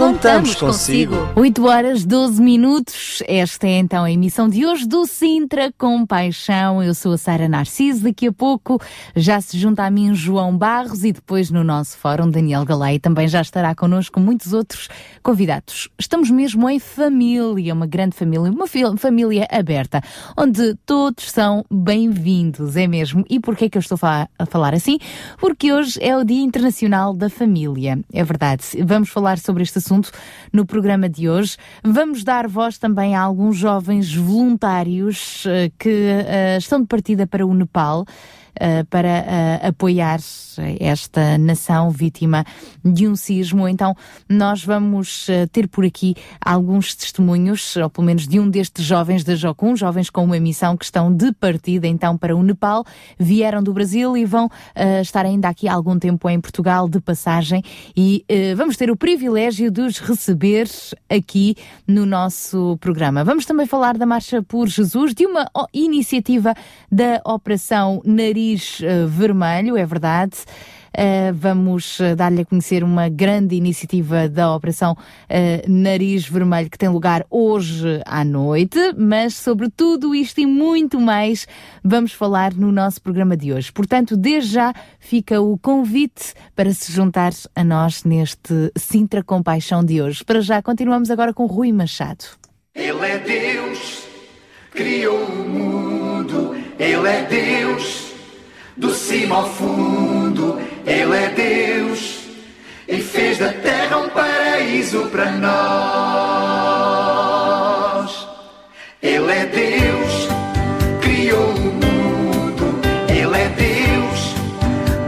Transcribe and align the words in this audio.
Contamos 0.00 0.54
consigo. 0.54 1.14
8 1.36 1.66
horas 1.66 2.06
12 2.06 2.40
minutos. 2.40 3.22
Esta 3.28 3.66
é 3.66 3.76
então 3.76 4.02
a 4.02 4.10
emissão 4.10 4.48
de 4.48 4.64
hoje 4.64 4.88
do 4.88 5.04
Sintra 5.04 5.70
Compaixão. 5.76 6.82
Eu 6.82 6.94
sou 6.94 7.12
a 7.12 7.18
Sara 7.18 7.46
Narciso. 7.46 8.04
Daqui 8.04 8.28
a 8.28 8.32
pouco 8.32 8.80
já 9.14 9.38
se 9.42 9.58
junta 9.58 9.84
a 9.84 9.90
mim 9.90 10.14
João 10.14 10.56
Barros 10.56 11.04
e 11.04 11.12
depois 11.12 11.50
no 11.50 11.62
nosso 11.62 11.98
fórum 11.98 12.30
Daniel 12.30 12.64
Galay 12.64 12.98
também 12.98 13.28
já 13.28 13.42
estará 13.42 13.74
connosco 13.74 14.18
muitos 14.18 14.54
outros 14.54 14.88
convidados. 15.22 15.90
Estamos 15.98 16.30
mesmo 16.30 16.66
em 16.70 16.78
família, 16.78 17.74
uma 17.74 17.86
grande 17.86 18.16
família, 18.16 18.50
uma 18.50 18.66
família 18.96 19.46
aberta, 19.50 20.00
onde 20.34 20.76
todos 20.86 21.30
são 21.30 21.62
bem-vindos, 21.70 22.74
é 22.74 22.86
mesmo. 22.86 23.22
E 23.28 23.38
porquê 23.38 23.68
que 23.68 23.76
eu 23.76 23.80
estou 23.80 23.98
a 24.02 24.46
falar 24.46 24.72
assim? 24.72 24.98
Porque 25.36 25.70
hoje 25.70 26.02
é 26.02 26.16
o 26.16 26.24
Dia 26.24 26.40
Internacional 26.40 27.12
da 27.12 27.28
Família. 27.28 28.00
É 28.10 28.24
verdade. 28.24 28.64
Vamos 28.82 29.10
falar 29.10 29.38
sobre 29.38 29.62
este 29.62 29.76
assunto 29.76 29.89
assunto 29.90 30.12
no 30.52 30.64
programa 30.64 31.08
de 31.08 31.28
hoje. 31.28 31.56
Vamos 31.82 32.22
dar 32.22 32.46
voz 32.46 32.78
também 32.78 33.16
a 33.16 33.20
alguns 33.20 33.56
jovens 33.56 34.14
voluntários 34.14 35.44
uh, 35.44 35.72
que 35.78 35.88
uh, 35.88 36.58
estão 36.58 36.80
de 36.80 36.86
partida 36.86 37.26
para 37.26 37.44
o 37.44 37.52
Nepal. 37.52 38.04
Uh, 38.50 38.84
para 38.90 39.08
uh, 39.08 39.68
apoiar 39.68 40.18
esta 40.80 41.38
nação 41.38 41.88
vítima 41.88 42.44
de 42.84 43.06
um 43.06 43.14
sismo. 43.14 43.68
Então, 43.68 43.94
nós 44.28 44.62
vamos 44.62 45.28
uh, 45.28 45.46
ter 45.50 45.68
por 45.68 45.84
aqui 45.84 46.14
alguns 46.44 46.94
testemunhos, 46.94 47.76
ou 47.76 47.88
pelo 47.88 48.06
menos 48.06 48.26
de 48.26 48.40
um 48.40 48.50
destes 48.50 48.84
jovens 48.84 49.22
da 49.24 49.34
Jocum, 49.36 49.76
jovens 49.76 50.10
com 50.10 50.24
uma 50.24 50.38
missão 50.40 50.76
que 50.76 50.84
estão 50.84 51.14
de 51.14 51.32
partida 51.32 51.86
então 51.86 52.18
para 52.18 52.36
o 52.36 52.42
Nepal, 52.42 52.84
vieram 53.18 53.62
do 53.62 53.72
Brasil 53.72 54.16
e 54.16 54.24
vão 54.24 54.50
estar 55.00 55.24
ainda 55.24 55.48
aqui 55.48 55.68
algum 55.68 55.98
tempo 55.98 56.28
em 56.28 56.40
Portugal 56.40 56.88
de 56.88 57.00
passagem 57.00 57.62
e 57.96 58.24
vamos 58.56 58.76
ter 58.76 58.90
o 58.90 58.96
privilégio 58.96 59.70
de 59.70 59.80
os 59.80 59.98
receber 59.98 60.68
aqui 61.08 61.56
no 61.86 62.04
nosso 62.04 62.76
programa. 62.80 63.24
Vamos 63.24 63.46
também 63.46 63.66
falar 63.66 63.96
da 63.96 64.04
Marcha 64.04 64.42
por 64.42 64.68
Jesus, 64.68 65.14
de 65.14 65.24
uma 65.24 65.46
iniciativa 65.72 66.54
da 66.90 67.22
Operação 67.24 68.02
Nariz 68.04 68.39
Nariz 68.40 68.80
uh, 68.80 69.06
Vermelho, 69.06 69.76
é 69.76 69.84
verdade. 69.84 70.38
Uh, 70.88 71.32
vamos 71.34 72.00
uh, 72.00 72.16
dar-lhe 72.16 72.40
a 72.40 72.44
conhecer 72.44 72.82
uma 72.82 73.08
grande 73.08 73.54
iniciativa 73.54 74.28
da 74.28 74.52
Operação 74.52 74.94
uh, 74.94 75.70
Nariz 75.70 76.26
Vermelho 76.26 76.68
que 76.68 76.78
tem 76.78 76.88
lugar 76.88 77.24
hoje 77.30 78.00
à 78.04 78.24
noite, 78.24 78.78
mas 78.96 79.34
sobre 79.34 79.68
tudo 79.68 80.14
isto 80.14 80.40
e 80.40 80.46
muito 80.46 80.98
mais 80.98 81.46
vamos 81.84 82.12
falar 82.12 82.54
no 82.54 82.72
nosso 82.72 83.00
programa 83.02 83.36
de 83.36 83.52
hoje. 83.52 83.70
Portanto, 83.70 84.16
desde 84.16 84.54
já 84.54 84.74
fica 84.98 85.40
o 85.40 85.56
convite 85.58 86.34
para 86.56 86.72
se 86.72 86.90
juntar 86.90 87.32
a 87.54 87.62
nós 87.62 88.02
neste 88.02 88.72
Sintra 88.76 89.22
Compaixão 89.22 89.84
de 89.84 90.02
hoje. 90.02 90.24
Para 90.24 90.40
já, 90.40 90.60
continuamos 90.60 91.10
agora 91.10 91.32
com 91.32 91.46
Rui 91.46 91.70
Machado. 91.72 92.24
Ele 92.74 93.06
é 93.06 93.18
Deus, 93.18 94.02
criou 94.72 95.24
o 95.24 95.48
mundo, 95.48 96.56
Ele 96.78 97.06
é 97.06 97.22
Deus 97.26 97.99
do 98.80 98.92
cimo 98.94 99.34
ao 99.34 99.46
fundo, 99.46 100.58
Ele 100.86 101.14
é 101.14 101.28
Deus 101.28 102.20
e 102.88 102.96
fez 102.96 103.36
da 103.38 103.52
terra 103.52 103.98
um 103.98 104.08
paraíso 104.08 105.06
para 105.12 105.30
nós. 105.32 105.50
Ele 109.02 109.30
é 109.30 109.44
Deus, 109.46 110.28
criou 111.02 111.50
o 111.50 111.60
mundo, 111.60 112.80
Ele 113.08 113.36
é 113.36 113.48
Deus, 113.50 114.34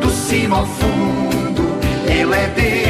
do 0.00 0.10
cimo 0.10 0.56
ao 0.56 0.66
fundo, 0.66 1.62
Ele 2.06 2.34
é 2.34 2.46
Deus 2.48 2.81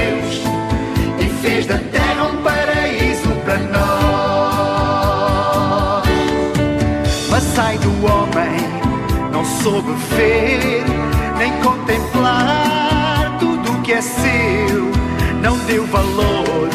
soube 9.62 9.92
ver, 10.16 10.84
nem 11.38 11.52
contemplar 11.60 13.38
tudo 13.38 13.80
que 13.82 13.92
é 13.92 14.00
seu, 14.00 14.90
não 15.40 15.56
deu 15.66 15.86
valor 15.86 16.68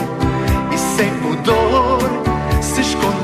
e 0.72 0.78
sem 0.78 1.09
pudor 1.20 2.00
se 2.62 2.80
escondeu. 2.80 3.18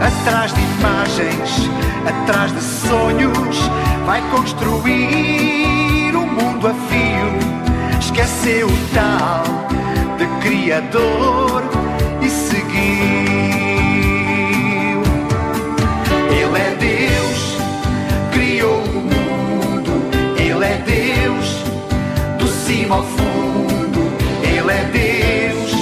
Atrás 0.00 0.54
de 0.54 0.60
imagens, 0.62 1.70
atrás 2.06 2.52
de 2.52 2.62
sonhos, 2.62 3.58
vai 4.06 4.22
construir 4.30 6.16
um 6.16 6.26
mundo 6.26 6.68
a 6.68 6.74
fio. 6.88 7.98
Esqueceu 8.00 8.66
o 8.66 8.78
tal 8.94 9.44
de 10.16 10.26
Criador 10.40 11.64
e 12.22 12.30
seguir. 12.30 13.27
Cima 22.88 22.96
ao 22.96 23.04
fundo, 23.04 24.00
Ele 24.42 24.72
é 24.72 24.84
Deus 24.90 25.72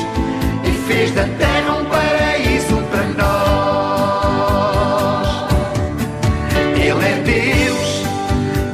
e 0.64 0.70
fez 0.88 1.12
da 1.12 1.22
terra 1.22 1.76
um 1.76 1.84
paraíso 1.84 2.82
para 2.90 3.04
nós. 3.22 4.46
Ele 6.74 7.04
é 7.04 7.14
Deus, 7.22 8.02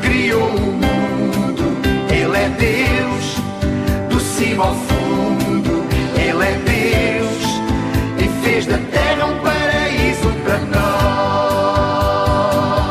criou 0.00 0.48
o 0.48 0.72
mundo, 0.72 1.76
Ele 2.08 2.36
é 2.38 2.48
Deus, 2.48 3.36
do 4.08 4.18
cima 4.18 4.64
ao 4.64 4.74
fundo, 4.74 5.84
Ele 6.16 6.42
é 6.42 6.54
Deus 6.64 7.60
e 8.18 8.28
fez 8.42 8.64
da 8.64 8.78
terra 8.78 9.26
um 9.26 9.38
paraíso 9.40 10.32
para 10.42 10.58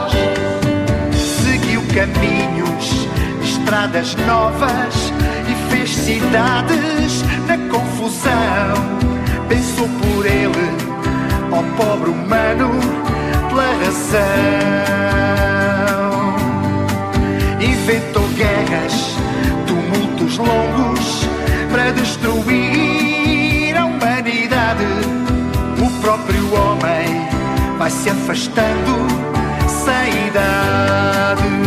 nós. 0.04 0.12
Seguiu 1.18 1.82
caminhos, 1.96 3.08
estradas 3.42 4.14
novas 4.28 5.01
cidades 6.12 7.24
na 7.48 7.58
confusão. 7.70 8.76
Pensou 9.48 9.88
por 9.88 10.26
ele, 10.26 10.70
ó 11.52 11.60
oh 11.60 11.64
pobre 11.78 12.10
humano, 12.10 12.72
pela 13.50 13.64
razão. 13.84 14.22
Inventou 17.62 18.28
guerras, 18.30 19.16
tumultos 19.68 20.38
longos 20.38 21.28
para 21.72 21.92
destruir 21.92 23.78
a 23.78 23.86
humanidade. 23.86 24.86
O 25.80 25.90
próprio 26.02 26.54
homem 26.54 27.28
vai 27.78 27.90
se 27.90 28.10
afastando 28.10 29.08
sem 29.68 30.28
idade. 30.28 31.61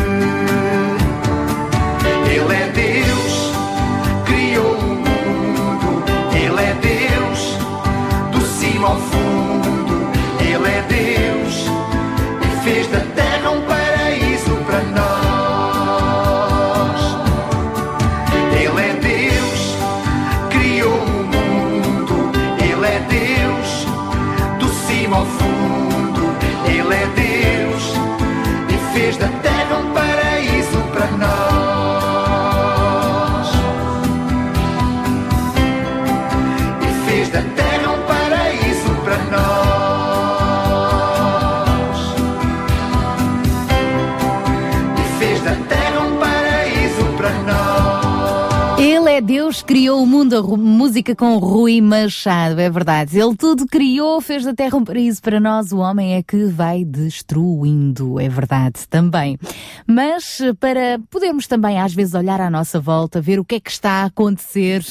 Deus 49.66 49.73
criou 49.84 50.02
o 50.02 50.06
mundo, 50.06 50.38
a 50.38 50.42
música 50.56 51.14
com 51.14 51.36
Rui 51.36 51.82
Machado, 51.82 52.58
é 52.58 52.70
verdade. 52.70 53.20
Ele 53.20 53.36
tudo 53.36 53.66
criou, 53.66 54.18
fez 54.18 54.42
da 54.42 54.54
terra 54.54 54.78
um 54.78 54.82
paraíso 54.82 55.20
para 55.20 55.38
nós, 55.38 55.72
o 55.72 55.76
homem 55.76 56.14
é 56.14 56.22
que 56.22 56.46
vai 56.46 56.86
destruindo, 56.86 58.18
é 58.18 58.26
verdade 58.26 58.88
também. 58.88 59.38
Mas 59.86 60.40
para 60.58 60.98
podermos 61.10 61.46
também 61.46 61.78
às 61.78 61.92
vezes 61.92 62.14
olhar 62.14 62.40
à 62.40 62.48
nossa 62.48 62.80
volta, 62.80 63.20
ver 63.20 63.38
o 63.38 63.44
que 63.44 63.56
é 63.56 63.60
que 63.60 63.70
está 63.70 63.90
a 63.90 64.04
acontecer 64.06 64.82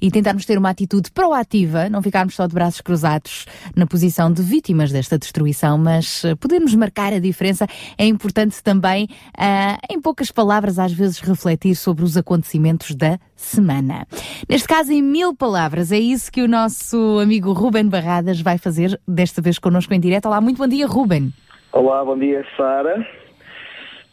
e 0.00 0.10
tentarmos 0.10 0.46
ter 0.46 0.56
uma 0.56 0.70
atitude 0.70 1.10
proativa, 1.10 1.90
não 1.90 2.00
ficarmos 2.00 2.34
só 2.34 2.46
de 2.46 2.54
braços 2.54 2.80
cruzados 2.80 3.44
na 3.76 3.86
posição 3.86 4.32
de 4.32 4.40
vítimas 4.40 4.90
desta 4.90 5.18
destruição, 5.18 5.76
mas 5.76 6.22
podermos 6.40 6.74
marcar 6.74 7.12
a 7.12 7.18
diferença, 7.18 7.66
é 7.98 8.06
importante 8.06 8.62
também, 8.62 9.10
uh, 9.36 9.78
em 9.90 10.00
poucas 10.00 10.30
palavras, 10.30 10.78
às 10.78 10.92
vezes 10.92 11.18
refletir 11.18 11.76
sobre 11.76 12.02
os 12.02 12.16
acontecimentos 12.16 12.94
da 12.94 13.18
semana. 13.36 14.06
Neste 14.46 14.68
caso, 14.68 14.92
em 14.92 15.02
mil 15.02 15.34
palavras, 15.34 15.90
é 15.90 15.98
isso 15.98 16.30
que 16.30 16.42
o 16.42 16.48
nosso 16.48 17.18
amigo 17.18 17.52
Ruben 17.52 17.88
Barradas 17.88 18.40
vai 18.40 18.58
fazer 18.58 19.00
desta 19.06 19.40
vez 19.40 19.58
connosco 19.58 19.94
em 19.94 20.00
direto. 20.00 20.26
Olá, 20.26 20.40
muito 20.40 20.58
bom 20.58 20.68
dia, 20.68 20.86
Ruben. 20.86 21.32
Olá, 21.72 22.04
bom 22.04 22.18
dia, 22.18 22.44
Sara. 22.56 23.06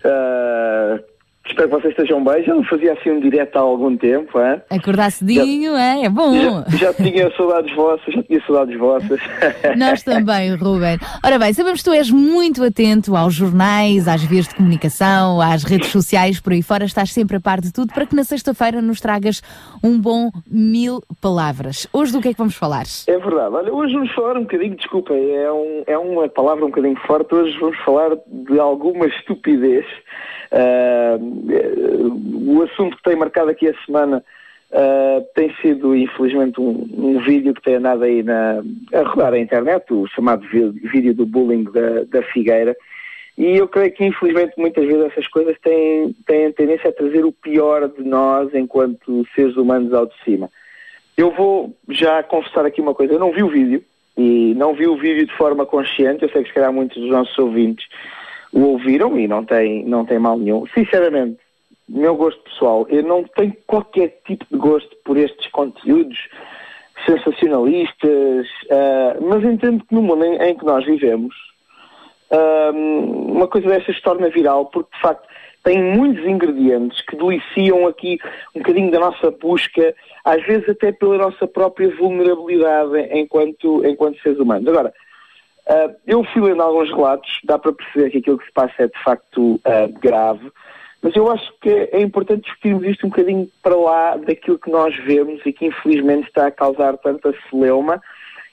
Uh, 0.03 1.03
Espero 1.47 1.69
que 1.69 1.75
vocês 1.75 1.91
estejam 1.91 2.23
bem. 2.23 2.43
Já 2.43 2.55
não 2.55 2.63
fazia 2.63 2.93
assim 2.93 3.11
um 3.11 3.19
direto 3.19 3.55
há 3.55 3.59
algum 3.59 3.95
tempo, 3.95 4.39
é? 4.39 4.63
Acordar 4.69 5.11
cedinho, 5.11 5.73
já, 5.73 5.81
é? 5.81 6.05
É 6.05 6.09
bom. 6.09 6.33
Já, 6.69 6.77
já 6.77 6.93
tinha 6.93 7.31
saudades 7.37 7.73
vossas, 7.75 8.13
já 8.13 8.23
tinha 8.23 8.41
saudades 8.47 8.79
vossas. 8.79 9.19
Nós 9.77 10.01
também, 10.01 10.55
Ruben. 10.55 10.97
Ora 11.23 11.37
bem, 11.37 11.53
sabemos 11.53 11.83
que 11.83 11.89
tu 11.89 11.93
és 11.93 12.09
muito 12.09 12.63
atento 12.63 13.15
aos 13.15 13.35
jornais, 13.35 14.07
às 14.07 14.23
vias 14.23 14.47
de 14.47 14.55
comunicação, 14.55 15.39
às 15.39 15.63
redes 15.63 15.89
sociais, 15.89 16.39
por 16.39 16.51
aí 16.51 16.63
fora. 16.63 16.83
Estás 16.85 17.11
sempre 17.11 17.37
a 17.37 17.39
par 17.39 17.61
de 17.61 17.71
tudo 17.71 17.93
para 17.93 18.07
que 18.07 18.15
na 18.15 18.23
sexta-feira 18.23 18.81
nos 18.81 18.99
tragas 18.99 19.41
um 19.83 19.99
bom 19.99 20.31
mil 20.49 21.01
palavras. 21.21 21.87
Hoje 21.93 22.11
do 22.11 22.21
que 22.21 22.29
é 22.29 22.31
que 22.31 22.39
vamos 22.39 22.55
falar? 22.55 22.85
É 23.07 23.17
verdade. 23.19 23.55
Olha, 23.55 23.71
hoje 23.71 23.93
vamos 23.93 24.11
falar 24.13 24.35
um 24.37 24.41
bocadinho, 24.41 24.75
desculpa, 24.75 25.13
é, 25.13 25.51
um, 25.51 25.83
é 25.85 25.97
uma 25.97 26.27
palavra 26.27 26.65
um 26.65 26.69
bocadinho 26.69 26.97
forte. 27.05 27.35
Hoje 27.35 27.55
vamos 27.59 27.77
falar 27.85 28.17
de 28.27 28.59
alguma 28.59 29.05
estupidez 29.05 29.85
Uh, 30.51 32.53
o 32.53 32.63
assunto 32.63 32.97
que 32.97 33.03
tem 33.03 33.15
marcado 33.15 33.49
aqui 33.49 33.67
a 33.67 33.85
semana 33.85 34.23
uh, 34.71 35.25
tem 35.33 35.53
sido, 35.61 35.95
infelizmente, 35.95 36.59
um, 36.59 36.87
um, 36.93 37.19
vídeo 37.19 37.53
que 37.53 37.61
tem 37.61 37.75
andado 37.75 38.03
aí 38.03 38.23
na, 38.23 38.61
a 38.93 39.01
rodar 39.03 39.33
a 39.33 39.39
internet, 39.39 39.91
o 39.91 40.07
chamado 40.07 40.45
vídeo 40.47 41.13
do 41.13 41.25
bullying 41.25 41.63
da, 41.63 42.03
da 42.09 42.23
Figueira. 42.23 42.75
E 43.37 43.57
eu 43.57 43.67
creio 43.67 43.91
que, 43.91 44.05
infelizmente, 44.05 44.53
muitas 44.57 44.85
vezes 44.85 45.11
essas 45.11 45.27
coisas 45.27 45.57
têm, 45.59 46.15
têm 46.25 46.51
tendência 46.53 46.89
a 46.89 46.93
trazer 46.93 47.25
o 47.25 47.33
pior 47.33 47.89
de 47.89 48.03
nós 48.03 48.53
enquanto 48.53 49.25
seres 49.35 49.57
humanos 49.57 49.93
ao 49.93 50.05
de 50.05 50.13
cima. 50.23 50.49
Eu 51.17 51.31
vou 51.31 51.75
já 51.89 52.23
confessar 52.23 52.65
aqui 52.65 52.79
uma 52.79 52.93
coisa, 52.93 53.13
eu 53.13 53.19
não 53.19 53.33
vi 53.33 53.43
o 53.43 53.49
vídeo, 53.49 53.83
e 54.17 54.53
não 54.55 54.73
vi 54.73 54.87
o 54.87 54.95
vídeo 54.95 55.25
de 55.25 55.35
forma 55.35 55.65
consciente, 55.65 56.23
eu 56.23 56.29
sei 56.29 56.43
que 56.43 56.49
se 56.49 56.55
calhar 56.55 56.71
muitos 56.71 57.01
dos 57.01 57.11
nossos 57.11 57.37
ouvintes 57.37 57.85
o 58.55 58.69
ouviram 58.69 59.19
e 59.19 59.27
não 59.27 59.43
tem, 59.43 59.83
não 59.83 60.05
tem 60.05 60.17
mal 60.17 60.37
nenhum. 60.37 60.65
Sinceramente, 60.73 61.37
meu 61.89 62.15
gosto 62.15 62.41
pessoal, 62.43 62.87
eu 62.89 63.03
não 63.03 63.23
tenho 63.23 63.53
qualquer 63.67 64.21
tipo 64.25 64.45
de 64.49 64.57
gosto 64.57 64.95
por 65.03 65.17
estes 65.17 65.47
conteúdos 65.51 66.17
sensacionalistas, 67.05 68.47
uh, 68.71 69.21
mas 69.29 69.43
entendo 69.43 69.83
que 69.83 69.93
no 69.93 70.01
mundo 70.01 70.23
em, 70.23 70.37
em 70.37 70.57
que 70.57 70.65
nós 70.65 70.85
vivemos, 70.85 71.35
uh, 72.31 72.71
uma 72.73 73.47
coisa 73.47 73.67
dessas 73.67 73.97
se 73.97 74.01
torna 74.01 74.29
viral 74.29 74.67
porque 74.67 74.95
de 74.95 75.01
facto 75.01 75.27
tem 75.65 75.83
muitos 75.83 76.25
ingredientes 76.25 77.01
que 77.01 77.17
deliciam 77.17 77.87
aqui 77.87 78.17
um 78.55 78.59
bocadinho 78.59 78.91
da 78.91 78.99
nossa 78.99 79.31
busca, 79.31 79.93
às 80.23 80.41
vezes 80.45 80.69
até 80.69 80.93
pela 80.93 81.17
nossa 81.17 81.45
própria 81.45 81.93
vulnerabilidade 81.95 83.09
enquanto, 83.11 83.85
enquanto 83.85 84.21
seres 84.21 84.39
humanos. 84.39 84.67
Agora, 84.69 84.93
Uh, 85.67 85.95
eu 86.05 86.23
fui 86.25 86.41
lendo 86.43 86.61
alguns 86.61 86.89
relatos, 86.89 87.39
dá 87.43 87.57
para 87.57 87.73
perceber 87.73 88.11
que 88.11 88.17
aquilo 88.19 88.37
que 88.37 88.45
se 88.45 88.51
passa 88.51 88.73
é 88.77 88.87
de 88.87 89.03
facto 89.03 89.55
uh, 89.55 89.99
grave, 89.99 90.51
mas 91.01 91.15
eu 91.15 91.31
acho 91.31 91.53
que 91.61 91.69
é 91.69 92.01
importante 92.01 92.45
discutirmos 92.45 92.83
isto 92.83 93.05
um 93.05 93.09
bocadinho 93.09 93.47
para 93.61 93.75
lá 93.75 94.17
daquilo 94.17 94.57
que 94.57 94.71
nós 94.71 94.95
vemos 95.05 95.41
e 95.45 95.53
que 95.53 95.67
infelizmente 95.67 96.27
está 96.27 96.47
a 96.47 96.51
causar 96.51 96.97
tanta 96.97 97.33
celeuma 97.49 98.01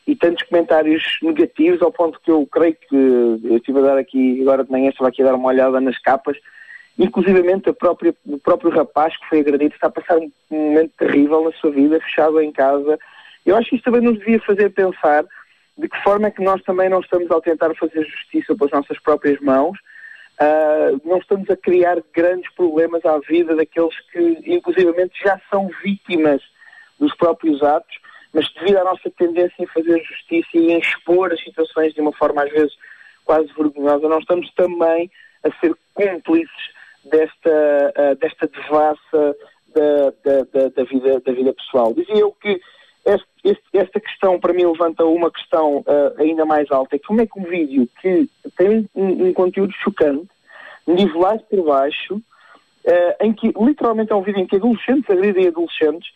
e 0.06 0.17
tantos 0.17 0.43
comentários 0.44 1.19
negativos, 1.23 1.81
ao 1.81 1.93
ponto 1.93 2.20
que 2.20 2.31
eu 2.31 2.47
creio 2.47 2.75
que 2.75 2.94
eu 2.94 3.56
estive 3.56 3.79
a 3.79 3.82
dar 3.82 3.99
aqui, 3.99 4.41
agora 4.43 4.65
de 4.65 4.70
manhã 4.70 4.91
estava 4.91 5.08
aqui 5.08 5.23
a 5.23 5.26
dar 5.26 5.35
uma 5.35 5.49
olhada 5.49 5.81
nas 5.81 5.99
capas, 5.99 6.37
inclusivamente 6.99 7.69
a 7.69 7.73
própria, 7.73 8.15
o 8.26 8.38
próprio 8.38 8.70
rapaz 8.70 9.17
que 9.17 9.29
foi 9.29 9.41
agredido 9.41 9.75
está 9.75 9.87
a 9.87 9.91
passar 9.91 10.19
um 10.19 10.31
momento 10.50 10.93
terrível 10.99 11.44
na 11.44 11.53
sua 11.53 11.70
vida, 11.70 12.00
fechado 12.00 12.41
em 12.41 12.50
casa. 12.53 12.99
Eu 13.47 13.56
acho 13.56 13.70
que 13.70 13.76
isto 13.76 13.85
também 13.85 14.03
nos 14.03 14.19
devia 14.19 14.41
fazer 14.41 14.70
pensar 14.70 15.25
de 15.77 15.89
que 15.89 16.03
forma 16.03 16.29
é 16.29 16.31
que 16.31 16.43
nós 16.43 16.63
também 16.63 16.89
não 16.89 17.01
estamos 17.01 17.31
a 17.31 17.41
tentar 17.41 17.75
fazer 17.75 18.05
justiça 18.05 18.55
pelas 18.55 18.73
nossas 18.73 18.99
próprias 19.01 19.41
mãos, 19.41 19.79
uh, 20.41 21.01
não 21.05 21.19
estamos 21.19 21.49
a 21.51 21.57
criar 21.57 21.99
grandes 22.15 22.51
problemas 22.55 23.05
à 23.05 23.19
vida 23.19 23.57
daqueles 23.57 23.99
que, 24.11 24.39
inclusivamente, 24.47 25.15
já 25.25 25.41
são 25.51 25.71
vítimas 25.83 26.43
dos 26.99 27.15
próprios 27.17 27.63
atos, 27.63 27.97
mas 28.33 28.51
devido 28.55 28.79
à 28.79 28.85
nossa 28.85 29.11
tendência 29.11 29.55
em 29.59 29.67
fazer 29.67 30.03
justiça 30.05 30.49
e 30.55 30.73
em 30.73 30.79
expor 30.79 31.33
as 31.33 31.43
situações 31.43 31.95
de 31.95 32.01
uma 32.01 32.13
forma, 32.13 32.43
às 32.43 32.51
vezes, 32.51 32.73
quase 33.25 33.53
vergonhosa, 33.57 34.09
não 34.09 34.19
estamos 34.19 34.53
também 34.55 35.11
a 35.45 35.51
ser 35.61 35.75
cúmplices 35.95 36.51
desta, 37.05 37.93
uh, 37.97 38.17
desta 38.17 38.47
devassa 38.47 39.37
da, 39.75 40.11
da, 40.25 40.45
da, 40.53 40.69
da, 40.69 40.85
vida, 40.85 41.21
da 41.21 41.33
vida 41.33 41.53
pessoal. 41.55 41.95
Dizia 41.95 42.19
eu 42.19 42.33
que 42.33 42.61
este, 43.05 43.69
esta 43.73 44.01
questão 44.01 44.39
para 44.39 44.53
mim 44.53 44.65
levanta 44.65 45.05
uma 45.05 45.31
questão 45.31 45.79
uh, 45.79 46.21
ainda 46.21 46.45
mais 46.45 46.71
alta, 46.71 46.97
é 46.97 46.99
como 46.99 47.21
é 47.21 47.27
que 47.27 47.39
um 47.39 47.45
vídeo 47.45 47.89
que 48.01 48.29
tem 48.57 48.89
um, 48.95 49.29
um 49.29 49.33
conteúdo 49.33 49.73
chocante, 49.83 50.29
nivelado 50.87 51.43
por 51.51 51.65
baixo, 51.65 52.15
uh, 52.15 53.25
em 53.25 53.33
que 53.33 53.53
literalmente 53.59 54.13
é 54.13 54.15
um 54.15 54.23
vídeo 54.23 54.41
em 54.41 54.47
que 54.47 54.57
adolescentes 54.57 55.11
agredem 55.11 55.49
adolescentes, 55.49 56.09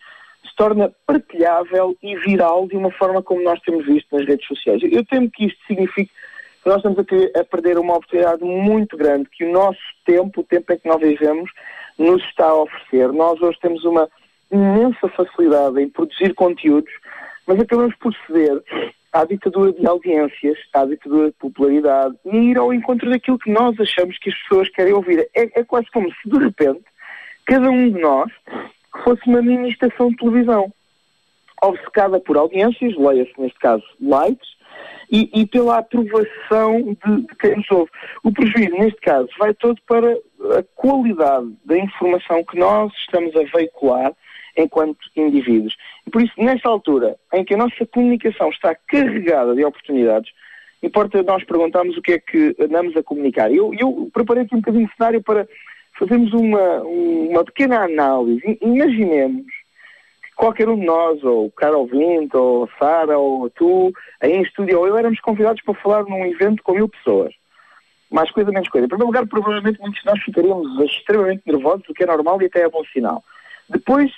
se 0.47 0.55
torna 0.55 0.91
partilhável 1.05 1.97
e 2.01 2.15
viral 2.15 2.67
de 2.67 2.77
uma 2.77 2.91
forma 2.91 3.21
como 3.21 3.43
nós 3.43 3.59
temos 3.61 3.85
visto 3.85 4.15
nas 4.15 4.25
redes 4.25 4.47
sociais. 4.47 4.81
Eu 4.83 5.05
temo 5.05 5.29
que 5.29 5.45
isto 5.45 5.59
signifique 5.67 6.11
que 6.63 6.69
nós 6.69 6.77
estamos 6.77 6.97
a, 6.99 7.39
a 7.39 7.43
perder 7.43 7.77
uma 7.77 7.95
oportunidade 7.95 8.43
muito 8.43 8.95
grande, 8.95 9.29
que 9.29 9.43
o 9.43 9.51
nosso 9.51 9.79
tempo, 10.05 10.41
o 10.41 10.43
tempo 10.43 10.71
em 10.71 10.77
que 10.77 10.87
nós 10.87 11.01
vivemos, 11.01 11.51
nos 11.97 12.23
está 12.23 12.45
a 12.45 12.61
oferecer. 12.61 13.11
Nós 13.11 13.41
hoje 13.41 13.59
temos 13.59 13.83
uma 13.83 14.09
imensa 14.51 15.07
facilidade 15.09 15.81
em 15.81 15.89
produzir 15.89 16.33
conteúdos, 16.33 16.91
mas 17.45 17.59
acabamos 17.59 17.95
por 17.95 18.13
ceder 18.25 18.61
à 19.11 19.23
ditadura 19.25 19.71
de 19.73 19.87
audiências, 19.87 20.57
à 20.73 20.85
ditadura 20.85 21.27
de 21.27 21.37
popularidade 21.37 22.15
e 22.25 22.37
ir 22.37 22.57
ao 22.57 22.73
encontro 22.73 23.09
daquilo 23.09 23.39
que 23.39 23.51
nós 23.51 23.79
achamos 23.79 24.17
que 24.19 24.29
as 24.29 24.35
pessoas 24.43 24.69
querem 24.69 24.93
ouvir. 24.93 25.27
É, 25.35 25.59
é 25.59 25.63
quase 25.63 25.89
como 25.91 26.07
se, 26.11 26.29
de 26.29 26.37
repente, 26.37 26.83
cada 27.45 27.69
um 27.69 27.89
de 27.89 27.99
nós 27.99 28.31
fosse 29.03 29.21
uma 29.27 29.41
mini 29.41 29.69
estação 29.69 30.09
de 30.09 30.17
televisão, 30.17 30.71
obcecada 31.61 32.19
por 32.19 32.37
audiências, 32.37 32.95
leia-se 32.95 33.33
neste 33.39 33.59
caso 33.59 33.83
likes, 34.01 34.57
e, 35.09 35.29
e 35.33 35.45
pela 35.45 35.77
aprovação 35.77 36.81
de, 36.81 37.21
de, 37.21 37.35
quem 37.39 37.55
nos 37.55 37.71
ouve. 37.71 37.91
O 38.23 38.31
prejuízo, 38.31 38.75
neste 38.75 38.99
caso, 38.99 39.29
vai 39.39 39.53
todo 39.53 39.79
para 39.87 40.13
a 40.13 40.63
qualidade 40.75 41.53
da 41.65 41.77
informação 41.77 42.43
que 42.43 42.59
nós 42.59 42.91
estamos 42.93 43.35
a 43.35 43.43
veicular 43.57 44.13
enquanto 44.57 44.97
indivíduos. 45.15 45.77
E 46.05 46.09
por 46.09 46.21
isso, 46.21 46.33
nesta 46.37 46.67
altura 46.67 47.15
em 47.33 47.45
que 47.45 47.53
a 47.53 47.57
nossa 47.57 47.85
comunicação 47.85 48.49
está 48.49 48.75
carregada 48.75 49.53
de 49.55 49.63
oportunidades, 49.63 50.31
importa 50.81 51.21
nós 51.23 51.43
perguntarmos 51.43 51.95
o 51.95 52.01
que 52.01 52.13
é 52.13 52.19
que 52.19 52.55
andamos 52.59 52.97
a 52.97 53.03
comunicar. 53.03 53.51
Eu, 53.51 53.73
eu 53.73 54.09
preparei 54.11 54.43
aqui 54.43 54.55
um 54.55 54.59
bocadinho 54.59 54.87
de 54.87 54.95
cenário 54.95 55.21
para 55.21 55.47
fazermos 55.97 56.33
uma, 56.33 56.81
uma 56.81 57.43
pequena 57.45 57.83
análise. 57.83 58.57
Imaginemos 58.61 59.45
que 60.23 60.35
qualquer 60.35 60.67
um 60.69 60.79
de 60.79 60.85
nós, 60.85 61.23
ou 61.23 61.45
o 61.45 61.51
Carol 61.51 61.87
Vinte, 61.87 62.35
ou 62.35 62.69
Sara, 62.77 63.17
ou 63.17 63.49
tu, 63.49 63.91
aí 64.19 64.33
em 64.33 64.41
estúdio, 64.41 64.79
ou 64.79 64.87
eu, 64.87 64.97
éramos 64.97 65.19
convidados 65.19 65.61
para 65.63 65.73
falar 65.75 66.03
num 66.03 66.25
evento 66.25 66.63
com 66.63 66.73
mil 66.73 66.89
pessoas. 66.89 67.33
Mais 68.09 68.31
coisa, 68.31 68.51
menos 68.51 68.69
coisa. 68.69 68.85
Em 68.85 68.89
primeiro 68.89 69.07
lugar, 69.07 69.27
provavelmente 69.27 69.79
muitos 69.79 69.99
de 69.99 70.05
nós 70.05 70.21
ficaríamos 70.23 70.79
extremamente 70.81 71.43
nervosos, 71.45 71.89
o 71.89 71.93
que 71.93 72.03
é 72.03 72.07
normal 72.07 72.41
e 72.41 72.45
até 72.45 72.61
é 72.61 72.69
bom 72.69 72.83
sinal. 72.93 73.23
Depois, 73.69 74.11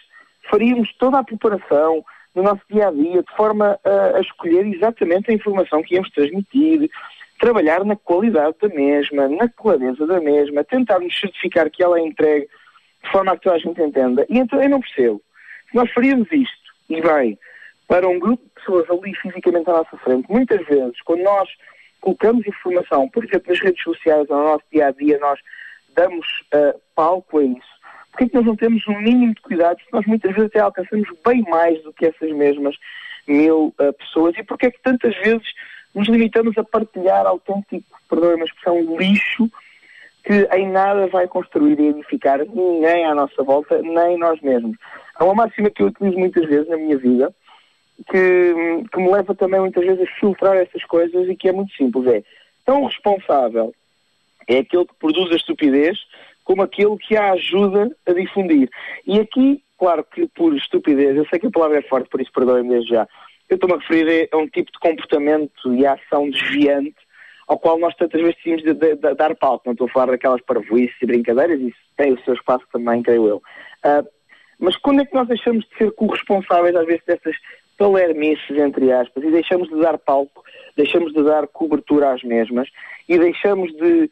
faríamos 0.50 0.94
toda 0.98 1.20
a 1.20 1.24
preparação 1.24 2.04
no 2.36 2.44
nosso 2.44 2.62
dia 2.70 2.88
a 2.88 2.92
dia, 2.92 3.24
de 3.24 3.36
forma 3.36 3.80
a, 3.84 4.18
a 4.18 4.22
escolher 4.22 4.66
exatamente 4.68 5.32
a 5.32 5.34
informação 5.34 5.82
que 5.82 5.96
íamos 5.96 6.10
transmitir, 6.12 6.90
trabalhar 7.40 7.84
na 7.86 7.96
qualidade 7.96 8.56
da 8.62 8.70
mesma, 8.70 9.28
na 9.28 9.48
clareza 9.50 10.06
da 10.06 10.20
mesma, 10.20 10.64
tentarmos 10.64 11.18
certificar 11.20 11.70
que 11.70 11.84
ela 11.84 12.00
é 12.00 12.02
entregue 12.02 12.48
de 13.04 13.12
forma 13.12 13.32
a 13.32 13.38
que 13.38 13.44
toda 13.44 13.56
a 13.56 13.60
gente 13.60 13.82
entenda. 13.82 14.26
E 14.30 14.38
então 14.38 14.62
eu 14.62 14.70
não 14.70 14.82
percebo. 14.82 15.22
Se 15.70 15.76
nós 15.76 15.92
faríamos 15.92 16.30
isto, 16.32 16.70
e 16.90 17.02
bem, 17.02 17.38
para 17.88 18.08
um 18.08 18.20
grupo 18.20 18.44
de 18.44 18.50
pessoas 18.56 18.90
ali 18.90 19.16
fisicamente 19.16 19.70
à 19.70 19.74
nossa 19.74 19.98
frente, 19.98 20.30
muitas 20.30 20.66
vezes, 20.68 21.02
quando 21.04 21.24
nós 21.24 21.50
colocamos 22.02 22.46
informação, 22.46 23.08
por 23.10 23.24
exemplo, 23.24 23.50
nas 23.50 23.60
redes 23.60 23.84
sociais, 23.84 24.28
no 24.28 24.44
nosso 24.44 24.64
dia 24.72 24.88
a 24.88 24.92
dia, 24.92 25.18
nós 25.20 25.40
damos 25.96 26.26
uh, 26.54 26.80
palco 26.96 27.40
a 27.40 27.44
isso 27.44 27.79
Porquê 28.12 28.26
é 28.26 28.30
que 28.30 28.36
nós 28.36 28.46
não 28.46 28.56
temos 28.56 28.88
um 28.88 29.00
mínimo 29.00 29.34
de 29.34 29.42
cuidado 29.42 29.80
se 29.80 29.94
nós 29.94 30.06
muitas 30.06 30.32
vezes 30.34 30.50
até 30.50 30.60
alcançamos 30.60 31.08
bem 31.26 31.42
mais 31.44 31.82
do 31.84 31.94
que 31.94 32.06
essas 32.06 32.32
mesmas 32.32 32.76
mil 33.28 33.74
uh, 33.80 33.94
pessoas? 33.94 34.36
E 34.38 34.44
porquê 34.44 34.68
é 34.68 34.72
que 34.72 34.82
tantas 34.82 35.16
vezes 35.18 35.48
nos 35.94 36.08
limitamos 36.08 36.58
a 36.58 36.64
partilhar 36.64 37.26
autêntico, 37.26 37.84
perdoe-me 38.10 38.42
a 38.42 38.46
expressão, 38.46 38.98
lixo 38.98 39.50
que 40.24 40.48
em 40.56 40.70
nada 40.70 41.08
vai 41.08 41.28
construir 41.28 41.80
e 41.80 41.88
edificar 41.88 42.40
ninguém 42.46 43.06
à 43.06 43.16
nossa 43.16 43.42
volta, 43.42 43.82
nem 43.82 44.18
nós 44.18 44.40
mesmos. 44.42 44.78
Há 45.16 45.24
uma 45.24 45.34
máxima 45.34 45.70
que 45.70 45.82
eu 45.82 45.88
utilizo 45.88 46.18
muitas 46.18 46.46
vezes 46.48 46.68
na 46.68 46.78
minha 46.78 46.98
vida, 46.98 47.34
que, 48.10 48.54
que 48.92 49.00
me 49.00 49.12
leva 49.12 49.34
também 49.34 49.60
muitas 49.60 49.86
vezes 49.86 50.08
a 50.08 50.20
filtrar 50.20 50.56
essas 50.58 50.84
coisas 50.86 51.28
e 51.28 51.36
que 51.36 51.50
é 51.50 51.52
muito 51.52 51.74
simples. 51.74 52.06
É 52.08 52.24
tão 52.66 52.86
responsável 52.86 53.74
é 54.48 54.60
aquele 54.60 54.86
que 54.86 54.96
produz 55.00 55.32
a 55.32 55.36
estupidez 55.36 55.98
como 56.50 56.64
aquele 56.64 56.98
que 56.98 57.16
a 57.16 57.34
ajuda 57.34 57.96
a 58.08 58.12
difundir. 58.12 58.72
E 59.06 59.20
aqui, 59.20 59.62
claro 59.78 60.04
que 60.04 60.28
por 60.30 60.56
estupidez, 60.56 61.16
eu 61.16 61.28
sei 61.28 61.38
que 61.38 61.46
a 61.46 61.52
palavra 61.52 61.78
é 61.78 61.84
forte, 61.84 62.10
por 62.10 62.20
isso 62.20 62.32
perdoem-me 62.34 62.70
desde 62.70 62.90
já, 62.90 63.08
eu 63.48 63.54
estou-me 63.54 63.76
a 63.76 63.78
referir 63.78 64.28
a 64.32 64.38
um 64.38 64.48
tipo 64.48 64.72
de 64.72 64.80
comportamento 64.80 65.76
e 65.76 65.86
ação 65.86 66.28
desviante 66.28 66.96
ao 67.48 67.60
qual 67.60 67.78
nós 67.78 67.96
tantas 67.96 68.20
vezes 68.20 68.36
tínhamos 68.38 68.64
de, 68.64 68.74
de, 68.74 68.96
de, 68.96 69.14
dar 69.14 69.36
palco. 69.36 69.62
Não 69.68 69.74
estou 69.74 69.86
a 69.86 69.92
falar 69.92 70.08
daquelas 70.08 70.42
parvoices 70.42 70.96
e 71.00 71.06
brincadeiras, 71.06 71.62
isso 71.62 71.78
tem 71.96 72.14
o 72.14 72.24
seu 72.24 72.34
espaço 72.34 72.66
também, 72.74 73.04
creio 73.04 73.28
eu. 73.28 73.38
Uh, 73.86 74.08
mas 74.58 74.76
quando 74.78 75.02
é 75.02 75.06
que 75.06 75.14
nós 75.14 75.28
deixamos 75.28 75.64
de 75.66 75.78
ser 75.78 75.92
corresponsáveis, 75.92 76.76
às 76.76 76.88
vezes, 76.88 77.04
dessas 77.06 77.36
palermices, 77.78 78.58
entre 78.58 78.92
aspas, 78.92 79.24
e 79.24 79.30
deixamos 79.30 79.70
de 79.70 79.80
dar 79.80 80.00
palco, 80.00 80.44
deixamos 80.76 81.14
de 81.14 81.24
dar 81.24 81.48
cobertura 81.48 82.12
às 82.12 82.24
mesmas 82.24 82.68
e 83.08 83.20
deixamos 83.20 83.72
de 83.74 84.10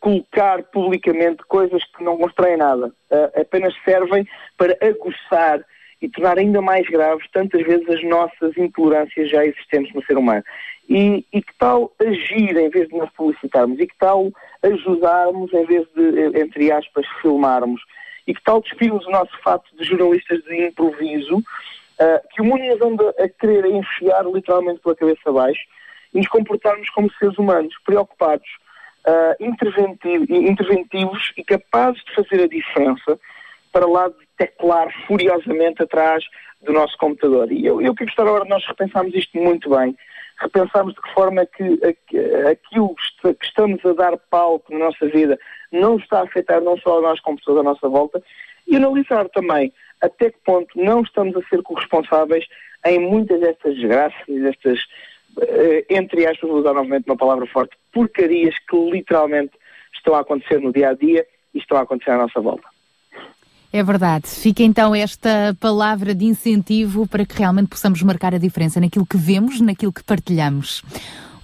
colocar 0.00 0.62
publicamente 0.64 1.42
coisas 1.48 1.82
que 1.96 2.04
não 2.04 2.16
constroem 2.16 2.56
nada, 2.56 2.92
apenas 3.34 3.74
servem 3.84 4.26
para 4.56 4.76
aguçar 4.80 5.64
e 6.00 6.08
tornar 6.08 6.38
ainda 6.38 6.60
mais 6.60 6.86
graves 6.88 7.26
tantas 7.32 7.62
vezes 7.62 7.88
as 7.88 8.02
nossas 8.04 8.56
intolerâncias 8.56 9.30
já 9.30 9.44
existentes 9.44 9.94
no 9.94 10.04
ser 10.04 10.16
humano. 10.16 10.44
E, 10.88 11.24
e, 11.32 11.42
que 11.42 11.52
tal 11.58 11.92
agir 11.98 12.56
em 12.56 12.68
vez 12.68 12.88
de 12.88 12.96
nos 12.96 13.10
publicitarmos? 13.10 13.80
E 13.80 13.86
que 13.86 13.96
tal 13.98 14.30
ajudarmos 14.62 15.52
em 15.52 15.64
vez 15.64 15.86
de, 15.96 16.38
entre 16.40 16.70
aspas, 16.70 17.04
filmarmos? 17.20 17.80
E 18.26 18.34
que 18.34 18.42
tal 18.42 18.60
despirmos 18.60 19.04
o 19.06 19.10
nosso 19.10 19.36
fato 19.42 19.64
de 19.76 19.84
jornalistas 19.84 20.42
de 20.44 20.66
improviso, 20.66 21.38
uh, 21.38 22.28
que 22.30 22.40
o 22.40 22.44
mundo 22.44 22.64
nos 22.64 22.80
anda 22.80 23.14
a 23.18 23.28
querer 23.28 23.66
enfiar 23.66 24.24
literalmente 24.26 24.80
pela 24.80 24.94
cabeça 24.94 25.28
abaixo, 25.28 25.62
e 26.14 26.18
nos 26.18 26.28
comportarmos 26.28 26.88
como 26.90 27.10
seres 27.18 27.36
humanos, 27.36 27.74
preocupados, 27.84 28.48
uh, 29.06 29.44
interventivos, 29.44 30.28
interventivos 30.28 31.32
e 31.36 31.44
capazes 31.44 32.02
de 32.04 32.14
fazer 32.14 32.44
a 32.44 32.48
diferença 32.48 33.18
para 33.72 33.86
lá 33.86 34.08
de 34.08 34.14
teclar 34.36 34.88
furiosamente 35.06 35.82
atrás 35.82 36.24
do 36.62 36.72
nosso 36.72 36.96
computador. 36.98 37.50
E 37.52 37.64
eu, 37.64 37.80
eu 37.80 37.94
que 37.94 38.04
gostava 38.04 38.30
agora 38.30 38.44
de 38.44 38.50
nós 38.50 38.66
repensarmos 38.66 39.14
isto 39.14 39.36
muito 39.38 39.70
bem, 39.70 39.96
repensarmos 40.38 40.94
de 40.94 41.00
que 41.00 41.14
forma 41.14 41.42
é 41.42 41.46
que 41.46 41.80
aquilo 42.50 42.94
que 43.22 43.46
estamos 43.46 43.84
a 43.84 43.92
dar 43.92 44.16
palco 44.30 44.72
na 44.72 44.86
nossa 44.86 45.06
vida 45.08 45.38
não 45.70 45.96
está 45.96 46.20
a 46.20 46.24
afetar 46.24 46.60
não 46.60 46.76
só 46.78 46.98
a 46.98 47.02
nós 47.02 47.20
como 47.20 47.38
pessoas 47.38 47.58
à 47.58 47.62
nossa 47.62 47.88
volta, 47.88 48.22
e 48.66 48.76
analisar 48.76 49.28
também 49.28 49.72
até 50.00 50.30
que 50.30 50.38
ponto 50.44 50.68
não 50.78 51.02
estamos 51.02 51.36
a 51.36 51.48
ser 51.48 51.62
corresponsáveis 51.62 52.44
em 52.84 52.98
muitas 52.98 53.40
destas 53.40 53.74
desgraças 53.74 54.28
e 54.28 54.40
destas, 54.40 54.80
entre 55.88 56.26
aspas, 56.26 56.48
vou 56.48 56.58
usar 56.58 56.72
novamente 56.72 57.06
uma 57.06 57.16
palavra 57.16 57.46
forte, 57.46 57.76
porcarias 57.92 58.54
que 58.68 58.76
literalmente 58.90 59.52
estão 59.94 60.14
a 60.14 60.20
acontecer 60.20 60.60
no 60.60 60.72
dia 60.72 60.90
a 60.90 60.94
dia 60.94 61.26
e 61.54 61.58
estão 61.58 61.76
a 61.78 61.82
acontecer 61.82 62.10
à 62.10 62.18
nossa 62.18 62.40
volta. 62.40 62.66
É 63.72 63.82
verdade. 63.82 64.28
Fica 64.28 64.62
então 64.62 64.94
esta 64.94 65.54
palavra 65.60 66.14
de 66.14 66.24
incentivo 66.24 67.06
para 67.06 67.26
que 67.26 67.36
realmente 67.36 67.68
possamos 67.68 68.02
marcar 68.02 68.34
a 68.34 68.38
diferença 68.38 68.80
naquilo 68.80 69.04
que 69.04 69.16
vemos, 69.16 69.60
naquilo 69.60 69.92
que 69.92 70.02
partilhamos. 70.02 70.82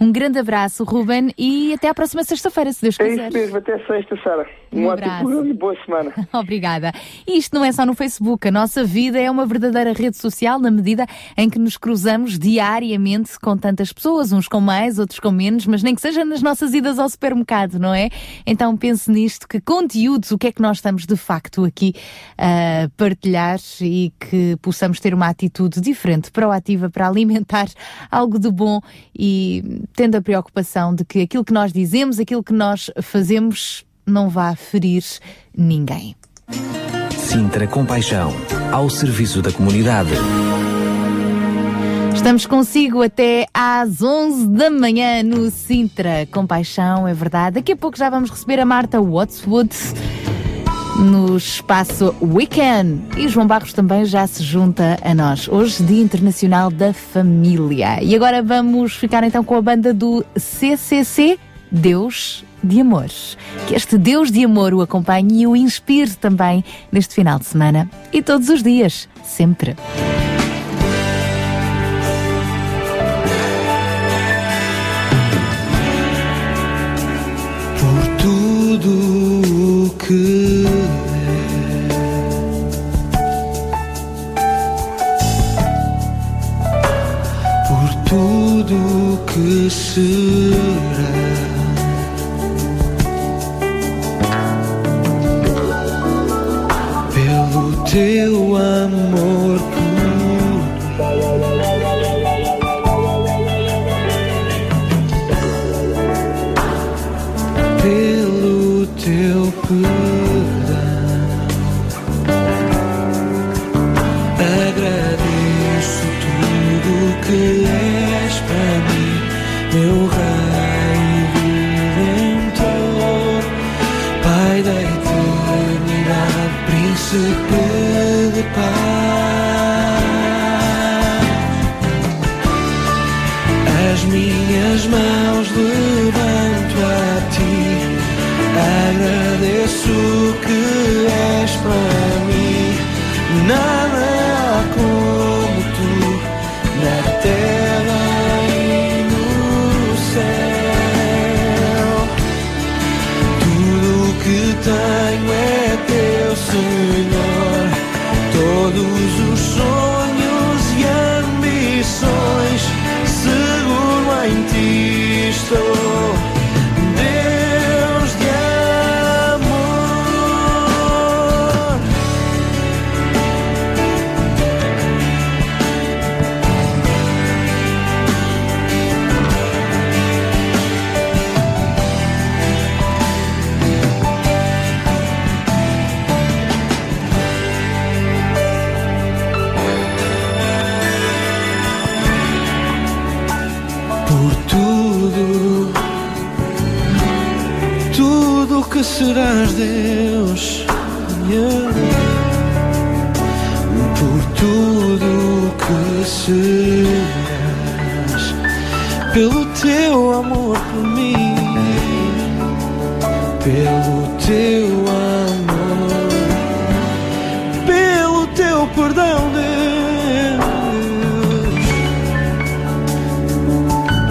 Um 0.00 0.10
grande 0.10 0.38
abraço, 0.38 0.82
Ruben, 0.84 1.32
e 1.36 1.74
até 1.74 1.88
à 1.88 1.94
próxima 1.94 2.24
sexta-feira, 2.24 2.72
se 2.72 2.82
Deus 2.82 2.96
quiser. 2.96 3.24
É 3.24 3.28
isso 3.28 3.38
mesmo, 3.38 3.58
até 3.58 3.78
sexta, 3.86 4.16
Sara. 4.22 4.61
Um, 4.72 4.86
um 4.86 4.90
abraço 4.90 5.44
e 5.44 5.52
boa 5.52 5.76
semana. 5.84 6.12
Obrigada. 6.32 6.92
E 7.26 7.36
isto 7.36 7.54
não 7.54 7.64
é 7.64 7.70
só 7.70 7.84
no 7.84 7.94
Facebook. 7.94 8.48
A 8.48 8.50
nossa 8.50 8.84
vida 8.84 9.20
é 9.20 9.30
uma 9.30 9.44
verdadeira 9.44 9.92
rede 9.92 10.16
social 10.16 10.58
na 10.58 10.70
medida 10.70 11.06
em 11.36 11.50
que 11.50 11.58
nos 11.58 11.76
cruzamos 11.76 12.38
diariamente 12.38 13.38
com 13.38 13.56
tantas 13.56 13.92
pessoas, 13.92 14.32
uns 14.32 14.48
com 14.48 14.60
mais, 14.60 14.98
outros 14.98 15.20
com 15.20 15.30
menos, 15.30 15.66
mas 15.66 15.82
nem 15.82 15.94
que 15.94 16.00
seja 16.00 16.24
nas 16.24 16.42
nossas 16.42 16.72
idas 16.72 16.98
ao 16.98 17.08
supermercado, 17.08 17.78
não 17.78 17.92
é? 17.92 18.08
Então 18.46 18.76
pense 18.76 19.10
nisto, 19.10 19.46
que 19.46 19.60
conteúdos, 19.60 20.30
o 20.30 20.38
que 20.38 20.46
é 20.46 20.52
que 20.52 20.62
nós 20.62 20.78
estamos 20.78 21.06
de 21.06 21.16
facto 21.16 21.64
aqui 21.64 21.94
a 22.38 22.88
partilhar 22.96 23.58
e 23.80 24.12
que 24.18 24.56
possamos 24.62 24.98
ter 25.00 25.12
uma 25.12 25.28
atitude 25.28 25.80
diferente, 25.80 26.30
proativa, 26.30 26.88
para 26.88 27.06
alimentar 27.06 27.66
algo 28.10 28.38
de 28.38 28.50
bom 28.50 28.80
e 29.16 29.82
tendo 29.94 30.16
a 30.16 30.22
preocupação 30.22 30.94
de 30.94 31.04
que 31.04 31.20
aquilo 31.20 31.44
que 31.44 31.52
nós 31.52 31.72
dizemos, 31.72 32.18
aquilo 32.18 32.42
que 32.42 32.52
nós 32.52 32.90
fazemos, 33.02 33.84
não 34.06 34.28
vá 34.28 34.54
ferir 34.54 35.04
ninguém. 35.56 36.14
Sintra 37.16 37.66
Compaixão, 37.66 38.32
ao 38.72 38.90
serviço 38.90 39.40
da 39.40 39.50
comunidade. 39.52 40.10
Estamos 42.14 42.46
consigo 42.46 43.02
até 43.02 43.46
às 43.52 44.02
11 44.02 44.48
da 44.48 44.70
manhã 44.70 45.22
no 45.22 45.50
Sintra 45.50 46.26
Compaixão, 46.30 47.08
é 47.08 47.14
verdade. 47.14 47.54
Daqui 47.54 47.72
a 47.72 47.76
pouco 47.76 47.98
já 47.98 48.08
vamos 48.08 48.30
receber 48.30 48.60
a 48.60 48.64
Marta 48.64 49.00
Watswood 49.00 49.74
no 50.98 51.36
espaço 51.36 52.14
Weekend. 52.20 53.02
E 53.18 53.28
João 53.28 53.46
Barros 53.46 53.72
também 53.72 54.04
já 54.04 54.26
se 54.26 54.42
junta 54.42 54.98
a 55.02 55.14
nós. 55.14 55.48
Hoje, 55.48 55.82
Dia 55.82 56.02
Internacional 56.02 56.70
da 56.70 56.92
Família. 56.92 58.02
E 58.02 58.14
agora 58.14 58.42
vamos 58.42 58.94
ficar 58.94 59.24
então 59.24 59.42
com 59.42 59.56
a 59.56 59.62
banda 59.62 59.92
do 59.92 60.24
CCC, 60.36 61.38
Deus 61.72 62.44
de 62.62 62.80
Amor. 62.80 63.10
Que 63.66 63.74
este 63.74 63.96
Deus 63.96 64.30
de 64.30 64.44
Amor 64.44 64.74
o 64.74 64.82
acompanhe 64.82 65.42
e 65.42 65.46
o 65.46 65.56
inspire 65.56 66.14
também 66.14 66.62
neste 66.92 67.14
final 67.14 67.38
de 67.38 67.46
semana 67.46 67.90
e 68.12 68.22
todos 68.22 68.48
os 68.50 68.62
dias, 68.62 69.08
sempre. 69.24 69.74
Por 77.80 78.06
tudo 78.18 79.86
o 79.86 79.90
que 79.96 80.66
é, 81.26 81.52
por 87.66 87.94
tudo 88.08 89.18
que 89.26 89.70
será. 89.70 91.21
Teu 97.92 98.56
amor 98.56 99.71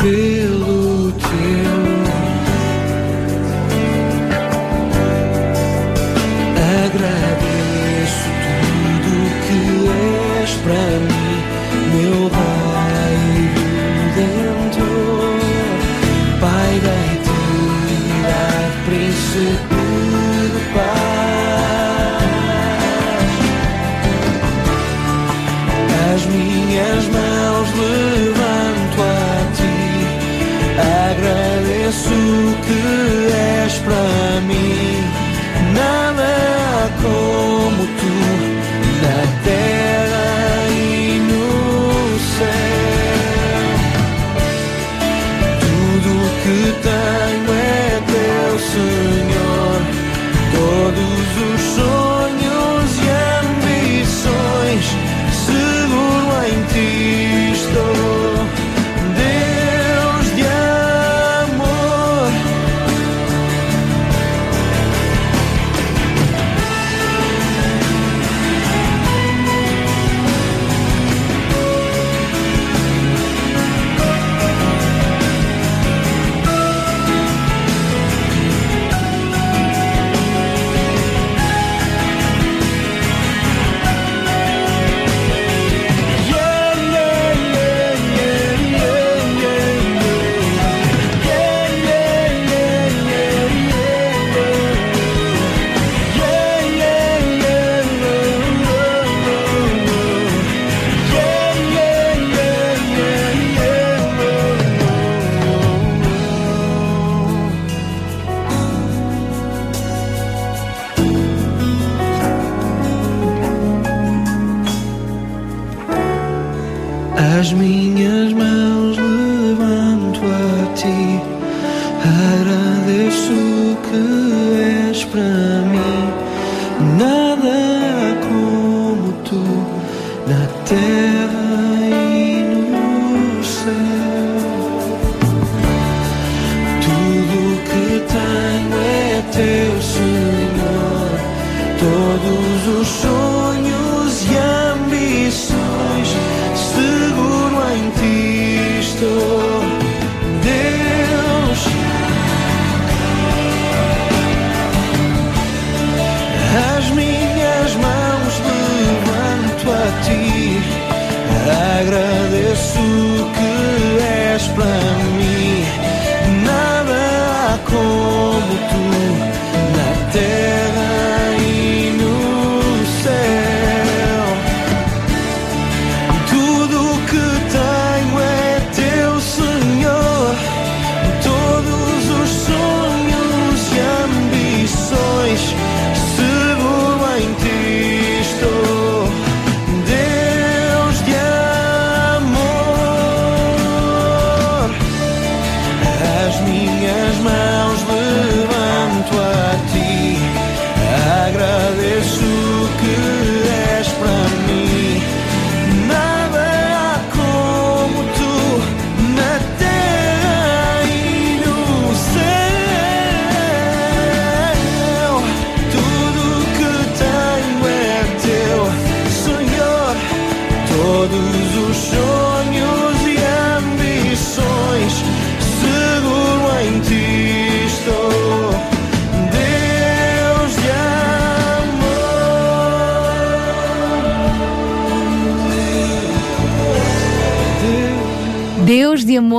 good. 0.01 0.30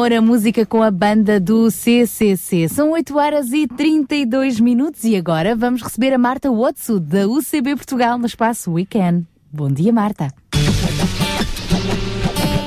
amor 0.03 0.21
música 0.21 0.67
com 0.67 0.83
a 0.83 0.91
banda 0.91 1.39
do 1.39 1.71
CCC. 1.71 2.69
São 2.69 2.91
8 2.91 3.17
horas 3.17 3.53
e 3.53 3.69
32 3.69 4.59
minutos 4.59 5.05
e 5.05 5.15
agora 5.15 5.55
vamos 5.55 5.81
receber 5.81 6.13
a 6.13 6.19
Marta 6.19 6.51
Watsu 6.51 6.99
da 6.99 7.29
UCB 7.29 7.77
Portugal 7.77 8.19
no 8.19 8.27
espaço 8.27 8.73
Weekend. 8.73 9.25
Bom 9.53 9.69
dia, 9.69 9.93
Marta. 9.93 10.35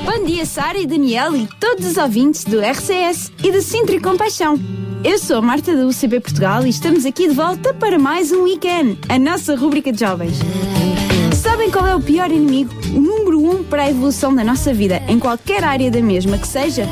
Bom 0.04 0.24
dia, 0.24 0.46
Sara 0.46 0.78
e 0.78 0.86
Daniel 0.86 1.36
e 1.36 1.46
todos 1.60 1.86
os 1.86 1.98
ouvintes 1.98 2.42
do 2.44 2.58
RCS 2.58 3.30
e 3.44 3.52
do 3.52 3.60
Sintra 3.60 3.96
e 3.96 4.00
Compaixão. 4.00 4.58
Eu 5.04 5.18
sou 5.18 5.36
a 5.36 5.42
Marta 5.42 5.76
da 5.76 5.86
UCB 5.86 6.20
Portugal 6.20 6.64
e 6.64 6.70
estamos 6.70 7.04
aqui 7.04 7.28
de 7.28 7.34
volta 7.34 7.74
para 7.74 7.98
mais 7.98 8.32
um 8.32 8.44
Weekend, 8.44 8.98
a 9.10 9.18
nossa 9.18 9.54
rubrica 9.54 9.92
de 9.92 10.00
jovens. 10.00 10.38
Sabem 11.34 11.70
qual 11.70 11.86
é 11.86 11.94
o 11.94 12.00
pior 12.00 12.30
inimigo, 12.30 12.72
o 12.94 13.00
número 13.00 13.38
um 13.38 13.62
para 13.62 13.82
a 13.82 13.90
evolução 13.90 14.34
da 14.34 14.42
nossa 14.42 14.72
vida, 14.72 15.02
em 15.06 15.18
qualquer 15.18 15.62
área 15.64 15.90
da 15.90 16.00
mesma 16.00 16.38
que 16.38 16.48
seja? 16.48 16.88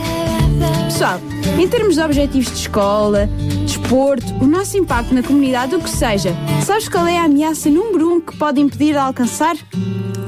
Pessoal, 0.95 1.21
em 1.59 1.67
termos 1.67 1.97
de 1.97 2.01
objetivos 2.01 2.53
de 2.53 2.57
escola, 2.61 3.29
desporto, 3.67 4.33
o 4.41 4.47
nosso 4.47 4.79
impacto 4.79 5.13
na 5.13 5.25
comunidade, 5.25 5.75
o 5.75 5.81
que 5.81 5.91
seja, 5.91 6.33
sabes 6.65 6.89
qual 6.89 7.05
é 7.05 7.19
a 7.19 7.25
ameaça 7.25 7.69
número 7.69 8.13
um 8.13 8.21
que 8.21 8.37
pode 8.37 8.61
impedir 8.61 8.93
de 8.93 8.99
alcançar? 8.99 9.57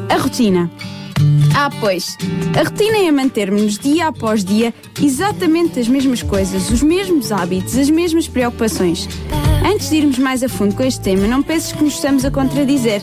A 0.08 0.16
rotina. 0.16 0.68
Ah, 1.56 1.70
pois. 1.78 2.18
A 2.58 2.64
rotina 2.64 2.98
é 2.98 3.12
manter-nos 3.12 3.78
dia 3.78 4.08
após 4.08 4.44
dia 4.44 4.74
exatamente 5.00 5.78
as 5.78 5.86
mesmas 5.86 6.20
coisas, 6.20 6.68
os 6.68 6.82
mesmos 6.82 7.30
hábitos, 7.30 7.78
as 7.78 7.88
mesmas 7.88 8.26
preocupações. 8.26 9.08
Antes 9.64 9.90
de 9.90 9.98
irmos 9.98 10.18
mais 10.18 10.42
a 10.42 10.48
fundo 10.48 10.74
com 10.74 10.82
este 10.82 11.00
tema, 11.00 11.28
não 11.28 11.44
penses 11.44 11.70
que 11.70 11.84
nos 11.84 11.94
estamos 11.94 12.24
a 12.24 12.30
contradizer. 12.32 13.02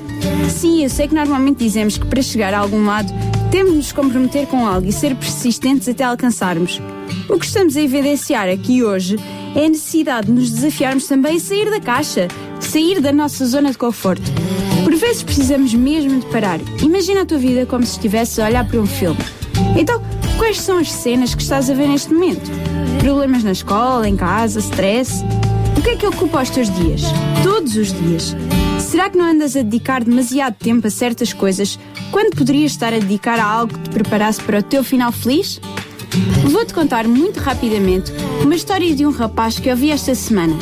Sim, 0.49 0.83
eu 0.83 0.89
sei 0.89 1.07
que 1.07 1.15
normalmente 1.15 1.59
dizemos 1.59 1.97
que 1.97 2.05
para 2.07 2.21
chegar 2.21 2.53
a 2.53 2.59
algum 2.59 2.85
lado 2.85 3.07
temos 3.49 3.71
de 3.71 3.77
nos 3.77 3.93
comprometer 3.93 4.47
com 4.47 4.67
algo 4.67 4.85
e 4.85 4.91
ser 4.91 5.15
persistentes 5.15 5.87
até 5.87 6.03
alcançarmos. 6.03 6.81
O 7.33 7.39
que 7.39 7.47
estamos 7.47 7.75
a 7.75 7.81
evidenciar 7.81 8.47
aqui 8.47 8.83
hoje 8.83 9.15
é 9.55 9.65
a 9.65 9.69
necessidade 9.69 10.27
de 10.27 10.33
nos 10.33 10.51
desafiarmos 10.51 11.07
também 11.07 11.37
a 11.37 11.39
sair 11.39 11.67
da 11.67 11.79
caixa, 11.79 12.27
sair 12.59 13.01
da 13.01 13.11
nossa 13.11 13.43
zona 13.47 13.71
de 13.71 13.77
conforto. 13.79 14.31
Por 14.83 14.95
vezes 14.95 15.23
precisamos 15.23 15.73
mesmo 15.73 16.19
de 16.19 16.27
parar. 16.27 16.59
Imagina 16.79 17.23
a 17.23 17.25
tua 17.25 17.39
vida 17.39 17.65
como 17.65 17.83
se 17.87 17.93
estivesse 17.93 18.39
a 18.39 18.45
olhar 18.45 18.67
para 18.67 18.79
um 18.79 18.85
filme. 18.85 19.17
Então, 19.75 19.99
quais 20.37 20.61
são 20.61 20.77
as 20.77 20.91
cenas 20.91 21.33
que 21.33 21.41
estás 21.41 21.71
a 21.71 21.73
ver 21.73 21.87
neste 21.87 22.13
momento? 22.13 22.51
Problemas 22.99 23.43
na 23.43 23.53
escola, 23.53 24.07
em 24.07 24.15
casa, 24.15 24.59
stress? 24.59 25.23
O 25.75 25.81
que 25.81 25.89
é 25.89 25.95
que 25.95 26.05
ocupa 26.05 26.43
os 26.43 26.51
teus 26.51 26.69
dias? 26.69 27.01
Todos 27.41 27.75
os 27.75 27.91
dias. 27.93 28.35
Será 28.79 29.09
que 29.09 29.17
não 29.17 29.25
andas 29.25 29.55
a 29.55 29.63
dedicar 29.63 30.03
demasiado 30.03 30.53
tempo 30.53 30.85
a 30.85 30.91
certas 30.91 31.33
coisas 31.33 31.79
quando 32.11 32.35
poderias 32.35 32.73
estar 32.73 32.93
a 32.93 32.99
dedicar 32.99 33.39
a 33.39 33.43
algo 33.43 33.73
que 33.73 33.79
te 33.79 33.89
preparasse 33.89 34.39
para 34.39 34.59
o 34.59 34.63
teu 34.63 34.83
final 34.83 35.11
feliz? 35.11 35.59
Vou-te 36.51 36.73
contar 36.73 37.07
muito 37.07 37.39
rapidamente 37.39 38.11
uma 38.43 38.53
história 38.53 38.93
de 38.93 39.05
um 39.05 39.09
rapaz 39.09 39.57
que 39.57 39.67
eu 39.67 39.75
vi 39.75 39.89
esta 39.89 40.13
semana. 40.13 40.53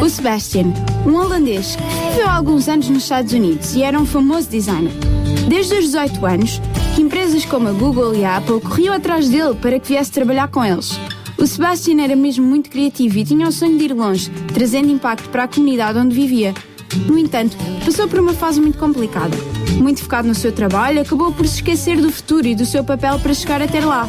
O 0.00 0.08
Sebastian, 0.08 0.72
um 1.04 1.16
holandês 1.16 1.74
que 1.74 2.10
viveu 2.10 2.28
alguns 2.28 2.68
anos 2.68 2.88
nos 2.88 3.02
Estados 3.02 3.32
Unidos 3.32 3.74
e 3.74 3.82
era 3.82 3.98
um 3.98 4.06
famoso 4.06 4.48
designer. 4.48 4.92
Desde 5.48 5.74
os 5.74 5.86
18 5.86 6.24
anos, 6.24 6.60
empresas 6.96 7.44
como 7.44 7.68
a 7.68 7.72
Google 7.72 8.14
e 8.14 8.24
a 8.24 8.36
Apple 8.36 8.60
corriam 8.60 8.94
atrás 8.94 9.28
dele 9.28 9.54
para 9.54 9.80
que 9.80 9.88
viesse 9.88 10.12
trabalhar 10.12 10.48
com 10.48 10.64
eles. 10.64 10.92
O 11.36 11.46
Sebastian 11.46 12.00
era 12.00 12.14
mesmo 12.14 12.46
muito 12.46 12.70
criativo 12.70 13.18
e 13.18 13.24
tinha 13.24 13.48
o 13.48 13.52
sonho 13.52 13.76
de 13.76 13.86
ir 13.86 13.92
longe, 13.92 14.30
trazendo 14.54 14.88
impacto 14.88 15.28
para 15.30 15.44
a 15.44 15.48
comunidade 15.48 15.98
onde 15.98 16.14
vivia. 16.14 16.54
No 17.06 17.18
entanto, 17.18 17.56
passou 17.84 18.08
por 18.08 18.18
uma 18.20 18.32
fase 18.32 18.60
muito 18.60 18.78
complicada. 18.78 19.36
Muito 19.78 20.02
focado 20.02 20.28
no 20.28 20.34
seu 20.34 20.52
trabalho, 20.52 21.00
acabou 21.00 21.32
por 21.32 21.46
se 21.46 21.56
esquecer 21.56 22.00
do 22.00 22.10
futuro 22.10 22.46
e 22.46 22.54
do 22.54 22.66
seu 22.66 22.84
papel 22.84 23.18
para 23.18 23.34
chegar 23.34 23.62
até 23.62 23.80
lá. 23.84 24.08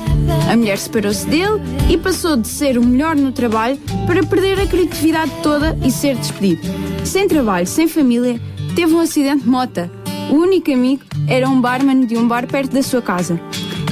A 0.52 0.56
mulher 0.56 0.78
separou-se 0.78 1.26
dele 1.26 1.62
e 1.90 1.98
passou 1.98 2.36
de 2.36 2.48
ser 2.48 2.78
o 2.78 2.84
melhor 2.84 3.16
no 3.16 3.32
trabalho 3.32 3.78
para 4.06 4.24
perder 4.24 4.60
a 4.60 4.68
criatividade 4.68 5.32
toda 5.42 5.78
e 5.84 5.92
ser 5.92 6.16
despedido. 6.16 6.62
Sem 7.06 7.28
trabalho, 7.28 7.66
sem 7.66 7.88
família, 7.88 8.40
teve 8.76 8.94
um 8.94 9.00
acidente 9.00 9.44
de 9.44 9.50
mota. 9.50 9.90
O 10.30 10.36
único 10.36 10.72
amigo 10.72 11.04
era 11.28 11.50
um 11.50 11.60
barman 11.60 12.06
de 12.06 12.18
um 12.18 12.28
bar 12.28 12.48
perto 12.48 12.74
da 12.74 12.84
sua 12.84 13.02
casa. 13.02 13.40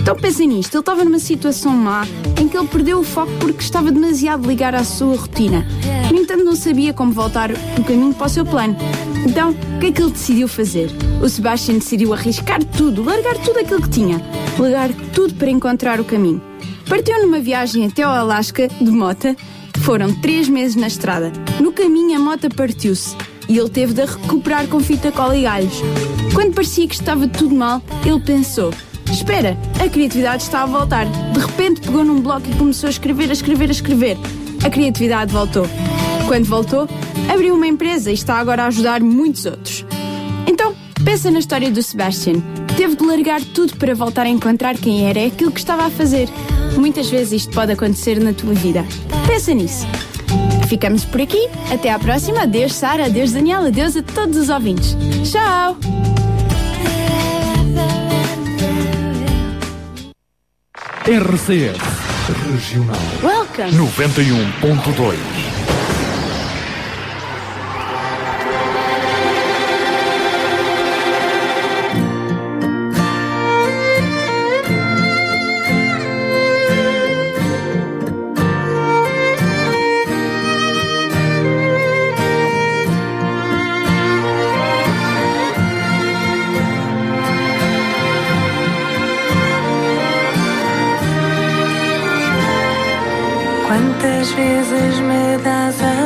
Então 0.01 0.15
pensa 0.15 0.43
nisto, 0.43 0.73
ele 0.73 0.79
estava 0.79 1.05
numa 1.05 1.19
situação 1.19 1.71
má 1.71 2.07
em 2.39 2.47
que 2.47 2.57
ele 2.57 2.67
perdeu 2.67 2.99
o 2.99 3.03
foco 3.03 3.31
porque 3.39 3.61
estava 3.61 3.91
demasiado 3.91 4.47
ligado 4.47 4.73
à 4.73 4.83
sua 4.83 5.15
rotina. 5.15 5.65
No 6.11 6.17
entanto, 6.17 6.43
não 6.43 6.55
sabia 6.55 6.91
como 6.91 7.11
voltar 7.11 7.51
o 7.51 7.83
caminho 7.83 8.13
para 8.13 8.25
o 8.25 8.29
seu 8.29 8.43
plano. 8.43 8.75
Então, 9.23 9.51
o 9.51 9.79
que 9.79 9.85
é 9.85 9.91
que 9.91 10.01
ele 10.01 10.11
decidiu 10.11 10.47
fazer? 10.47 10.89
O 11.21 11.29
Sebastian 11.29 11.75
decidiu 11.75 12.13
arriscar 12.13 12.63
tudo, 12.63 13.03
largar 13.03 13.37
tudo 13.37 13.59
aquilo 13.59 13.81
que 13.83 13.89
tinha, 13.89 14.19
largar 14.57 14.89
tudo 15.13 15.35
para 15.35 15.51
encontrar 15.51 15.99
o 15.99 16.03
caminho. 16.03 16.41
Partiu 16.89 17.21
numa 17.21 17.39
viagem 17.39 17.85
até 17.85 18.01
ao 18.01 18.11
Alasca 18.11 18.67
de 18.67 18.91
mota. 18.91 19.35
Foram 19.83 20.13
três 20.15 20.49
meses 20.49 20.75
na 20.75 20.87
estrada. 20.87 21.31
No 21.59 21.71
caminho, 21.71 22.17
a 22.17 22.19
mota 22.19 22.49
partiu-se 22.49 23.15
e 23.47 23.57
ele 23.57 23.69
teve 23.69 23.93
de 23.93 24.03
recuperar 24.03 24.67
com 24.67 24.79
fita 24.79 25.11
cola 25.11 25.37
e 25.37 25.43
galhos. 25.43 25.75
Quando 26.33 26.53
parecia 26.55 26.87
que 26.87 26.95
estava 26.95 27.27
tudo 27.27 27.53
mal, 27.53 27.81
ele 28.03 28.19
pensou: 28.19 28.73
Espera, 29.11 29.57
a 29.83 29.89
criatividade 29.89 30.43
está 30.43 30.63
a 30.63 30.65
voltar. 30.65 31.05
De 31.05 31.39
repente 31.39 31.81
pegou 31.81 32.03
num 32.03 32.21
bloco 32.21 32.49
e 32.49 32.55
começou 32.55 32.87
a 32.87 32.89
escrever, 32.89 33.29
a 33.29 33.33
escrever, 33.33 33.69
a 33.69 33.71
escrever. 33.71 34.17
A 34.63 34.69
criatividade 34.69 35.31
voltou. 35.33 35.67
Quando 36.27 36.45
voltou, 36.45 36.87
abriu 37.31 37.55
uma 37.55 37.67
empresa 37.67 38.09
e 38.09 38.13
está 38.13 38.35
agora 38.35 38.63
a 38.63 38.67
ajudar 38.67 39.01
muitos 39.01 39.45
outros. 39.45 39.85
Então, 40.47 40.73
pensa 41.03 41.29
na 41.29 41.39
história 41.39 41.69
do 41.69 41.83
Sebastian. 41.83 42.41
Teve 42.77 42.95
de 42.95 43.05
largar 43.05 43.41
tudo 43.41 43.75
para 43.75 43.93
voltar 43.93 44.25
a 44.25 44.29
encontrar 44.29 44.77
quem 44.77 45.07
era, 45.07 45.19
é 45.19 45.25
aquilo 45.25 45.51
que 45.51 45.59
estava 45.59 45.85
a 45.85 45.89
fazer. 45.89 46.29
Muitas 46.77 47.09
vezes 47.09 47.41
isto 47.41 47.53
pode 47.53 47.73
acontecer 47.73 48.19
na 48.19 48.33
tua 48.33 48.53
vida. 48.53 48.85
Pensa 49.27 49.53
nisso. 49.53 49.85
Ficamos 50.67 51.03
por 51.03 51.19
aqui. 51.19 51.49
Até 51.69 51.91
à 51.91 51.99
próxima. 51.99 52.43
Adeus, 52.43 52.73
Sara. 52.73 53.07
Adeus, 53.07 53.33
Daniela. 53.33 53.67
Adeus 53.67 53.97
a 53.97 54.01
todos 54.01 54.37
os 54.37 54.49
ouvintes. 54.49 54.95
Tchau! 55.29 55.77
RCS 61.05 61.81
Regional 62.45 62.95
Welcome! 63.23 63.71
91.2 63.71 65.40
vezes 94.41 94.99
me 95.01 95.37
das 95.43 95.81
a 95.81 96.00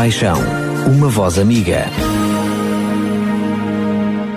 Compaixão, 0.00 0.38
uma 0.96 1.10
voz 1.10 1.38
amiga. 1.38 1.84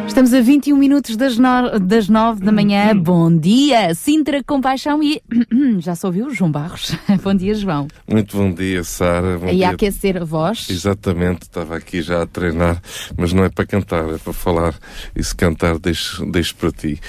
Estamos 0.05 0.33
a 0.33 0.41
21 0.41 0.75
minutos 0.75 1.15
das, 1.15 1.37
no... 1.37 1.79
das 1.79 2.09
9 2.09 2.43
da 2.43 2.51
manhã. 2.51 2.93
Bom 2.93 3.33
dia, 3.33 3.95
Sintra 3.95 4.43
Compaixão 4.43 5.01
e 5.01 5.21
já 5.79 5.95
se 5.95 6.05
ouviu 6.05 6.29
João 6.31 6.51
Barros. 6.51 6.97
bom 7.23 7.33
dia, 7.33 7.55
João. 7.55 7.87
Muito 8.13 8.37
bom 8.37 8.53
dia, 8.53 8.83
Sara. 8.83 9.39
Bom 9.39 9.47
Aí 9.47 9.55
dia. 9.57 9.69
aquecer 9.71 10.21
a 10.21 10.23
voz. 10.23 10.67
Exatamente, 10.69 11.41
estava 11.43 11.75
aqui 11.75 11.99
já 12.01 12.21
a 12.21 12.27
treinar, 12.27 12.79
mas 13.17 13.33
não 13.33 13.43
é 13.43 13.49
para 13.49 13.65
cantar, 13.65 14.07
é 14.13 14.17
para 14.19 14.31
falar. 14.33 14.75
E 15.15 15.23
se 15.23 15.35
cantar, 15.35 15.79
deixo, 15.79 16.23
deixo 16.27 16.55
para 16.55 16.71
ti. 16.71 16.99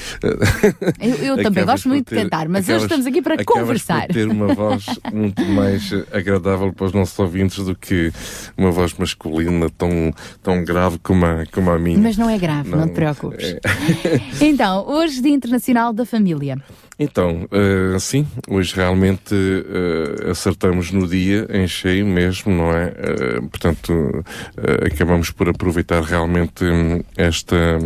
Eu, 0.98 1.36
eu 1.36 1.42
também 1.42 1.64
gosto 1.64 1.88
muito 1.88 2.08
de 2.08 2.16
ter- 2.16 2.22
cantar, 2.22 2.48
mas 2.48 2.64
acabas- 2.64 2.76
hoje 2.76 2.84
estamos 2.86 3.06
aqui 3.06 3.20
para 3.20 3.44
conversar. 3.44 4.06
Ter 4.08 4.26
uma 4.28 4.54
voz 4.54 4.86
muito 5.12 5.42
mais 5.44 5.92
agradável 6.10 6.72
para 6.72 6.86
os 6.86 6.92
nossos 6.94 7.18
ouvintes 7.18 7.62
do 7.64 7.74
que 7.74 8.10
uma 8.56 8.70
voz 8.70 8.94
masculina 8.94 9.68
tão, 9.76 10.10
tão 10.42 10.64
grave 10.64 10.98
como 11.02 11.26
a, 11.26 11.44
como 11.52 11.70
a 11.70 11.78
minha. 11.78 11.98
Mas 11.98 12.16
não 12.16 12.30
é 12.30 12.38
grave, 12.38 12.70
não, 12.70 12.88
te 12.88 12.94
preocupes. 12.94 13.56
então, 14.40 14.88
hoje 14.88 15.20
Dia 15.20 15.34
Internacional 15.34 15.92
da 15.92 16.06
Família. 16.06 16.56
Então, 16.96 17.48
eh, 17.50 17.98
sim, 17.98 18.24
hoje 18.48 18.72
realmente 18.76 19.34
eh, 19.34 20.30
acertamos 20.30 20.92
no 20.94 21.06
dia, 21.06 21.46
em 21.50 21.66
cheio 21.66 22.06
mesmo, 22.06 22.52
não 22.52 22.72
é? 22.72 22.92
Eh, 22.96 23.40
portanto, 23.50 24.24
eh, 24.56 24.86
acabamos 24.86 25.30
por 25.30 25.48
aproveitar 25.48 26.02
realmente 26.02 26.64
hum, 26.64 27.02
esta, 27.16 27.78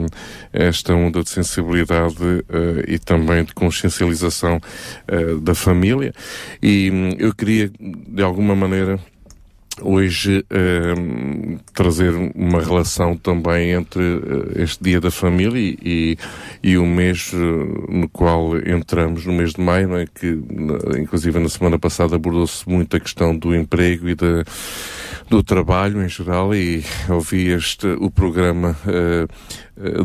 esta 0.53 0.95
onda 0.95 1.23
de 1.23 1.31
sensibilidade 1.31 2.17
eh, 2.49 2.85
e 2.87 2.99
também 2.99 3.45
de 3.45 3.55
consciencialização 3.55 4.61
da 5.43 5.55
família. 5.55 6.13
E 6.63 6.91
hum, 6.93 7.17
eu 7.19 7.35
queria, 7.35 7.71
de 7.81 8.23
alguma 8.23 8.55
maneira, 8.55 8.99
hoje 9.83 10.45
ehm, 10.51 11.57
trazer 11.75 12.13
uma 12.35 12.61
relação 12.61 13.17
também 13.17 13.71
entre 13.71 14.03
eh, 14.03 14.63
este 14.63 14.83
Dia 14.83 15.01
da 15.01 15.11
Família 15.11 15.77
e, 15.83 16.17
e 16.63 16.77
o 16.79 16.87
mês 16.87 17.33
eh, 17.35 17.37
no 17.93 18.09
qual 18.09 18.57
entramos, 18.59 19.25
no 19.27 19.33
mês 19.33 19.53
de 19.55 19.61
maio, 19.61 19.89
não 19.89 19.97
é? 19.97 20.07
que 20.07 20.27
na- 20.51 20.99
inclusive 20.99 21.39
na 21.39 21.49
semana 21.49 21.79
passada 21.79 22.17
abordou-se 22.17 22.69
muito 22.69 22.97
a 22.97 23.01
questão 23.01 23.37
do 23.37 23.55
emprego 23.55 24.09
e 24.09 24.15
da, 24.15 24.45
do 25.29 25.43
trabalho 25.43 26.03
em 26.03 26.09
geral 26.09 26.55
e 26.55 26.83
ouvi 27.09 27.49
este, 27.49 27.87
o 28.01 28.11
programa 28.11 28.77
eh, 28.87 29.27
eh, 29.27 29.27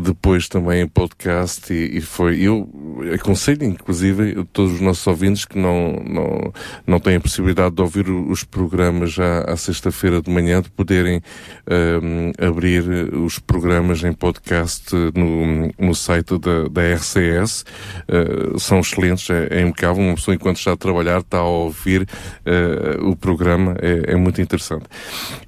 depois 0.02 0.48
também 0.48 0.82
em 0.82 0.88
podcast 0.88 1.72
e, 1.72 1.98
e 1.98 2.00
foi, 2.00 2.40
eu 2.40 2.68
aconselho 3.14 3.64
inclusive 3.64 4.44
todos 4.52 4.74
os 4.74 4.80
nossos 4.80 5.06
ouvintes 5.06 5.44
que 5.44 5.58
não, 5.58 6.02
não, 6.04 6.52
não 6.86 7.00
têm 7.00 7.16
a 7.16 7.20
possibilidade 7.20 7.74
de 7.74 7.82
ouvir 7.82 8.08
os 8.08 8.44
programas 8.44 9.12
já 9.12 9.40
à 9.40 9.56
sexta-feira 9.56 10.20
de 10.22 10.30
manhã, 10.30 10.62
de 10.62 10.70
poderem 10.70 11.20
ehm, 11.66 12.32
abrir 12.38 12.84
os 13.14 13.38
programas 13.38 14.02
em 14.04 14.12
podcast 14.12 14.94
no, 15.14 15.72
no 15.78 15.94
site 15.94 16.38
da, 16.38 16.68
da 16.68 16.94
RCS. 16.94 17.64
Eh, 18.08 18.58
são 18.58 18.80
excelentes, 18.80 19.28
é, 19.30 19.48
é 19.50 19.60
impecável. 19.62 20.02
Uma 20.02 20.14
pessoa, 20.14 20.34
enquanto 20.34 20.58
está 20.58 20.72
a 20.72 20.76
trabalhar, 20.76 21.20
está 21.20 21.38
a 21.38 21.44
ouvir 21.44 22.06
eh, 22.44 22.98
o 23.00 23.16
programa, 23.16 23.76
é, 23.80 24.12
é 24.12 24.16
muito 24.16 24.40
interessante. 24.40 24.84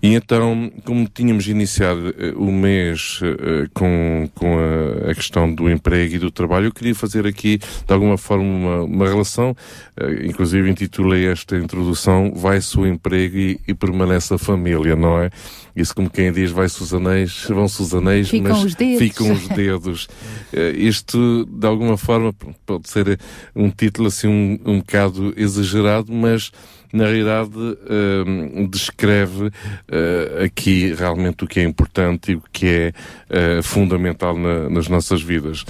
E 0.03 0.15
então, 0.15 0.71
como 0.85 1.09
tínhamos 1.09 1.47
iniciado 1.49 2.15
eh, 2.19 2.33
o 2.37 2.51
mês 2.51 3.21
eh, 3.23 3.69
com, 4.16 4.29
com 4.29 4.59
a, 4.59 5.11
a 5.11 5.14
questão 5.14 5.52
do 5.52 5.68
emprego 5.68 6.14
e 6.14 6.18
do 6.18 6.31
trabalho, 6.31 6.66
eu 6.66 6.72
queria 6.72 6.94
fazer 6.94 7.26
aqui, 7.26 7.59
de 7.59 7.92
alguma 7.92 8.16
forma, 8.16 8.44
uma, 8.44 8.83
uma 8.85 9.09
relação, 9.09 9.55
eh, 9.96 10.26
inclusive 10.26 10.70
intitulei 10.70 11.26
esta 11.26 11.57
introdução 11.57 12.33
Vai-se 12.35 12.79
o 12.79 12.87
emprego 12.87 13.37
e, 13.37 13.61
e 13.66 13.74
permanece 13.74 14.33
a 14.33 14.38
família, 14.38 14.94
não 14.96 15.18
é? 15.20 15.31
Isso 15.74 15.94
como 15.94 16.09
quem 16.09 16.33
diz, 16.33 16.50
vai-se 16.50 16.83
os 16.83 16.94
anéis, 16.94 17.44
vão-se 17.48 17.83
os 17.83 17.94
anéis, 17.94 18.31
Ficam 18.31 18.52
mas 18.52 18.64
os 18.64 18.74
dedos. 18.74 18.98
ficam 18.98 19.33
os 19.33 19.48
dedos. 19.48 20.09
Eh, 20.52 20.70
isto, 20.76 21.44
de 21.50 21.66
alguma 21.66 21.96
forma, 21.98 22.33
pode 22.64 22.88
ser 22.88 23.18
um 23.55 23.68
título 23.68 24.07
assim 24.09 24.29
um, 24.29 24.59
um 24.64 24.79
bocado 24.79 25.35
exagerado, 25.37 26.12
mas 26.12 26.52
na 26.92 27.05
realidade 27.05 27.51
eh, 27.88 28.66
descreve 28.68 29.51
eh, 29.88 30.44
aqui 30.44 30.92
realmente 30.94 31.44
o 31.44 31.46
que 31.46 31.61
é 31.61 31.62
importante 31.64 32.33
e 32.33 32.35
o 32.37 32.42
que 32.53 32.66
é 32.66 32.92
eh, 33.31 33.61
fundamental 33.62 34.37
na- 34.37 34.68
nas 34.70 34.88
nossas 34.88 35.22
vidas. 35.22 35.64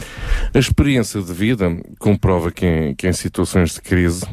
A 0.55 0.59
experiência 0.59 1.20
de 1.20 1.33
vida 1.33 1.74
comprova 1.98 2.50
que 2.50 2.66
em, 2.66 2.94
que 2.94 3.07
em 3.09 3.12
situações 3.12 3.74
de 3.74 3.81
crise 3.81 4.24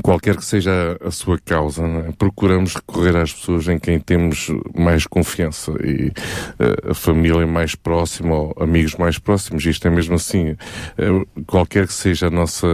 qualquer 0.00 0.36
que 0.36 0.44
seja 0.44 0.96
a 1.04 1.10
sua 1.10 1.38
causa, 1.38 1.82
é? 1.82 2.12
procuramos 2.12 2.74
recorrer 2.74 3.16
às 3.16 3.32
pessoas 3.32 3.68
em 3.68 3.78
quem 3.78 3.98
temos 3.98 4.50
mais 4.74 5.06
confiança 5.06 5.72
e 5.84 6.12
eh, 6.58 6.90
a 6.90 6.94
família 6.94 7.46
mais 7.46 7.74
próxima 7.74 8.34
ou 8.34 8.56
amigos 8.58 8.94
mais 8.96 9.18
próximos. 9.18 9.64
Isto 9.66 9.88
é 9.88 9.90
mesmo 9.90 10.14
assim. 10.14 10.56
Eh, 10.96 11.26
qualquer 11.46 11.86
que 11.86 11.92
seja 11.92 12.28
a 12.28 12.30
nossa, 12.30 12.66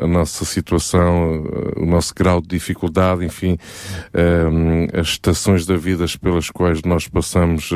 a 0.00 0.06
nossa 0.06 0.44
situação, 0.44 1.44
eh, 1.76 1.80
o 1.80 1.86
nosso 1.86 2.14
grau 2.14 2.40
de 2.40 2.48
dificuldade, 2.48 3.24
enfim, 3.24 3.56
as 4.92 5.08
estações 5.08 5.66
da 5.66 5.76
vida 5.76 6.04
pelas 6.20 6.50
quais 6.50 6.82
nós 6.82 7.08
passamos 7.08 7.70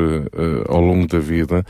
ao 0.69 0.81
longo 0.81 1.07
da 1.07 1.19
vida, 1.19 1.65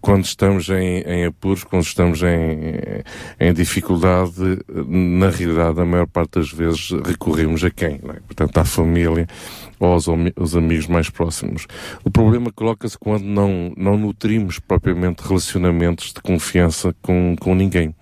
quando 0.00 0.24
estamos 0.24 0.68
em, 0.68 1.00
em 1.02 1.26
apuros, 1.26 1.64
quando 1.64 1.82
estamos 1.82 2.22
em, 2.22 3.02
em 3.38 3.52
dificuldade, 3.52 4.58
na 4.68 5.28
realidade, 5.28 5.80
a 5.80 5.84
maior 5.84 6.06
parte 6.06 6.38
das 6.38 6.47
vezes 6.50 6.90
recorremos 7.04 7.64
a 7.64 7.70
quem? 7.70 7.94
é? 7.94 8.20
Portanto, 8.26 8.58
à 8.58 8.64
família 8.64 9.26
ou 9.78 9.92
aos, 9.92 10.06
aos 10.08 10.56
amigos 10.56 10.86
mais 10.86 11.08
próximos. 11.10 11.66
O 12.04 12.10
problema 12.10 12.50
coloca-se 12.52 12.98
quando 12.98 13.24
não, 13.24 13.72
não 13.76 13.96
nutrimos 13.96 14.58
propriamente 14.58 15.22
relacionamentos 15.22 16.12
de 16.12 16.20
confiança 16.20 16.94
com, 17.02 17.36
com 17.38 17.54
ninguém. 17.54 17.94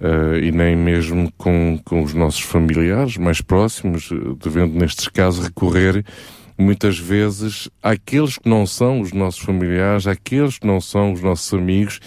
Uh, 0.00 0.36
e 0.42 0.50
nem 0.50 0.76
mesmo 0.76 1.32
com, 1.38 1.80
com 1.84 2.02
os 2.02 2.12
nossos 2.12 2.40
familiares 2.40 3.16
mais 3.16 3.40
próximos, 3.40 4.10
devendo 4.42 4.74
nestes 4.74 5.08
casos 5.08 5.44
recorrer 5.44 6.04
muitas 6.56 6.98
vezes 6.98 7.68
àqueles 7.82 8.38
que 8.38 8.48
não 8.48 8.64
são 8.66 9.00
os 9.00 9.12
nossos 9.12 9.40
familiares, 9.40 10.06
àqueles 10.06 10.58
que 10.58 10.66
não 10.66 10.80
são 10.80 11.12
os 11.12 11.20
nossos 11.20 11.52
amigos, 11.52 12.00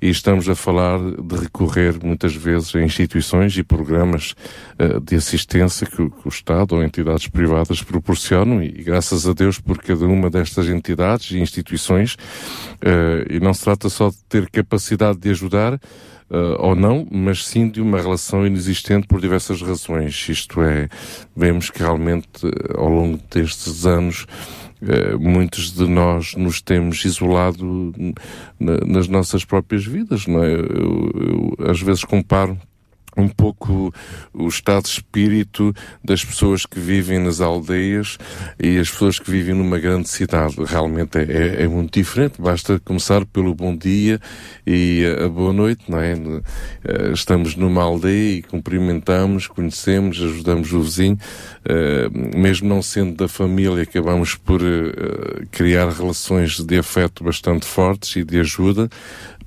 e 0.00 0.08
estamos 0.08 0.48
a 0.48 0.54
falar 0.54 0.98
de 0.98 1.36
recorrer 1.36 1.96
muitas 2.02 2.34
vezes 2.34 2.74
a 2.74 2.80
instituições 2.82 3.56
e 3.58 3.62
programas 3.62 4.34
uh, 4.78 5.00
de 5.00 5.16
assistência 5.16 5.86
que, 5.86 6.00
o- 6.00 6.10
que 6.10 6.26
o 6.26 6.30
Estado 6.30 6.74
ou 6.74 6.82
entidades 6.82 7.28
privadas 7.28 7.82
proporcionam, 7.82 8.62
e, 8.62 8.70
graças 8.70 9.26
a 9.28 9.32
Deus 9.32 9.58
por 9.58 9.78
cada 9.78 10.06
uma 10.06 10.30
destas 10.30 10.66
entidades 10.68 11.30
e 11.32 11.38
instituições, 11.38 12.14
uh, 12.14 13.26
e 13.30 13.38
não 13.40 13.52
se 13.52 13.64
trata 13.64 13.88
só 13.88 14.08
de 14.08 14.16
ter 14.28 14.48
capacidade 14.50 15.18
de 15.18 15.30
ajudar, 15.30 15.78
uh, 16.30 16.56
ou 16.58 16.74
não, 16.74 17.06
mas 17.10 17.44
sim 17.46 17.68
de 17.68 17.80
uma 17.80 18.00
relação 18.00 18.46
inexistente 18.46 19.06
por 19.06 19.20
diversas 19.20 19.60
razões. 19.62 20.28
Isto 20.28 20.62
é, 20.62 20.88
vemos 21.36 21.70
que 21.70 21.80
realmente 21.80 22.46
uh, 22.46 22.50
ao 22.78 22.88
longo 22.88 23.18
destes 23.32 23.84
anos 23.86 24.26
uh, 24.82 25.18
muitos 25.18 25.72
de 25.72 25.86
nós 25.86 26.34
nos 26.34 26.60
temos 26.60 27.04
isolado 27.04 27.92
na- 28.58 28.78
nas 28.86 29.08
nossas 29.08 29.44
próprias 29.44 29.84
vidas, 29.84 30.26
não 30.26 30.42
é? 30.42 30.52
Eu, 30.54 31.10
eu 31.58 31.70
às 31.70 31.80
vezes 31.80 32.04
comparo 32.04 32.58
um 33.16 33.28
pouco 33.28 33.92
o 34.32 34.48
estado 34.48 34.84
de 34.84 34.90
espírito 34.90 35.74
das 36.04 36.24
pessoas 36.24 36.64
que 36.66 36.78
vivem 36.78 37.18
nas 37.18 37.40
aldeias 37.40 38.18
e 38.62 38.78
as 38.78 38.90
pessoas 38.90 39.18
que 39.18 39.30
vivem 39.30 39.54
numa 39.54 39.78
grande 39.78 40.08
cidade. 40.08 40.56
Realmente 40.64 41.18
é, 41.18 41.22
é- 41.22 41.62
é 41.64 41.68
muito 41.68 41.92
diferente. 41.98 42.40
Basta 42.40 42.80
começar 42.80 43.24
pelo 43.26 43.54
bom 43.54 43.76
dia 43.76 44.20
e 44.66 45.04
a 45.24 45.28
boa 45.28 45.52
noite, 45.52 45.84
não 45.88 45.98
é? 46.00 46.12
Eh, 46.84 47.12
Estamos 47.12 47.54
numa 47.56 47.82
aldeia 47.82 48.38
e 48.38 48.42
cumprimentamos, 48.42 49.46
conhecemos, 49.46 50.16
ajudamos 50.22 50.72
o 50.72 50.80
vizinho. 50.82 51.18
Eh, 51.64 52.08
Mesmo 52.36 52.68
não 52.68 52.82
sendo 52.82 53.14
da 53.16 53.28
família, 53.28 53.82
acabamos 53.82 54.34
por 54.34 54.60
eh, 54.62 55.44
criar 55.50 55.88
relações 55.90 56.60
de 56.60 56.78
afeto 56.78 57.24
bastante 57.24 57.66
fortes 57.66 58.16
e 58.16 58.24
de 58.24 58.40
ajuda 58.40 58.88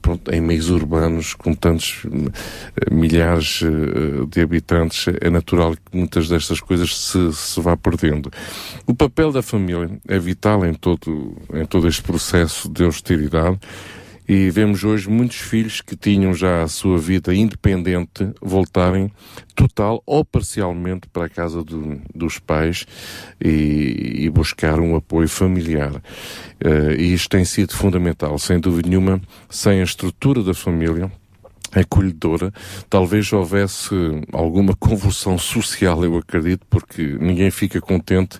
pronto, 0.04 0.32
em 0.32 0.42
meios 0.42 0.70
urbanos 0.70 1.34
com 1.34 1.56
tantos 1.56 2.04
eh, 2.06 2.94
milhares 2.94 3.62
eh, 3.64 4.26
de 4.30 4.42
habitantes, 4.42 5.06
é 5.22 5.30
natural 5.30 5.76
que 5.76 5.98
muitas 5.98 6.28
destas 6.28 6.60
coisas 6.60 6.96
se, 6.96 7.34
se 7.34 7.62
vá 7.62 7.78
perdendo. 7.78 8.30
O 8.86 8.94
papel 8.94 9.32
da 9.32 9.42
família 9.42 9.90
é 10.08 10.20
vital 10.20 10.66
em 10.66 10.74
todo, 10.74 11.38
em 11.54 11.66
todo 11.66 11.88
este 11.88 12.04
processo 12.04 12.70
de 12.70 12.84
austeridade 12.84 13.58
e 14.28 14.50
vemos 14.50 14.84
hoje 14.84 15.10
muitos 15.10 15.38
filhos 15.38 15.82
que 15.82 15.96
tinham 15.96 16.34
já 16.34 16.64
a 16.64 16.68
sua 16.68 16.98
vida 16.98 17.34
independente 17.34 18.30
voltarem 18.42 19.12
total 19.56 20.02
ou 20.06 20.24
parcialmente 20.24 21.08
para 21.12 21.26
a 21.26 21.30
casa 21.30 21.64
do- 21.64 22.02
dos 22.14 22.40
pais 22.40 22.86
e, 23.44 24.26
e 24.26 24.30
buscar 24.30 24.80
um 24.80 24.96
apoio 24.96 25.28
familiar. 25.28 26.02
Eh, 26.60 26.96
e 27.00 27.14
isto 27.14 27.30
tem 27.30 27.46
sido 27.46 27.74
fundamental, 27.76 28.38
sem 28.40 28.60
dúvida 28.60 28.90
nenhuma, 28.90 29.22
sem 29.50 29.82
a 29.82 29.84
estrutura 29.84 30.42
da 30.42 30.54
família, 30.54 31.12
acolhedora. 31.76 32.52
Talvez 32.90 33.32
houvesse 33.34 33.94
alguma 34.32 34.76
convulsão 34.76 35.38
social, 35.38 36.04
eu 36.04 36.18
acredito, 36.18 36.66
porque 36.70 37.18
ninguém 37.20 37.50
fica 37.52 37.82
contente 37.82 38.40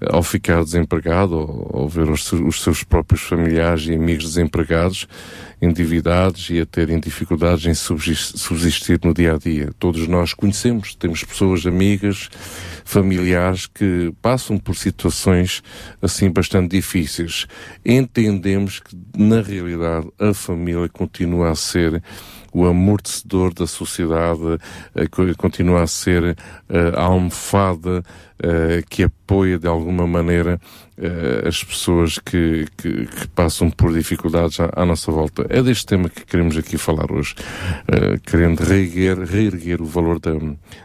eh, 0.00 0.06
ao 0.10 0.22
ficar 0.22 0.64
desempregado 0.64 1.36
ou, 1.36 1.82
ou 1.82 1.88
ver 1.88 2.08
os, 2.08 2.32
os, 2.32 2.62
seus 2.62 2.82
próprios 2.82 3.22
familiares 3.22 3.86
e 3.86 3.94
amigos 3.94 4.24
desempregados, 4.24 5.06
endividados 5.60 6.48
e 6.50 6.60
a 6.60 6.66
terem 6.66 6.98
dificuldades 6.98 7.66
em 7.66 7.74
subsistir 7.74 8.98
no 9.04 9.12
dia 9.12 9.34
a 9.34 9.38
dia. 9.38 9.70
Todos 9.78 10.06
nós 10.08 10.32
conhecemos, 10.32 10.94
temos 10.94 11.22
pessoas 11.22 11.66
amigas, 11.66 12.28
familiares 12.84 13.66
que 13.66 14.12
passam 14.22 14.58
por 14.58 14.74
situações 14.74 15.62
assim 16.00 16.30
bastante 16.30 16.70
difíceis. 16.70 17.46
Entendemos 17.84 18.80
que, 18.80 18.96
na 19.16 19.40
realidade, 19.42 20.08
a 20.18 20.32
família 20.32 20.88
continua 20.88 21.50
a 21.50 21.54
ser 21.54 22.02
o 22.52 22.66
amortecedor 22.66 23.54
da 23.54 23.66
sociedade, 23.66 24.58
eh, 24.94 25.06
continua 25.36 25.82
a 25.82 25.86
ser 25.86 26.36
eh, 26.68 26.92
a 26.96 27.02
almofada 27.02 28.02
eh, 28.42 28.82
que 28.88 29.04
apoia 29.04 29.58
de 29.58 29.68
alguma 29.68 30.06
maneira 30.06 30.60
as 31.48 31.64
pessoas 31.64 32.18
que, 32.18 32.66
que, 32.76 33.06
que, 33.06 33.28
passam 33.28 33.70
por 33.70 33.90
dificuldades 33.90 34.60
à, 34.60 34.68
à, 34.76 34.84
nossa 34.84 35.10
volta. 35.10 35.46
É 35.48 35.62
deste 35.62 35.86
tema 35.86 36.10
que 36.10 36.26
queremos 36.26 36.58
aqui 36.58 36.76
falar 36.76 37.10
hoje, 37.10 37.34
querendo 38.26 38.60
reerguer, 38.60 39.18
reerguer 39.18 39.80
o 39.80 39.86
valor 39.86 40.20
da, 40.20 40.32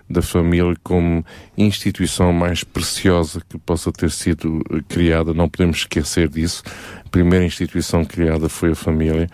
da 0.09 0.21
família 0.21 0.73
como 0.81 1.25
instituição 1.57 2.31
mais 2.31 2.63
preciosa 2.63 3.41
que 3.49 3.57
possa 3.57 3.91
ter 3.91 4.09
sido 4.09 4.61
criada. 4.87 5.33
Não 5.33 5.49
podemos 5.49 5.79
esquecer 5.79 6.29
disso. 6.29 6.63
A 7.05 7.09
primeira 7.09 7.43
instituição 7.43 8.05
criada 8.05 8.47
foi 8.47 8.71
a 8.71 8.75
família 8.75 9.29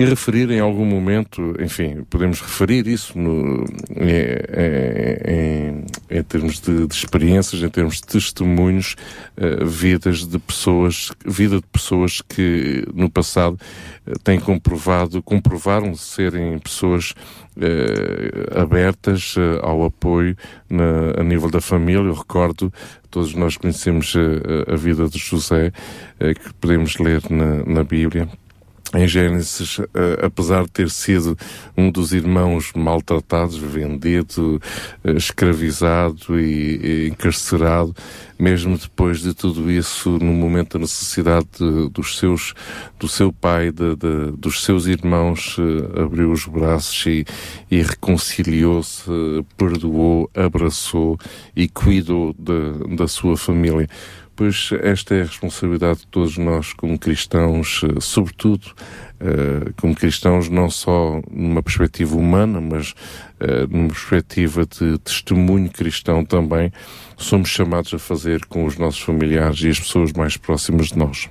e 0.00 0.04
referir 0.06 0.50
em 0.50 0.60
algum 0.60 0.86
momento, 0.86 1.54
enfim, 1.60 2.04
podemos 2.08 2.40
referir 2.40 2.86
isso 2.86 3.18
no, 3.18 3.66
em, 3.94 5.28
em, 5.28 6.18
em, 6.18 6.22
termos 6.22 6.58
de, 6.58 6.86
de, 6.86 6.94
experiências, 6.94 7.62
em 7.62 7.68
termos 7.68 7.96
de 7.96 8.04
testemunhos, 8.04 8.96
uh, 9.36 9.66
vidas 9.66 10.26
de 10.26 10.38
pessoas, 10.38 11.12
vida 11.26 11.56
de 11.56 11.66
pessoas 11.66 12.22
que 12.22 12.82
no 12.94 13.10
passado 13.10 13.60
uh, 14.06 14.18
têm 14.20 14.40
comprovado, 14.40 15.22
comprovaram 15.22 15.94
serem 15.94 16.58
pessoas 16.58 17.10
uh, 17.58 18.58
abertas 18.58 19.34
ao 19.60 19.84
apoio 19.84 20.34
na, 20.70 21.20
a 21.20 21.22
nível 21.22 21.50
da 21.50 21.60
família. 21.60 22.08
Eu 22.08 22.14
recordo, 22.14 22.72
todos 23.10 23.34
nós 23.34 23.58
conhecemos 23.58 24.14
a 24.66 24.76
vida 24.76 25.08
de 25.10 25.18
José, 25.18 25.72
que 26.18 26.54
podemos 26.54 26.96
ler 26.96 27.20
na, 27.28 27.64
na 27.66 27.84
Bíblia 27.84 28.28
em 28.94 29.06
Gênesis, 29.06 29.78
uh, 29.78 29.86
apesar 30.22 30.64
de 30.64 30.70
ter 30.70 30.90
sido 30.90 31.38
um 31.76 31.90
dos 31.90 32.12
irmãos 32.12 32.72
maltratados, 32.74 33.56
vendido, 33.56 34.60
uh, 35.04 35.10
escravizado 35.10 36.40
e, 36.40 37.08
encarcerado, 37.08 37.94
mesmo 38.38 38.76
depois 38.76 39.20
de 39.20 39.32
tudo 39.32 39.70
isso, 39.70 40.18
no 40.18 40.32
momento 40.32 40.72
da 40.72 40.80
necessidade 40.80 41.46
de, 41.58 41.88
dos 41.90 42.18
seus, 42.18 42.52
do 42.98 43.06
seu 43.06 43.32
pai, 43.32 43.70
de, 43.70 43.94
de, 43.94 44.32
dos 44.36 44.64
seus 44.64 44.86
irmãos, 44.86 45.56
uh, 45.58 46.02
abriu 46.02 46.32
os 46.32 46.46
braços 46.46 47.06
e, 47.06 47.24
e 47.70 47.82
reconciliou-se, 47.82 49.04
perdoou, 49.56 50.28
abraçou 50.34 51.16
e 51.54 51.68
cuidou 51.68 52.34
da 52.34 53.06
sua 53.06 53.36
família 53.36 53.88
pois 54.40 54.70
esta 54.82 55.14
é 55.14 55.20
a 55.20 55.24
responsabilidade 55.26 55.98
de 55.98 56.06
todos 56.06 56.38
nós 56.38 56.72
como 56.72 56.98
cristãos, 56.98 57.82
eh, 57.84 58.00
sobretudo 58.00 58.68
uh, 59.20 59.70
como 59.78 59.94
cristãos 59.94 60.48
não 60.48 60.70
só 60.70 61.20
numa 61.30 61.62
perspectiva 61.62 62.16
humana, 62.16 62.58
mas 62.58 62.92
uh, 62.92 63.68
numa 63.68 63.88
perspectiva 63.88 64.64
de 64.64 64.96
testemunho 65.00 65.68
cristão 65.68 66.24
também, 66.24 66.72
somos 67.18 67.50
chamados 67.50 67.92
a 67.92 67.98
fazer 67.98 68.46
com 68.46 68.64
os 68.64 68.78
nossos 68.78 69.00
familiares 69.00 69.60
e 69.60 69.68
as 69.68 69.78
pessoas 69.78 70.10
mais 70.14 70.38
próximas 70.38 70.86
de 70.86 70.96
nós. 70.96 71.28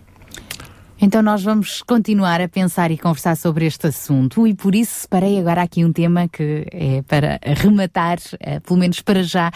Então 1.01 1.23
nós 1.23 1.41
vamos 1.41 1.81
continuar 1.81 2.39
a 2.39 2.47
pensar 2.47 2.91
e 2.91 2.97
conversar 2.97 3.35
sobre 3.35 3.65
este 3.65 3.87
assunto 3.87 4.45
e 4.45 4.53
por 4.53 4.75
isso 4.75 4.99
separei 4.99 5.39
agora 5.39 5.63
aqui 5.63 5.83
um 5.83 5.91
tema 5.91 6.27
que 6.27 6.67
é 6.71 7.01
para 7.01 7.39
rematar, 7.43 8.19
pelo 8.63 8.79
menos 8.79 9.01
para 9.01 9.23
já, 9.23 9.51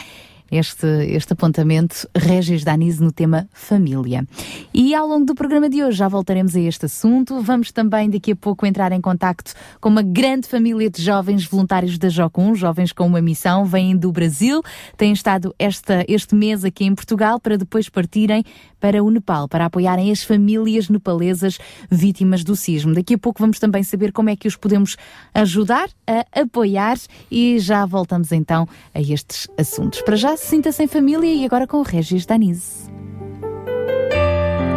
este, 0.54 0.88
este 1.08 1.34
apontamento 1.34 2.08
Regis 2.16 2.64
Danise 2.64 3.02
no 3.02 3.12
tema 3.12 3.48
família. 3.52 4.26
E 4.74 4.94
ao 4.94 5.08
longo 5.08 5.26
do 5.26 5.34
programa 5.34 5.68
de 5.68 5.84
hoje 5.84 5.98
já 5.98 6.08
voltaremos 6.08 6.56
a 6.56 6.60
este 6.60 6.86
assunto. 6.86 7.42
Vamos 7.42 7.72
também 7.72 8.10
daqui 8.10 8.34
a 8.34 8.36
pouco 8.36 8.66
entrar 8.66 8.92
em 8.92 9.02
contacto 9.02 9.54
com 9.82 9.90
uma 9.90 10.04
grande 10.04 10.48
família 10.48 10.90
de 10.90 11.02
jovens 11.02 11.46
voluntários 11.46 11.98
da 11.98 12.08
Jocum, 12.08 12.54
jovens 12.54 12.92
com 12.92 13.08
uma 13.08 13.22
missão, 13.22 13.66
vêm 13.66 13.98
do 13.98 14.12
Brasil, 14.12 14.62
têm 14.96 15.12
estado 15.12 15.56
esta, 15.58 16.06
este 16.08 16.36
mês 16.36 16.64
aqui 16.64 16.86
em 16.86 16.94
Portugal 16.94 17.40
para 17.40 17.58
depois 17.58 17.90
partirem 17.90 18.44
para 18.80 19.02
o 19.02 19.10
Nepal, 19.10 19.48
para 19.48 19.66
apoiarem 19.66 20.12
as 20.12 20.24
famílias 20.24 20.90
nepalesas 20.90 21.58
vítimas 21.90 22.44
do 22.44 22.54
sismo. 22.54 22.94
Daqui 22.94 23.14
a 23.14 23.18
pouco 23.18 23.40
vamos 23.40 23.58
também 23.58 23.82
saber 23.82 24.12
como 24.12 24.30
é 24.30 24.36
que 24.36 24.48
os 24.48 24.58
podemos 24.58 24.98
ajudar 25.34 25.88
a 26.06 26.42
apoiar 26.42 26.98
e 27.32 27.58
já 27.60 27.86
voltamos 27.86 28.32
então 28.34 28.68
a 28.94 29.02
estes 29.02 29.48
assuntos. 29.58 30.02
Para 30.02 30.18
já, 30.18 30.36
sinta-se 30.44 30.84
em 30.84 30.88
família 30.88 31.34
e 31.34 31.46
agora 31.46 31.66
com 31.66 31.78
o 31.78 31.84
Regis 31.84 32.26
Danise. 32.26 32.92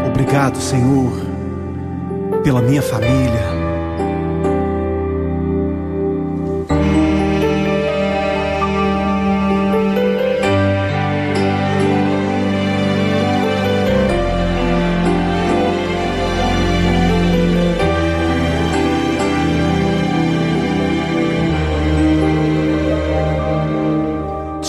Obrigado, 0.06 0.58
Senhor, 0.58 1.12
pela 2.42 2.62
minha 2.62 2.80
família 2.80 3.65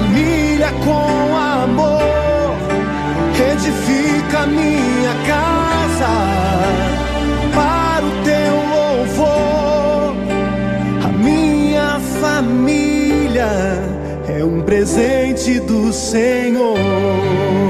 Família 0.00 0.72
com 0.84 1.36
amor. 1.36 2.00
Edifica 3.52 4.46
minha 4.46 5.14
casa 5.26 6.12
para 7.54 8.04
o 8.04 8.10
teu 8.24 8.54
louvor. 8.76 10.14
A 11.04 11.08
minha 11.08 12.00
família 12.20 13.50
é 14.28 14.44
um 14.44 14.62
presente 14.62 15.60
do 15.60 15.92
Senhor. 15.92 17.69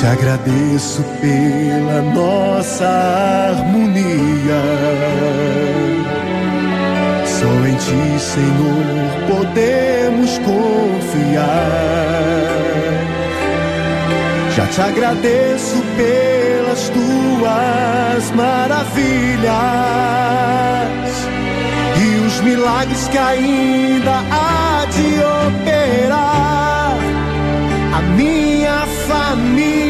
Te 0.00 0.06
agradeço 0.06 1.04
pela 1.20 2.00
nossa 2.00 2.86
harmonia. 3.50 4.62
Só 7.26 7.46
em 7.66 7.74
ti, 7.74 8.18
Senhor, 8.18 8.86
podemos 9.28 10.38
confiar. 10.38 11.44
Já 14.56 14.66
te 14.68 14.80
agradeço 14.80 15.82
pelas 15.98 16.88
tuas 16.88 18.30
maravilhas 18.30 19.50
e 22.02 22.26
os 22.26 22.40
milagres 22.40 23.06
que 23.08 23.18
ainda 23.18 24.24
há 24.30 24.86
de 24.86 25.20
operar. 25.60 26.96
A 27.92 28.00
minha 28.16 28.86
família 29.06 29.89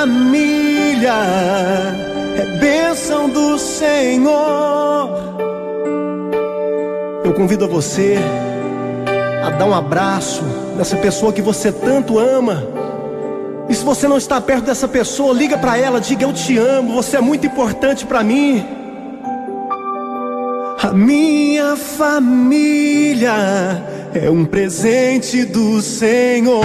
família 0.00 1.14
é 2.36 2.58
bênção 2.58 3.30
do 3.30 3.58
Senhor. 3.58 5.08
Eu 7.24 7.32
convido 7.32 7.64
a 7.64 7.68
você 7.68 8.18
a 9.42 9.50
dar 9.50 9.64
um 9.64 9.74
abraço 9.74 10.42
nessa 10.76 10.96
pessoa 10.96 11.32
que 11.32 11.40
você 11.40 11.72
tanto 11.72 12.18
ama. 12.18 12.62
E 13.70 13.74
se 13.74 13.82
você 13.82 14.06
não 14.06 14.18
está 14.18 14.38
perto 14.38 14.66
dessa 14.66 14.86
pessoa, 14.86 15.32
liga 15.32 15.56
para 15.56 15.78
ela, 15.78 15.98
diga 15.98 16.24
eu 16.24 16.32
te 16.32 16.58
amo, 16.58 16.92
você 16.92 17.16
é 17.16 17.20
muito 17.20 17.46
importante 17.46 18.04
para 18.04 18.22
mim. 18.22 18.62
A 20.82 20.92
minha 20.92 21.74
família 21.74 23.32
é 24.14 24.28
um 24.28 24.44
presente 24.44 25.46
do 25.46 25.80
Senhor. 25.80 26.64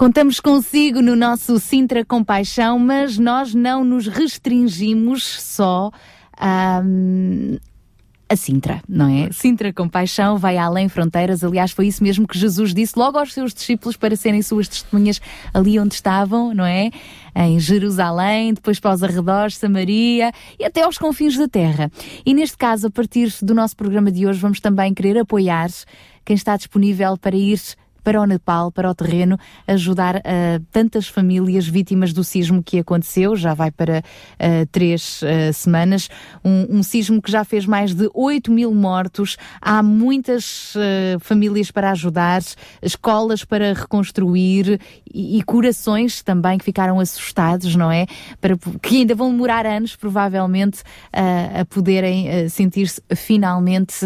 Contamos 0.00 0.40
consigo 0.40 1.02
no 1.02 1.14
nosso 1.14 1.60
Sintra 1.60 2.02
Compaixão, 2.06 2.78
mas 2.78 3.18
nós 3.18 3.54
não 3.54 3.84
nos 3.84 4.06
restringimos 4.06 5.22
só 5.42 5.90
a, 6.34 6.80
a 8.26 8.34
Sintra, 8.34 8.80
não 8.88 9.10
é? 9.10 9.30
Sintra 9.30 9.74
Compaixão 9.74 10.38
vai 10.38 10.56
além 10.56 10.88
fronteiras. 10.88 11.44
Aliás, 11.44 11.72
foi 11.72 11.86
isso 11.86 12.02
mesmo 12.02 12.26
que 12.26 12.38
Jesus 12.38 12.72
disse 12.72 12.98
logo 12.98 13.18
aos 13.18 13.34
seus 13.34 13.52
discípulos 13.52 13.94
para 13.94 14.16
serem 14.16 14.40
suas 14.40 14.68
testemunhas 14.68 15.20
ali 15.52 15.78
onde 15.78 15.92
estavam, 15.92 16.54
não 16.54 16.64
é? 16.64 16.90
Em 17.36 17.60
Jerusalém, 17.60 18.54
depois 18.54 18.80
para 18.80 18.94
os 18.94 19.02
arredores, 19.02 19.58
Samaria 19.58 20.32
e 20.58 20.64
até 20.64 20.82
aos 20.82 20.96
confins 20.96 21.36
da 21.36 21.46
terra. 21.46 21.92
E 22.24 22.32
neste 22.32 22.56
caso, 22.56 22.86
a 22.86 22.90
partir 22.90 23.30
do 23.42 23.54
nosso 23.54 23.76
programa 23.76 24.10
de 24.10 24.26
hoje, 24.26 24.40
vamos 24.40 24.60
também 24.60 24.94
querer 24.94 25.18
apoiar 25.18 25.68
quem 26.24 26.36
está 26.36 26.56
disponível 26.56 27.18
para 27.18 27.36
ir 27.36 27.60
para 28.02 28.20
o 28.20 28.24
Nepal, 28.24 28.72
para 28.72 28.90
o 28.90 28.94
terreno, 28.94 29.38
ajudar 29.66 30.16
uh, 30.16 30.20
tantas 30.72 31.06
famílias 31.06 31.66
vítimas 31.66 32.12
do 32.12 32.24
sismo 32.24 32.62
que 32.62 32.78
aconteceu, 32.78 33.36
já 33.36 33.54
vai 33.54 33.70
para 33.70 33.98
uh, 33.98 34.66
três 34.72 35.20
uh, 35.22 35.52
semanas, 35.52 36.08
um, 36.44 36.78
um, 36.78 36.82
sismo 36.82 37.20
que 37.20 37.30
já 37.30 37.44
fez 37.44 37.66
mais 37.66 37.94
de 37.94 38.10
8 38.14 38.50
mil 38.50 38.74
mortos, 38.74 39.36
há 39.60 39.82
muitas 39.82 40.74
famílias 41.20 41.70
para 41.70 41.90
ajudar, 41.90 42.42
escolas 42.82 43.44
para 43.44 43.72
reconstruir 43.72 44.80
e, 45.12 45.38
e, 45.38 45.42
corações 45.42 46.22
também 46.22 46.58
que 46.58 46.64
ficaram 46.64 47.00
assustados, 47.00 47.74
não 47.74 47.90
é? 47.90 48.06
Para, 48.40 48.56
que 48.80 48.98
ainda 48.98 49.14
vão 49.14 49.30
demorar 49.30 49.66
anos, 49.66 49.96
provavelmente, 49.96 50.82
a 51.12 51.64
poderem 51.64 52.48
sentir-se 52.48 53.02
finalmente 53.14 53.96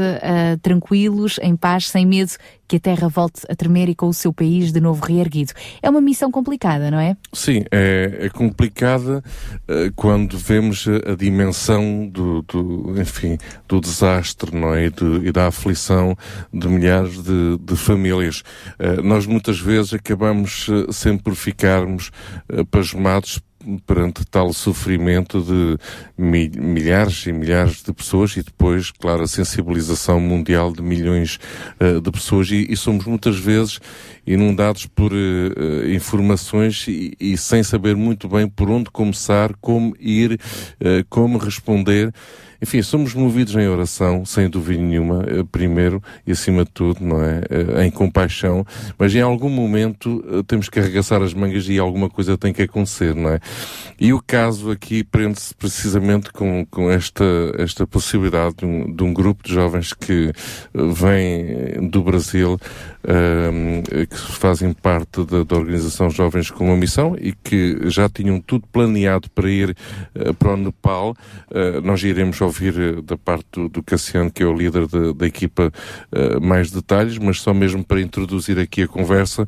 tranquilos, 0.63 1.39
em 1.43 1.57
paz, 1.57 1.89
sem 1.89 2.07
medo 2.07 2.33
que 2.67 2.77
a 2.77 2.81
terra 2.81 3.09
volte 3.09 3.43
a 3.49 3.55
tremer 3.55 3.89
e 3.89 3.95
com 3.95 4.09
o 4.09 4.15
seu 4.15 4.33
país 4.33 4.73
de 4.73 4.81
novo 4.81 5.05
reerguido. 5.05 5.53
É 5.83 5.91
uma 5.91 6.01
missão 6.01 6.31
complicada, 6.31 6.91
não 6.91 6.99
é? 6.99 7.17
Sim, 7.33 7.65
é, 7.71 8.19
é 8.21 8.29
complicada 8.29 9.23
uh, 9.69 9.93
quando 9.95 10.39
vemos 10.39 10.87
a, 10.89 11.13
a 11.13 11.15
dimensão 11.15 12.09
do, 12.09 12.43
do, 12.43 13.01
enfim, 13.01 13.39
do 13.69 13.81
desastre, 13.81 14.57
não 14.57 14.75
é? 14.75 14.87
E, 14.87 14.91
de, 14.91 15.29
e 15.29 15.33
da 15.33 15.49
aflição 15.49 16.17
de 16.53 16.69
milhares 16.69 17.23
de, 17.23 17.59
de 17.59 17.77
famílias. 17.77 18.43
Uh, 18.79 19.03
nós 19.03 19.27
muitas 19.27 19.59
vezes 19.59 19.95
acabamos 19.95 20.67
sempre 20.91 21.25
por 21.25 21.35
ficarmos 21.35 22.11
pasmados 22.71 23.41
perante 23.87 24.25
tal 24.25 24.53
sofrimento 24.53 25.43
de 25.43 25.79
milhares 26.17 27.27
e 27.27 27.33
milhares 27.33 27.83
de 27.83 27.93
pessoas 27.93 28.37
e 28.37 28.43
depois, 28.43 28.91
claro, 28.91 29.23
a 29.23 29.27
sensibilização 29.27 30.21
mundial 30.21 30.73
de 30.73 30.83
milhões 30.83 31.39
uh, 31.81 32.01
de 32.01 32.11
pessoas 32.11 32.51
e, 32.51 32.67
e, 32.71 32.77
somos 32.77 33.05
muitas 33.07 33.39
vezes 33.39 33.81
inundados 34.27 34.87
por 34.87 35.13
uh, 35.13 35.91
informações 35.91 36.87
e, 36.89 37.15
e, 37.19 37.37
sem 37.37 37.63
saber 37.63 37.97
muito 37.97 38.29
bem 38.29 38.49
por 38.49 38.71
onde 38.71 38.91
começar, 38.91 39.55
como 39.61 39.95
ir, 39.99 40.33
uh, 40.33 41.05
como 41.09 41.39
responder. 41.39 42.13
Enfim, 42.61 42.83
somos 42.83 43.15
movidos 43.15 43.55
em 43.55 43.67
oração, 43.69 44.25
sem 44.25 44.49
dúvida 44.49 44.83
nenhuma, 44.83 45.25
eh, 45.27 45.45
primeiro 45.51 46.03
e 46.27 46.33
acima 46.33 46.65
de 46.65 46.71
tudo, 46.71 47.05
não 47.05 47.23
é? 47.23 47.43
Eh, 47.51 47.87
em 47.87 47.91
compaixão, 47.91 48.65
mas 48.99 49.15
em 49.15 49.21
algum 49.21 49.49
momento 49.49 50.25
eh, 50.29 50.43
temos 50.47 50.69
que 50.69 50.79
arregaçar 50.79 51.23
as 51.23 51.35
mangas 51.35 51.69
e 51.69 51.79
alguma 51.79 52.09
coisa 52.09 52.39
tem 52.39 52.53
que 52.53 52.63
acontecer, 52.63 53.15
não 53.15 53.31
é? 53.31 53.41
E 53.99 54.13
o 54.13 54.21
caso 54.21 54.71
aqui 54.71 55.05
prende-se 55.05 55.55
precisamente 55.55 56.33
com, 56.33 56.65
com 56.67 56.91
esta, 56.91 57.25
esta 57.59 57.87
possibilidade 57.87 58.57
de 58.57 58.67
um, 58.67 58.95
de 58.95 59.03
um 59.03 59.13
grupo 59.13 59.43
de 59.47 59.55
jovens 59.55 59.93
que 59.93 60.33
vem 60.75 61.89
do 61.89 62.03
Brasil, 62.03 62.59
que 64.09 64.17
fazem 64.17 64.73
parte 64.73 65.25
da, 65.25 65.45
da, 65.45 65.57
organização 65.57 66.09
Jovens 66.09 66.51
com 66.51 66.67
uma 66.67 66.77
Missão 66.77 67.17
e 67.21 67.33
que 67.33 67.91
já 67.91 68.09
tinham 68.09 68.41
tudo 68.41 68.67
planeado 68.73 69.29
para 69.31 69.51
ir 69.51 69.77
para 70.39 70.55
o 70.55 70.57
Nepal. 70.57 71.15
nós 71.83 72.03
iremos 72.03 72.41
ouvir 72.41 72.75
eh, 72.79 73.03
da 73.03 73.17
parte 73.17 73.47
do, 73.53 73.69
do 73.69 73.83
Cassiano, 73.83 74.31
que 74.31 74.43
é 74.43 74.47
o 74.47 74.55
líder 74.55 74.87
de, 74.87 75.13
da 75.13 75.27
equipa, 75.27 75.71
mais 76.41 76.71
detalhes, 76.71 77.19
mas 77.19 77.41
só 77.41 77.53
mesmo 77.53 77.85
para 77.85 78.01
introduzir 78.01 78.59
aqui 78.59 78.83
a 78.83 78.89
conversa, 78.89 79.47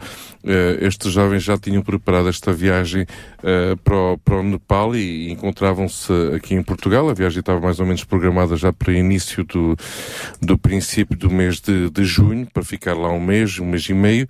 estes 0.81 1.13
jovens 1.13 1.43
já 1.43 1.57
tinham 1.57 1.83
preparado 1.83 2.29
esta 2.29 2.53
viagem 2.53 3.07
uh, 3.47 3.77
para, 3.79 3.97
o, 3.97 4.19
para 4.19 4.37
o 4.37 4.43
Nepal 4.43 4.97
e, 4.97 5.31
encontravam-se 5.31 6.13
aqui 6.35 6.55
em 6.55 6.63
Portugal. 6.63 7.09
A 7.09 7.15
viagem 7.15 7.41
estava 7.41 7.61
mais 7.61 7.79
ou 7.79 7.87
menos 7.87 8.05
programada 8.05 8.57
já 8.57 8.73
para 8.73 8.93
início 8.93 9.45
do, 9.45 9.77
do 10.43 10.59
princípio 10.59 11.17
do 11.17 11.31
mês 11.31 11.61
de, 11.61 11.89
de 11.91 12.05
junho, 12.05 12.47
para 12.53 12.65
ficar 12.65 12.95
lá 12.95 13.11
um 13.11 13.21
mês, 13.21 13.59
um 13.59 13.67
mês 13.67 13.89
e 13.89 13.95
meio. 13.95 14.29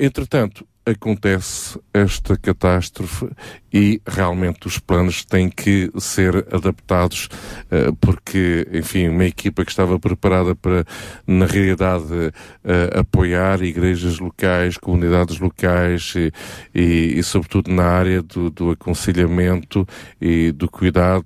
entretanto, 0.00 0.66
acontece 0.90 1.78
esta 1.92 2.36
catástrofe 2.36 3.28
e 3.72 4.00
realmente 4.06 4.66
os 4.66 4.78
planos 4.78 5.24
têm 5.24 5.48
que 5.48 5.90
ser 5.98 6.46
adaptados 6.52 7.28
uh, 7.70 7.94
porque, 8.00 8.66
enfim, 8.72 9.08
uma 9.08 9.24
equipa 9.24 9.64
que 9.64 9.70
estava 9.70 9.98
preparada 9.98 10.54
para, 10.54 10.84
na 11.26 11.46
realidade, 11.46 12.04
uh, 12.12 13.00
apoiar 13.00 13.62
igrejas 13.62 14.18
locais, 14.18 14.76
comunidades 14.76 15.38
locais 15.38 16.14
e, 16.16 16.32
e, 16.74 17.18
e 17.18 17.22
sobretudo 17.22 17.70
na 17.72 17.84
área 17.84 18.22
do, 18.22 18.50
do, 18.50 18.70
aconselhamento 18.70 19.86
e 20.20 20.52
do 20.52 20.70
cuidado 20.70 21.24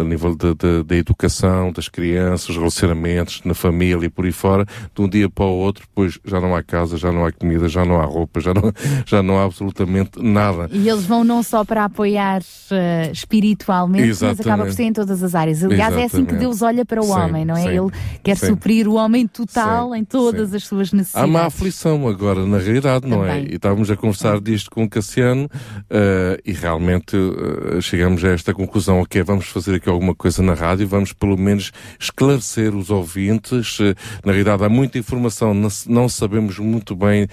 a 0.00 0.04
nível 0.04 0.34
da 0.36 0.96
educação 0.96 1.72
das 1.72 1.88
crianças, 1.88 2.56
relacionamentos 2.56 3.42
na 3.44 3.54
família 3.54 4.06
e 4.06 4.08
por 4.08 4.24
aí 4.24 4.32
fora, 4.32 4.64
de 4.94 5.02
um 5.02 5.08
dia 5.08 5.28
para 5.28 5.44
o 5.44 5.56
outro, 5.56 5.86
pois 5.94 6.18
já 6.24 6.40
não 6.40 6.54
há 6.54 6.62
casa, 6.62 6.96
já 6.96 7.12
não 7.12 7.24
há 7.24 7.32
comida, 7.32 7.68
já 7.68 7.84
não 7.84 8.00
há 8.00 8.04
roupa, 8.04 8.40
já 8.40 8.52
não, 8.52 8.72
já 9.06 9.22
não 9.22 9.38
há 9.38 9.44
absolutamente 9.44 10.20
nada. 10.22 10.68
E 10.72 10.88
eles 10.88 11.04
vão 11.04 11.24
não 11.24 11.42
só 11.42 11.64
para 11.64 11.75
apoiar 11.84 12.40
uh, 12.40 13.12
espiritualmente, 13.12 14.08
Exatamente. 14.08 14.38
mas 14.38 14.46
acaba 14.46 14.64
por 14.64 14.72
ser 14.72 14.84
em 14.84 14.92
todas 14.92 15.22
as 15.22 15.34
áreas. 15.34 15.62
Aliás, 15.62 15.94
Exatamente. 15.94 16.02
é 16.02 16.06
assim 16.06 16.24
que 16.24 16.34
Deus 16.34 16.62
olha 16.62 16.84
para 16.84 17.00
o 17.00 17.04
sim, 17.04 17.12
homem, 17.12 17.44
não 17.44 17.56
é? 17.56 17.62
Sim, 17.62 17.68
Ele 17.68 17.90
quer 18.22 18.36
sim. 18.36 18.46
suprir 18.46 18.88
o 18.88 18.94
homem 18.94 19.26
total 19.26 19.94
em 19.94 20.04
todas 20.04 20.54
as 20.54 20.64
suas 20.64 20.92
necessidades. 20.92 21.24
Há 21.24 21.26
uma 21.26 21.46
aflição 21.46 22.08
agora, 22.08 22.46
na 22.46 22.58
realidade, 22.58 23.06
não 23.06 23.24
é? 23.24 23.28
Também. 23.28 23.46
é? 23.46 23.52
E 23.52 23.56
estávamos 23.56 23.90
a 23.90 23.96
conversar 23.96 24.40
disto 24.40 24.70
com 24.70 24.84
o 24.84 24.88
Cassiano 24.88 25.44
uh, 25.44 26.40
e 26.44 26.52
realmente 26.52 27.16
uh, 27.16 27.80
chegamos 27.80 28.24
a 28.24 28.28
esta 28.28 28.54
conclusão, 28.54 29.00
ok, 29.00 29.22
vamos 29.22 29.46
fazer 29.46 29.76
aqui 29.76 29.88
alguma 29.88 30.14
coisa 30.14 30.42
na 30.42 30.54
rádio, 30.54 30.88
vamos 30.88 31.12
pelo 31.12 31.36
menos 31.36 31.72
esclarecer 31.98 32.74
os 32.74 32.90
ouvintes. 32.90 33.78
na 34.24 34.32
realidade, 34.32 34.64
há 34.64 34.68
muita 34.68 34.98
informação, 34.98 35.54
não, 35.86 36.08
sabemos 36.08 36.58
muito 36.58 36.94
bem 36.94 37.26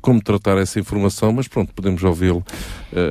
como 0.00 0.20
tratar 0.20 0.58
essa 0.58 0.78
informação, 0.78 1.32
mas 1.32 1.48
pronto, 1.48 1.72
podemos 1.72 2.02
ouvi-lo. 2.02 2.44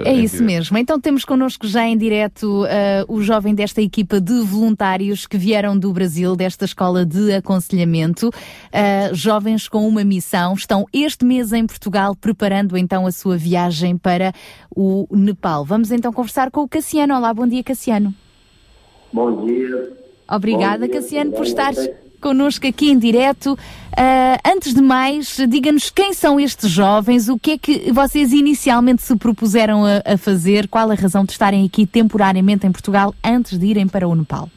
É 0.04 0.14
isso 0.14 0.38
direto. 0.38 0.46
Mesmo. 0.76 0.78
Então 0.78 1.00
temos 1.00 1.24
connosco 1.24 1.66
já 1.68 1.88
em 1.88 1.98
direto 1.98 2.64
uh, 2.64 2.68
o 3.08 3.22
jovem 3.22 3.56
desta 3.56 3.82
equipa 3.82 4.20
de 4.20 4.42
voluntários 4.42 5.26
que 5.26 5.38
vieram 5.38 5.78
do 5.78 5.92
Brasil, 5.94 6.36
desta 6.36 6.66
escola 6.66 7.06
de 7.06 7.34
aconselhamento. 7.34 8.28
Uh, 8.28 9.14
jovens 9.14 9.68
com 9.68 9.88
uma 9.88 10.04
missão. 10.04 10.54
Estão 10.54 10.86
este 10.94 11.26
mês 11.26 11.54
em 11.54 11.66
Portugal 11.66 12.16
preparando 12.16 12.78
então 12.78 13.08
a 13.08 13.12
sua 13.12 13.38
viagem 13.38 13.98
para 13.98 14.34
o 14.76 15.08
Nepal. 15.12 15.64
Vamos 15.64 15.92
então 15.92 16.12
conversar 16.12 16.52
com 16.52 16.62
o 16.62 16.68
Cassiano. 16.68 17.16
Olá, 17.16 17.34
bom 17.34 17.48
dia, 17.48 17.64
Cassiano. 17.64 18.14
Bom 19.12 19.46
dia. 19.46 19.94
Obrigada, 20.30 20.86
bom 20.86 20.92
dia, 20.92 21.02
Cassiano, 21.02 21.32
por 21.32 21.46
estar 21.46 21.74
connosco 22.26 22.66
aqui 22.66 22.90
em 22.90 22.98
direto. 22.98 23.54
Uh, 23.54 24.52
antes 24.52 24.74
de 24.74 24.82
mais, 24.82 25.38
diga-nos 25.48 25.92
quem 25.92 26.12
são 26.12 26.40
estes 26.40 26.68
jovens, 26.72 27.30
o 27.30 27.38
que 27.38 27.52
é 27.52 27.58
que 27.60 27.92
vocês 27.92 28.34
inicialmente 28.34 29.04
se 29.04 29.16
propuseram 29.16 29.86
a, 29.86 30.14
a, 30.14 30.18
fazer, 30.18 30.68
qual 30.68 30.90
a 30.90 30.96
razão 30.96 31.24
de 31.24 31.34
estarem 31.34 31.64
aqui 31.64 31.86
temporariamente 31.86 32.66
em 32.66 32.72
Portugal 32.72 33.14
antes 33.24 33.60
de 33.60 33.68
irem 33.68 33.88
para 33.88 34.08
o 34.08 34.16
Nepal? 34.16 34.50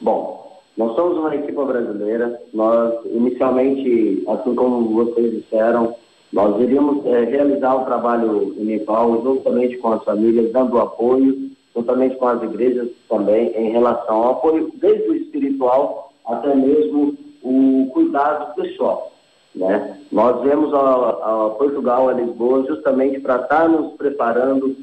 Bom, 0.00 0.58
nós 0.74 0.96
somos 0.96 1.18
uma 1.18 1.34
equipa 1.34 1.66
brasileira. 1.66 2.40
Nós, 2.54 2.94
inicialmente, 3.12 4.24
assim 4.26 4.54
como 4.54 4.88
vocês 4.88 5.30
disseram, 5.30 5.94
nós 6.32 6.58
iríamos 6.62 7.04
é, 7.04 7.24
realizar 7.24 7.74
o 7.74 7.84
trabalho 7.84 8.54
em 8.56 8.64
Nepal 8.64 9.22
juntamente 9.22 9.76
com 9.76 9.92
as 9.92 10.02
famílias, 10.02 10.50
dando 10.50 10.78
apoio, 10.78 11.50
juntamente 11.76 12.16
com 12.16 12.26
as 12.26 12.42
igrejas 12.42 12.88
também, 13.06 13.52
em 13.54 13.70
relação 13.70 14.16
ao 14.16 14.30
apoio, 14.30 14.72
desde 14.80 15.10
o 15.10 15.14
espiritual 15.14 16.07
até 16.28 16.54
mesmo 16.54 17.16
o 17.42 17.88
cuidado 17.92 18.54
pessoal. 18.54 19.12
Né? 19.54 19.98
Nós 20.12 20.42
viemos 20.42 20.72
a, 20.74 20.78
a 20.78 21.50
Portugal, 21.58 22.08
a 22.08 22.12
Lisboa, 22.12 22.66
justamente 22.66 23.20
para 23.20 23.36
estar 23.36 23.68
nos 23.68 23.94
preparando 23.94 24.76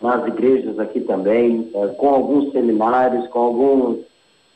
nas 0.00 0.26
igrejas 0.26 0.78
aqui 0.78 1.00
também, 1.00 1.70
é, 1.74 1.88
com 1.88 2.08
alguns 2.08 2.50
seminários, 2.52 3.26
com 3.28 3.38
alguns, 3.38 3.98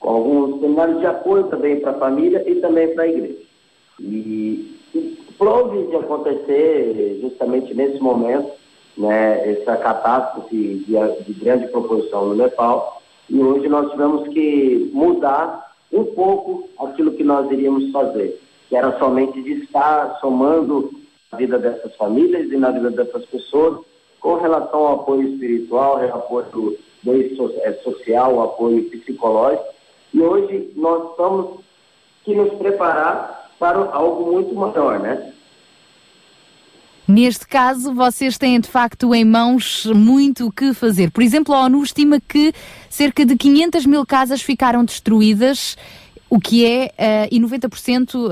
com 0.01 0.09
alguns 0.09 0.61
seminários 0.61 1.01
de 1.01 1.07
apoio 1.07 1.45
também 1.45 1.81
para 1.81 1.91
a 1.91 1.99
família 1.99 2.43
e 2.51 2.57
também 2.57 2.95
para 2.95 3.05
a 3.05 3.09
igreja. 3.09 3.39
E, 4.01 4.79
e 4.95 5.19
prove 5.37 5.87
de 5.87 5.97
acontecer 5.97 7.19
justamente 7.21 7.75
nesse 7.75 8.01
momento, 8.01 8.51
né, 8.97 9.51
essa 9.51 9.77
catástrofe 9.77 10.85
de, 10.87 11.25
de 11.25 11.33
grande 11.35 11.67
proporção 11.69 12.29
no 12.29 12.35
Nepal, 12.35 13.03
e 13.29 13.39
hoje 13.39 13.69
nós 13.69 13.91
tivemos 13.91 14.29
que 14.29 14.91
mudar 14.93 15.64
um 15.95 16.05
pouco 16.05 16.69
aquilo 16.81 17.13
que 17.13 17.23
nós 17.23 17.51
iríamos 17.51 17.93
fazer, 17.93 18.41
que 18.69 18.77
era 18.77 18.99
somente 18.99 19.41
de 19.41 19.63
estar 19.63 20.19
somando 20.21 20.91
a 21.31 21.37
vida 21.37 21.59
dessas 21.59 21.95
famílias 21.97 22.51
e 22.51 22.57
na 22.57 22.71
vida 22.71 22.91
dessas 22.91 23.25
pessoas 23.27 23.85
com 24.21 24.35
relação 24.35 24.81
ao 24.81 24.95
apoio 25.01 25.29
espiritual, 25.29 25.99
apoio 26.13 26.77
é, 27.63 27.73
social, 27.75 28.43
apoio 28.43 28.91
psicológico. 28.91 29.65
E 30.13 30.21
hoje 30.21 30.73
nós 30.75 31.15
temos 31.17 31.61
que 32.25 32.35
nos 32.35 32.53
preparar 32.55 33.51
para 33.59 33.79
algo 33.93 34.33
muito 34.33 34.55
maior, 34.55 34.99
né? 34.99 35.33
Neste 37.07 37.47
caso, 37.47 37.95
vocês 37.95 38.39
têm 38.39 38.59
de 38.59 38.69
facto 38.69 39.15
em 39.15 39.25
mãos 39.25 39.87
muito 39.95 40.47
o 40.47 40.53
que 40.53 40.73
fazer. 40.73 41.11
Por 41.11 41.23
exemplo, 41.23 41.55
a 41.55 41.65
ONU 41.65 41.83
estima 41.83 42.19
que 42.21 42.53
cerca 42.89 43.27
de 43.27 43.37
500 43.37 43.85
mil 43.87 44.07
casas 44.07 44.41
ficaram 44.41 44.85
destruídas 44.85 45.77
o 46.35 46.41
que 46.41 46.67
é, 46.67 46.87
uh, 46.87 47.29
e 47.31 47.39
90% 47.39 48.15
uh, 48.17 48.31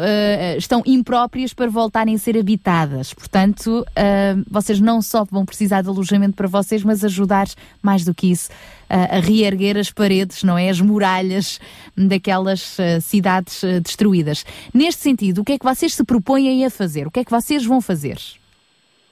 estão 0.58 0.82
impróprias 0.84 1.54
para 1.54 1.70
voltarem 1.70 2.16
a 2.16 2.18
ser 2.18 2.36
habitadas. 2.36 3.14
Portanto, 3.14 3.86
uh, 3.86 4.44
vocês 4.50 4.80
não 4.80 5.00
só 5.00 5.24
vão 5.24 5.44
precisar 5.44 5.82
de 5.82 5.88
alojamento 5.88 6.34
para 6.34 6.48
vocês, 6.48 6.82
mas 6.82 7.04
ajudar 7.04 7.46
mais 7.80 8.04
do 8.04 8.12
que 8.12 8.32
isso 8.32 8.50
a 8.88 9.20
reerguer 9.20 9.78
as 9.78 9.90
paredes, 9.90 10.42
não 10.42 10.58
é? 10.58 10.68
As 10.68 10.78
muralhas 10.78 11.58
daquelas 11.96 12.76
cidades 13.00 13.62
destruídas. 13.82 14.44
Neste 14.74 15.00
sentido, 15.00 15.40
o 15.40 15.44
que 15.44 15.52
é 15.52 15.58
que 15.58 15.64
vocês 15.64 15.94
se 15.94 16.04
propõem 16.04 16.62
a 16.62 16.68
fazer? 16.68 17.06
O 17.06 17.10
que 17.10 17.20
é 17.20 17.24
que 17.24 17.30
vocês 17.30 17.64
vão 17.64 17.80
fazer? 17.80 18.18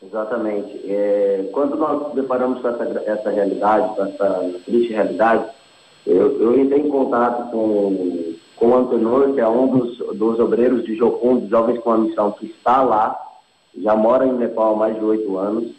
Exatamente. 0.03 0.80
É, 0.90 1.48
quando 1.53 1.76
nós 1.76 2.03
nos 2.03 2.14
deparamos 2.14 2.61
com 2.61 2.68
essa, 2.68 2.84
essa 3.07 3.30
realidade, 3.30 3.94
com 3.94 4.03
essa 4.03 4.51
triste 4.64 4.92
realidade, 4.92 5.44
eu, 6.07 6.40
eu 6.40 6.59
entrei 6.59 6.80
em 6.80 6.88
contato 6.88 7.51
com, 7.51 8.34
com 8.57 8.66
o 8.68 8.76
Antenor, 8.76 9.34
que 9.34 9.40
é 9.40 9.48
um 9.48 9.78
dos, 9.78 9.98
dos 10.16 10.38
obreiros 10.40 10.84
de 10.84 10.96
Jocum, 10.96 11.40
dos 11.40 11.51
Jovens 11.51 11.78
com 11.80 11.92
a 11.92 11.98
Missão, 11.98 12.32
que 12.32 12.46
está 12.46 12.82
lá, 12.82 13.14
já 13.78 13.94
mora 13.94 14.26
em 14.26 14.32
Nepal 14.32 14.74
há 14.74 14.78
mais 14.78 14.96
de 14.96 15.05
oito 15.05 15.36
anos, 15.36 15.70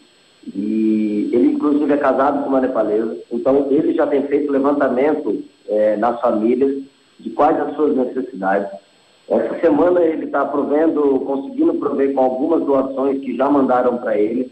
e 0.48 1.30
ele 1.34 1.54
inclusive 1.54 1.92
é 1.92 1.98
casado 1.98 2.44
com 2.44 2.50
uma 2.50 2.62
nepalesa, 2.62 3.18
então 3.32 3.68
ele 3.70 3.94
já 3.94 4.08
tem 4.08 4.26
feito 4.28 4.52
levantamento 4.52 5.44
é, 5.68 5.96
nas 5.98 6.20
famílias 6.20 6.84
de 7.20 7.30
quais 7.32 7.60
as 7.60 7.76
suas 7.76 7.96
necessidades. 7.96 8.72
Essa 9.30 9.60
semana 9.60 10.02
ele 10.02 10.26
está 10.26 10.46
provendo, 10.46 11.20
conseguindo 11.22 11.74
prover 11.76 12.14
com 12.14 12.22
algumas 12.22 12.64
doações 12.66 13.22
que 13.22 13.36
já 13.36 13.50
mandaram 13.50 13.98
para 13.98 14.18
ele, 14.18 14.52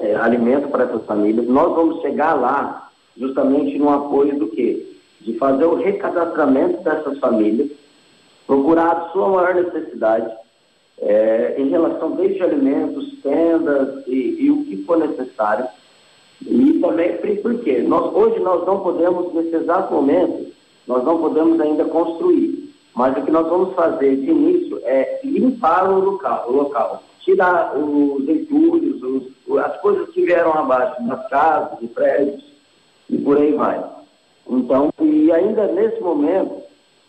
é, 0.00 0.14
alimento 0.16 0.68
para 0.68 0.84
essas 0.84 1.04
famílias. 1.04 1.46
Nós 1.46 1.74
vamos 1.74 2.00
chegar 2.00 2.34
lá 2.34 2.90
justamente 3.16 3.78
no 3.78 3.90
apoio 3.90 4.38
do 4.38 4.48
quê? 4.48 4.86
De 5.20 5.34
fazer 5.34 5.64
o 5.64 5.74
recadastramento 5.74 6.82
dessas 6.82 7.18
famílias, 7.18 7.70
procurar 8.46 8.92
a 8.92 9.08
sua 9.10 9.28
maior 9.28 9.54
necessidade, 9.54 10.32
é, 11.00 11.54
em 11.58 11.68
relação 11.68 12.12
desde 12.12 12.42
alimentos, 12.42 13.20
tendas 13.22 14.06
e, 14.06 14.36
e, 14.40 14.50
o 14.50 14.64
que 14.64 14.84
for 14.84 14.98
necessário. 14.98 15.66
E 16.40 16.72
também, 16.80 17.16
por 17.42 17.60
quê? 17.60 17.84
Nós, 17.86 18.14
hoje 18.14 18.40
nós 18.40 18.66
não 18.66 18.80
podemos, 18.80 19.32
nesse 19.34 19.54
exato 19.54 19.92
momento, 19.92 20.52
nós 20.86 21.04
não 21.04 21.18
podemos 21.18 21.60
ainda 21.60 21.84
construir. 21.84 22.67
Mas 22.98 23.16
o 23.16 23.22
que 23.22 23.30
nós 23.30 23.48
vamos 23.48 23.76
fazer 23.76 24.16
de 24.16 24.28
início 24.28 24.80
é 24.82 25.20
limpar 25.22 25.88
o 25.88 26.00
local, 26.00 26.46
o 26.48 26.52
local 26.52 27.04
tirar 27.20 27.76
os 27.78 28.28
entulhos, 28.28 29.00
os, 29.00 29.58
as 29.58 29.80
coisas 29.80 30.08
que 30.08 30.24
vieram 30.24 30.52
abaixo 30.52 31.00
das 31.06 31.28
casas, 31.28 31.78
de 31.78 31.86
prédios, 31.86 32.42
e 33.08 33.16
por 33.18 33.36
aí 33.36 33.52
vai. 33.52 33.84
Então, 34.50 34.92
e 35.00 35.30
ainda 35.30 35.68
nesse 35.68 36.00
momento, 36.00 36.60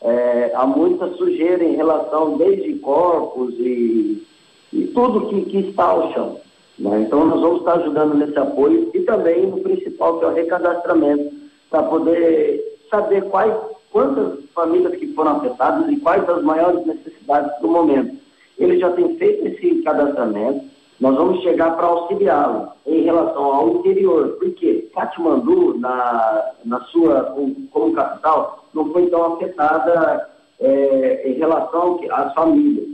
é, 0.02 0.52
há 0.54 0.64
muita 0.68 1.10
sujeira 1.14 1.64
em 1.64 1.76
relação 1.76 2.38
desde 2.38 2.76
corpos 2.76 3.56
e, 3.58 4.24
e 4.72 4.88
tudo 4.94 5.28
que, 5.30 5.42
que 5.46 5.58
está 5.70 5.86
ao 5.86 6.14
chão. 6.14 6.40
Né? 6.78 7.02
Então, 7.02 7.26
nós 7.26 7.42
vamos 7.42 7.62
estar 7.62 7.80
ajudando 7.80 8.14
nesse 8.14 8.38
apoio 8.38 8.92
e 8.94 9.00
também 9.00 9.48
no 9.48 9.60
principal, 9.62 10.20
que 10.20 10.26
é 10.26 10.28
o 10.28 10.34
recadastramento, 10.36 11.34
para 11.68 11.82
poder 11.82 12.78
saber 12.92 13.24
quais, 13.30 13.56
quantas 13.92 14.44
famílias 14.54 14.96
que 14.96 15.14
foram 15.14 15.38
afetadas 15.38 15.90
e 15.90 15.98
quais 15.98 16.28
as 16.30 16.44
maiores 16.44 16.86
necessidades 16.86 17.52
do 17.62 17.68
momento. 17.68 18.18
Ele 18.58 18.80
já 18.80 18.92
tem 18.92 19.16
feito 19.18 19.48
esse 19.48 19.82
cadastramento, 19.84 20.66
nós 21.00 21.16
vamos 21.16 21.42
chegar 21.42 21.78
para 21.78 21.88
auxiliá-lo 21.88 22.74
em 22.86 23.04
relação 23.04 23.44
ao 23.44 23.70
interior, 23.70 24.36
porque 24.38 24.90
Katmandu, 24.94 25.80
na, 25.80 26.52
na 26.66 26.82
sua, 26.86 27.34
como 27.72 27.94
capital, 27.94 28.66
não 28.74 28.92
foi 28.92 29.08
tão 29.08 29.34
afetada 29.34 30.30
é, 30.60 31.30
em 31.30 31.34
relação 31.36 32.00
às 32.12 32.34
famílias, 32.34 32.86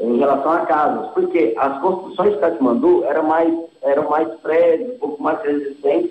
em 0.00 0.16
relação 0.16 0.50
a 0.50 0.60
casas, 0.60 1.10
porque 1.12 1.54
as 1.58 1.78
construções 1.82 2.32
de 2.32 2.40
Katmandu 2.40 3.04
eram 3.04 3.24
mais, 3.24 3.54
eram 3.82 4.08
mais 4.08 4.28
prédios, 4.40 4.94
um 4.94 4.98
pouco 4.98 5.22
mais 5.22 5.42
resistentes, 5.42 6.10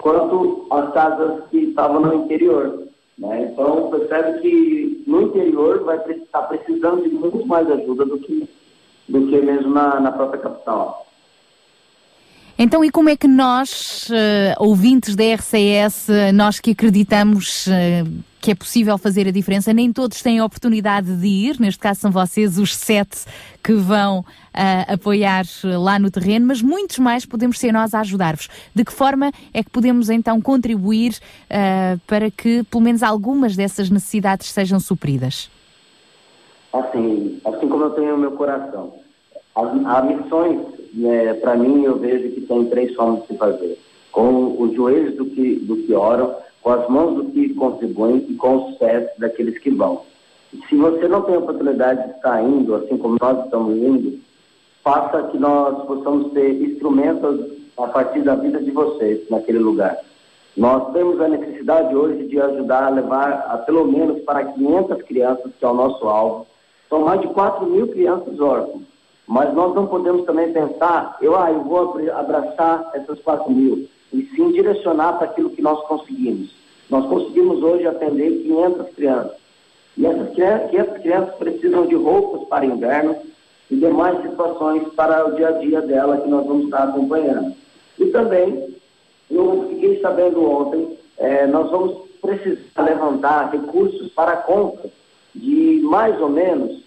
quanto 0.00 0.66
as 0.70 0.92
casas 0.92 1.44
que 1.50 1.58
estavam 1.58 2.00
no 2.00 2.14
interior. 2.24 2.88
Né? 3.18 3.50
Então, 3.52 3.90
percebe 3.90 4.40
que 4.40 5.04
no 5.06 5.22
interior 5.22 5.84
vai 5.84 5.96
estar 5.98 6.40
tá 6.40 6.42
precisando 6.42 7.02
de 7.02 7.14
muito 7.14 7.46
mais 7.46 7.70
ajuda 7.70 8.04
do 8.04 8.18
que 8.18 8.48
do 9.08 9.26
que 9.26 9.40
mesmo 9.40 9.70
na, 9.74 10.00
na 10.00 10.12
própria 10.12 10.40
capital. 10.40 11.06
Então, 12.62 12.84
e 12.84 12.92
como 12.92 13.08
é 13.08 13.16
que 13.16 13.26
nós, 13.26 14.08
uh, 14.08 14.62
ouvintes 14.62 15.16
da 15.16 15.24
RCS, 15.34 16.06
nós 16.32 16.60
que 16.60 16.70
acreditamos 16.70 17.66
uh, 17.66 18.22
que 18.40 18.52
é 18.52 18.54
possível 18.54 18.96
fazer 18.96 19.26
a 19.26 19.32
diferença, 19.32 19.72
nem 19.72 19.92
todos 19.92 20.22
têm 20.22 20.38
a 20.38 20.44
oportunidade 20.44 21.12
de 21.16 21.26
ir, 21.26 21.58
neste 21.58 21.80
caso 21.80 21.98
são 21.98 22.12
vocês 22.12 22.58
os 22.58 22.76
sete 22.76 23.24
que 23.64 23.72
vão 23.72 24.24
apoiar 24.88 25.44
lá 25.80 25.98
no 25.98 26.10
terreno, 26.10 26.46
mas 26.46 26.60
muitos 26.60 26.98
mais 26.98 27.24
podemos 27.24 27.58
ser 27.58 27.72
nós 27.72 27.94
a 27.94 28.00
ajudar-vos. 28.00 28.48
De 28.74 28.84
que 28.84 28.92
forma 28.92 29.32
é 29.54 29.62
que 29.62 29.70
podemos 29.70 30.10
então 30.10 30.40
contribuir 30.40 31.16
para 32.06 32.32
que 32.32 32.64
pelo 32.64 32.82
menos 32.82 33.04
algumas 33.04 33.54
dessas 33.54 33.88
necessidades 33.90 34.50
sejam 34.50 34.80
supridas? 34.80 35.48
Assim, 36.72 37.40
assim 37.44 37.68
como 37.68 37.84
eu 37.84 37.90
tenho 37.90 38.16
o 38.16 38.18
meu 38.18 38.32
coração 38.32 38.92
as, 39.54 40.04
missões, 40.04 40.60
né, 40.92 41.34
para 41.34 41.56
mim, 41.56 41.84
eu 41.84 41.98
vejo 41.98 42.30
que 42.30 42.42
tem 42.42 42.66
três 42.66 42.94
formas 42.94 43.22
de 43.22 43.28
se 43.28 43.36
fazer. 43.36 43.78
Com 44.10 44.60
os 44.60 44.74
joelhos 44.74 45.16
do 45.16 45.24
que, 45.26 45.56
do 45.56 45.76
que 45.76 45.94
oram, 45.94 46.34
com 46.60 46.70
as 46.70 46.88
mãos 46.88 47.14
do 47.14 47.24
que 47.32 47.54
contribuem 47.54 48.26
e 48.28 48.34
com 48.34 48.68
os 48.68 48.76
pés 48.76 49.08
daqueles 49.18 49.58
que 49.58 49.70
vão. 49.70 50.02
Se 50.68 50.76
você 50.76 51.08
não 51.08 51.22
tem 51.22 51.34
a 51.34 51.38
oportunidade 51.38 52.04
de 52.04 52.16
estar 52.16 52.42
indo, 52.42 52.74
assim 52.74 52.98
como 52.98 53.16
nós 53.20 53.44
estamos 53.44 53.76
indo, 53.76 54.20
faça 54.84 55.28
que 55.28 55.38
nós 55.38 55.84
possamos 55.86 56.32
ter 56.32 56.62
instrumentos 56.62 57.40
a 57.78 57.86
partir 57.86 58.22
da 58.22 58.34
vida 58.34 58.62
de 58.62 58.70
vocês 58.70 59.28
naquele 59.30 59.58
lugar. 59.58 59.96
Nós 60.56 60.92
temos 60.92 61.18
a 61.20 61.28
necessidade 61.28 61.96
hoje 61.96 62.26
de 62.26 62.38
ajudar 62.38 62.84
a 62.84 62.90
levar 62.90 63.46
a, 63.48 63.56
pelo 63.58 63.86
menos 63.86 64.20
para 64.22 64.44
500 64.44 65.02
crianças, 65.04 65.50
que 65.58 65.64
é 65.64 65.68
o 65.68 65.74
nosso 65.74 66.06
alvo. 66.06 66.46
São 66.90 67.00
mais 67.00 67.22
de 67.22 67.28
4 67.28 67.64
mil 67.66 67.88
crianças 67.88 68.38
órfãs. 68.38 68.82
Mas 69.32 69.54
nós 69.54 69.74
não 69.74 69.86
podemos 69.86 70.26
também 70.26 70.52
pensar, 70.52 71.16
eu, 71.22 71.34
ah, 71.34 71.50
eu 71.50 71.62
vou 71.62 71.98
abraçar 72.12 72.90
essas 72.92 73.18
4 73.20 73.50
mil, 73.50 73.88
e 74.12 74.24
sim 74.26 74.52
direcionar 74.52 75.14
para 75.14 75.24
aquilo 75.24 75.48
que 75.48 75.62
nós 75.62 75.82
conseguimos. 75.86 76.50
Nós 76.90 77.06
conseguimos 77.06 77.62
hoje 77.62 77.86
atender 77.86 78.42
500 78.42 78.94
crianças. 78.94 79.32
E 79.96 80.04
essas 80.04 80.34
500 80.34 80.98
crianças 80.98 81.34
precisam 81.36 81.86
de 81.86 81.94
roupas 81.94 82.46
para 82.46 82.66
inverno 82.66 83.16
e 83.70 83.76
demais 83.76 84.20
situações 84.20 84.86
para 84.92 85.26
o 85.26 85.34
dia 85.34 85.48
a 85.48 85.52
dia 85.52 85.80
dela 85.80 86.18
que 86.18 86.28
nós 86.28 86.46
vamos 86.46 86.64
estar 86.64 86.82
acompanhando. 86.82 87.54
E 87.98 88.04
também, 88.08 88.76
eu 89.30 89.66
fiquei 89.70 89.98
sabendo 90.02 90.44
ontem, 90.44 90.98
é, 91.16 91.46
nós 91.46 91.70
vamos 91.70 92.02
precisar 92.20 92.82
levantar 92.82 93.50
recursos 93.50 94.12
para 94.12 94.32
a 94.32 94.42
compra 94.42 94.90
de 95.34 95.80
mais 95.84 96.20
ou 96.20 96.28
menos 96.28 96.82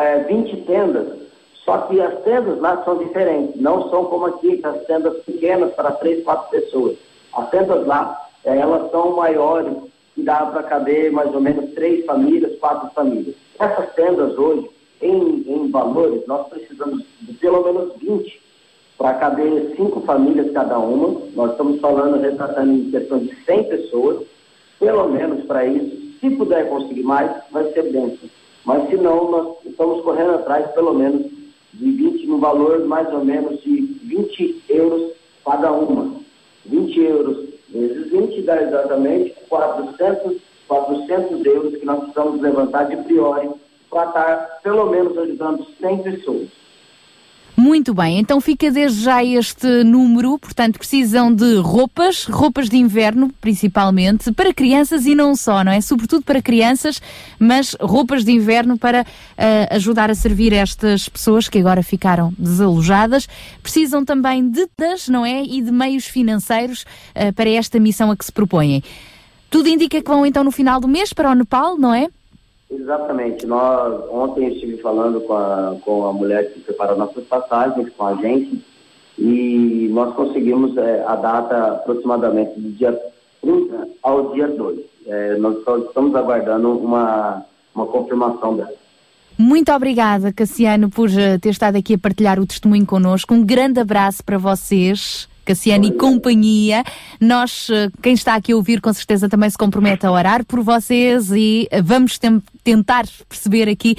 é, 0.00 0.20
20 0.20 0.62
tendas 0.62 1.27
só 1.68 1.76
que 1.82 2.00
as 2.00 2.22
tendas 2.22 2.58
lá 2.60 2.82
são 2.82 2.96
diferentes, 2.96 3.60
não 3.60 3.90
são 3.90 4.06
como 4.06 4.24
aqui, 4.24 4.58
as 4.64 4.86
tendas 4.86 5.22
pequenas 5.24 5.70
para 5.74 5.90
três, 5.90 6.24
quatro 6.24 6.48
pessoas. 6.48 6.96
As 7.34 7.50
tendas 7.50 7.86
lá, 7.86 8.26
eh, 8.42 8.56
elas 8.56 8.90
são 8.90 9.14
maiores, 9.14 9.74
que 10.14 10.22
dá 10.22 10.46
para 10.46 10.62
caber 10.62 11.12
mais 11.12 11.30
ou 11.34 11.42
menos 11.42 11.74
três 11.74 12.06
famílias, 12.06 12.58
quatro 12.58 12.88
famílias. 12.94 13.36
Essas 13.58 13.92
tendas 13.92 14.38
hoje, 14.38 14.66
em, 15.02 15.44
em 15.46 15.70
valores, 15.70 16.26
nós 16.26 16.48
precisamos 16.48 17.04
de 17.20 17.34
pelo 17.34 17.62
menos 17.62 17.92
20 17.98 18.40
para 18.96 19.18
caber 19.18 19.74
cinco 19.76 20.00
famílias 20.00 20.50
cada 20.52 20.78
uma. 20.78 21.20
Nós 21.34 21.50
estamos 21.50 21.82
falando, 21.82 22.18
retratando 22.18 22.72
em 22.72 22.90
questão 22.90 23.18
de 23.18 23.34
100 23.44 23.64
pessoas, 23.64 24.26
pelo 24.80 25.06
menos 25.10 25.44
para 25.44 25.66
isso. 25.66 26.18
Se 26.18 26.30
puder 26.30 26.66
conseguir 26.70 27.02
mais, 27.02 27.30
vai 27.50 27.70
ser 27.72 27.92
bênção. 27.92 28.26
Mas 28.64 28.88
se 28.88 28.96
não, 28.96 29.30
nós 29.30 29.56
estamos 29.66 30.02
correndo 30.02 30.30
atrás, 30.30 30.66
pelo 30.72 30.94
menos, 30.94 31.26
20, 31.78 32.26
no 32.26 32.38
valor 32.38 32.84
mais 32.86 33.12
ou 33.12 33.24
menos 33.24 33.62
de 33.62 33.80
20 33.80 34.64
euros 34.68 35.12
cada 35.44 35.72
uma. 35.72 36.18
20 36.66 37.00
euros 37.00 37.48
vezes 37.70 38.10
20 38.10 38.42
dá 38.42 38.62
exatamente 38.62 39.34
400, 39.48 40.36
400 40.66 41.46
euros 41.46 41.76
que 41.76 41.84
nós 41.84 42.00
precisamos 42.00 42.40
levantar 42.40 42.84
de 42.84 42.96
priori 43.04 43.50
para 43.90 44.08
estar 44.08 44.60
pelo 44.62 44.90
menos 44.90 45.16
ajudando 45.16 45.66
100 45.80 46.02
pessoas. 46.02 46.48
Muito 47.60 47.92
bem, 47.92 48.20
então 48.20 48.40
fica 48.40 48.70
desde 48.70 49.02
já 49.02 49.24
este 49.24 49.82
número, 49.82 50.38
portanto 50.38 50.78
precisam 50.78 51.34
de 51.34 51.56
roupas, 51.56 52.24
roupas 52.26 52.68
de 52.68 52.76
inverno 52.76 53.32
principalmente, 53.40 54.30
para 54.30 54.54
crianças 54.54 55.06
e 55.06 55.14
não 55.16 55.34
só, 55.34 55.64
não 55.64 55.72
é? 55.72 55.80
Sobretudo 55.80 56.22
para 56.22 56.40
crianças, 56.40 57.02
mas 57.36 57.74
roupas 57.80 58.24
de 58.24 58.30
inverno 58.30 58.78
para 58.78 59.02
uh, 59.02 59.74
ajudar 59.74 60.08
a 60.08 60.14
servir 60.14 60.52
estas 60.52 61.08
pessoas 61.08 61.48
que 61.48 61.58
agora 61.58 61.82
ficaram 61.82 62.32
desalojadas. 62.38 63.28
Precisam 63.60 64.04
também 64.04 64.48
de 64.48 64.68
das, 64.78 65.08
não 65.08 65.26
é? 65.26 65.42
E 65.42 65.60
de 65.60 65.72
meios 65.72 66.06
financeiros 66.06 66.82
uh, 66.82 67.32
para 67.32 67.50
esta 67.50 67.80
missão 67.80 68.12
a 68.12 68.16
que 68.16 68.24
se 68.24 68.30
propõem. 68.30 68.84
Tudo 69.50 69.68
indica 69.68 70.00
que 70.00 70.08
vão 70.08 70.24
então 70.24 70.44
no 70.44 70.52
final 70.52 70.78
do 70.78 70.86
mês 70.86 71.12
para 71.12 71.28
o 71.28 71.34
Nepal, 71.34 71.76
não 71.76 71.92
é? 71.92 72.08
Exatamente. 72.70 73.46
Nós, 73.46 74.04
ontem 74.10 74.46
eu 74.46 74.52
estive 74.52 74.76
falando 74.78 75.20
com 75.22 75.34
a, 75.34 75.76
com 75.84 76.06
a 76.06 76.12
mulher 76.12 76.52
que 76.52 76.60
prepara 76.60 76.94
nossas 76.94 77.24
passagens, 77.24 77.88
com 77.96 78.06
a 78.06 78.14
gente, 78.16 78.62
e 79.18 79.88
nós 79.90 80.14
conseguimos 80.14 80.76
é, 80.76 81.02
a 81.06 81.16
data 81.16 81.72
aproximadamente 81.72 82.60
do 82.60 82.70
dia 82.72 82.98
30 83.40 83.88
ao 84.02 84.32
dia 84.32 84.48
2. 84.48 84.80
É, 85.06 85.36
nós 85.36 85.64
só 85.64 85.78
estamos 85.78 86.14
aguardando 86.14 86.78
uma, 86.78 87.44
uma 87.74 87.86
confirmação 87.86 88.56
dela. 88.56 88.72
Muito 89.38 89.72
obrigada, 89.72 90.32
Cassiano, 90.32 90.90
por 90.90 91.08
eh, 91.16 91.38
ter 91.38 91.50
estado 91.50 91.76
aqui 91.76 91.94
a 91.94 91.98
partilhar 91.98 92.40
o 92.40 92.46
testemunho 92.46 92.84
connosco. 92.84 93.32
Um 93.32 93.44
grande 93.44 93.78
abraço 93.78 94.22
para 94.24 94.36
vocês. 94.36 95.28
Cassiano 95.44 95.86
e 95.86 95.92
companhia. 95.92 96.82
Nós, 97.20 97.68
eh, 97.70 97.88
quem 98.02 98.14
está 98.14 98.34
aqui 98.34 98.52
a 98.52 98.56
ouvir, 98.56 98.80
com 98.80 98.92
certeza 98.92 99.28
também 99.28 99.48
se 99.48 99.56
compromete 99.56 100.04
a 100.04 100.10
orar 100.10 100.44
por 100.44 100.60
vocês 100.60 101.30
e 101.30 101.68
eh, 101.70 101.80
vamos 101.80 102.18
tentar 102.68 103.06
perceber 103.26 103.66
aqui 103.66 103.96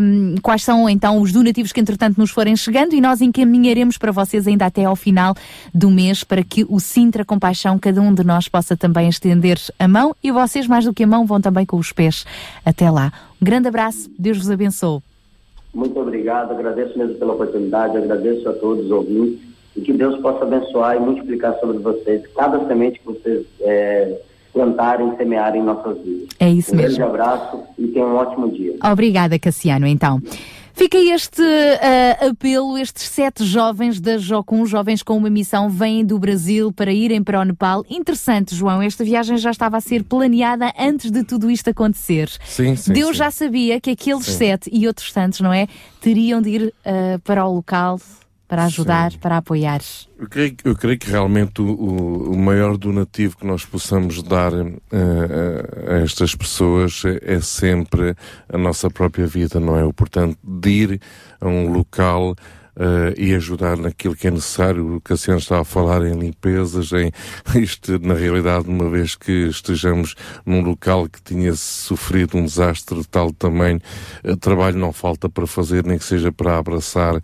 um, 0.00 0.36
quais 0.40 0.64
são 0.64 0.88
então 0.88 1.20
os 1.20 1.32
donativos 1.32 1.70
que 1.70 1.80
entretanto 1.80 2.16
nos 2.16 2.30
forem 2.30 2.56
chegando 2.56 2.94
e 2.94 3.00
nós 3.00 3.20
encaminharemos 3.20 3.98
para 3.98 4.10
vocês 4.10 4.48
ainda 4.48 4.64
até 4.64 4.86
ao 4.86 4.96
final 4.96 5.34
do 5.74 5.90
mês 5.90 6.24
para 6.24 6.42
que 6.42 6.64
o 6.66 6.80
Sintra 6.80 7.26
Compaixão, 7.26 7.78
cada 7.78 8.00
um 8.00 8.14
de 8.14 8.24
nós 8.24 8.48
possa 8.48 8.74
também 8.74 9.06
estender 9.10 9.58
a 9.78 9.86
mão 9.86 10.16
e 10.24 10.32
vocês 10.32 10.66
mais 10.66 10.86
do 10.86 10.94
que 10.94 11.04
a 11.04 11.06
mão 11.06 11.26
vão 11.26 11.42
também 11.42 11.66
com 11.66 11.76
os 11.76 11.92
pés 11.92 12.24
até 12.64 12.90
lá. 12.90 13.12
Um 13.38 13.44
grande 13.44 13.68
abraço, 13.68 14.10
Deus 14.18 14.38
vos 14.38 14.50
abençoe. 14.50 15.00
Muito 15.74 16.00
obrigado, 16.00 16.52
agradeço 16.52 16.98
mesmo 16.98 17.16
pela 17.16 17.34
oportunidade, 17.34 17.98
agradeço 17.98 18.48
a 18.48 18.54
todos 18.54 18.86
os 18.86 18.90
ouvintes 18.90 19.40
e 19.76 19.82
que 19.82 19.92
Deus 19.92 20.18
possa 20.22 20.44
abençoar 20.44 20.96
e 20.96 21.00
multiplicar 21.00 21.54
sobre 21.60 21.76
vocês 21.76 22.26
cada 22.34 22.66
semente 22.66 22.98
que 22.98 23.04
vocês 23.04 23.44
é, 23.60 24.18
plantarem, 24.52 25.16
semearem 25.16 25.60
em 25.60 25.64
nossas 25.64 25.98
vidas. 25.98 26.28
É 26.38 26.48
isso 26.48 26.72
um 26.72 26.76
mesmo. 26.76 26.92
Um 26.92 26.96
grande 26.96 27.22
abraço 27.22 27.62
e 27.78 27.86
tenham 27.88 28.10
um 28.10 28.16
ótimo 28.16 28.50
dia. 28.50 28.76
Obrigada, 28.82 29.38
Cassiano, 29.38 29.86
então. 29.86 30.20
Fica 30.72 30.96
este 30.96 31.42
uh, 31.42 32.30
apelo, 32.30 32.78
estes 32.78 33.02
sete 33.02 33.44
jovens 33.44 34.00
da 34.00 34.16
Jocum, 34.16 34.64
jovens 34.64 35.02
com 35.02 35.14
uma 35.16 35.28
missão, 35.28 35.68
vêm 35.68 36.04
do 36.04 36.18
Brasil 36.18 36.72
para 36.72 36.90
irem 36.90 37.22
para 37.22 37.40
o 37.40 37.44
Nepal. 37.44 37.84
Interessante, 37.90 38.54
João, 38.54 38.80
esta 38.80 39.04
viagem 39.04 39.36
já 39.36 39.50
estava 39.50 39.76
a 39.76 39.80
ser 39.80 40.04
planeada 40.04 40.72
antes 40.78 41.10
de 41.10 41.22
tudo 41.22 41.50
isto 41.50 41.68
acontecer. 41.68 42.30
Sim, 42.46 42.76
sim. 42.76 42.94
Deus 42.94 43.10
sim. 43.10 43.14
já 43.18 43.30
sabia 43.30 43.78
que 43.78 43.90
aqueles 43.90 44.24
Sim. 44.24 44.38
sete 44.38 44.70
e 44.72 44.86
outros 44.86 45.12
tantos, 45.12 45.40
não 45.40 45.52
é? 45.52 45.66
Teriam 46.00 46.40
de 46.40 46.48
ir 46.48 46.62
uh, 46.68 47.18
para 47.24 47.44
o 47.44 47.54
local 47.56 48.00
para 48.50 48.64
ajudar, 48.64 49.12
para 49.18 49.36
apoiar. 49.36 49.80
Eu 50.18 50.28
creio, 50.28 50.56
eu 50.64 50.74
creio 50.74 50.98
que 50.98 51.08
realmente 51.08 51.62
o, 51.62 51.66
o, 51.66 52.32
o 52.32 52.36
maior 52.36 52.76
donativo 52.76 53.36
que 53.36 53.46
nós 53.46 53.64
possamos 53.64 54.24
dar 54.24 54.52
uh, 54.52 54.80
a 55.88 55.98
estas 56.02 56.34
pessoas 56.34 57.04
é, 57.04 57.34
é, 57.36 57.40
sempre 57.40 58.16
a 58.48 58.58
nossa 58.58 58.90
própria 58.90 59.24
vida, 59.24 59.60
não 59.60 59.78
é? 59.78 59.84
O 59.84 59.92
portanto 59.92 60.36
de 60.42 60.68
ir 60.68 61.00
a 61.40 61.46
um 61.46 61.72
local 61.72 62.34
Uh, 62.76 63.12
e 63.18 63.34
ajudar 63.34 63.76
naquilo 63.76 64.16
que 64.16 64.28
é 64.28 64.30
necessário. 64.30 64.96
O 64.96 65.00
Cassiano 65.02 65.40
estava 65.40 65.60
a 65.60 65.64
falar 65.64 66.06
em 66.06 66.14
limpezas, 66.14 66.92
em 66.92 67.10
isto, 67.60 67.98
na 67.98 68.14
realidade, 68.14 68.68
uma 68.68 68.88
vez 68.88 69.16
que 69.16 69.48
estejamos 69.48 70.14
num 70.46 70.62
local 70.62 71.06
que 71.06 71.20
tinha 71.20 71.52
sofrido 71.54 72.38
um 72.38 72.44
desastre 72.44 72.96
de 72.98 73.08
tal 73.08 73.32
tamanho, 73.32 73.80
uh, 74.24 74.36
trabalho 74.36 74.78
não 74.78 74.92
falta 74.94 75.28
para 75.28 75.46
fazer, 75.46 75.84
nem 75.84 75.98
que 75.98 76.04
seja 76.04 76.32
para 76.32 76.56
abraçar 76.56 77.20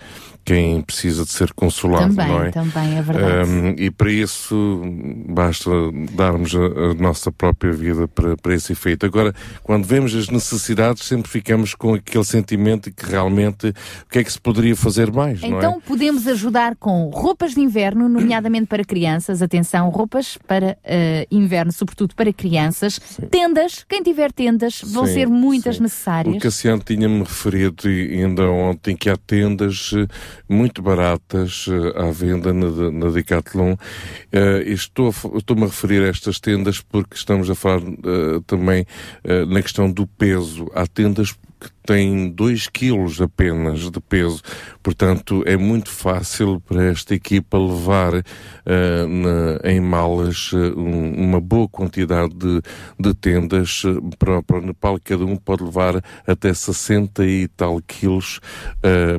quem 0.47 0.81
precisa 0.81 1.25
de 1.25 1.33
ser 1.33 1.53
consolado, 1.53 2.15
também, 2.15 2.29
não 2.29 2.43
é? 2.45 2.51
Também, 2.53 2.97
é 2.97 3.03
verdade. 3.03 3.51
Um, 3.51 3.75
e 3.77 3.91
para 3.91 4.13
isso 4.13 4.81
basta 5.29 5.69
darmos 6.13 6.55
a, 6.55 6.91
a 6.91 6.95
nossa 6.95 7.33
própria 7.33 7.73
vida 7.73 8.07
para, 8.07 8.37
para 8.37 8.55
esse 8.55 8.73
efeito. 8.73 9.05
Agora, 9.05 9.35
quando 9.65 9.85
vemos 9.85 10.15
as 10.15 10.29
necessidades, 10.29 11.03
sempre 11.03 11.29
ficamos 11.29 11.75
com 11.75 11.95
aquele 11.95 12.25
sentimento 12.25 12.85
de 12.85 12.93
que 12.93 13.11
realmente 13.11 13.71
o 13.71 14.09
que 14.09 14.21
é 14.21 14.25
que 14.25 14.33
se 14.33 14.41
poderia 14.41 14.77
fazer 14.77 15.11
mais, 15.11 15.43
então, 15.43 15.61
não 15.61 15.79
é? 15.79 15.81
podemos 15.81 16.29
ajudar 16.29 16.77
com 16.77 17.11
roupas 17.11 17.53
de 17.53 17.61
inverno, 17.61 18.09
nomeadamente 18.09 18.67
para 18.67 18.85
crianças. 18.85 19.43
Atenção, 19.43 19.89
roupas 19.89 20.39
para 20.47 20.79
uh, 20.85 21.27
inverno, 21.29 21.73
sobretudo 21.73 22.15
para 22.15 22.33
crianças. 22.33 23.01
Sim. 23.05 23.27
Tendas, 23.27 23.85
quem 23.89 24.01
tiver 24.01 24.31
tendas, 24.31 24.81
vão 24.81 25.07
sim, 25.07 25.15
ser 25.15 25.27
muitas 25.27 25.79
sim. 25.79 25.83
necessárias. 25.83 26.37
O 26.37 26.39
Cassiano 26.39 26.83
tinha-me 26.85 27.25
referido 27.25 27.89
ainda 27.89 28.49
ontem 28.49 28.97
que 28.97 29.11
há 29.11 29.17
tendas 29.17 29.93
muito 30.49 30.83
baratas 30.83 31.67
uh, 31.67 31.99
à 31.99 32.11
venda 32.11 32.53
na, 32.53 32.91
na 32.91 33.11
Decathlon. 33.11 33.77
Estou, 34.67 35.15
estou-me 35.35 35.65
a 35.65 35.67
referir 35.67 36.03
a 36.03 36.09
estas 36.09 36.39
tendas 36.39 36.81
porque 36.81 37.17
estamos 37.17 37.49
a 37.51 37.55
falar 37.55 37.83
uh, 37.83 38.41
também 38.47 38.87
na 39.49 39.63
questão 39.63 39.91
do 39.91 40.07
peso. 40.07 40.71
Há 40.75 40.87
tendas 40.87 41.35
que 41.67 41.73
têm 41.85 42.31
2 42.31 42.69
quilos 42.69 43.21
apenas 43.21 43.91
de 43.91 44.01
peso. 44.01 44.41
Portanto, 44.83 45.43
é 45.47 45.57
muito 45.57 45.91
fácil 45.91 46.61
para 46.61 46.85
esta 46.85 47.15
equipa 47.15 47.59
levar 47.59 48.15
uh, 48.15 48.23
na, 49.09 49.71
em 49.71 49.81
malas 49.81 50.53
uh, 50.53 50.79
um, 50.79 51.13
uma 51.15 51.41
boa 51.41 51.69
quantidade 51.69 52.35
de, 52.35 52.63
de 52.99 53.15
tendas 53.15 53.83
uh, 53.85 54.01
para, 54.19 54.43
para, 54.43 54.59
o 54.59 54.61
Nepal. 54.61 54.99
Cada 55.03 55.25
um 55.25 55.37
pode 55.37 55.65
levar 55.65 56.03
até 56.27 56.55
60 56.55 57.25
e 57.27 57.49
tal 57.49 57.81
quilos. 57.83 58.41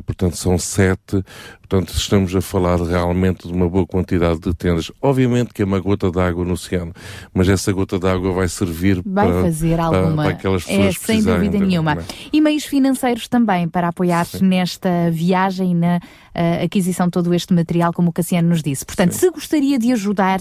portanto, 0.06 0.36
são 0.36 0.58
7. 0.58 1.22
Portanto, 1.68 1.92
estamos 1.94 2.34
a 2.34 2.40
falar 2.40 2.80
realmente 2.80 3.46
de 3.46 3.52
uma 3.52 3.68
boa 3.68 3.86
quantidade 3.86 4.40
de 4.40 4.54
tendas. 4.54 4.90
Obviamente 5.02 5.52
que 5.52 5.60
é 5.60 5.64
uma 5.66 5.78
gota 5.78 6.10
d'água 6.10 6.42
no 6.42 6.54
oceano, 6.54 6.94
mas 7.34 7.46
essa 7.46 7.70
gota 7.72 7.98
d'água 7.98 8.32
vai 8.32 8.48
servir 8.48 9.02
vai 9.04 9.28
para, 9.28 9.42
fazer 9.42 9.78
alguma, 9.78 10.06
para, 10.06 10.22
para 10.22 10.30
aquelas 10.30 10.64
pessoas 10.64 10.96
é, 10.96 10.98
sem 10.98 11.22
dúvida 11.22 11.58
nenhuma. 11.58 11.98
E 12.32 12.40
meios 12.40 12.64
financeiros 12.64 13.28
também 13.28 13.68
para 13.68 13.88
apoiar 13.88 14.24
Sim. 14.24 14.46
nesta 14.46 15.10
viagem 15.10 15.74
na 15.74 16.00
uh, 16.38 16.64
aquisição 16.64 17.06
de 17.06 17.12
todo 17.12 17.34
este 17.34 17.52
material, 17.52 17.92
como 17.92 18.10
o 18.10 18.12
Cassiano 18.12 18.48
nos 18.48 18.62
disse. 18.62 18.86
Portanto, 18.86 19.12
Sim. 19.12 19.18
se 19.18 19.30
gostaria 19.30 19.78
de 19.78 19.92
ajudar 19.92 20.40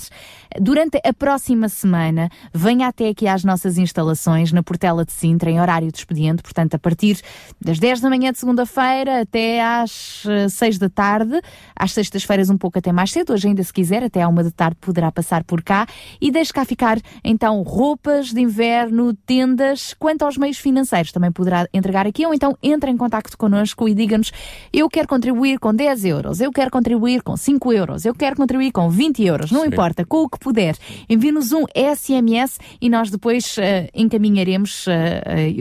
durante 0.62 1.00
a 1.04 1.14
próxima 1.14 1.68
semana, 1.68 2.30
venha 2.54 2.88
até 2.88 3.10
aqui 3.10 3.28
às 3.28 3.44
nossas 3.44 3.78
instalações 3.78 4.52
na 4.52 4.62
Portela 4.62 5.04
de 5.04 5.12
Sintra, 5.12 5.50
em 5.50 5.60
horário 5.60 5.92
de 5.92 5.98
expediente, 5.98 6.44
portanto, 6.44 6.76
a 6.76 6.80
partir 6.80 7.20
das 7.60 7.80
10 7.80 8.02
da 8.02 8.10
manhã 8.10 8.32
de 8.32 8.38
segunda-feira 8.38 9.22
até 9.22 9.62
às 9.64 10.24
uh, 10.26 10.50
6 10.50 10.78
da 10.78 10.90
tarde, 10.90 11.42
às 11.76 11.92
sextas-feiras 11.92 12.50
um 12.50 12.58
pouco 12.58 12.78
até 12.78 12.92
mais 12.92 13.12
cedo, 13.12 13.34
hoje 13.34 13.48
ainda 13.48 13.64
se 13.64 13.74
quiser, 13.74 14.04
até 14.04 14.22
à 14.22 14.28
uma 14.28 14.44
da 14.44 14.52
tarde 14.52 14.78
poderá 14.80 15.12
passar 15.12 15.44
por 15.44 15.64
cá 15.64 15.88
e 16.22 16.32
deixe 16.32 16.54
cá 16.54 16.64
ficar 16.64 17.00
então 17.24 17.62
roupas 17.64 18.32
de 18.32 18.42
inverno, 18.42 19.14
tendas, 19.26 19.94
quanto 19.98 20.24
aos 20.24 20.38
meios 20.38 20.58
financeiros 20.58 21.12
também 21.12 21.32
poderá 21.32 21.68
entregar 21.74 22.06
aqui 22.06 22.26
ou 22.26 22.34
então 22.34 22.58
entre 22.62 22.92
em 22.92 22.98
contato 22.98 23.36
connosco 23.38 23.88
e 23.88 23.94
diga-nos 23.94 24.32
eu 24.74 24.90
quero 24.90 25.08
contribuir 25.08 25.60
com 25.60 25.74
10 25.74 25.87
euros, 26.06 26.42
eu 26.42 26.52
quero 26.52 26.72
contribuir 26.72 27.22
com 27.22 27.36
5 27.36 27.74
euros, 27.74 28.06
eu 28.06 28.14
quero 28.14 28.36
contribuir 28.36 28.72
com 28.72 28.90
20 28.90 29.24
euros, 29.24 29.52
não 29.52 29.62
Sim. 29.62 29.68
importa, 29.68 30.06
com 30.06 30.24
o 30.24 30.30
que 30.30 30.40
puder. 30.40 30.76
Envie-nos 31.10 31.52
um 31.52 31.64
SMS 31.76 32.60
e 32.82 32.90
nós 32.90 33.10
depois 33.10 33.58
uh, 33.58 33.62
encaminharemos 33.94 34.86
uh, 34.88 34.92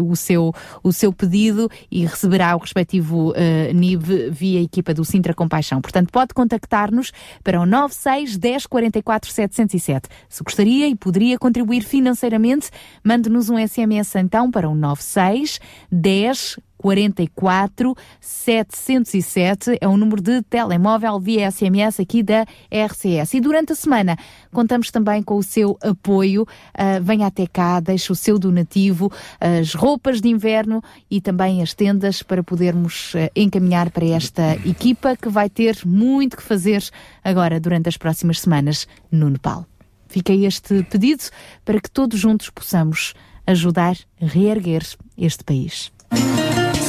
uh, 0.01 0.11
o, 0.11 0.17
seu, 0.17 0.53
o 0.83 0.93
seu 0.93 1.13
pedido 1.13 1.71
e 1.91 2.05
receberá 2.05 2.55
o 2.57 2.59
respectivo 2.59 3.33
NIB 3.75 4.31
via 4.31 4.63
equipa 4.63 4.93
do 4.93 5.05
Sintra 5.05 5.35
Compaixão. 5.35 5.81
Portanto, 5.81 6.11
pode 6.11 6.35
contactar-nos 6.35 7.13
para 7.43 7.61
o 7.61 7.67
96 7.67 8.37
10 8.37 8.67
44 8.67 9.31
707. 9.31 10.09
Se 10.29 10.43
gostaria 10.43 10.89
e 10.89 10.95
poderia 10.95 11.39
contribuir 11.39 11.83
financeiramente, 11.83 12.71
mande-nos 13.05 13.49
um 13.51 13.59
SMS 13.59 14.17
então 14.17 14.51
para 14.51 14.69
o 14.69 14.75
96 14.75 15.61
10 15.91 16.59
44 16.87 17.97
707 18.21 19.77
é 19.81 19.89
o 19.89 19.97
número 19.97 20.23
de 20.23 20.41
telemóvel 20.43 21.19
via 21.19 21.51
SMS 21.51 21.99
aqui 21.99 22.23
da 22.23 22.47
RCS. 22.71 23.35
E 23.35 23.41
durante 23.41 23.73
a 23.73 23.75
semana 23.75 24.17
contamos 24.53 24.93
também 24.93 25.21
com 25.21 25.37
o 25.37 25.43
seu 25.43 25.77
apoio. 25.83 26.43
Uh, 26.43 27.03
venha 27.03 27.27
até 27.27 27.45
cá, 27.45 27.81
deixe 27.81 28.13
o 28.13 28.15
seu 28.15 28.39
donativo, 28.39 29.11
as 29.41 29.75
roupas 29.75 30.21
de 30.21 30.29
inverno 30.29 30.81
e 31.11 31.21
também 31.21 31.61
as 31.61 31.75
tendas 31.75 32.23
para 32.23 32.45
podermos 32.45 33.15
uh, 33.15 33.19
encaminhar 33.35 33.91
para 33.91 34.07
esta 34.07 34.55
equipa 34.65 35.17
que 35.17 35.29
vai 35.29 35.51
ter 35.51 35.81
muito 35.85 36.37
que 36.37 36.43
fazer 36.43 36.85
agora 37.25 37.59
durante 37.59 37.89
as 37.89 37.97
próximas 37.97 38.39
semanas 38.39 38.87
no 39.11 39.29
Nepal. 39.29 39.67
Fica 40.07 40.33
este 40.33 40.85
pedido 40.85 41.25
para 41.65 41.81
que 41.81 41.91
todos 41.91 42.21
juntos 42.21 42.49
possamos 42.49 43.13
ajudar 43.45 43.97
a 44.21 44.27
reerguer 44.27 44.85
este 45.19 45.43
país. 45.43 45.91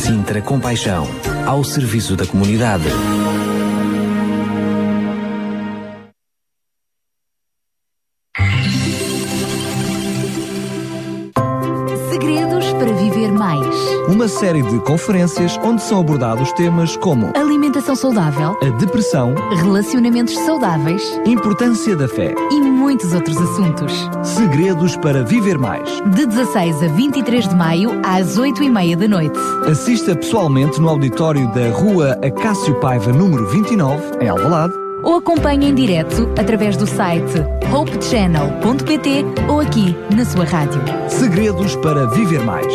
Sintra 0.07 0.41
Compaixão, 0.41 1.05
ao 1.45 1.65
serviço 1.65 2.15
da 2.15 2.25
comunidade. 2.25 2.85
Mais. 13.37 13.75
Uma 14.07 14.27
série 14.27 14.61
de 14.61 14.79
conferências 14.79 15.57
onde 15.63 15.81
são 15.81 15.99
abordados 15.99 16.51
temas 16.53 16.97
como 16.97 17.31
alimentação 17.35 17.95
saudável, 17.95 18.57
a 18.61 18.69
depressão, 18.77 19.33
relacionamentos 19.55 20.35
saudáveis, 20.39 21.03
importância 21.25 21.95
da 21.95 22.07
fé 22.07 22.33
e 22.51 22.59
muitos 22.59 23.13
outros 23.13 23.37
assuntos. 23.37 24.09
Segredos 24.23 24.95
para 24.97 25.23
viver 25.23 25.57
mais. 25.57 26.01
De 26.15 26.25
16 26.25 26.83
a 26.83 26.87
23 26.87 27.47
de 27.47 27.55
maio, 27.55 28.01
às 28.03 28.37
8 28.37 28.63
e 28.63 28.69
meia 28.69 28.97
da 28.97 29.07
noite. 29.07 29.37
Assista 29.69 30.15
pessoalmente 30.15 30.79
no 30.79 30.89
auditório 30.89 31.47
da 31.53 31.69
Rua 31.69 32.17
Acácio 32.23 32.75
Paiva, 32.79 33.11
número 33.11 33.47
29, 33.47 34.01
em 34.21 34.29
Alvalade. 34.29 34.73
Ou 35.03 35.15
acompanhe 35.15 35.69
em 35.69 35.75
direto 35.75 36.29
através 36.37 36.75
do 36.75 36.87
site 36.87 37.45
hopechannel.pt 37.71 39.25
ou 39.47 39.59
aqui 39.59 39.95
na 40.15 40.25
sua 40.25 40.45
rádio. 40.45 40.81
Segredos 41.09 41.75
para 41.77 42.07
viver 42.07 42.43
mais. 42.43 42.73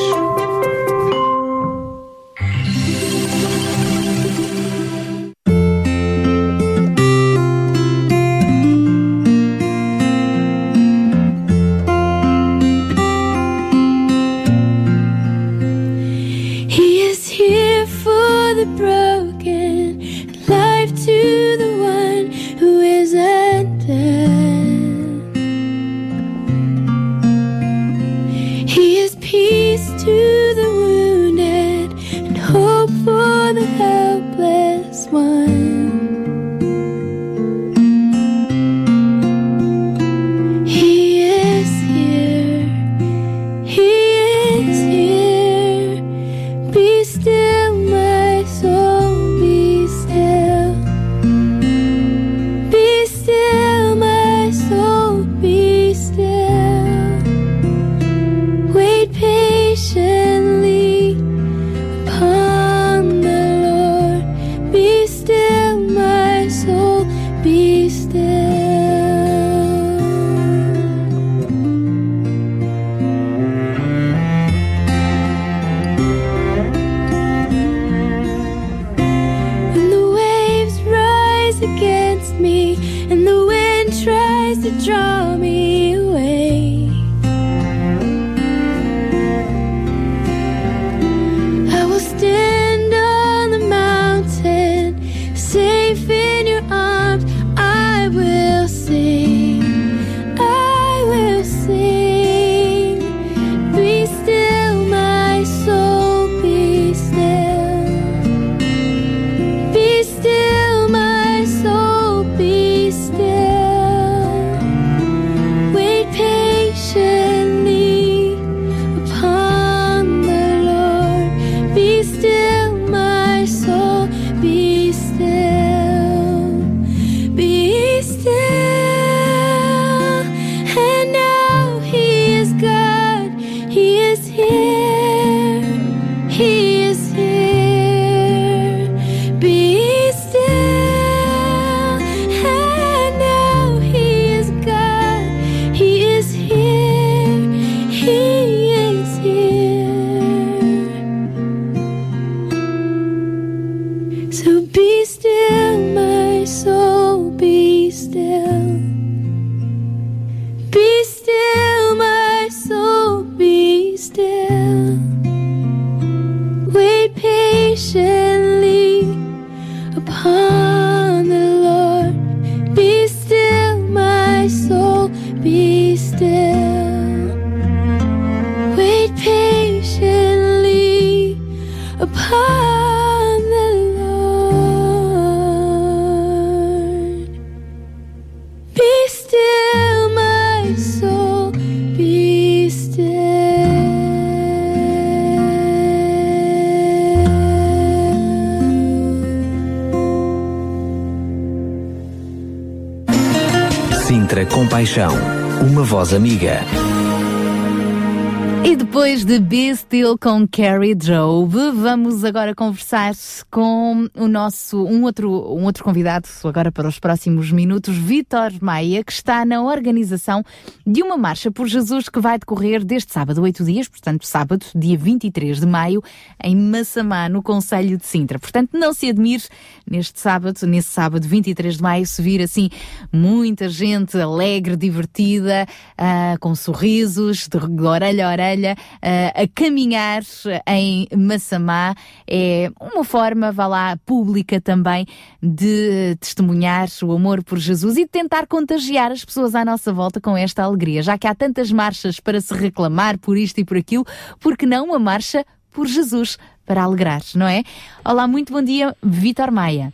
De 209.32 209.38
Be 209.38 209.74
Still 209.74 210.18
com 210.18 210.46
Carrie 210.46 210.94
Job, 210.94 211.56
vamos 211.72 212.22
agora 212.22 212.54
conversar 212.54 213.14
com 213.50 214.06
o 214.14 214.28
nosso, 214.28 214.84
um 214.84 215.04
outro, 215.04 215.30
um 215.30 215.64
outro 215.64 215.82
convidado, 215.82 216.28
agora 216.44 216.70
para 216.70 216.86
os 216.86 216.98
próximos 216.98 217.50
minutos, 217.50 217.96
Vitor 217.96 218.52
Maia, 218.60 219.02
que 219.02 219.10
está 219.10 219.46
na 219.46 219.62
organização 219.62 220.44
de 220.86 221.02
uma 221.02 221.16
marcha 221.16 221.50
por 221.50 221.66
Jesus 221.66 222.08
que 222.08 222.20
vai 222.20 222.38
decorrer 222.38 222.84
deste 222.84 223.12
sábado, 223.12 223.42
oito 223.42 223.64
dias, 223.64 223.88
portanto, 223.88 224.26
sábado, 224.26 224.66
dia 224.74 224.98
23 224.98 225.60
de 225.60 225.66
maio, 225.66 226.02
em 226.42 226.56
Massamá, 226.56 227.28
no 227.28 227.42
Conselho 227.42 227.96
de 227.96 228.06
Sintra. 228.06 228.38
Portanto, 228.38 228.70
não 228.72 228.92
se 228.92 229.08
admire 229.08 229.44
neste 229.88 230.20
sábado, 230.20 230.66
nesse 230.66 230.88
sábado, 230.88 231.26
23 231.26 231.76
de 231.76 231.82
maio, 231.82 232.06
se 232.06 232.20
vir 232.20 232.42
assim 232.42 232.68
muita 233.12 233.68
gente 233.68 234.18
alegre, 234.18 234.76
divertida, 234.76 235.66
ah, 235.96 236.36
com 236.40 236.54
sorrisos, 236.54 237.48
de 237.48 237.82
orelha 237.84 238.28
a 238.28 238.30
orelha, 238.30 238.76
ah, 239.00 239.42
a 239.42 239.48
caminhar 239.48 240.22
em 240.66 241.06
Massamá. 241.16 241.94
É 242.26 242.70
uma 242.80 243.04
forma, 243.04 243.52
vá 243.52 243.66
lá, 243.66 243.96
pública 244.04 244.60
também 244.60 245.06
de 245.42 246.16
testemunhar 246.20 246.88
o 247.02 247.12
amor 247.12 247.42
por 247.42 247.58
Jesus 247.58 247.96
e 247.96 248.04
de 248.04 248.10
tentar 248.10 248.46
contagiar 248.46 249.12
as 249.12 249.24
pessoas 249.24 249.54
à 249.54 249.64
nossa 249.64 249.92
volta 249.92 250.20
com 250.20 250.36
esta 250.36 250.62
alegria. 250.62 250.71
Já 251.02 251.18
que 251.18 251.26
há 251.26 251.34
tantas 251.34 251.70
marchas 251.70 252.20
para 252.20 252.40
se 252.40 252.54
reclamar 252.54 253.18
por 253.18 253.36
isto 253.36 253.58
e 253.58 253.64
por 253.64 253.76
aquilo, 253.76 254.06
porque 254.40 254.66
não 254.66 254.86
uma 254.86 254.98
marcha 254.98 255.44
por 255.70 255.86
Jesus 255.86 256.38
para 256.66 256.82
alegrar, 256.82 257.22
não 257.34 257.46
é? 257.46 257.62
Olá, 258.04 258.26
muito 258.26 258.52
bom 258.52 258.62
dia, 258.62 258.94
Vitor 259.02 259.50
Maia. 259.50 259.92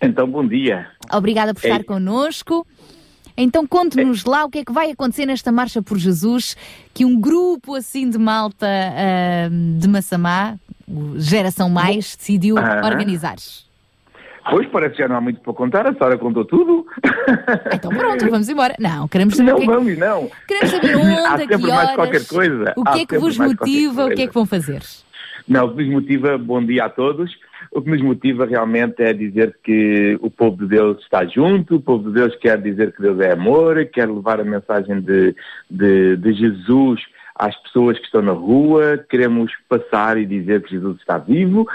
Então, 0.00 0.28
bom 0.28 0.46
dia. 0.46 0.86
Obrigada 1.12 1.52
por 1.52 1.62
estar 1.62 1.80
Ei. 1.80 1.84
connosco. 1.84 2.66
Então 3.36 3.66
conte-nos 3.66 4.24
lá 4.24 4.44
o 4.44 4.50
que 4.50 4.58
é 4.58 4.64
que 4.64 4.72
vai 4.72 4.90
acontecer 4.90 5.24
nesta 5.24 5.50
Marcha 5.50 5.80
por 5.80 5.96
Jesus, 5.96 6.56
que 6.92 7.04
um 7.04 7.18
grupo 7.18 7.74
assim 7.74 8.10
de 8.10 8.18
malta 8.18 8.66
ah, 8.66 9.48
de 9.78 9.88
Massamá, 9.88 10.58
Geração 11.16 11.70
Mais, 11.70 12.16
decidiu 12.16 12.58
Aham. 12.58 12.86
organizar. 12.86 13.36
Pois 14.48 14.66
parece 14.68 14.96
que 14.96 15.02
já 15.02 15.08
não 15.08 15.16
há 15.16 15.20
muito 15.20 15.40
para 15.40 15.52
contar, 15.52 15.86
a 15.86 15.94
Sara 15.94 16.16
contou 16.18 16.44
tudo. 16.44 16.86
Então 17.72 17.90
pronto, 17.90 18.28
vamos 18.30 18.48
embora. 18.48 18.74
Não, 18.78 19.06
queremos 19.08 19.36
saber 19.36 19.50
Não 19.52 19.56
o 19.56 19.60
que 19.60 19.64
é 19.64 19.68
que- 19.68 19.74
vamos, 19.74 19.98
não. 19.98 20.30
Queremos 20.48 20.70
saber 20.70 20.94
Há 20.94 20.98
onde, 20.98 21.12
a 21.14 21.38
sempre 21.38 21.46
que 21.58 21.66
mais 21.66 21.72
horas, 21.78 21.94
qualquer 21.94 22.26
coisa. 22.26 22.74
o 22.76 22.82
Há 22.86 22.92
que 22.92 23.00
é 23.00 23.06
que 23.06 23.18
vos 23.18 23.38
mais 23.38 23.52
motiva, 23.52 24.04
o 24.06 24.08
que 24.10 24.22
é 24.22 24.26
que 24.26 24.34
vão 24.34 24.46
fazer? 24.46 24.82
Não, 25.48 25.66
o 25.66 25.74
que 25.76 25.82
nos 25.84 25.92
motiva, 25.92 26.38
bom 26.38 26.64
dia 26.64 26.84
a 26.84 26.88
todos. 26.88 27.30
O 27.72 27.80
que 27.82 27.90
nos 27.90 28.02
motiva 28.02 28.46
realmente 28.46 29.00
é 29.02 29.12
dizer 29.12 29.56
que 29.62 30.18
o 30.20 30.30
povo 30.30 30.56
de 30.58 30.66
Deus 30.66 30.98
está 31.02 31.24
junto, 31.26 31.76
o 31.76 31.80
povo 31.80 32.08
de 32.08 32.14
Deus 32.14 32.34
quer 32.36 32.60
dizer 32.60 32.92
que 32.92 33.02
Deus 33.02 33.20
é 33.20 33.32
amor, 33.32 33.84
quer 33.92 34.08
levar 34.08 34.40
a 34.40 34.44
mensagem 34.44 35.00
de, 35.00 35.34
de, 35.70 36.16
de 36.16 36.32
Jesus 36.32 37.00
às 37.36 37.54
pessoas 37.62 37.98
que 37.98 38.04
estão 38.06 38.22
na 38.22 38.32
rua, 38.32 38.98
queremos 39.08 39.52
passar 39.68 40.18
e 40.18 40.26
dizer 40.26 40.62
que 40.62 40.70
Jesus 40.72 40.98
está 40.98 41.16
vivo, 41.18 41.66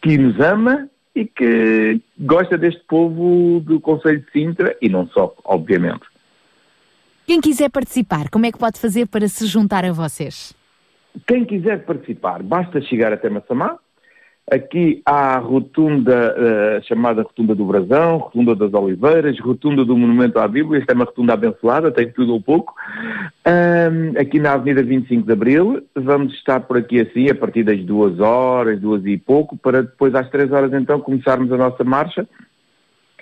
que 0.00 0.16
nos 0.18 0.38
ama 0.40 0.88
e 1.14 1.26
que 1.26 2.00
gosta 2.18 2.56
deste 2.56 2.82
povo 2.84 3.60
do 3.60 3.80
Conselho 3.80 4.20
de 4.20 4.30
Sintra 4.30 4.76
e 4.80 4.88
não 4.88 5.06
só, 5.08 5.34
obviamente. 5.44 6.02
Quem 7.26 7.40
quiser 7.40 7.70
participar, 7.70 8.28
como 8.30 8.46
é 8.46 8.52
que 8.52 8.58
pode 8.58 8.80
fazer 8.80 9.06
para 9.06 9.28
se 9.28 9.46
juntar 9.46 9.84
a 9.84 9.92
vocês? 9.92 10.54
Quem 11.26 11.44
quiser 11.44 11.84
participar, 11.84 12.42
basta 12.42 12.80
chegar 12.80 13.12
até 13.12 13.28
Massamá, 13.28 13.78
Aqui 14.50 15.00
há 15.06 15.36
a 15.36 15.38
rotunda 15.38 16.34
eh, 16.36 16.80
chamada 16.82 17.22
Rotunda 17.22 17.54
do 17.54 17.64
Brasão, 17.64 18.18
Rotunda 18.18 18.56
das 18.56 18.74
Oliveiras, 18.74 19.38
Rotunda 19.38 19.84
do 19.84 19.96
Monumento 19.96 20.38
à 20.40 20.48
Bíblia, 20.48 20.80
esta 20.80 20.92
é 20.92 20.96
uma 20.96 21.04
rotunda 21.04 21.34
abençoada, 21.34 21.92
tem 21.92 22.10
tudo 22.10 22.34
um 22.34 22.42
pouco. 22.42 22.74
Ahm, 23.44 24.18
aqui 24.18 24.40
na 24.40 24.54
Avenida 24.54 24.82
25 24.82 25.24
de 25.24 25.32
Abril, 25.32 25.84
vamos 25.94 26.34
estar 26.34 26.58
por 26.60 26.76
aqui 26.76 27.00
assim, 27.00 27.30
a 27.30 27.34
partir 27.36 27.62
das 27.62 27.80
duas 27.84 28.18
horas, 28.18 28.80
duas 28.80 29.06
e 29.06 29.16
pouco, 29.16 29.56
para 29.56 29.82
depois 29.82 30.12
às 30.14 30.28
três 30.28 30.50
horas 30.50 30.72
então 30.72 31.00
começarmos 31.00 31.52
a 31.52 31.56
nossa 31.56 31.84
marcha. 31.84 32.26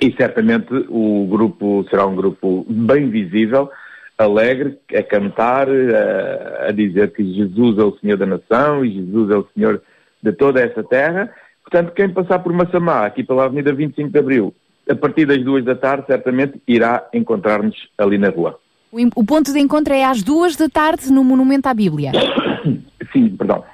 E 0.00 0.12
certamente 0.16 0.72
o 0.88 1.26
grupo 1.30 1.84
será 1.90 2.06
um 2.06 2.16
grupo 2.16 2.64
bem 2.66 3.10
visível, 3.10 3.70
alegre, 4.16 4.78
a 4.96 5.02
cantar, 5.02 5.68
a, 5.68 6.68
a 6.68 6.72
dizer 6.72 7.12
que 7.12 7.22
Jesus 7.34 7.78
é 7.78 7.84
o 7.84 7.96
Senhor 7.98 8.16
da 8.16 8.24
nação 8.24 8.82
e 8.82 8.94
Jesus 8.94 9.30
é 9.30 9.36
o 9.36 9.46
Senhor 9.54 9.82
de 10.22 10.32
toda 10.32 10.60
essa 10.60 10.82
terra. 10.82 11.30
Portanto, 11.62 11.92
quem 11.92 12.08
passar 12.08 12.38
por 12.40 12.52
Massamá, 12.52 13.06
aqui 13.06 13.22
pela 13.22 13.44
Avenida 13.44 13.72
25 13.72 14.10
de 14.10 14.18
Abril, 14.18 14.54
a 14.88 14.94
partir 14.94 15.26
das 15.26 15.42
duas 15.44 15.64
da 15.64 15.74
tarde, 15.74 16.06
certamente 16.06 16.60
irá 16.66 17.06
encontrar-nos 17.12 17.76
ali 17.96 18.18
na 18.18 18.28
rua. 18.28 18.58
O, 18.92 19.24
ponto 19.24 19.52
de 19.52 19.60
encontro 19.60 19.94
é 19.94 20.04
às 20.04 20.20
duas 20.20 20.56
da 20.56 20.68
tarde 20.68 21.12
no 21.12 21.22
Monumento 21.22 21.68
à 21.68 21.74
Bíblia. 21.74 22.10
Sim, 23.12 23.36
perdão. 23.36 23.64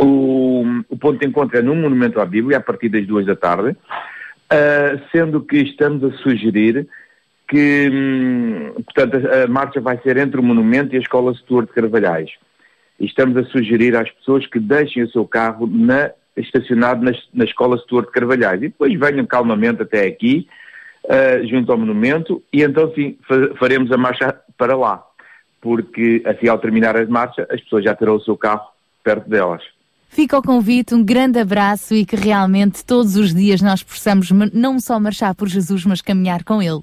O, 0.00 0.64
o 0.88 0.96
ponto 0.96 1.18
de 1.18 1.26
encontro 1.26 1.58
é 1.58 1.62
no 1.62 1.74
Monumento 1.74 2.18
à 2.18 2.24
Bíblia, 2.24 2.56
a 2.56 2.60
partir 2.60 2.88
das 2.88 3.06
duas 3.06 3.26
da 3.26 3.36
tarde, 3.36 3.76
ah, 4.48 4.98
sendo 5.10 5.42
que 5.42 5.58
estamos 5.58 6.02
a 6.02 6.10
sugerir 6.18 6.88
que, 7.48 7.90
hum, 7.92 8.72
portanto, 8.84 9.16
a, 9.28 9.46
marcha 9.46 9.80
vai 9.80 9.98
ser 10.02 10.16
entre 10.16 10.40
o 10.40 10.42
Monumento 10.42 10.94
e 10.94 10.98
a 10.98 11.00
Escola 11.00 11.34
Stuart 11.34 11.68
de 11.68 11.74
Carvalhais. 11.74 12.30
E 13.02 13.06
estamos 13.06 13.36
a 13.36 13.44
sugerir 13.46 13.96
às 13.96 14.08
pessoas 14.12 14.46
que 14.46 14.60
deixem 14.60 15.02
o 15.02 15.10
seu 15.10 15.26
carro 15.26 15.66
na, 15.66 16.12
estacionado 16.36 17.04
na, 17.04 17.10
na 17.34 17.44
Escola 17.44 17.76
Stuart 17.78 18.06
de 18.06 18.12
Carvalhais 18.12 18.62
e 18.62 18.68
depois 18.68 18.96
venham 18.96 19.26
calmamente 19.26 19.82
até 19.82 20.06
aqui, 20.06 20.46
ah, 21.08 21.44
junto 21.44 21.72
ao 21.72 21.76
Monumento, 21.76 22.40
e 22.52 22.62
então 22.62 22.92
sim, 22.94 23.18
fa- 23.26 23.56
faremos 23.58 23.90
a 23.90 23.96
marcha 23.98 24.34
para 24.56 24.76
lá. 24.76 25.04
Porque 25.60 26.22
assim, 26.24 26.48
ao 26.48 26.58
terminar 26.58 26.96
a 26.96 27.04
marcha, 27.06 27.44
as 27.50 27.60
pessoas 27.60 27.84
já 27.84 27.92
terão 27.94 28.14
o 28.14 28.20
seu 28.20 28.36
carro 28.36 28.62
perto 29.02 29.28
delas. 29.28 29.62
Fica 30.08 30.38
o 30.38 30.42
convite, 30.42 30.94
um 30.94 31.02
grande 31.02 31.40
abraço 31.40 31.94
e 31.94 32.04
que 32.04 32.14
realmente 32.14 32.84
todos 32.84 33.16
os 33.16 33.34
dias 33.34 33.60
nós 33.62 33.82
possamos 33.82 34.30
não 34.30 34.78
só 34.78 35.00
marchar 35.00 35.34
por 35.34 35.48
Jesus, 35.48 35.84
mas 35.86 36.00
caminhar 36.00 36.44
com 36.44 36.62
Ele. 36.62 36.82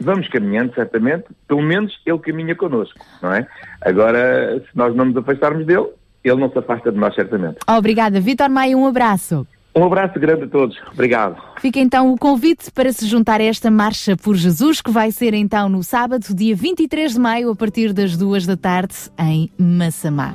Vamos 0.00 0.28
caminhando, 0.28 0.74
certamente, 0.74 1.24
pelo 1.46 1.62
menos 1.62 2.00
ele 2.06 2.18
caminha 2.18 2.54
connosco, 2.56 2.98
não 3.22 3.32
é? 3.32 3.46
Agora, 3.82 4.58
se 4.60 4.76
nós 4.76 4.94
não 4.94 5.06
nos 5.06 5.16
afastarmos 5.16 5.66
dele, 5.66 5.88
ele 6.24 6.40
não 6.40 6.50
se 6.50 6.58
afasta 6.58 6.90
de 6.90 6.98
nós, 6.98 7.14
certamente. 7.14 7.58
Obrigada, 7.68 8.20
Vitor 8.20 8.48
Maia, 8.48 8.76
um 8.76 8.86
abraço. 8.86 9.46
Um 9.74 9.84
abraço 9.84 10.18
grande 10.18 10.44
a 10.44 10.48
todos. 10.48 10.76
Obrigado. 10.92 11.40
Fica 11.60 11.78
então 11.78 12.12
o 12.12 12.18
convite 12.18 12.70
para 12.72 12.92
se 12.92 13.06
juntar 13.06 13.40
a 13.40 13.44
esta 13.44 13.70
Marcha 13.70 14.16
por 14.16 14.34
Jesus, 14.34 14.80
que 14.80 14.90
vai 14.90 15.12
ser 15.12 15.32
então 15.32 15.68
no 15.68 15.82
sábado, 15.82 16.34
dia 16.34 16.56
23 16.56 17.14
de 17.14 17.20
maio, 17.20 17.50
a 17.50 17.56
partir 17.56 17.92
das 17.92 18.16
duas 18.16 18.46
da 18.46 18.56
tarde, 18.56 18.94
em 19.18 19.50
Massamá. 19.56 20.34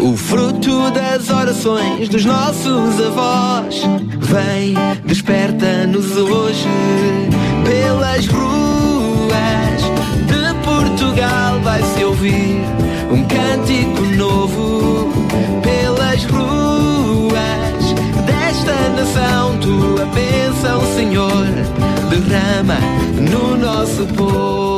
O 0.00 0.16
fruto 0.16 0.90
das 0.92 1.28
orações 1.28 2.08
dos 2.08 2.24
nossos 2.24 3.00
avós 3.04 3.82
Vem, 4.20 4.74
desperta-nos 5.04 6.16
hoje 6.16 6.68
Pelas 7.64 8.26
ruas 8.26 9.82
de 10.26 10.64
Portugal. 10.64 11.60
Vai-se 11.62 12.04
ouvir 12.04 12.60
Um 13.10 13.24
cântico 13.24 14.02
novo 14.16 15.10
Pelas 15.62 16.24
ruas 16.24 17.92
desta 18.24 18.88
nação. 18.96 19.58
Tua 19.58 20.06
bênção, 20.06 20.80
Senhor 20.94 21.46
Derrama 22.08 22.78
no 23.30 23.56
nosso 23.56 24.06
povo 24.14 24.77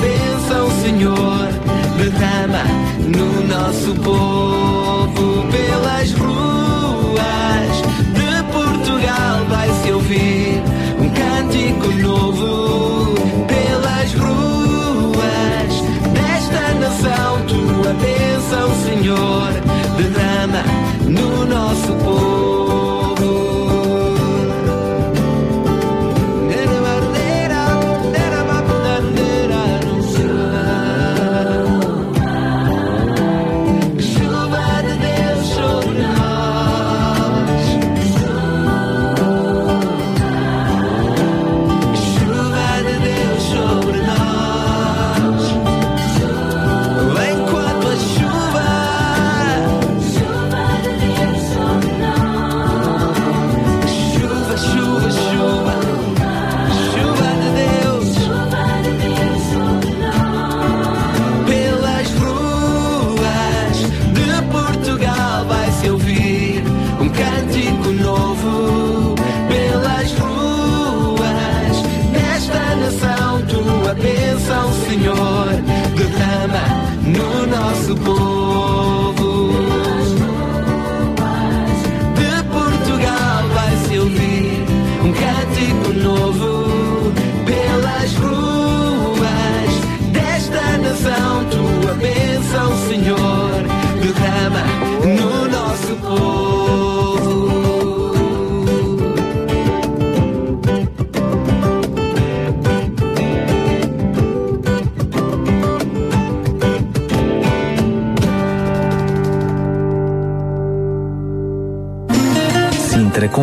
bênção, 0.00 0.70
Senhor, 0.82 1.48
derrama 1.96 2.64
no 3.08 3.46
nosso 3.46 3.94
povo 4.02 4.83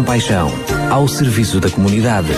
Compaixão, 0.01 0.49
ao 0.89 1.07
serviço 1.07 1.59
da 1.59 1.69
comunidade. 1.69 2.29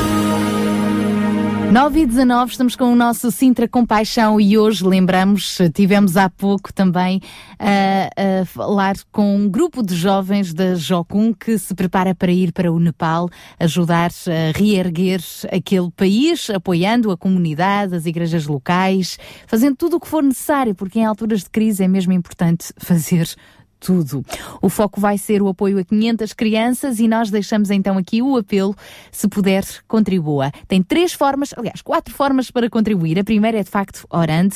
9 1.71 2.01
e 2.01 2.05
19, 2.05 2.51
estamos 2.51 2.75
com 2.75 2.91
o 2.91 2.95
nosso 2.95 3.31
Sintra 3.31 3.69
Compaixão 3.69 4.39
e 4.39 4.57
hoje 4.57 4.85
lembramos, 4.85 5.59
tivemos 5.73 6.17
há 6.17 6.29
pouco 6.29 6.73
também 6.73 7.21
a, 7.57 8.41
a 8.41 8.45
falar 8.45 8.95
com 9.13 9.37
um 9.37 9.49
grupo 9.49 9.81
de 9.81 9.95
jovens 9.95 10.53
da 10.53 10.75
Jocum 10.75 11.33
que 11.33 11.57
se 11.57 11.73
prepara 11.73 12.13
para 12.13 12.33
ir 12.33 12.51
para 12.51 12.69
o 12.69 12.77
Nepal, 12.77 13.29
ajudar 13.57 14.11
a 14.27 14.57
reerguer 14.57 15.21
aquele 15.49 15.89
país, 15.89 16.49
apoiando 16.49 17.11
a 17.11 17.17
comunidade, 17.17 17.95
as 17.95 18.05
igrejas 18.05 18.45
locais, 18.45 19.17
fazendo 19.47 19.77
tudo 19.77 19.95
o 19.95 19.99
que 20.01 20.07
for 20.09 20.21
necessário, 20.21 20.75
porque 20.75 20.99
em 20.99 21.05
alturas 21.05 21.43
de 21.43 21.49
crise 21.49 21.81
é 21.81 21.87
mesmo 21.87 22.11
importante 22.11 22.73
fazer 22.77 23.25
tudo. 23.83 24.25
O 24.61 24.69
foco 24.69 24.99
vai 24.99 25.17
ser 25.17 25.41
o 25.41 25.49
apoio 25.49 25.77
a 25.77 25.83
500 25.83 26.33
crianças 26.33 26.99
e 26.99 27.07
nós 27.07 27.29
deixamos 27.29 27.69
então 27.69 27.97
aqui 27.97 28.21
o 28.21 28.37
apelo, 28.37 28.75
se 29.11 29.27
puder, 29.27 29.65
contribua. 29.87 30.51
Tem 30.67 30.81
três 30.81 31.13
formas, 31.13 31.53
aliás, 31.57 31.81
quatro 31.81 32.13
formas 32.13 32.49
para 32.49 32.69
contribuir. 32.69 33.19
A 33.19 33.23
primeira 33.23 33.59
é 33.59 33.63
de 33.63 33.69
facto 33.69 34.07
orando 34.09 34.55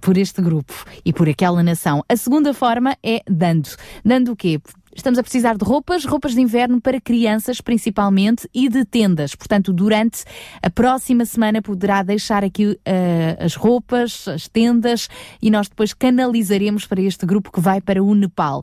por 0.00 0.16
este 0.16 0.40
grupo 0.40 0.72
e 1.04 1.12
por 1.12 1.28
aquela 1.28 1.62
nação. 1.62 2.02
A 2.08 2.16
segunda 2.16 2.54
forma 2.54 2.96
é 3.02 3.20
dando. 3.28 3.68
Dando 4.04 4.32
o 4.32 4.36
quê? 4.36 4.58
Estamos 4.94 5.18
a 5.18 5.22
precisar 5.22 5.56
de 5.56 5.64
roupas, 5.64 6.04
roupas 6.04 6.34
de 6.34 6.40
inverno 6.40 6.80
para 6.80 7.00
crianças 7.00 7.60
principalmente 7.60 8.48
e 8.54 8.68
de 8.68 8.84
tendas. 8.84 9.34
Portanto, 9.34 9.72
durante 9.72 10.22
a 10.62 10.68
próxima 10.68 11.24
semana 11.24 11.62
poderá 11.62 12.02
deixar 12.02 12.44
aqui 12.44 12.66
uh, 12.66 12.78
as 13.38 13.54
roupas, 13.54 14.28
as 14.28 14.48
tendas 14.48 15.08
e 15.40 15.50
nós 15.50 15.68
depois 15.68 15.94
canalizaremos 15.94 16.86
para 16.86 17.00
este 17.00 17.24
grupo 17.24 17.50
que 17.50 17.60
vai 17.60 17.80
para 17.80 18.02
o 18.02 18.14
Nepal. 18.14 18.62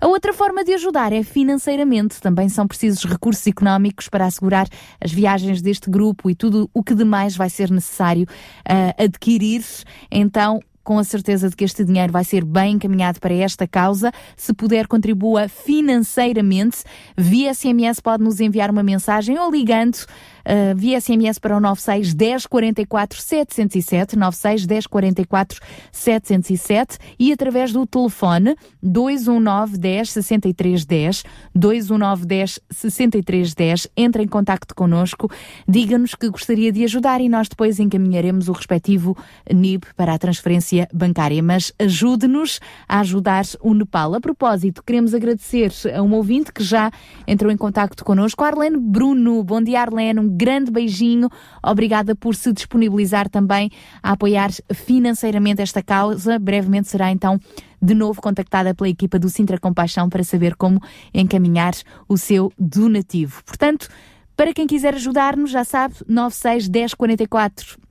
A 0.00 0.06
outra 0.06 0.32
forma 0.32 0.64
de 0.64 0.72
ajudar 0.72 1.12
é 1.12 1.22
financeiramente. 1.22 2.20
Também 2.20 2.48
são 2.48 2.66
precisos 2.66 3.04
recursos 3.04 3.46
económicos 3.46 4.08
para 4.08 4.24
assegurar 4.24 4.66
as 4.98 5.12
viagens 5.12 5.60
deste 5.60 5.90
grupo 5.90 6.30
e 6.30 6.34
tudo 6.34 6.70
o 6.72 6.82
que 6.82 6.94
demais 6.94 7.36
vai 7.36 7.50
ser 7.50 7.70
necessário 7.70 8.24
uh, 8.24 9.04
adquirir. 9.04 9.62
Então, 10.10 10.60
com 10.86 11.00
a 11.00 11.04
certeza 11.04 11.50
de 11.50 11.56
que 11.56 11.64
este 11.64 11.84
dinheiro 11.84 12.12
vai 12.12 12.22
ser 12.22 12.44
bem 12.44 12.74
encaminhado 12.74 13.18
para 13.18 13.34
esta 13.34 13.66
causa. 13.66 14.12
Se 14.36 14.54
puder, 14.54 14.86
contribua 14.86 15.48
financeiramente. 15.48 16.84
Via 17.16 17.52
SMS 17.52 17.98
pode 17.98 18.22
nos 18.22 18.38
enviar 18.38 18.70
uma 18.70 18.84
mensagem 18.84 19.36
ou 19.36 19.50
ligando 19.50 19.98
uh, 20.46 20.76
via 20.76 21.00
SMS 21.00 21.38
para 21.38 21.56
o 21.56 21.60
96 21.60 22.14
10 22.14 22.46
44 22.46 23.20
707, 23.20 24.16
96 24.16 24.66
10 24.66 24.86
44 24.86 25.60
707 25.92 26.98
e 27.18 27.32
através 27.32 27.72
do 27.72 27.86
telefone 27.86 28.56
219 28.82 29.76
10 29.78 30.10
63 30.10 30.84
10, 30.84 31.24
219 31.54 32.26
10 32.26 32.60
63 32.70 33.54
10. 33.54 33.88
Entre 33.96 34.22
em 34.22 34.28
contacto 34.28 34.74
connosco, 34.74 35.30
diga-nos 35.66 36.14
que 36.14 36.28
gostaria 36.28 36.70
de 36.70 36.84
ajudar 36.84 37.20
e 37.20 37.28
nós 37.28 37.48
depois 37.48 37.80
encaminharemos 37.80 38.48
o 38.48 38.52
respectivo 38.52 39.16
NIB 39.52 39.86
para 39.96 40.14
a 40.14 40.18
transferência 40.18 40.88
bancária. 40.92 41.42
Mas 41.42 41.72
ajude-nos 41.78 42.60
a 42.88 43.00
ajudar 43.00 43.44
o 43.60 43.74
Nepal. 43.74 44.14
A 44.14 44.20
propósito, 44.20 44.82
queremos 44.82 45.14
agradecer 45.14 45.72
a 45.94 46.02
um 46.02 46.12
ouvinte 46.14 46.52
que 46.52 46.62
já 46.62 46.90
entrou 47.26 47.50
em 47.50 47.56
contacto 47.56 48.04
connosco, 48.04 48.44
Arlene 48.44 48.76
Bruno. 48.76 49.42
Bom 49.42 49.62
dia, 49.62 49.80
Arlene. 49.80 50.20
Um 50.20 50.35
grande 50.36 50.70
beijinho. 50.70 51.28
Obrigada 51.62 52.14
por 52.14 52.34
se 52.34 52.52
disponibilizar 52.52 53.28
também 53.28 53.70
a 54.02 54.12
apoiar 54.12 54.50
financeiramente 54.72 55.62
esta 55.62 55.82
causa. 55.82 56.38
Brevemente 56.38 56.88
será 56.88 57.10
então 57.10 57.40
de 57.80 57.94
novo 57.94 58.20
contactada 58.20 58.74
pela 58.74 58.88
equipa 58.88 59.18
do 59.18 59.28
Sintra 59.28 59.58
Compaixão 59.58 60.08
para 60.08 60.24
saber 60.24 60.56
como 60.56 60.80
encaminhar 61.14 61.74
o 62.08 62.16
seu 62.16 62.52
donativo. 62.58 63.42
Portanto, 63.44 63.88
para 64.36 64.52
quem 64.52 64.66
quiser 64.66 64.94
ajudar-nos, 64.94 65.50
já 65.50 65.64
sabe, 65.64 65.94
96 66.06 66.68
10 66.68 66.94
44 66.94 67.85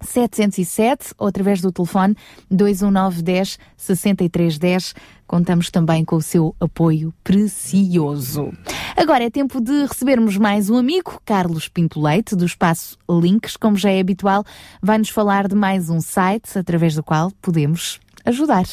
707 0.00 1.14
ou 1.18 1.26
através 1.26 1.60
do 1.60 1.72
telefone 1.72 2.16
219 2.50 3.22
10 3.22 3.58
63 3.76 4.58
10. 4.58 4.94
Contamos 5.26 5.70
também 5.70 6.04
com 6.04 6.16
o 6.16 6.22
seu 6.22 6.54
apoio 6.60 7.12
precioso. 7.24 8.52
Agora 8.96 9.24
é 9.24 9.30
tempo 9.30 9.60
de 9.60 9.82
recebermos 9.86 10.36
mais 10.36 10.70
um 10.70 10.76
amigo, 10.76 11.20
Carlos 11.24 11.68
Pinto 11.68 12.00
Leite, 12.00 12.36
do 12.36 12.46
Espaço 12.46 12.96
Links. 13.10 13.56
Como 13.56 13.76
já 13.76 13.90
é 13.90 14.00
habitual, 14.00 14.44
vai-nos 14.80 15.08
falar 15.08 15.48
de 15.48 15.54
mais 15.54 15.90
um 15.90 16.00
site 16.00 16.58
através 16.58 16.94
do 16.94 17.02
qual 17.02 17.32
podemos 17.42 17.98
ajudar. 18.24 18.64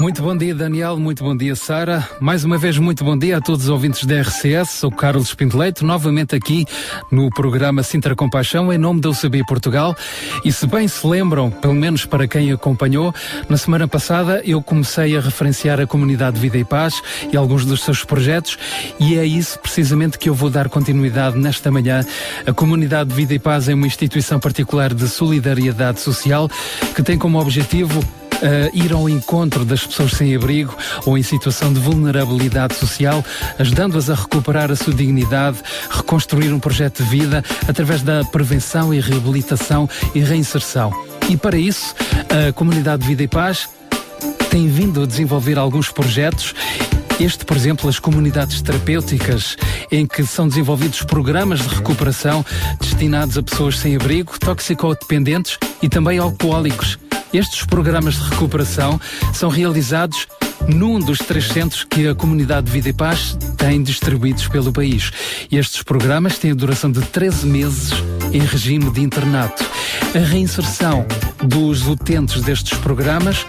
Muito 0.00 0.22
bom 0.22 0.34
dia, 0.34 0.54
Daniel. 0.54 0.96
Muito 0.98 1.22
bom 1.22 1.36
dia, 1.36 1.54
Sara. 1.54 2.08
Mais 2.18 2.44
uma 2.44 2.56
vez, 2.56 2.78
muito 2.78 3.04
bom 3.04 3.16
dia 3.16 3.36
a 3.36 3.40
todos 3.40 3.64
os 3.64 3.68
ouvintes 3.68 4.04
da 4.04 4.20
RCS. 4.22 4.70
Sou 4.70 4.90
Carlos 4.90 5.34
Pinteleito, 5.34 5.84
novamente 5.84 6.34
aqui 6.34 6.64
no 7.10 7.28
programa 7.30 7.82
Sintra 7.82 8.16
Compaixão, 8.16 8.72
em 8.72 8.78
nome 8.78 9.00
da 9.00 9.10
UCB 9.10 9.44
Portugal. 9.46 9.94
E 10.44 10.50
se 10.50 10.66
bem 10.66 10.88
se 10.88 11.06
lembram, 11.06 11.50
pelo 11.50 11.74
menos 11.74 12.06
para 12.06 12.26
quem 12.26 12.50
acompanhou, 12.50 13.14
na 13.48 13.56
semana 13.56 13.86
passada 13.86 14.42
eu 14.44 14.62
comecei 14.62 15.16
a 15.16 15.20
referenciar 15.20 15.78
a 15.78 15.86
comunidade 15.86 16.40
Vida 16.40 16.56
e 16.56 16.64
Paz 16.64 17.02
e 17.30 17.36
alguns 17.36 17.66
dos 17.66 17.82
seus 17.82 18.02
projetos, 18.02 18.58
e 18.98 19.16
é 19.16 19.26
isso 19.26 19.58
precisamente 19.58 20.18
que 20.18 20.28
eu 20.28 20.34
vou 20.34 20.48
dar 20.48 20.68
continuidade 20.68 21.38
nesta 21.38 21.70
manhã. 21.70 22.04
A 22.46 22.52
comunidade 22.52 23.14
Vida 23.14 23.34
e 23.34 23.38
Paz 23.38 23.68
é 23.68 23.74
uma 23.74 23.86
instituição 23.86 24.40
particular 24.40 24.94
de 24.94 25.06
solidariedade 25.06 26.00
social 26.00 26.48
que 26.94 27.02
tem 27.02 27.18
como 27.18 27.38
objetivo 27.38 28.02
uh, 28.42 28.70
ir 28.76 28.92
ao 28.92 29.08
encontro 29.08 29.64
das 29.64 29.86
pessoas 29.86 30.12
sem 30.12 30.34
abrigo 30.34 30.76
ou 31.06 31.16
em 31.16 31.22
situação 31.22 31.72
de 31.72 31.80
vulnerabilidade 31.80 32.74
social, 32.74 33.24
ajudando-as 33.58 34.10
a 34.10 34.14
recuperar 34.14 34.70
a 34.70 34.76
sua 34.76 34.92
dignidade, 34.92 35.58
reconstruir 35.90 36.52
um 36.52 36.58
projeto 36.58 37.02
de 37.02 37.08
vida 37.08 37.44
através 37.68 38.02
da 38.02 38.24
prevenção 38.24 38.92
e 38.92 39.00
reabilitação 39.00 39.88
e 40.14 40.20
reinserção. 40.20 40.92
E 41.28 41.36
para 41.36 41.56
isso, 41.56 41.94
a 42.48 42.52
Comunidade 42.52 43.02
de 43.02 43.08
Vida 43.08 43.22
e 43.22 43.28
Paz 43.28 43.68
tem 44.50 44.68
vindo 44.68 45.02
a 45.02 45.06
desenvolver 45.06 45.58
alguns 45.58 45.90
projetos 45.90 46.54
este, 47.20 47.44
por 47.44 47.56
exemplo, 47.56 47.88
as 47.88 47.98
comunidades 47.98 48.60
terapêuticas, 48.62 49.56
em 49.92 50.06
que 50.06 50.24
são 50.24 50.48
desenvolvidos 50.48 51.02
programas 51.02 51.60
de 51.60 51.68
recuperação 51.76 52.44
destinados 52.80 53.38
a 53.38 53.42
pessoas 53.42 53.78
sem 53.78 53.94
abrigo, 53.94 54.38
toxicodependentes 54.40 55.56
e 55.80 55.88
também 55.88 56.18
alcoólicos. 56.18 56.98
Estes 57.32 57.64
programas 57.64 58.14
de 58.14 58.28
recuperação 58.28 59.00
são 59.32 59.48
realizados 59.48 60.26
num 60.68 60.98
dos 60.98 61.18
três 61.18 61.48
centros 61.48 61.84
que 61.84 62.08
a 62.08 62.14
comunidade 62.14 62.66
de 62.66 62.72
Vida 62.72 62.88
e 62.88 62.92
Paz 62.92 63.36
tem 63.56 63.82
distribuídos 63.82 64.48
pelo 64.48 64.72
país. 64.72 65.10
Estes 65.50 65.82
programas 65.82 66.38
têm 66.38 66.52
a 66.52 66.54
duração 66.54 66.90
de 66.90 67.00
13 67.00 67.46
meses 67.46 67.92
em 68.32 68.40
regime 68.40 68.90
de 68.90 69.00
internato. 69.00 69.64
A 70.14 70.18
reinserção 70.18 71.06
dos 71.42 71.86
utentes 71.86 72.42
destes 72.42 72.78
programas 72.78 73.44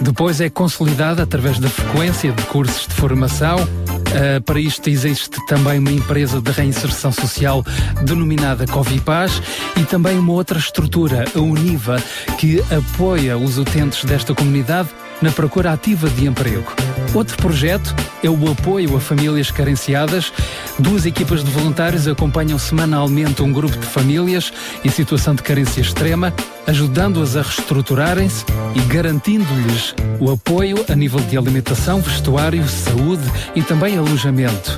depois 0.00 0.40
é 0.40 0.48
consolidada 0.48 1.22
através 1.22 1.58
da 1.58 1.68
frequência 1.68 2.32
de 2.32 2.42
cursos 2.44 2.86
de 2.86 2.94
formação. 2.94 3.58
Uh, 3.58 4.40
para 4.42 4.58
isto 4.58 4.88
existe 4.88 5.38
também 5.46 5.78
uma 5.78 5.90
empresa 5.92 6.40
de 6.40 6.50
reinserção 6.50 7.12
social 7.12 7.64
denominada 8.02 8.66
Covipaz 8.66 9.42
e 9.76 9.84
também 9.84 10.18
uma 10.18 10.32
outra 10.32 10.58
estrutura, 10.58 11.24
a 11.34 11.38
Univa, 11.40 12.02
que 12.38 12.62
apoia 12.72 13.36
os 13.36 13.58
utentes 13.58 14.04
desta 14.04 14.34
comunidade 14.34 14.88
na 15.20 15.30
procura 15.30 15.72
ativa 15.72 16.08
de 16.08 16.26
emprego. 16.26 16.72
Outro 17.14 17.36
projeto 17.36 17.94
é 18.22 18.28
o 18.28 18.50
apoio 18.50 18.96
a 18.96 19.00
famílias 19.00 19.50
carenciadas. 19.50 20.32
Duas 20.78 21.06
equipas 21.06 21.42
de 21.42 21.50
voluntários 21.50 22.06
acompanham 22.06 22.58
semanalmente 22.58 23.42
um 23.42 23.52
grupo 23.52 23.76
de 23.76 23.86
famílias 23.86 24.52
em 24.84 24.88
situação 24.88 25.34
de 25.34 25.42
carência 25.42 25.80
extrema, 25.80 26.32
ajudando-as 26.66 27.36
a 27.36 27.42
reestruturarem-se 27.42 28.44
e 28.74 28.80
garantindo-lhes 28.92 29.94
o 30.20 30.30
apoio 30.30 30.84
a 30.88 30.94
nível 30.94 31.20
de 31.20 31.36
alimentação, 31.36 32.00
vestuário, 32.00 32.66
saúde 32.68 33.22
e 33.54 33.62
também 33.62 33.96
alojamento. 33.96 34.76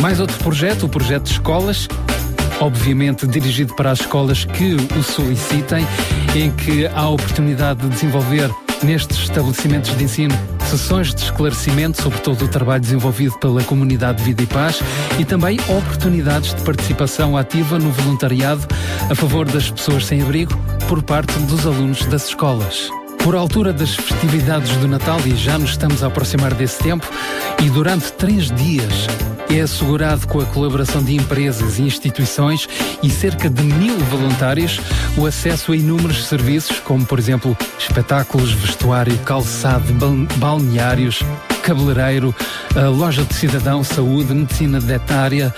Mais 0.00 0.20
outro 0.20 0.36
projeto, 0.38 0.84
o 0.84 0.88
projeto 0.88 1.24
de 1.24 1.32
escolas, 1.32 1.88
obviamente 2.60 3.26
dirigido 3.26 3.74
para 3.74 3.90
as 3.90 4.00
escolas 4.00 4.44
que 4.44 4.74
o 4.74 5.02
solicitem, 5.02 5.86
em 6.34 6.50
que 6.50 6.86
há 6.86 7.00
a 7.00 7.08
oportunidade 7.08 7.80
de 7.80 7.88
desenvolver 7.88 8.50
nestes 8.82 9.18
estabelecimentos 9.18 9.96
de 9.96 10.04
ensino 10.04 10.34
sessões 10.70 11.12
de 11.12 11.22
esclarecimento 11.24 12.00
sobre 12.00 12.20
todo 12.20 12.44
o 12.44 12.48
trabalho 12.48 12.80
desenvolvido 12.80 13.36
pela 13.38 13.62
comunidade 13.64 14.22
Vida 14.22 14.42
e 14.42 14.46
Paz 14.46 14.80
e 15.18 15.24
também 15.24 15.58
oportunidades 15.68 16.54
de 16.54 16.62
participação 16.62 17.36
ativa 17.36 17.78
no 17.78 17.90
voluntariado 17.90 18.66
a 19.10 19.14
favor 19.14 19.46
das 19.46 19.68
pessoas 19.70 20.06
sem 20.06 20.22
abrigo 20.22 20.56
por 20.88 21.02
parte 21.02 21.36
dos 21.40 21.66
alunos 21.66 22.04
das 22.06 22.28
escolas. 22.28 22.99
Por 23.24 23.34
altura 23.34 23.72
das 23.72 23.94
festividades 23.94 24.74
do 24.76 24.88
Natal, 24.88 25.18
e 25.26 25.36
já 25.36 25.58
nos 25.58 25.70
estamos 25.70 26.02
a 26.02 26.06
aproximar 26.06 26.54
desse 26.54 26.82
tempo, 26.82 27.06
e 27.62 27.68
durante 27.68 28.12
três 28.12 28.50
dias 28.50 29.06
é 29.50 29.60
assegurado 29.60 30.26
com 30.26 30.40
a 30.40 30.46
colaboração 30.46 31.02
de 31.02 31.14
empresas 31.14 31.78
e 31.78 31.82
instituições 31.82 32.68
e 33.02 33.10
cerca 33.10 33.50
de 33.50 33.62
mil 33.62 33.98
voluntários 33.98 34.80
o 35.16 35.26
acesso 35.26 35.72
a 35.72 35.76
inúmeros 35.76 36.26
serviços, 36.26 36.78
como 36.80 37.04
por 37.04 37.18
exemplo 37.18 37.56
espetáculos, 37.78 38.52
vestuário, 38.52 39.16
calçado, 39.18 39.92
balneários, 40.36 41.20
cabeleireiro, 41.70 42.34
loja 42.96 43.22
de 43.22 43.32
cidadão, 43.32 43.84
saúde, 43.84 44.34
medicina 44.34 44.80
dentária, 44.80 45.54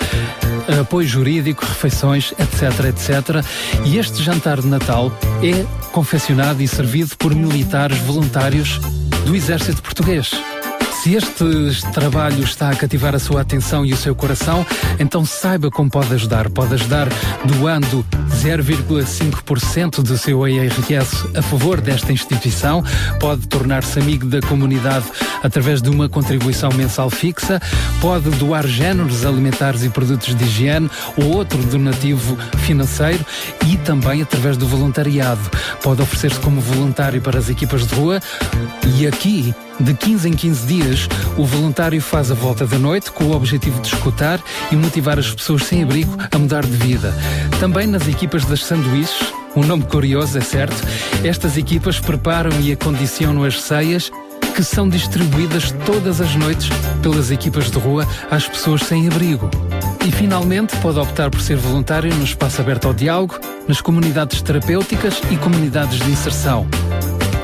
apoio 0.78 1.08
jurídico, 1.08 1.64
refeições, 1.64 2.32
etc, 2.32 2.84
etc. 2.84 3.44
E 3.86 3.96
este 3.96 4.22
jantar 4.22 4.60
de 4.60 4.66
Natal 4.66 5.10
é 5.42 5.64
confeccionado 5.90 6.62
e 6.62 6.68
servido 6.68 7.16
por 7.16 7.34
militares 7.34 7.96
voluntários 8.00 8.78
do 9.24 9.34
Exército 9.34 9.80
Português. 9.80 10.32
Se 11.02 11.16
este 11.16 11.44
trabalho 11.92 12.44
está 12.44 12.70
a 12.70 12.76
cativar 12.76 13.12
a 13.12 13.18
sua 13.18 13.40
atenção 13.40 13.84
e 13.84 13.92
o 13.92 13.96
seu 13.96 14.14
coração, 14.14 14.64
então 15.00 15.24
saiba 15.24 15.68
como 15.68 15.90
pode 15.90 16.14
ajudar. 16.14 16.48
Pode 16.48 16.74
ajudar 16.74 17.08
doando 17.44 18.06
0,5% 18.40 20.00
do 20.00 20.16
seu 20.16 20.46
IRS 20.46 21.28
a 21.36 21.42
favor 21.42 21.80
desta 21.80 22.12
instituição, 22.12 22.84
pode 23.18 23.48
tornar-se 23.48 23.98
amigo 23.98 24.26
da 24.26 24.40
comunidade 24.42 25.04
através 25.42 25.82
de 25.82 25.90
uma 25.90 26.08
contribuição 26.08 26.70
mensal 26.70 27.10
fixa, 27.10 27.60
pode 28.00 28.30
doar 28.30 28.64
géneros 28.64 29.26
alimentares 29.26 29.82
e 29.82 29.88
produtos 29.88 30.36
de 30.36 30.44
higiene 30.44 30.88
ou 31.16 31.36
outro 31.36 31.58
donativo 31.64 32.38
financeiro 32.58 33.26
e 33.66 33.76
também 33.78 34.22
através 34.22 34.56
do 34.56 34.68
voluntariado. 34.68 35.50
Pode 35.82 36.00
oferecer-se 36.00 36.38
como 36.38 36.60
voluntário 36.60 37.20
para 37.20 37.40
as 37.40 37.48
equipas 37.50 37.88
de 37.88 37.92
rua 37.96 38.20
e 38.96 39.04
aqui 39.04 39.52
de 39.80 39.94
15 39.94 40.28
em 40.28 40.32
15 40.32 40.66
dias, 40.66 41.08
o 41.36 41.44
voluntário 41.44 42.00
faz 42.00 42.30
a 42.30 42.34
volta 42.34 42.66
da 42.66 42.78
noite 42.78 43.10
com 43.10 43.24
o 43.24 43.32
objetivo 43.32 43.80
de 43.80 43.88
escutar 43.88 44.40
e 44.70 44.76
motivar 44.76 45.18
as 45.18 45.32
pessoas 45.32 45.64
sem 45.64 45.82
abrigo 45.82 46.16
a 46.30 46.38
mudar 46.38 46.64
de 46.64 46.76
vida. 46.76 47.14
Também 47.58 47.86
nas 47.86 48.06
equipas 48.06 48.44
das 48.44 48.64
sanduíches, 48.64 49.32
um 49.54 49.62
nome 49.62 49.84
curioso, 49.84 50.38
é 50.38 50.40
certo, 50.40 50.76
estas 51.24 51.56
equipas 51.56 51.98
preparam 51.98 52.50
e 52.60 52.72
acondicionam 52.72 53.44
as 53.44 53.60
ceias 53.60 54.10
que 54.54 54.62
são 54.62 54.88
distribuídas 54.88 55.72
todas 55.86 56.20
as 56.20 56.34
noites 56.36 56.68
pelas 57.02 57.30
equipas 57.30 57.70
de 57.70 57.78
rua 57.78 58.06
às 58.30 58.46
pessoas 58.46 58.82
sem 58.82 59.06
abrigo. 59.06 59.50
E 60.06 60.12
finalmente 60.12 60.76
pode 60.78 60.98
optar 60.98 61.30
por 61.30 61.40
ser 61.40 61.56
voluntário 61.56 62.14
no 62.14 62.24
espaço 62.24 62.60
aberto 62.60 62.86
ao 62.86 62.94
diálogo, 62.94 63.38
nas 63.66 63.80
comunidades 63.80 64.42
terapêuticas 64.42 65.20
e 65.30 65.36
comunidades 65.36 65.98
de 65.98 66.10
inserção. 66.10 66.66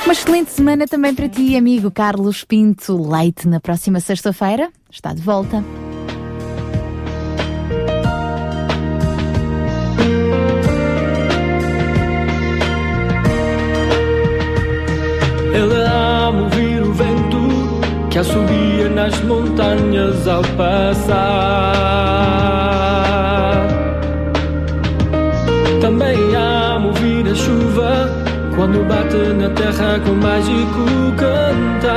Uma 0.07 0.13
excelente 0.13 0.51
semana 0.51 0.87
também 0.87 1.13
para 1.13 1.27
ti, 1.27 1.57
amigo 1.57 1.91
Carlos 1.91 2.45
Pinto 2.45 2.95
Leite. 3.11 3.45
Na 3.45 3.59
próxima 3.59 3.99
sexta-feira 3.99 4.69
está 4.89 5.13
de 5.13 5.21
volta. 5.21 5.61
Ele 15.53 15.75
ama 15.75 16.43
ouvir 16.43 16.81
o 16.83 16.93
vento 16.93 17.49
que 18.09 18.17
assobia 18.17 18.87
nas 18.87 19.21
montanhas 19.23 20.25
ao 20.25 20.41
passar. 20.55 22.66
Quando 28.67 28.83
bate 28.85 29.33
na 29.33 29.49
terra 29.51 29.97
com 30.05 30.13
mágico 30.15 30.85
cantar. 31.15 31.87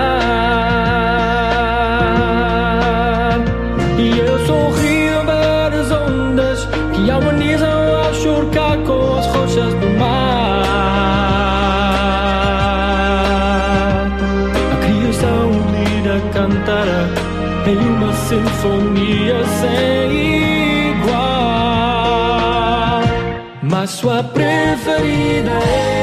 E 3.99 4.19
eu 4.19 4.39
sorrio 4.47 5.19
a 5.19 5.23
ver 5.25 5.75
as 5.81 5.91
ondas 5.91 6.69
que 6.95 7.11
harmonizam 7.11 7.97
ao 8.05 8.15
chorcar 8.15 8.79
com 8.87 9.19
as 9.19 9.27
rochas 9.27 9.75
do 9.75 9.91
mar. 9.99 10.63
A 14.73 14.77
criação 14.87 15.51
unida 15.51 16.21
cantará 16.33 17.09
em 17.67 17.79
uma 17.79 18.13
sinfonia 18.13 19.45
sem 19.61 20.91
igual. 20.93 21.21
Mas 23.63 23.91
sua 23.91 24.23
preferida 24.23 25.51
é 25.51 26.00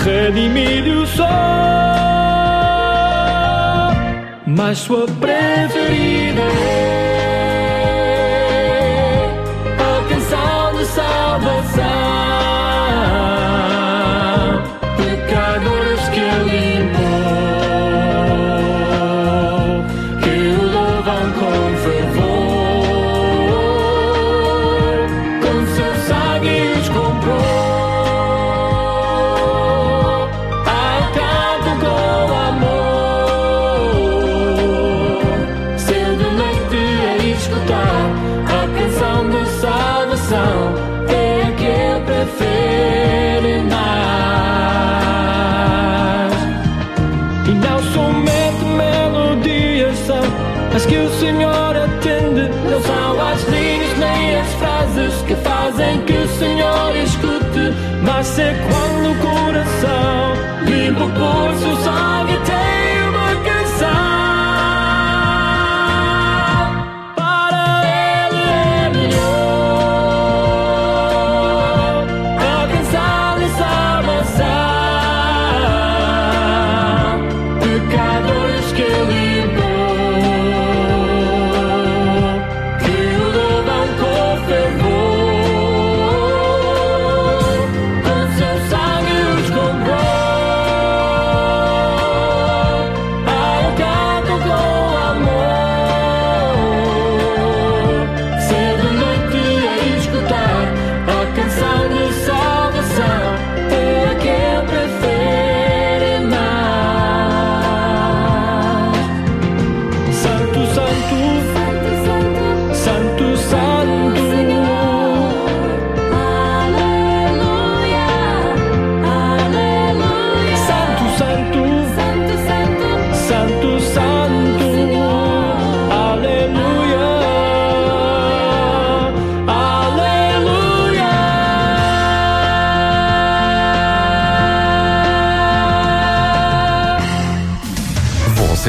canta, 0.00 0.04
redimido 0.04 1.06
sou. 1.06 1.26
Mas 4.46 4.78
sua 4.78 5.06
preferida 5.06 6.42
é 6.42 6.99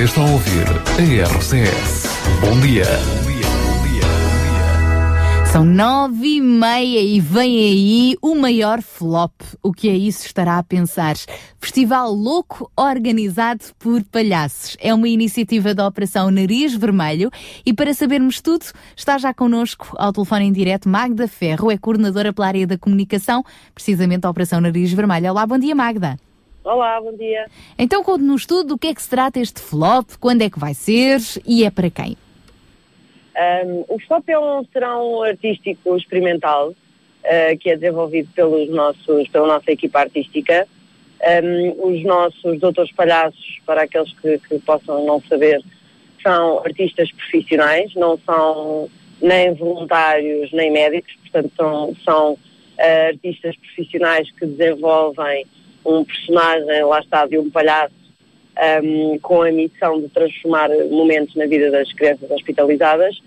Está 0.01 0.21
a 0.21 0.31
ouvir 0.31 0.65
a 0.67 1.37
RCS. 1.37 2.07
Bom 2.41 2.59
dia. 2.59 2.85
São 5.51 5.63
nove 5.63 6.37
e 6.37 6.41
meia 6.41 7.03
e 7.03 7.19
vem 7.19 7.59
aí 7.59 8.17
o 8.19 8.33
maior 8.33 8.81
flop. 8.81 9.31
O 9.61 9.71
que 9.71 9.87
é 9.89 9.95
isso 9.95 10.25
estará 10.25 10.57
a 10.57 10.63
pensar? 10.63 11.15
Festival 11.59 12.11
Louco 12.11 12.71
organizado 12.75 13.63
por 13.77 14.03
palhaços. 14.05 14.75
É 14.79 14.91
uma 14.91 15.07
iniciativa 15.07 15.75
da 15.75 15.85
Operação 15.85 16.31
Nariz 16.31 16.73
Vermelho 16.73 17.29
e 17.63 17.71
para 17.71 17.93
sabermos 17.93 18.41
tudo 18.41 18.65
está 18.97 19.19
já 19.19 19.35
connosco 19.35 19.95
ao 19.99 20.11
telefone 20.11 20.45
em 20.45 20.51
direto 20.51 20.89
Magda 20.89 21.27
Ferro, 21.27 21.69
é 21.69 21.77
coordenadora 21.77 22.33
pela 22.33 22.47
área 22.47 22.65
da 22.65 22.75
comunicação, 22.75 23.45
precisamente 23.75 24.21
da 24.21 24.31
Operação 24.31 24.59
Nariz 24.59 24.91
Vermelho. 24.91 25.29
Olá, 25.29 25.45
bom 25.45 25.59
dia 25.59 25.75
Magda. 25.75 26.17
Olá, 26.63 27.01
bom 27.01 27.15
dia. 27.15 27.47
Então 27.77 28.03
conte-nos 28.03 28.45
tudo 28.45 28.69
do 28.69 28.77
que 28.77 28.87
é 28.87 28.93
que 28.93 29.01
se 29.01 29.09
trata 29.09 29.39
este 29.39 29.59
flop, 29.59 30.11
quando 30.19 30.43
é 30.43 30.49
que 30.49 30.59
vai 30.59 30.75
ser 30.75 31.19
e 31.45 31.63
é 31.63 31.71
para 31.71 31.89
quem? 31.89 32.15
Um, 33.65 33.85
o 33.87 33.99
FOP 34.07 34.31
é 34.31 34.37
um 34.37 34.63
serão 34.71 35.23
artístico 35.23 35.97
experimental 35.97 36.69
uh, 36.69 37.57
que 37.59 37.71
é 37.71 37.75
desenvolvido 37.75 38.29
pelos 38.35 38.69
nossos, 38.69 39.27
pela 39.29 39.47
nossa 39.47 39.71
equipa 39.71 40.01
artística. 40.01 40.67
Um, 41.43 41.93
os 41.93 42.03
nossos 42.03 42.59
doutores 42.59 42.91
palhaços, 42.91 43.59
para 43.65 43.83
aqueles 43.83 44.13
que, 44.19 44.37
que 44.39 44.59
possam 44.59 45.03
não 45.03 45.19
saber, 45.21 45.63
são 46.21 46.59
artistas 46.59 47.11
profissionais, 47.11 47.91
não 47.95 48.19
são 48.23 48.87
nem 49.19 49.51
voluntários 49.55 50.51
nem 50.51 50.71
médicos, 50.71 51.15
portanto 51.21 51.51
são, 51.55 51.95
são 52.05 52.33
uh, 52.33 53.07
artistas 53.07 53.55
profissionais 53.55 54.29
que 54.31 54.45
desenvolvem 54.45 55.47
um 55.85 56.03
personagem, 56.03 56.83
lá 56.83 56.99
está, 56.99 57.25
de 57.25 57.37
um 57.37 57.49
palhaço 57.49 58.01
um, 58.83 59.17
com 59.19 59.41
a 59.41 59.51
missão 59.51 59.99
de 59.99 60.09
transformar 60.09 60.69
momentos 60.89 61.35
na 61.35 61.45
vida 61.45 61.71
das 61.71 61.91
crianças 61.93 62.29
hospitalizadas. 62.29 63.19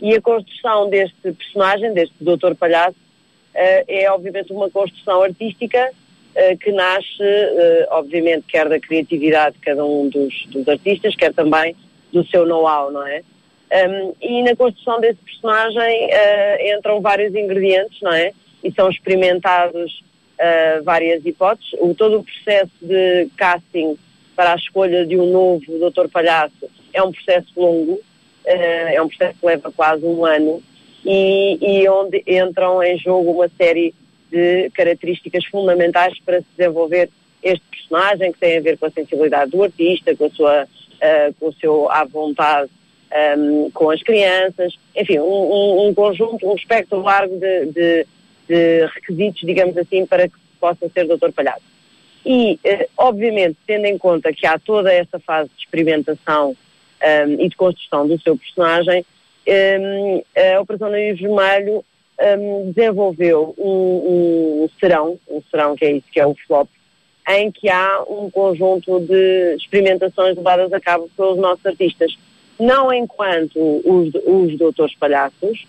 E 0.00 0.14
a 0.14 0.20
construção 0.20 0.90
deste 0.90 1.32
personagem, 1.32 1.94
deste 1.94 2.14
Doutor 2.20 2.54
Palhaço, 2.56 2.96
uh, 2.96 3.84
é 3.86 4.10
obviamente 4.10 4.52
uma 4.52 4.68
construção 4.68 5.22
artística 5.22 5.90
uh, 5.90 6.58
que 6.58 6.72
nasce, 6.72 7.22
uh, 7.22 7.86
obviamente, 7.90 8.44
quer 8.48 8.68
da 8.68 8.80
criatividade 8.80 9.56
de 9.56 9.62
cada 9.62 9.84
um 9.84 10.08
dos, 10.08 10.46
dos 10.46 10.66
artistas, 10.68 11.14
quer 11.14 11.32
também 11.32 11.76
do 12.12 12.26
seu 12.26 12.44
know-how, 12.44 12.90
não 12.90 13.06
é? 13.06 13.22
Um, 13.72 14.12
e 14.20 14.42
na 14.42 14.54
construção 14.54 15.00
desse 15.00 15.18
personagem 15.24 16.10
entram 16.76 17.00
vários 17.00 17.34
ingredientes, 17.34 17.98
não 18.02 18.12
é? 18.12 18.32
E 18.62 18.70
são 18.70 18.90
experimentados 18.90 20.02
várias 20.84 21.24
hipóteses. 21.24 21.72
O, 21.78 21.94
todo 21.94 22.18
o 22.18 22.24
processo 22.24 22.72
de 22.80 23.28
casting 23.36 23.96
para 24.34 24.52
a 24.52 24.56
escolha 24.56 25.06
de 25.06 25.16
um 25.16 25.30
novo 25.30 25.78
Doutor 25.78 26.08
Palhaço 26.08 26.68
é 26.92 27.02
um 27.02 27.12
processo 27.12 27.48
longo, 27.56 28.00
é 28.44 29.00
um 29.00 29.08
processo 29.08 29.38
que 29.38 29.46
leva 29.46 29.70
quase 29.70 30.04
um 30.04 30.24
ano 30.24 30.62
e, 31.04 31.58
e 31.60 31.88
onde 31.88 32.22
entram 32.26 32.82
em 32.82 32.98
jogo 32.98 33.30
uma 33.30 33.48
série 33.56 33.94
de 34.30 34.70
características 34.70 35.44
fundamentais 35.46 36.18
para 36.24 36.40
se 36.40 36.46
desenvolver 36.56 37.10
este 37.42 37.64
personagem 37.70 38.32
que 38.32 38.38
tem 38.38 38.56
a 38.56 38.60
ver 38.60 38.78
com 38.78 38.86
a 38.86 38.90
sensibilidade 38.90 39.50
do 39.50 39.62
artista, 39.62 40.16
com 40.16 40.24
a 40.24 40.30
sua, 40.30 40.64
uh, 40.64 41.34
com 41.38 41.48
o 41.48 41.54
seu 41.54 41.90
à 41.90 42.04
vontade 42.04 42.70
um, 43.36 43.70
com 43.72 43.90
as 43.90 44.02
crianças, 44.02 44.74
enfim, 44.96 45.18
um, 45.18 45.24
um, 45.24 45.88
um, 45.88 45.94
conjunto, 45.94 46.48
um 46.48 46.54
espectro 46.54 47.02
largo 47.02 47.38
de, 47.38 47.66
de, 47.66 48.06
de 48.48 48.86
requisitos, 48.86 49.40
digamos 49.42 49.76
assim, 49.76 50.06
para 50.06 50.28
que 50.28 50.34
possa 50.60 50.88
ser 50.88 51.06
doutor 51.06 51.32
palhaço. 51.32 51.62
E, 52.24 52.58
eh, 52.62 52.88
obviamente, 52.96 53.56
tendo 53.66 53.86
em 53.86 53.98
conta 53.98 54.32
que 54.32 54.46
há 54.46 54.58
toda 54.58 54.92
essa 54.92 55.18
fase 55.18 55.50
de 55.56 55.64
experimentação 55.64 56.50
um, 56.50 57.32
e 57.44 57.48
de 57.48 57.56
construção 57.56 58.06
do 58.06 58.20
seu 58.20 58.36
personagem, 58.36 59.04
um, 59.48 60.22
a 60.54 60.60
Operação 60.60 60.88
Nariz 60.88 61.18
Vermelho 61.18 61.84
um, 62.38 62.70
desenvolveu 62.70 63.54
um 63.58 64.68
serão, 64.78 65.18
um 65.28 65.42
serão 65.50 65.74
que 65.74 65.84
é 65.84 65.92
isso 65.92 66.06
que 66.12 66.20
é 66.20 66.26
o 66.26 66.36
flop, 66.46 66.68
em 67.28 67.50
que 67.50 67.68
há 67.68 68.04
um 68.08 68.30
conjunto 68.30 69.00
de 69.00 69.56
experimentações 69.56 70.36
levadas 70.36 70.72
a 70.72 70.80
cabo 70.80 71.10
pelos 71.16 71.38
nossos 71.38 71.64
artistas. 71.66 72.16
Não 72.58 72.92
enquanto 72.92 73.58
os, 73.58 74.14
os 74.24 74.56
doutores 74.56 74.94
palhaços, 74.94 75.64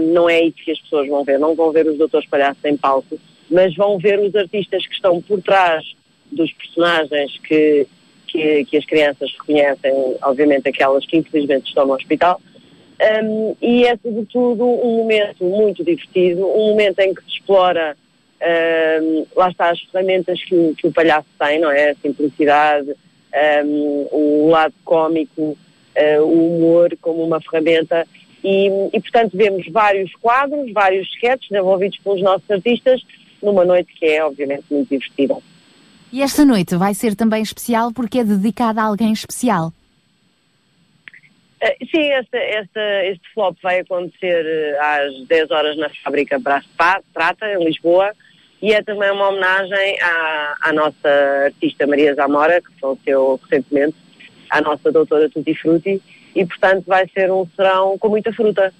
não 0.00 0.28
é 0.28 0.36
aí 0.36 0.52
que 0.52 0.70
as 0.70 0.80
pessoas 0.80 1.08
vão 1.08 1.24
ver, 1.24 1.38
não 1.38 1.54
vão 1.54 1.70
ver 1.70 1.86
os 1.86 1.96
doutores 1.96 2.28
palhaços 2.28 2.64
em 2.64 2.76
palco, 2.76 3.18
mas 3.50 3.74
vão 3.74 3.98
ver 3.98 4.18
os 4.18 4.34
artistas 4.34 4.86
que 4.86 4.94
estão 4.94 5.22
por 5.22 5.40
trás 5.42 5.84
dos 6.30 6.52
personagens 6.52 7.38
que, 7.38 7.86
que, 8.26 8.64
que 8.64 8.76
as 8.76 8.84
crianças 8.84 9.30
reconhecem, 9.32 9.92
obviamente 10.22 10.68
aquelas 10.68 11.04
que 11.06 11.16
infelizmente 11.16 11.68
estão 11.68 11.86
no 11.86 11.94
hospital. 11.94 12.40
Um, 13.00 13.56
e 13.62 13.84
é 13.86 13.96
sobretudo 13.96 14.64
um 14.64 14.96
momento 14.98 15.44
muito 15.44 15.84
divertido, 15.84 16.46
um 16.46 16.70
momento 16.70 16.98
em 16.98 17.14
que 17.14 17.22
se 17.22 17.30
explora, 17.38 17.96
um, 19.02 19.26
lá 19.36 19.50
está 19.50 19.70
as 19.70 19.80
ferramentas 19.82 20.42
que 20.42 20.54
o, 20.54 20.74
que 20.74 20.86
o 20.86 20.92
palhaço 20.92 21.28
tem, 21.38 21.60
não 21.60 21.70
é? 21.70 21.90
A 21.90 21.94
simplicidade, 21.94 22.92
um, 23.64 24.08
o 24.10 24.48
lado 24.50 24.74
cómico, 24.84 25.56
uh, 25.96 26.22
o 26.22 26.56
humor 26.56 26.96
como 27.00 27.22
uma 27.22 27.40
ferramenta 27.40 28.06
e, 28.42 28.68
e, 28.92 29.00
portanto 29.00 29.36
vemos 29.36 29.66
vários 29.70 30.12
quadros, 30.16 30.72
vários 30.72 31.08
sketches 31.14 31.48
desenvolvidos 31.50 31.98
pelos 31.98 32.22
nossos 32.22 32.48
artistas 32.50 33.02
numa 33.42 33.64
noite 33.64 33.92
que 33.94 34.06
é 34.06 34.24
obviamente 34.24 34.64
muito 34.70 34.88
divertida. 34.88 35.36
E 36.12 36.22
esta 36.22 36.44
noite 36.44 36.76
vai 36.76 36.94
ser 36.94 37.14
também 37.14 37.42
especial 37.42 37.92
porque 37.92 38.20
é 38.20 38.24
dedicada 38.24 38.80
a 38.80 38.84
alguém 38.84 39.12
especial. 39.12 39.72
Uh, 41.60 41.86
sim, 41.90 42.08
este, 42.12 42.36
este, 42.36 43.10
este 43.10 43.34
flop 43.34 43.56
vai 43.62 43.80
acontecer 43.80 44.44
uh, 44.44 44.80
às 44.80 45.26
10 45.26 45.50
horas 45.50 45.76
na 45.76 45.90
fábrica 46.04 46.38
Brás 46.38 46.64
Prata, 47.12 47.46
em 47.46 47.64
Lisboa, 47.64 48.12
e 48.62 48.72
é 48.72 48.82
também 48.82 49.10
uma 49.10 49.28
homenagem 49.28 50.00
à, 50.00 50.56
à 50.62 50.72
nossa 50.72 51.08
artista 51.44 51.86
Maria 51.86 52.14
Zamora, 52.14 52.62
que 52.62 52.80
faleceu 52.80 53.40
recentemente, 53.42 53.96
à 54.50 54.60
nossa 54.60 54.90
doutora 54.92 55.28
Tutti 55.28 55.54
Frutti, 55.54 56.00
e 56.34 56.44
portanto 56.44 56.84
vai 56.86 57.08
ser 57.08 57.30
um 57.32 57.46
serão 57.56 57.98
com 57.98 58.08
muita 58.08 58.32
fruta. 58.32 58.72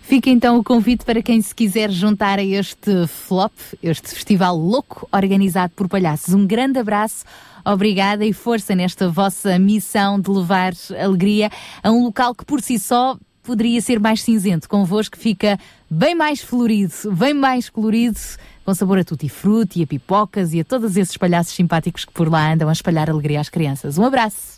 Fica 0.00 0.30
então 0.30 0.58
o 0.58 0.64
convite 0.64 1.04
para 1.04 1.20
quem 1.20 1.40
se 1.42 1.54
quiser 1.54 1.90
juntar 1.90 2.38
a 2.38 2.42
este 2.42 3.06
flop, 3.06 3.52
este 3.82 4.08
festival 4.08 4.56
louco 4.56 5.06
organizado 5.12 5.72
por 5.76 5.88
palhaços. 5.88 6.32
Um 6.32 6.46
grande 6.46 6.78
abraço, 6.78 7.24
obrigada 7.64 8.24
e 8.24 8.32
força 8.32 8.74
nesta 8.74 9.08
vossa 9.08 9.58
missão 9.58 10.18
de 10.18 10.30
levar 10.30 10.72
alegria 10.98 11.50
a 11.82 11.90
um 11.90 12.04
local 12.04 12.34
que 12.34 12.44
por 12.44 12.62
si 12.62 12.78
só 12.78 13.18
poderia 13.42 13.80
ser 13.80 13.98
mais 13.98 14.22
cinzento. 14.22 14.68
Convosco 14.68 15.16
fica 15.16 15.58
bem 15.90 16.14
mais 16.14 16.40
florido, 16.40 16.94
bem 17.12 17.34
mais 17.34 17.68
colorido 17.68 18.18
com 18.64 18.74
sabor 18.74 18.98
a 18.98 19.04
tutti-frutti, 19.04 19.82
a 19.82 19.86
pipocas 19.86 20.52
e 20.52 20.60
a 20.60 20.64
todos 20.64 20.96
esses 20.96 21.16
palhaços 21.16 21.54
simpáticos 21.54 22.04
que 22.04 22.12
por 22.12 22.30
lá 22.30 22.52
andam 22.52 22.68
a 22.68 22.72
espalhar 22.72 23.08
alegria 23.08 23.40
às 23.40 23.48
crianças. 23.48 23.96
Um 23.96 24.04
abraço! 24.04 24.57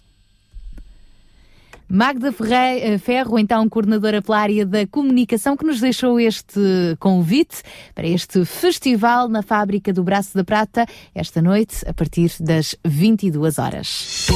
Magda 1.90 2.32
eh, 2.48 2.98
Ferro, 2.98 3.38
então 3.38 3.68
coordenadora 3.68 4.22
pela 4.22 4.38
área 4.38 4.64
da 4.64 4.86
comunicação, 4.86 5.56
que 5.56 5.66
nos 5.66 5.80
deixou 5.80 6.20
este 6.20 6.60
convite 7.00 7.62
para 7.94 8.06
este 8.06 8.44
festival 8.44 9.28
na 9.28 9.42
Fábrica 9.42 9.92
do 9.92 10.04
Braço 10.04 10.36
da 10.36 10.44
Prata, 10.44 10.86
esta 11.12 11.42
noite, 11.42 11.84
a 11.88 11.92
partir 11.92 12.30
das 12.38 12.76
22 12.84 13.58
horas. 13.58 14.28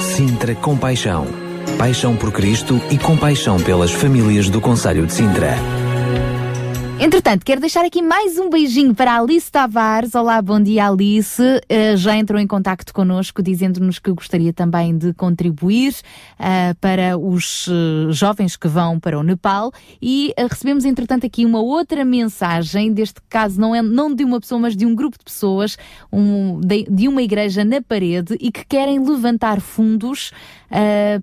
Sintra 0.00 0.54
Compaixão. 0.54 1.26
Paixão 1.78 2.16
por 2.16 2.32
Cristo 2.32 2.80
e 2.90 2.98
compaixão 2.98 3.60
pelas 3.60 3.90
famílias 3.90 4.48
do 4.48 4.60
Conselho 4.60 5.06
de 5.06 5.12
Sintra. 5.12 5.81
Entretanto, 7.04 7.44
quero 7.44 7.60
deixar 7.60 7.84
aqui 7.84 8.00
mais 8.00 8.38
um 8.38 8.48
beijinho 8.48 8.94
para 8.94 9.18
Alice 9.18 9.50
Tavares. 9.50 10.14
Olá, 10.14 10.40
bom 10.40 10.62
dia, 10.62 10.86
Alice. 10.86 11.42
Eh, 11.68 11.96
já 11.96 12.16
entrou 12.16 12.40
em 12.40 12.46
contacto 12.46 12.94
connosco, 12.94 13.42
dizendo-nos 13.42 13.98
que 13.98 14.12
gostaria 14.12 14.52
também 14.52 14.96
de 14.96 15.12
contribuir 15.12 15.96
ah, 16.38 16.76
para 16.80 17.18
os 17.18 17.66
eh, 17.68 18.12
jovens 18.12 18.56
que 18.56 18.68
vão 18.68 19.00
para 19.00 19.18
o 19.18 19.24
Nepal. 19.24 19.72
E 20.00 20.32
recebemos, 20.48 20.84
entretanto, 20.84 21.26
aqui 21.26 21.44
uma 21.44 21.58
outra 21.60 22.04
mensagem, 22.04 22.92
deste 22.92 23.20
caso 23.28 23.60
não 23.60 23.74
é 23.74 23.82
não 23.82 24.14
de 24.14 24.22
uma 24.22 24.38
pessoa, 24.38 24.60
mas 24.60 24.76
de 24.76 24.86
um 24.86 24.94
grupo 24.94 25.18
de 25.18 25.24
pessoas, 25.24 25.76
um, 26.12 26.60
de, 26.60 26.84
de 26.88 27.08
uma 27.08 27.20
igreja 27.20 27.64
na 27.64 27.82
parede 27.82 28.36
e 28.40 28.52
que 28.52 28.64
querem 28.64 29.04
levantar 29.04 29.60
fundos 29.60 30.30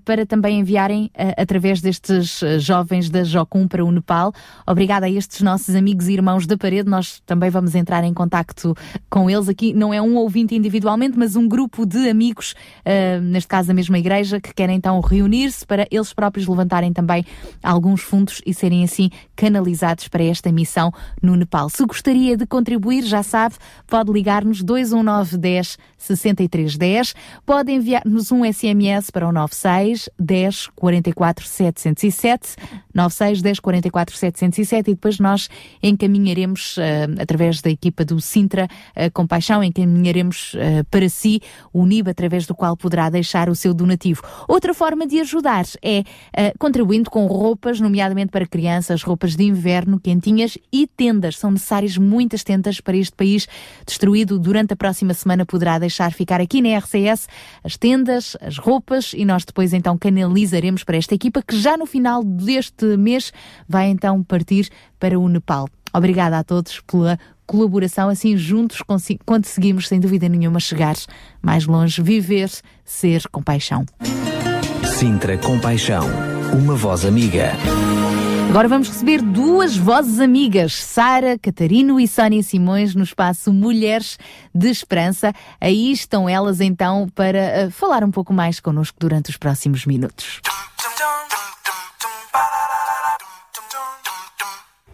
para 0.06 0.28
também 0.28 0.60
enviarem 0.60 1.10
através 1.36 1.82
destes 1.82 2.40
jovens 2.60 3.10
da 3.10 3.24
Jocum 3.24 3.68
para 3.68 3.84
o 3.84 3.92
Nepal. 3.92 4.32
Obrigada 4.68 5.08
a 5.08 5.10
estes 5.10 5.42
nossos 5.42 5.69
amigos 5.76 6.08
e 6.08 6.14
irmãos 6.14 6.46
da 6.46 6.58
parede. 6.58 6.90
Nós 6.90 7.22
também 7.26 7.50
vamos 7.50 7.76
entrar 7.76 8.04
em 8.04 8.14
contacto 8.14 8.76
com 9.10 9.30
eles 9.30 9.50
aqui. 9.50 9.74
Não 9.74 9.94
é 9.94 10.02
um 10.02 10.16
ouvinte 10.16 10.56
individualmente, 10.56 11.18
mas 11.18 11.36
um 11.36 11.48
grupo 11.48 11.86
de 11.86 12.10
amigos, 12.10 12.56
ah, 12.86 13.20
neste 13.22 13.48
caso 13.48 13.68
da 13.68 13.74
mesma 13.74 13.98
igreja, 13.98 14.40
que 14.40 14.54
querem 14.54 14.76
então 14.76 15.00
reunir-se 15.00 15.66
para 15.66 15.88
eles 15.92 16.14
próprios 16.14 16.48
levantarem 16.48 16.94
também 16.94 17.26
alguns 17.64 18.02
fundos 18.02 18.42
e 18.46 18.54
serem 18.54 18.84
assim 18.84 19.10
canalizados 19.36 20.08
para 20.08 20.24
esta 20.24 20.52
missão 20.52 20.92
no 21.22 21.36
Nepal. 21.36 21.70
Se 21.70 21.86
gostaria 21.86 22.36
de 22.36 22.46
contribuir, 22.46 23.04
já 23.04 23.24
sabe, 23.24 23.56
pode 23.88 24.12
ligar-nos 24.12 24.62
219 24.64 25.38
10 25.38 25.78
63 25.98 26.78
10, 26.78 27.16
pode 27.46 27.72
enviar-nos 27.72 28.32
um 28.32 28.44
SMS 28.44 29.10
para 29.12 29.28
o 29.28 29.32
96 29.32 30.10
10 30.18 30.68
44 30.76 31.46
707, 31.46 32.56
96 33.00 33.42
10 33.42 33.60
44 33.60 34.16
707 34.16 34.92
e 34.92 34.94
depois 34.94 35.20
nós 35.20 35.50
encaminharemos, 35.82 36.78
eh, 36.78 37.08
através 37.20 37.62
da 37.62 37.70
equipa 37.70 38.04
do 38.04 38.20
Sintra 38.20 38.68
eh, 38.96 39.10
Compaixão, 39.10 39.64
encaminharemos 39.64 40.56
eh, 40.58 40.84
para 40.90 41.08
si 41.08 41.42
o 41.72 41.86
NIB 41.86 42.10
através 42.10 42.46
do 42.46 42.54
qual 42.54 42.76
poderá 42.76 43.10
deixar 43.10 43.50
o 43.50 43.56
seu 43.56 43.74
donativo. 43.74 44.22
Outra 44.48 44.74
forma 44.74 45.08
de 45.08 45.20
ajudar 45.20 45.66
é 45.82 46.04
eh, 46.34 46.54
contribuindo 46.60 47.10
com 47.10 47.26
roupas, 47.26 47.80
nomeadamente 47.80 48.32
para 48.32 48.46
crianças, 48.46 49.04
roupas 49.04 49.36
de 49.36 49.44
inverno, 49.44 50.00
quentinhas 50.00 50.58
e 50.72 50.88
tendas. 50.88 51.38
São 51.38 51.52
necessárias 51.52 51.98
muitas 51.98 52.44
tendas 52.44 52.82
para 52.82 52.98
este 52.98 53.16
país 53.16 53.48
destruído. 53.86 54.38
Durante 54.40 54.74
a 54.74 54.76
próxima 54.76 55.14
semana 55.14 55.46
poderá 55.46 55.80
deixar 55.80 56.12
ficar 56.12 56.42
aqui 56.42 56.62
na 56.62 56.78
RCS 56.78 57.28
as 57.64 57.78
tendas, 57.78 58.36
as 58.42 58.58
roupas 58.58 59.14
e 59.14 59.24
nós 59.26 59.46
depois 59.46 59.74
então 59.74 59.98
canalizaremos 59.98 60.84
para 60.84 60.98
esta 60.98 61.16
equipa 61.16 61.42
que 61.42 61.58
já 61.58 61.78
no 61.78 61.86
final 61.86 62.24
deste 62.24 62.89
mês 62.98 63.32
vai 63.68 63.88
então 63.88 64.24
partir 64.24 64.70
para 65.00 65.20
o 65.20 65.28
Nepal. 65.28 65.68
Obrigada 65.94 66.38
a 66.38 66.44
todos 66.44 66.82
pela 66.82 67.20
colaboração, 67.46 68.10
assim 68.10 68.38
juntos 68.38 68.84
conseguimos 69.26 69.88
sem 69.88 70.00
dúvida 70.00 70.30
nenhuma 70.30 70.60
chegar 70.60 70.96
mais 71.42 71.66
longe, 71.66 72.02
viver, 72.02 72.52
ser 72.86 73.28
compaixão. 73.30 73.86
Sintra 75.00 75.38
Compaixão. 75.38 76.06
Uma 76.54 76.76
voz 76.76 77.06
amiga. 77.06 77.54
Agora 78.50 78.68
vamos 78.68 78.90
receber 78.90 79.22
duas 79.22 79.78
vozes 79.78 80.20
amigas, 80.20 80.74
Sara 80.74 81.38
Catarino 81.38 82.00
e 82.00 82.08
Sónia 82.08 82.42
Simões, 82.42 82.96
no 82.96 83.04
espaço 83.04 83.54
Mulheres 83.54 84.18
de 84.54 84.70
Esperança. 84.70 85.32
Aí 85.62 85.92
estão 85.92 86.28
elas 86.28 86.60
então 86.60 87.08
para 87.14 87.38
eh, 87.38 87.70
falar 87.70 88.04
um 88.04 88.12
pouco 88.12 88.34
mais 88.34 88.60
connosco 88.60 88.98
durante 89.00 89.30
os 89.30 89.38
próximos 89.38 89.86
minutos. 89.86 90.42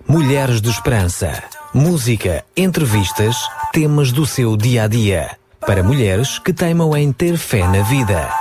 Mulheres 0.07 0.61
de 0.61 0.69
Esperança. 0.69 1.43
Música, 1.73 2.45
entrevistas, 2.55 3.35
temas 3.73 4.11
do 4.11 4.23
seu 4.23 4.55
dia 4.55 4.83
a 4.83 4.87
dia. 4.87 5.35
Para 5.59 5.81
mulheres 5.81 6.37
que 6.37 6.53
teimam 6.53 6.95
em 6.95 7.11
ter 7.11 7.35
fé 7.37 7.67
na 7.67 7.81
vida. 7.81 8.31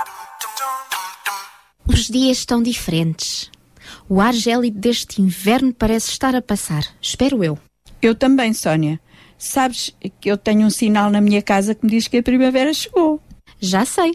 Os 1.83 2.07
dias 2.07 2.37
estão 2.37 2.61
diferentes. 2.61 3.49
O 4.07 4.21
ar 4.21 4.33
gélido 4.33 4.79
deste 4.79 5.23
inverno 5.23 5.73
parece 5.73 6.11
estar 6.11 6.35
a 6.35 6.41
passar. 6.41 6.85
Espero 7.01 7.43
eu. 7.43 7.57
Eu 7.99 8.13
também, 8.13 8.53
Sónia. 8.53 8.99
Sabes 9.35 9.91
que 10.21 10.29
eu 10.29 10.37
tenho 10.37 10.67
um 10.67 10.69
sinal 10.69 11.09
na 11.09 11.19
minha 11.19 11.41
casa 11.41 11.73
que 11.73 11.83
me 11.83 11.91
diz 11.91 12.07
que 12.07 12.17
a 12.17 12.23
primavera 12.23 12.71
chegou. 12.75 13.19
Já 13.59 13.85
sei. 13.85 14.13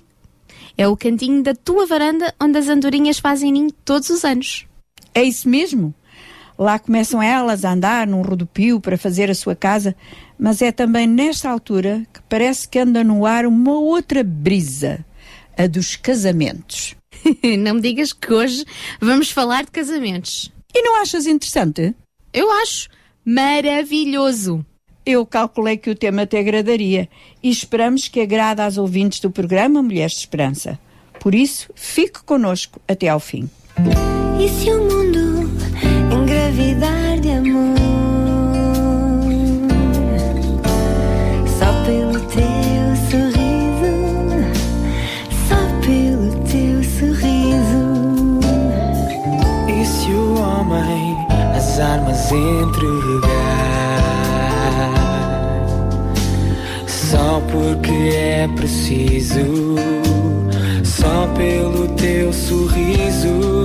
É 0.78 0.86
o 0.86 0.97
cantinho 0.97 1.43
da 1.43 1.55
tua 1.55 1.85
varanda 1.85 2.32
onde 2.40 2.59
as 2.59 2.68
andorinhas 2.68 3.18
fazem 3.18 3.51
ninho 3.51 3.72
todos 3.85 4.09
os 4.09 4.24
anos. 4.24 4.66
É 5.12 5.24
isso 5.24 5.48
mesmo. 5.48 5.93
Lá 6.60 6.78
começam 6.78 7.22
elas 7.22 7.64
a 7.64 7.72
andar 7.72 8.06
num 8.06 8.20
rodopio 8.20 8.78
para 8.78 8.98
fazer 8.98 9.30
a 9.30 9.34
sua 9.34 9.56
casa, 9.56 9.96
mas 10.38 10.60
é 10.60 10.70
também 10.70 11.06
nesta 11.06 11.48
altura 11.48 12.06
que 12.12 12.20
parece 12.28 12.68
que 12.68 12.78
anda 12.78 13.02
no 13.02 13.24
ar 13.24 13.46
uma 13.46 13.78
outra 13.78 14.22
brisa, 14.22 15.02
a 15.56 15.66
dos 15.66 15.96
casamentos. 15.96 16.94
não 17.58 17.76
me 17.76 17.80
digas 17.80 18.12
que 18.12 18.30
hoje 18.30 18.66
vamos 19.00 19.30
falar 19.30 19.64
de 19.64 19.70
casamentos. 19.70 20.52
E 20.74 20.82
não 20.82 21.00
achas 21.00 21.26
interessante? 21.26 21.94
Eu 22.30 22.52
acho 22.52 22.90
maravilhoso. 23.24 24.62
Eu 25.06 25.24
calculei 25.24 25.78
que 25.78 25.88
o 25.88 25.94
tema 25.94 26.26
te 26.26 26.36
agradaria 26.36 27.08
e 27.42 27.48
esperamos 27.48 28.06
que 28.06 28.20
agrade 28.20 28.60
às 28.60 28.76
ouvintes 28.76 29.18
do 29.20 29.30
programa 29.30 29.82
Mulheres 29.82 30.12
de 30.12 30.18
Esperança. 30.18 30.78
Por 31.20 31.34
isso, 31.34 31.70
fique 31.74 32.22
conosco 32.22 32.78
até 32.86 33.08
ao 33.08 33.18
fim. 33.18 33.48
E 34.38 34.46
se 34.46 34.70
o 34.70 34.78
mundo 34.78 35.39
engravidar 36.51 37.20
de 37.20 37.31
amor? 37.31 37.77
Só 41.47 41.66
pelo 41.85 42.20
teu 42.27 42.97
sorriso, 43.09 43.93
só 45.48 45.60
pelo 45.86 46.31
teu 46.44 46.82
sorriso. 46.82 48.40
E 49.68 49.85
se 49.85 50.10
o 50.10 50.35
homem 50.40 51.16
as 51.56 51.78
armas 51.78 52.32
entregar? 52.32 53.31
Só 56.86 57.40
porque 57.52 58.16
é 58.16 58.48
preciso, 58.56 59.77
só 60.85 61.27
pelo 61.36 61.89
teu 61.94 62.32
sorriso. 62.32 63.59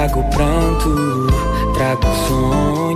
Trago 0.00 0.24
pranto, 0.30 1.26
trago 1.74 2.06
sonho 2.26 2.89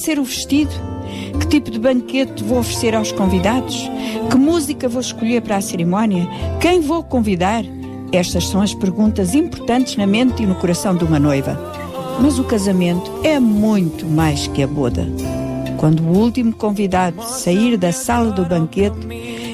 ser 0.00 0.18
o 0.18 0.24
vestido? 0.24 0.72
Que 1.38 1.46
tipo 1.46 1.70
de 1.70 1.78
banquete 1.78 2.42
vou 2.42 2.58
oferecer 2.58 2.94
aos 2.94 3.12
convidados? 3.12 3.88
Que 4.30 4.36
música 4.36 4.88
vou 4.88 5.00
escolher 5.00 5.42
para 5.42 5.56
a 5.56 5.60
cerimónia? 5.60 6.26
Quem 6.60 6.80
vou 6.80 7.02
convidar? 7.02 7.64
Estas 8.12 8.48
são 8.48 8.60
as 8.60 8.74
perguntas 8.74 9.34
importantes 9.34 9.96
na 9.96 10.06
mente 10.06 10.42
e 10.42 10.46
no 10.46 10.54
coração 10.56 10.96
de 10.96 11.04
uma 11.04 11.18
noiva. 11.18 11.58
Mas 12.20 12.38
o 12.38 12.44
casamento 12.44 13.10
é 13.22 13.38
muito 13.38 14.06
mais 14.06 14.46
que 14.48 14.62
a 14.62 14.66
boda. 14.66 15.06
Quando 15.78 16.02
o 16.02 16.18
último 16.18 16.52
convidado 16.52 17.22
sair 17.22 17.76
da 17.76 17.92
sala 17.92 18.32
do 18.32 18.44
banquete 18.44 19.06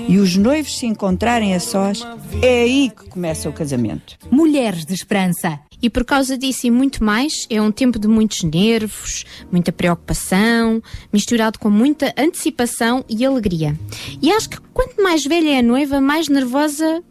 e 0.08 0.18
os 0.18 0.36
noivos 0.36 0.78
se 0.78 0.86
encontrarem 0.86 1.54
a 1.54 1.60
sós, 1.60 2.06
é 2.42 2.62
aí 2.62 2.90
que 2.90 3.08
começa 3.08 3.48
o 3.48 3.52
casamento. 3.52 4.16
Mulheres 4.30 4.84
de 4.84 4.94
esperança. 4.94 5.60
E 5.82 5.90
por 5.90 6.04
causa 6.04 6.36
disso 6.38 6.66
e 6.66 6.70
muito 6.70 7.04
mais, 7.04 7.46
é 7.50 7.60
um 7.60 7.70
tempo 7.70 7.98
de 7.98 8.08
muitos 8.08 8.42
nervos, 8.42 9.24
muita 9.50 9.72
preocupação, 9.72 10.82
misturado 11.12 11.58
com 11.58 11.70
muita 11.70 12.14
antecipação 12.16 13.04
e 13.08 13.24
alegria. 13.24 13.78
E 14.22 14.30
acho 14.32 14.50
que 14.50 14.60
quanto 14.72 15.02
mais 15.02 15.24
velha 15.24 15.50
é 15.50 15.58
a 15.58 15.62
noiva, 15.62 16.00
mais 16.00 16.28
nervosa 16.28 17.02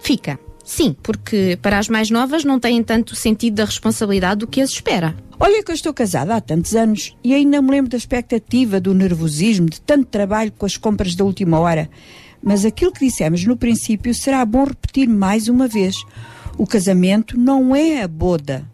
fica. 0.00 0.38
Sim, 0.64 0.94
porque 1.02 1.58
para 1.60 1.78
as 1.78 1.88
mais 1.88 2.10
novas 2.10 2.44
não 2.44 2.60
têm 2.60 2.82
tanto 2.82 3.16
sentido 3.16 3.54
da 3.56 3.64
responsabilidade 3.64 4.40
do 4.40 4.46
que 4.46 4.60
as 4.60 4.70
espera. 4.70 5.16
Olha 5.38 5.64
que 5.64 5.70
eu 5.70 5.74
estou 5.74 5.92
casada 5.92 6.36
há 6.36 6.40
tantos 6.40 6.76
anos 6.76 7.16
e 7.24 7.34
ainda 7.34 7.62
me 7.62 7.70
lembro 7.70 7.90
da 7.90 7.96
expectativa, 7.96 8.78
do 8.78 8.94
nervosismo, 8.94 9.68
de 9.68 9.80
tanto 9.80 10.04
trabalho 10.04 10.52
com 10.52 10.66
as 10.66 10.76
compras 10.76 11.14
da 11.14 11.24
última 11.24 11.58
hora. 11.58 11.90
Mas 12.42 12.64
aquilo 12.64 12.92
que 12.92 13.04
dissemos 13.04 13.44
no 13.44 13.56
princípio 13.56 14.14
será 14.14 14.44
bom 14.44 14.64
repetir 14.64 15.08
mais 15.08 15.48
uma 15.48 15.66
vez. 15.66 15.96
O 16.60 16.66
casamento 16.66 17.40
não 17.40 17.74
é 17.74 18.02
a 18.02 18.06
boda. 18.06 18.70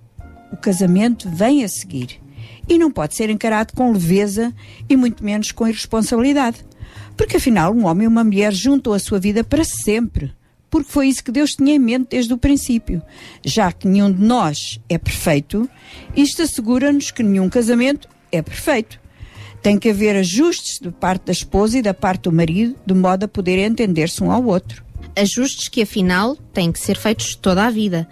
O 0.51 0.57
casamento 0.57 1.31
vem 1.31 1.63
a 1.63 1.69
seguir. 1.69 2.21
E 2.69 2.77
não 2.79 2.91
pode 2.91 3.15
ser 3.15 3.31
encarado 3.31 3.73
com 3.75 3.93
leveza 3.93 4.53
e 4.89 4.97
muito 4.97 5.23
menos 5.23 5.53
com 5.53 5.69
irresponsabilidade. 5.69 6.67
Porque 7.17 7.37
afinal, 7.37 7.73
um 7.73 7.87
homem 7.87 8.07
e 8.07 8.09
uma 8.09 8.25
mulher 8.25 8.53
juntam 8.53 8.93
a 8.93 8.99
sua 8.99 9.21
vida 9.21 9.45
para 9.45 9.63
sempre. 9.63 10.33
Porque 10.69 10.91
foi 10.91 11.07
isso 11.07 11.23
que 11.23 11.31
Deus 11.31 11.53
tinha 11.53 11.77
em 11.77 11.79
mente 11.79 12.09
desde 12.11 12.35
o 12.35 12.39
princípio. 12.39 13.01
Já 13.45 13.71
que 13.71 13.87
nenhum 13.87 14.11
de 14.11 14.21
nós 14.21 14.81
é 14.89 14.99
perfeito, 14.99 15.71
isto 16.17 16.43
assegura-nos 16.43 17.13
que 17.13 17.23
nenhum 17.23 17.49
casamento 17.49 18.09
é 18.33 18.43
perfeito. 18.43 19.01
Tem 19.63 19.79
que 19.79 19.91
haver 19.91 20.17
ajustes 20.17 20.81
de 20.81 20.91
parte 20.91 21.27
da 21.27 21.33
esposa 21.33 21.79
e 21.79 21.83
da 21.83 21.95
parte 21.95 22.23
do 22.23 22.33
marido, 22.33 22.75
de 22.85 22.95
modo 22.95 23.23
a 23.23 23.29
poder 23.29 23.61
entender-se 23.61 24.25
um 24.25 24.33
ao 24.33 24.45
outro. 24.45 24.86
Ajustes 25.17 25.69
que 25.69 25.83
afinal 25.83 26.37
têm 26.53 26.71
que 26.71 26.79
ser 26.79 26.97
feitos 26.97 27.35
toda 27.35 27.65
a 27.65 27.71
vida. 27.71 28.07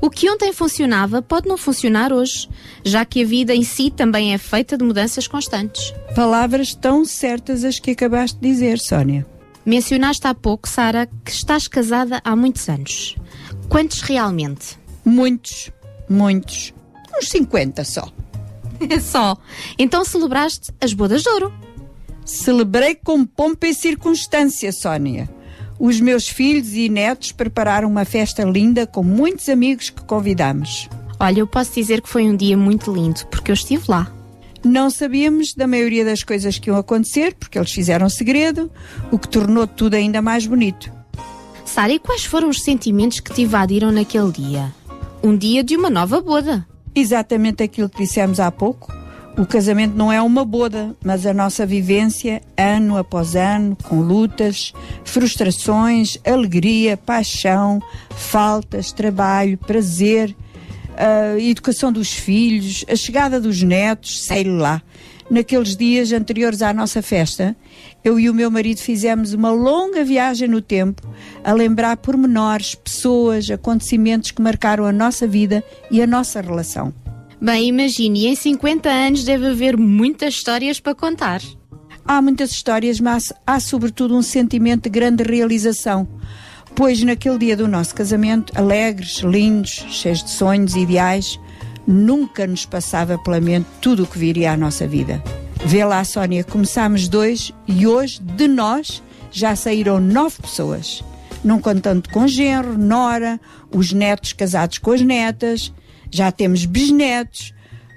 O 0.00 0.10
que 0.10 0.28
ontem 0.30 0.52
funcionava 0.52 1.22
pode 1.22 1.48
não 1.48 1.56
funcionar 1.56 2.12
hoje, 2.12 2.48
já 2.84 3.04
que 3.04 3.22
a 3.22 3.26
vida 3.26 3.54
em 3.54 3.64
si 3.64 3.90
também 3.90 4.34
é 4.34 4.38
feita 4.38 4.76
de 4.76 4.84
mudanças 4.84 5.26
constantes. 5.26 5.92
Palavras 6.14 6.74
tão 6.74 7.04
certas 7.04 7.64
as 7.64 7.78
que 7.78 7.92
acabaste 7.92 8.38
de 8.38 8.48
dizer, 8.48 8.78
Sónia. 8.78 9.26
Mencionaste 9.64 10.26
há 10.26 10.34
pouco, 10.34 10.68
Sara, 10.68 11.08
que 11.24 11.30
estás 11.30 11.66
casada 11.66 12.20
há 12.22 12.36
muitos 12.36 12.68
anos. 12.68 13.16
Quantos 13.68 14.02
realmente? 14.02 14.78
Muitos, 15.04 15.72
muitos. 16.08 16.74
Uns 17.16 17.28
50 17.30 17.82
só. 17.84 18.12
Só. 19.00 19.38
Então 19.78 20.04
celebraste 20.04 20.72
as 20.80 20.92
bodas 20.92 21.22
de 21.22 21.28
ouro. 21.30 21.52
Celebrei 22.24 22.94
com 22.94 23.24
pompa 23.24 23.66
e 23.66 23.74
circunstância, 23.74 24.72
Sónia. 24.72 25.28
Os 25.84 26.00
meus 26.00 26.26
filhos 26.26 26.72
e 26.72 26.88
netos 26.88 27.30
prepararam 27.30 27.90
uma 27.90 28.06
festa 28.06 28.42
linda 28.42 28.86
com 28.86 29.02
muitos 29.02 29.50
amigos 29.50 29.90
que 29.90 30.02
convidamos. 30.02 30.88
Olha, 31.20 31.40
eu 31.40 31.46
posso 31.46 31.74
dizer 31.74 32.00
que 32.00 32.08
foi 32.08 32.22
um 32.22 32.34
dia 32.34 32.56
muito 32.56 32.90
lindo, 32.90 33.26
porque 33.26 33.50
eu 33.50 33.54
estive 33.54 33.84
lá. 33.86 34.10
Não 34.64 34.88
sabíamos 34.88 35.52
da 35.52 35.66
maioria 35.66 36.02
das 36.02 36.22
coisas 36.22 36.58
que 36.58 36.70
iam 36.70 36.78
acontecer, 36.78 37.34
porque 37.34 37.58
eles 37.58 37.70
fizeram 37.70 38.08
segredo, 38.08 38.72
o 39.12 39.18
que 39.18 39.28
tornou 39.28 39.66
tudo 39.66 39.92
ainda 39.92 40.22
mais 40.22 40.46
bonito. 40.46 40.90
Sara, 41.66 41.92
e 41.92 41.98
quais 41.98 42.24
foram 42.24 42.48
os 42.48 42.62
sentimentos 42.62 43.20
que 43.20 43.34
te 43.34 43.42
invadiram 43.42 43.92
naquele 43.92 44.32
dia? 44.32 44.72
Um 45.22 45.36
dia 45.36 45.62
de 45.62 45.76
uma 45.76 45.90
nova 45.90 46.18
boda. 46.18 46.66
Exatamente 46.94 47.62
aquilo 47.62 47.90
que 47.90 47.98
dissemos 47.98 48.40
há 48.40 48.50
pouco. 48.50 48.90
O 49.36 49.44
casamento 49.44 49.96
não 49.96 50.12
é 50.12 50.22
uma 50.22 50.44
boda, 50.44 50.94
mas 51.04 51.26
a 51.26 51.34
nossa 51.34 51.66
vivência, 51.66 52.40
ano 52.56 52.96
após 52.96 53.34
ano, 53.34 53.76
com 53.82 54.00
lutas, 54.00 54.72
frustrações, 55.04 56.16
alegria, 56.24 56.96
paixão, 56.96 57.82
faltas, 58.10 58.92
trabalho, 58.92 59.58
prazer, 59.58 60.36
a 60.96 61.36
educação 61.40 61.92
dos 61.92 62.12
filhos, 62.12 62.84
a 62.88 62.94
chegada 62.94 63.40
dos 63.40 63.60
netos, 63.60 64.22
sei 64.22 64.44
lá. 64.44 64.80
Naqueles 65.28 65.76
dias 65.76 66.12
anteriores 66.12 66.62
à 66.62 66.72
nossa 66.72 67.02
festa, 67.02 67.56
eu 68.04 68.20
e 68.20 68.30
o 68.30 68.34
meu 68.34 68.52
marido 68.52 68.78
fizemos 68.78 69.32
uma 69.32 69.50
longa 69.50 70.04
viagem 70.04 70.46
no 70.46 70.60
tempo 70.60 71.02
a 71.42 71.52
lembrar 71.52 71.96
pormenores, 71.96 72.76
pessoas, 72.76 73.50
acontecimentos 73.50 74.30
que 74.30 74.40
marcaram 74.40 74.84
a 74.84 74.92
nossa 74.92 75.26
vida 75.26 75.64
e 75.90 76.00
a 76.00 76.06
nossa 76.06 76.40
relação. 76.40 76.94
Bem, 77.44 77.68
imagine, 77.68 78.28
em 78.28 78.34
50 78.34 78.88
anos 78.88 79.22
deve 79.22 79.48
haver 79.48 79.76
muitas 79.76 80.32
histórias 80.32 80.80
para 80.80 80.94
contar. 80.94 81.42
Há 82.02 82.22
muitas 82.22 82.50
histórias, 82.52 82.98
mas 82.98 83.34
há 83.46 83.60
sobretudo 83.60 84.16
um 84.16 84.22
sentimento 84.22 84.84
de 84.84 84.88
grande 84.88 85.22
realização. 85.22 86.08
Pois 86.74 87.02
naquele 87.02 87.36
dia 87.36 87.54
do 87.54 87.68
nosso 87.68 87.94
casamento, 87.94 88.50
alegres, 88.58 89.18
lindos, 89.18 89.84
cheios 89.90 90.24
de 90.24 90.30
sonhos 90.30 90.74
e 90.74 90.80
ideais, 90.80 91.38
nunca 91.86 92.46
nos 92.46 92.64
passava 92.64 93.18
pela 93.18 93.42
mente 93.42 93.66
tudo 93.78 94.04
o 94.04 94.06
que 94.06 94.18
viria 94.18 94.52
à 94.52 94.56
nossa 94.56 94.86
vida. 94.86 95.22
Vê 95.66 95.84
lá, 95.84 96.02
Sónia, 96.02 96.44
começámos 96.44 97.08
dois 97.08 97.52
e 97.68 97.86
hoje, 97.86 98.22
de 98.22 98.48
nós, 98.48 99.02
já 99.30 99.54
saíram 99.54 100.00
nove 100.00 100.36
pessoas. 100.40 101.04
Não 101.44 101.60
contando 101.60 102.08
com 102.08 102.26
genro, 102.26 102.78
nora, 102.78 103.38
os 103.70 103.92
netos 103.92 104.32
casados 104.32 104.78
com 104.78 104.92
as 104.92 105.02
netas, 105.02 105.70
já 106.10 106.30
temos 106.30 106.64
bisnetos. 106.64 107.52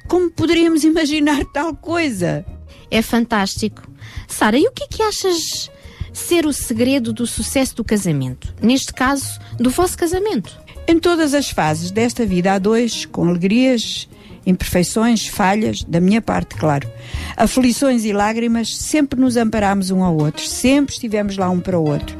Como 0.08 0.32
poderíamos 0.32 0.84
imaginar 0.84 1.44
tal 1.54 1.76
coisa? 1.76 2.46
É 2.90 3.02
fantástico. 3.02 3.84
Sara, 4.28 4.58
e 4.58 4.68
o 4.68 4.72
que 4.72 4.84
é 4.84 4.88
que 4.88 5.04
achas 5.04 5.70
ser 6.14 6.46
o 6.46 6.54
segredo 6.54 7.14
do 7.14 7.28
sucesso 7.28 7.76
do 7.76 7.84
casamento? 7.84 8.54
Neste 8.62 8.94
caso, 8.94 9.40
do 9.60 9.70
vosso 9.70 9.98
casamento? 9.98 10.60
Em 10.88 11.00
todas 11.00 11.34
as 11.34 11.50
fases 11.50 11.92
desta 11.92 12.26
vida 12.26 12.54
há 12.54 12.60
dois, 12.60 13.06
com 13.06 13.28
alegrias, 13.28 14.08
imperfeições, 14.46 15.28
falhas, 15.28 15.84
da 15.84 16.00
minha 16.00 16.22
parte, 16.22 16.56
claro. 16.56 16.90
Aflições 17.36 18.06
e 18.06 18.14
lágrimas, 18.14 18.76
sempre 18.78 19.20
nos 19.20 19.36
amparámos 19.36 19.92
um 19.92 20.02
ao 20.02 20.16
outro, 20.16 20.48
sempre 20.48 20.94
estivemos 20.94 21.36
lá 21.38 21.50
um 21.50 21.60
para 21.60 21.78
o 21.78 21.86
outro. 21.86 22.18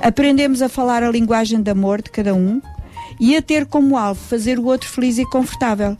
Aprendemos 0.00 0.62
a 0.62 0.68
falar 0.68 1.02
a 1.02 1.10
linguagem 1.10 1.60
de 1.60 1.70
amor 1.70 2.00
de 2.00 2.10
cada 2.10 2.32
um 2.32 2.62
e 3.18 3.36
a 3.36 3.42
ter 3.42 3.66
como 3.66 3.96
alvo 3.96 4.20
fazer 4.20 4.58
o 4.58 4.64
outro 4.66 4.88
feliz 4.88 5.18
e 5.18 5.24
confortável. 5.24 5.96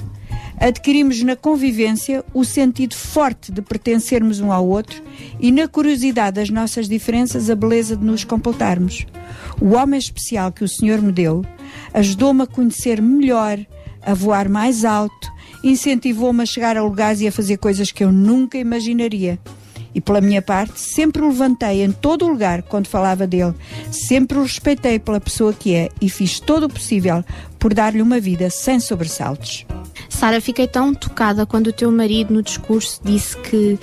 Adquirimos 0.59 1.20
na 1.23 1.35
convivência 1.35 2.24
o 2.32 2.45
sentido 2.45 2.95
forte 2.95 3.51
de 3.51 3.61
pertencermos 3.61 4.41
um 4.41 4.53
ao 4.53 4.66
outro 4.66 5.03
e 5.41 5.51
na 5.51 5.66
curiosidade 5.66 6.36
das 6.36 6.51
nossas 6.51 6.89
diferenças 6.89 7.51
a 7.51 7.57
beleza 7.57 7.97
de 7.97 8.05
nos 8.05 8.24
completarmos. 8.24 9.05
O 9.61 9.74
homem 9.74 9.99
especial 9.99 10.53
que 10.53 10.65
o 10.65 10.69
Senhor 10.69 11.03
me 11.03 11.12
deu 11.12 11.45
ajudou-me 11.93 12.43
a 12.43 12.47
conhecer 12.47 13.01
melhor, 13.01 13.59
a 14.03 14.15
voar 14.15 14.49
mais 14.49 14.85
alto 14.85 15.32
incentivou-me 15.65 16.43
a 16.43 16.47
chegar 16.47 16.77
a 16.77 16.82
lugares 16.82 17.23
e 17.23 17.27
a 17.28 17.32
fazer 17.32 17.57
coisas 17.57 17.91
que 17.91 18.05
eu 18.05 18.12
nunca 18.12 18.59
imaginaria. 18.59 19.39
E 19.95 20.01
pela 20.01 20.21
minha 20.21 20.43
parte, 20.43 20.81
sempre 20.81 21.23
o 21.23 21.29
levantei 21.29 21.85
em 21.85 21.93
todo 21.93 22.25
o 22.25 22.29
lugar 22.29 22.62
quando 22.62 22.89
falava 22.89 23.27
dele. 23.27 23.55
Sempre 23.93 24.39
o 24.39 24.43
respeitei 24.43 24.99
pela 24.99 25.21
pessoa 25.21 25.53
que 25.53 25.75
é 25.75 25.89
e 26.01 26.09
fiz 26.09 26.41
todo 26.41 26.65
o 26.65 26.69
possível 26.69 27.25
por 27.59 27.73
dar-lhe 27.73 28.03
uma 28.03 28.19
vida 28.19 28.51
sem 28.51 28.81
sobressaltos. 28.81 29.65
Sara, 30.09 30.41
fiquei 30.41 30.66
tão 30.66 30.95
tocada 30.95 31.47
quando 31.47 31.69
o 31.69 31.73
teu 31.73 31.91
marido 31.93 32.35
no 32.35 32.43
discurso 32.43 33.01
disse 33.05 33.37
que 33.39 33.79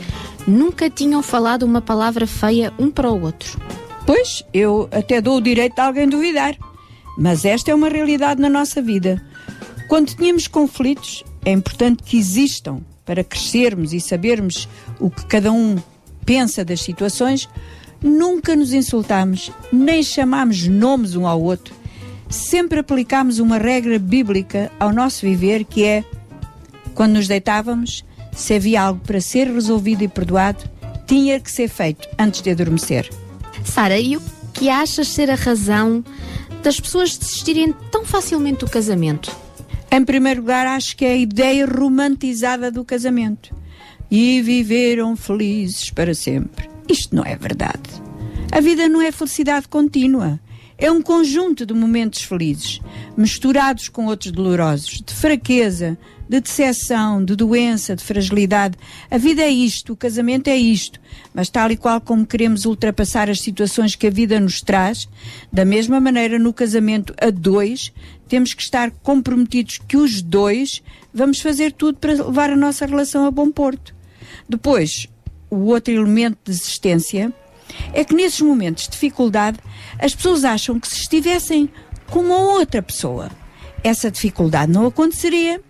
nunca 0.45 0.89
tinham 0.89 1.23
falado 1.23 1.63
uma 1.63 1.81
palavra 1.81 2.27
feia 2.27 2.73
um 2.77 2.89
para 2.91 3.09
o 3.09 3.21
outro. 3.21 3.59
Pois, 4.05 4.43
eu 4.53 4.89
até 4.91 5.21
dou 5.21 5.37
o 5.37 5.41
direito 5.41 5.75
de 5.75 5.81
alguém 5.81 6.09
duvidar. 6.09 6.57
Mas 7.17 7.45
esta 7.45 7.71
é 7.71 7.75
uma 7.75 7.89
realidade 7.89 8.41
na 8.41 8.49
nossa 8.49 8.81
vida. 8.81 9.21
Quando 9.87 10.15
tínhamos 10.15 10.47
conflitos, 10.47 11.23
é 11.45 11.51
importante 11.51 12.03
que 12.03 12.17
existam 12.17 12.81
para 13.05 13.23
crescermos 13.23 13.93
e 13.93 13.99
sabermos 13.99 14.67
o 14.99 15.09
que 15.09 15.25
cada 15.25 15.51
um 15.51 15.75
pensa 16.25 16.63
das 16.63 16.81
situações. 16.81 17.47
Nunca 18.01 18.55
nos 18.55 18.73
insultamos, 18.73 19.51
nem 19.71 20.01
chamamos 20.01 20.67
nomes 20.67 21.15
um 21.15 21.27
ao 21.27 21.41
outro. 21.41 21.73
Sempre 22.29 22.79
aplicámos 22.79 23.39
uma 23.39 23.57
regra 23.57 23.99
bíblica 23.99 24.71
ao 24.79 24.91
nosso 24.91 25.21
viver 25.21 25.65
que 25.65 25.83
é 25.83 26.03
quando 26.93 27.13
nos 27.13 27.27
deitávamos, 27.27 28.03
se 28.35 28.53
havia 28.53 28.81
algo 28.81 29.01
para 29.01 29.21
ser 29.21 29.47
resolvido 29.47 30.03
e 30.03 30.07
perdoado, 30.07 30.63
tinha 31.05 31.39
que 31.39 31.51
ser 31.51 31.67
feito 31.67 32.07
antes 32.17 32.41
de 32.41 32.51
adormecer. 32.51 33.09
Sara, 33.65 33.99
e 33.99 34.15
o 34.15 34.21
que 34.53 34.69
achas 34.69 35.07
ser 35.07 35.29
a 35.29 35.35
razão 35.35 36.03
das 36.63 36.79
pessoas 36.79 37.17
desistirem 37.17 37.73
tão 37.91 38.05
facilmente 38.05 38.59
do 38.59 38.69
casamento? 38.69 39.35
Em 39.91 40.03
primeiro 40.05 40.41
lugar, 40.41 40.65
acho 40.67 40.95
que 40.95 41.03
é 41.03 41.13
a 41.13 41.17
ideia 41.17 41.65
romantizada 41.65 42.71
do 42.71 42.85
casamento. 42.85 43.53
E 44.11 44.41
viveram 44.41 45.15
felizes 45.15 45.89
para 45.89 46.13
sempre. 46.13 46.69
Isto 46.89 47.15
não 47.15 47.23
é 47.23 47.37
verdade. 47.37 47.89
A 48.51 48.59
vida 48.59 48.89
não 48.89 49.01
é 49.01 49.09
felicidade 49.09 49.69
contínua. 49.69 50.37
É 50.77 50.91
um 50.91 51.01
conjunto 51.01 51.65
de 51.65 51.73
momentos 51.73 52.23
felizes, 52.23 52.81
misturados 53.15 53.87
com 53.87 54.07
outros 54.07 54.33
dolorosos, 54.33 55.01
de 55.01 55.13
fraqueza, 55.13 55.97
de 56.27 56.41
decepção, 56.41 57.23
de 57.23 57.37
doença, 57.37 57.95
de 57.95 58.03
fragilidade. 58.03 58.77
A 59.09 59.17
vida 59.17 59.43
é 59.43 59.49
isto, 59.49 59.93
o 59.93 59.95
casamento 59.95 60.49
é 60.49 60.57
isto. 60.57 60.99
Mas 61.33 61.49
tal 61.49 61.71
e 61.71 61.77
qual 61.77 62.01
como 62.01 62.25
queremos 62.25 62.65
ultrapassar 62.65 63.29
as 63.29 63.39
situações 63.39 63.95
que 63.95 64.07
a 64.07 64.11
vida 64.11 64.39
nos 64.41 64.59
traz, 64.59 65.07
da 65.53 65.63
mesma 65.63 66.01
maneira 66.01 66.37
no 66.37 66.51
casamento 66.51 67.13
a 67.21 67.29
dois, 67.29 67.93
temos 68.27 68.53
que 68.53 68.63
estar 68.63 68.91
comprometidos 68.91 69.77
que 69.87 69.95
os 69.95 70.21
dois 70.21 70.83
vamos 71.13 71.39
fazer 71.39 71.71
tudo 71.71 71.97
para 71.97 72.11
levar 72.11 72.49
a 72.49 72.57
nossa 72.57 72.85
relação 72.85 73.25
a 73.25 73.31
bom 73.31 73.49
porto. 73.49 74.00
Depois, 74.47 75.07
o 75.49 75.65
outro 75.65 75.93
elemento 75.93 76.37
de 76.43 76.51
existência 76.51 77.33
é 77.93 78.03
que 78.03 78.13
nesses 78.13 78.41
momentos 78.41 78.85
de 78.85 78.91
dificuldade 78.91 79.59
as 79.99 80.13
pessoas 80.13 80.43
acham 80.43 80.79
que 80.79 80.87
se 80.87 81.01
estivessem 81.01 81.69
com 82.09 82.19
uma 82.19 82.37
outra 82.37 82.81
pessoa, 82.81 83.29
essa 83.83 84.11
dificuldade 84.11 84.71
não 84.71 84.85
aconteceria 84.85 85.61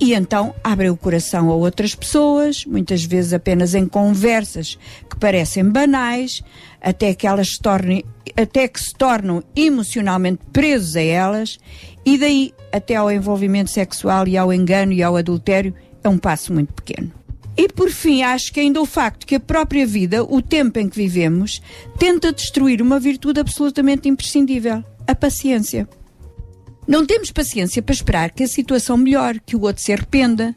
e 0.00 0.14
então 0.14 0.54
abrem 0.62 0.90
o 0.90 0.96
coração 0.96 1.50
a 1.50 1.54
outras 1.54 1.94
pessoas, 1.94 2.64
muitas 2.64 3.04
vezes 3.04 3.32
apenas 3.32 3.74
em 3.74 3.86
conversas 3.86 4.78
que 5.10 5.18
parecem 5.18 5.64
banais, 5.64 6.42
até 6.80 7.12
que 7.14 7.26
elas 7.26 7.54
se 7.54 7.60
tornem, 7.60 8.04
até 8.36 8.68
que 8.68 8.80
se 8.80 8.92
tornam 8.96 9.42
emocionalmente 9.56 10.40
presos 10.52 10.94
a 10.94 11.02
elas, 11.02 11.58
e 12.06 12.16
daí 12.16 12.54
até 12.72 12.94
ao 12.94 13.10
envolvimento 13.10 13.70
sexual 13.70 14.28
e 14.28 14.36
ao 14.36 14.52
engano 14.52 14.92
e 14.92 15.02
ao 15.02 15.16
adultério 15.16 15.74
é 16.04 16.08
um 16.08 16.18
passo 16.18 16.52
muito 16.52 16.72
pequeno. 16.72 17.17
E 17.58 17.66
por 17.66 17.90
fim, 17.90 18.22
acho 18.22 18.52
que 18.52 18.60
ainda 18.60 18.80
o 18.80 18.86
facto 18.86 19.26
que 19.26 19.34
a 19.34 19.40
própria 19.40 19.84
vida, 19.84 20.22
o 20.22 20.40
tempo 20.40 20.78
em 20.78 20.88
que 20.88 20.96
vivemos, 20.96 21.60
tenta 21.98 22.32
destruir 22.32 22.80
uma 22.80 23.00
virtude 23.00 23.40
absolutamente 23.40 24.08
imprescindível, 24.08 24.84
a 25.04 25.12
paciência. 25.12 25.88
Não 26.86 27.04
temos 27.04 27.32
paciência 27.32 27.82
para 27.82 27.92
esperar 27.92 28.30
que 28.30 28.44
a 28.44 28.48
situação 28.48 28.96
melhore, 28.96 29.42
que 29.44 29.56
o 29.56 29.62
outro 29.62 29.82
se 29.82 29.92
arrependa. 29.92 30.54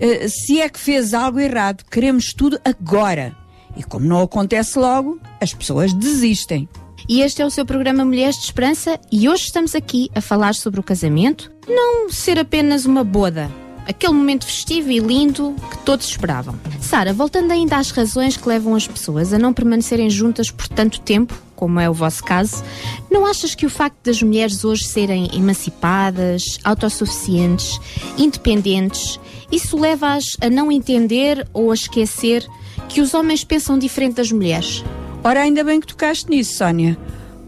Uh, 0.00 0.26
se 0.26 0.62
é 0.62 0.68
que 0.70 0.80
fez 0.80 1.12
algo 1.12 1.38
errado, 1.38 1.84
queremos 1.90 2.32
tudo 2.32 2.58
agora. 2.64 3.36
E 3.76 3.82
como 3.82 4.06
não 4.06 4.22
acontece 4.22 4.78
logo, 4.78 5.20
as 5.42 5.52
pessoas 5.52 5.92
desistem. 5.92 6.66
E 7.06 7.20
este 7.20 7.42
é 7.42 7.44
o 7.44 7.50
seu 7.50 7.66
programa 7.66 8.02
Mulheres 8.02 8.36
de 8.36 8.44
Esperança 8.44 8.98
e 9.12 9.28
hoje 9.28 9.44
estamos 9.44 9.74
aqui 9.74 10.08
a 10.14 10.22
falar 10.22 10.54
sobre 10.54 10.80
o 10.80 10.82
casamento, 10.82 11.52
não 11.68 12.08
ser 12.10 12.38
apenas 12.38 12.86
uma 12.86 13.04
boda, 13.04 13.50
aquele 13.86 14.12
momento 14.12 14.46
festivo 14.46 14.90
e 14.90 14.98
lindo 14.98 15.54
que 15.70 15.78
todos 15.78 16.06
esperavam. 16.06 16.58
Sara, 16.80 17.12
voltando 17.12 17.50
ainda 17.50 17.76
às 17.76 17.90
razões 17.90 18.36
que 18.36 18.48
levam 18.48 18.74
as 18.74 18.86
pessoas 18.86 19.32
a 19.32 19.38
não 19.38 19.52
permanecerem 19.52 20.08
juntas 20.10 20.50
por 20.50 20.68
tanto 20.68 21.00
tempo, 21.00 21.34
como 21.54 21.80
é 21.80 21.88
o 21.88 21.94
vosso 21.94 22.22
caso, 22.22 22.62
não 23.10 23.26
achas 23.26 23.54
que 23.54 23.66
o 23.66 23.70
facto 23.70 23.96
das 24.04 24.22
mulheres 24.22 24.64
hoje 24.64 24.84
serem 24.84 25.30
emancipadas, 25.32 26.58
autossuficientes, 26.64 27.78
independentes, 28.18 29.18
isso 29.50 29.78
leva-as 29.78 30.24
a 30.40 30.50
não 30.50 30.72
entender 30.72 31.46
ou 31.52 31.70
a 31.70 31.74
esquecer 31.74 32.46
que 32.88 33.00
os 33.00 33.14
homens 33.14 33.44
pensam 33.44 33.78
diferente 33.78 34.16
das 34.16 34.32
mulheres? 34.32 34.84
Ora, 35.22 35.40
ainda 35.40 35.64
bem 35.64 35.80
que 35.80 35.86
tocaste 35.86 36.28
nisso, 36.28 36.58
Sónia, 36.58 36.98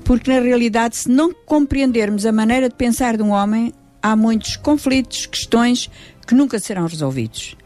porque 0.04 0.32
na 0.32 0.40
realidade, 0.40 0.96
se 0.96 1.10
não 1.10 1.32
compreendermos 1.32 2.24
a 2.24 2.32
maneira 2.32 2.68
de 2.68 2.74
pensar 2.74 3.16
de 3.16 3.22
um 3.22 3.30
homem, 3.30 3.72
há 4.02 4.14
muitos 4.14 4.56
conflitos, 4.56 5.26
questões 5.26 5.90
que 6.26 6.34
nunca 6.34 6.58
serão 6.58 6.86
resolvidos. 6.86 7.56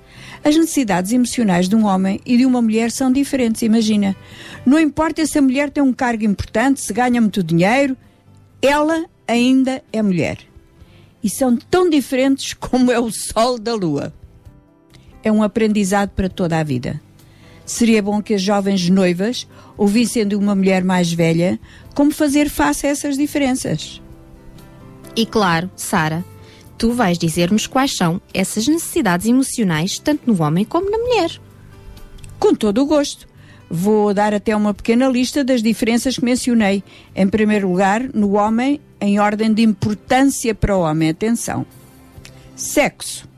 As 0.42 0.56
necessidades 0.56 1.12
emocionais 1.12 1.68
de 1.68 1.76
um 1.76 1.84
homem 1.84 2.20
e 2.24 2.36
de 2.36 2.46
uma 2.46 2.62
mulher 2.62 2.90
são 2.90 3.12
diferentes, 3.12 3.62
imagina. 3.62 4.16
Não 4.64 4.78
importa 4.78 5.24
se 5.26 5.38
a 5.38 5.42
mulher 5.42 5.70
tem 5.70 5.82
um 5.82 5.92
cargo 5.92 6.24
importante, 6.24 6.80
se 6.80 6.92
ganha 6.92 7.20
muito 7.20 7.42
dinheiro, 7.42 7.96
ela 8.62 9.04
ainda 9.28 9.82
é 9.92 10.02
mulher. 10.02 10.38
E 11.22 11.28
são 11.28 11.56
tão 11.56 11.90
diferentes 11.90 12.54
como 12.58 12.90
é 12.90 12.98
o 12.98 13.10
sol 13.10 13.58
da 13.58 13.74
lua. 13.74 14.12
É 15.22 15.30
um 15.30 15.42
aprendizado 15.42 16.10
para 16.10 16.28
toda 16.28 16.58
a 16.58 16.62
vida. 16.62 17.00
Seria 17.66 18.02
bom 18.02 18.22
que 18.22 18.34
as 18.34 18.42
jovens 18.42 18.88
noivas 18.88 19.46
ouvissem 19.76 20.26
de 20.26 20.34
uma 20.34 20.54
mulher 20.54 20.82
mais 20.82 21.12
velha 21.12 21.60
como 21.94 22.10
fazer 22.10 22.48
face 22.48 22.86
a 22.86 22.90
essas 22.90 23.16
diferenças. 23.16 24.02
E 25.14 25.26
claro, 25.26 25.70
Sara, 25.76 26.24
tu 26.80 26.92
vais 26.92 27.18
dizer-nos 27.18 27.66
quais 27.66 27.94
são 27.94 28.22
essas 28.32 28.66
necessidades 28.66 29.26
emocionais, 29.26 29.98
tanto 29.98 30.22
no 30.26 30.42
homem 30.42 30.64
como 30.64 30.90
na 30.90 30.96
mulher. 30.96 31.38
Com 32.38 32.54
todo 32.54 32.80
o 32.80 32.86
gosto. 32.86 33.28
Vou 33.68 34.14
dar 34.14 34.32
até 34.32 34.56
uma 34.56 34.72
pequena 34.72 35.06
lista 35.06 35.44
das 35.44 35.62
diferenças 35.62 36.16
que 36.16 36.24
mencionei. 36.24 36.82
Em 37.14 37.28
primeiro 37.28 37.68
lugar, 37.68 38.02
no 38.14 38.32
homem, 38.32 38.80
em 38.98 39.20
ordem 39.20 39.52
de 39.52 39.60
importância 39.60 40.54
para 40.54 40.74
o 40.74 40.80
homem. 40.80 41.10
Atenção. 41.10 41.66
Sexo. 42.56 43.28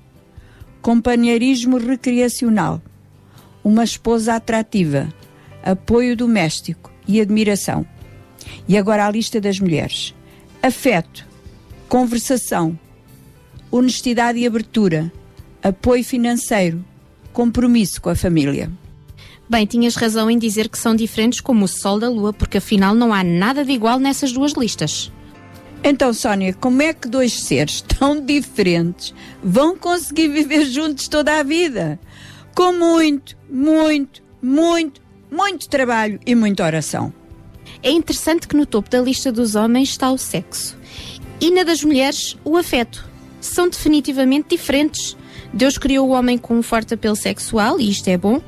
Companheirismo 0.81 1.79
recreacional. 1.79 2.81
Uma 3.65 3.83
esposa 3.83 4.37
atrativa. 4.37 5.13
Apoio 5.65 6.17
doméstico 6.17 6.93
e 7.09 7.21
admiração. 7.21 7.85
E 8.69 8.79
agora 8.79 9.05
a 9.05 9.11
lista 9.11 9.41
das 9.41 9.59
mulheres. 9.59 10.15
Afeto. 10.63 11.27
Conversação. 11.89 12.79
Honestidade 13.75 14.39
e 14.39 14.47
abertura. 14.47 15.11
Apoio 15.63 16.05
financeiro. 16.05 16.85
Compromisso 17.33 18.03
com 18.03 18.11
a 18.11 18.15
família. 18.15 18.71
Bem, 19.49 19.65
tinhas 19.65 19.97
razão 19.97 20.31
em 20.31 20.39
dizer 20.39 20.69
que 20.69 20.77
são 20.77 20.95
diferentes 20.95 21.41
como 21.41 21.65
o 21.65 21.69
Sol 21.69 21.99
da 21.99 22.07
Lua, 22.07 22.35
porque 22.35 22.59
afinal 22.59 22.95
não 22.95 23.15
há 23.15 23.25
nada 23.25 23.65
de 23.65 23.73
igual 23.73 23.99
nessas 23.99 24.31
duas 24.31 24.53
listas. 24.53 25.11
Então, 25.83 26.13
Sónia, 26.13 26.53
como 26.53 26.83
é 26.83 26.93
que 26.93 27.09
dois 27.09 27.33
seres 27.33 27.81
tão 27.99 28.21
diferentes 28.21 29.15
vão 29.43 29.75
conseguir 29.75 30.29
viver 30.29 30.67
juntos 30.67 31.09
toda 31.09 31.39
a 31.39 31.43
vida? 31.43 31.99
Com 32.55 32.75
muito, 32.75 33.39
muito, 33.49 34.23
muito, 34.43 35.01
muito 35.31 35.67
trabalho 35.67 36.21
e 36.27 36.35
muita 36.35 36.63
oração. 36.63 37.11
É 37.83 37.91
interessante 37.91 38.47
que 38.47 38.55
no 38.55 38.67
topo 38.67 38.91
da 38.91 39.01
lista 39.01 39.33
dos 39.33 39.55
homens 39.55 39.89
está 39.89 40.13
o 40.13 40.19
sexo 40.19 40.77
e 41.41 41.51
na 41.51 41.63
das 41.63 41.83
mulheres 41.83 42.37
o 42.45 42.59
afeto. 42.59 43.12
São 43.43 43.69
definitivamente 43.69 44.57
diferentes. 44.57 45.15
Deus 45.53 45.77
criou 45.77 46.09
o 46.09 46.13
homem 46.13 46.39
com 46.39 46.57
um 46.57 46.63
forte 46.63 46.95
apelo 46.95 47.17
sexual 47.17 47.79
e 47.79 47.91
isto 47.91 48.09
é 48.09 48.17
bom. 48.17 48.41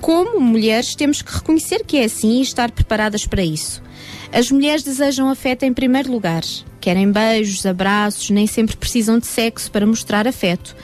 Como 0.00 0.38
mulheres, 0.38 0.94
temos 0.94 1.22
que 1.22 1.32
reconhecer 1.32 1.84
que 1.86 1.96
é 1.96 2.04
assim 2.04 2.40
e 2.40 2.42
estar 2.42 2.70
preparadas 2.70 3.26
para 3.26 3.42
isso. 3.42 3.82
As 4.30 4.50
mulheres 4.50 4.82
desejam 4.82 5.30
afeto 5.30 5.62
em 5.62 5.72
primeiro 5.72 6.12
lugar. 6.12 6.42
Querem 6.80 7.10
beijos, 7.10 7.64
abraços, 7.64 8.28
nem 8.28 8.46
sempre 8.46 8.76
precisam 8.76 9.18
de 9.18 9.26
sexo 9.26 9.70
para 9.70 9.86
mostrar 9.86 10.28
afeto. 10.28 10.76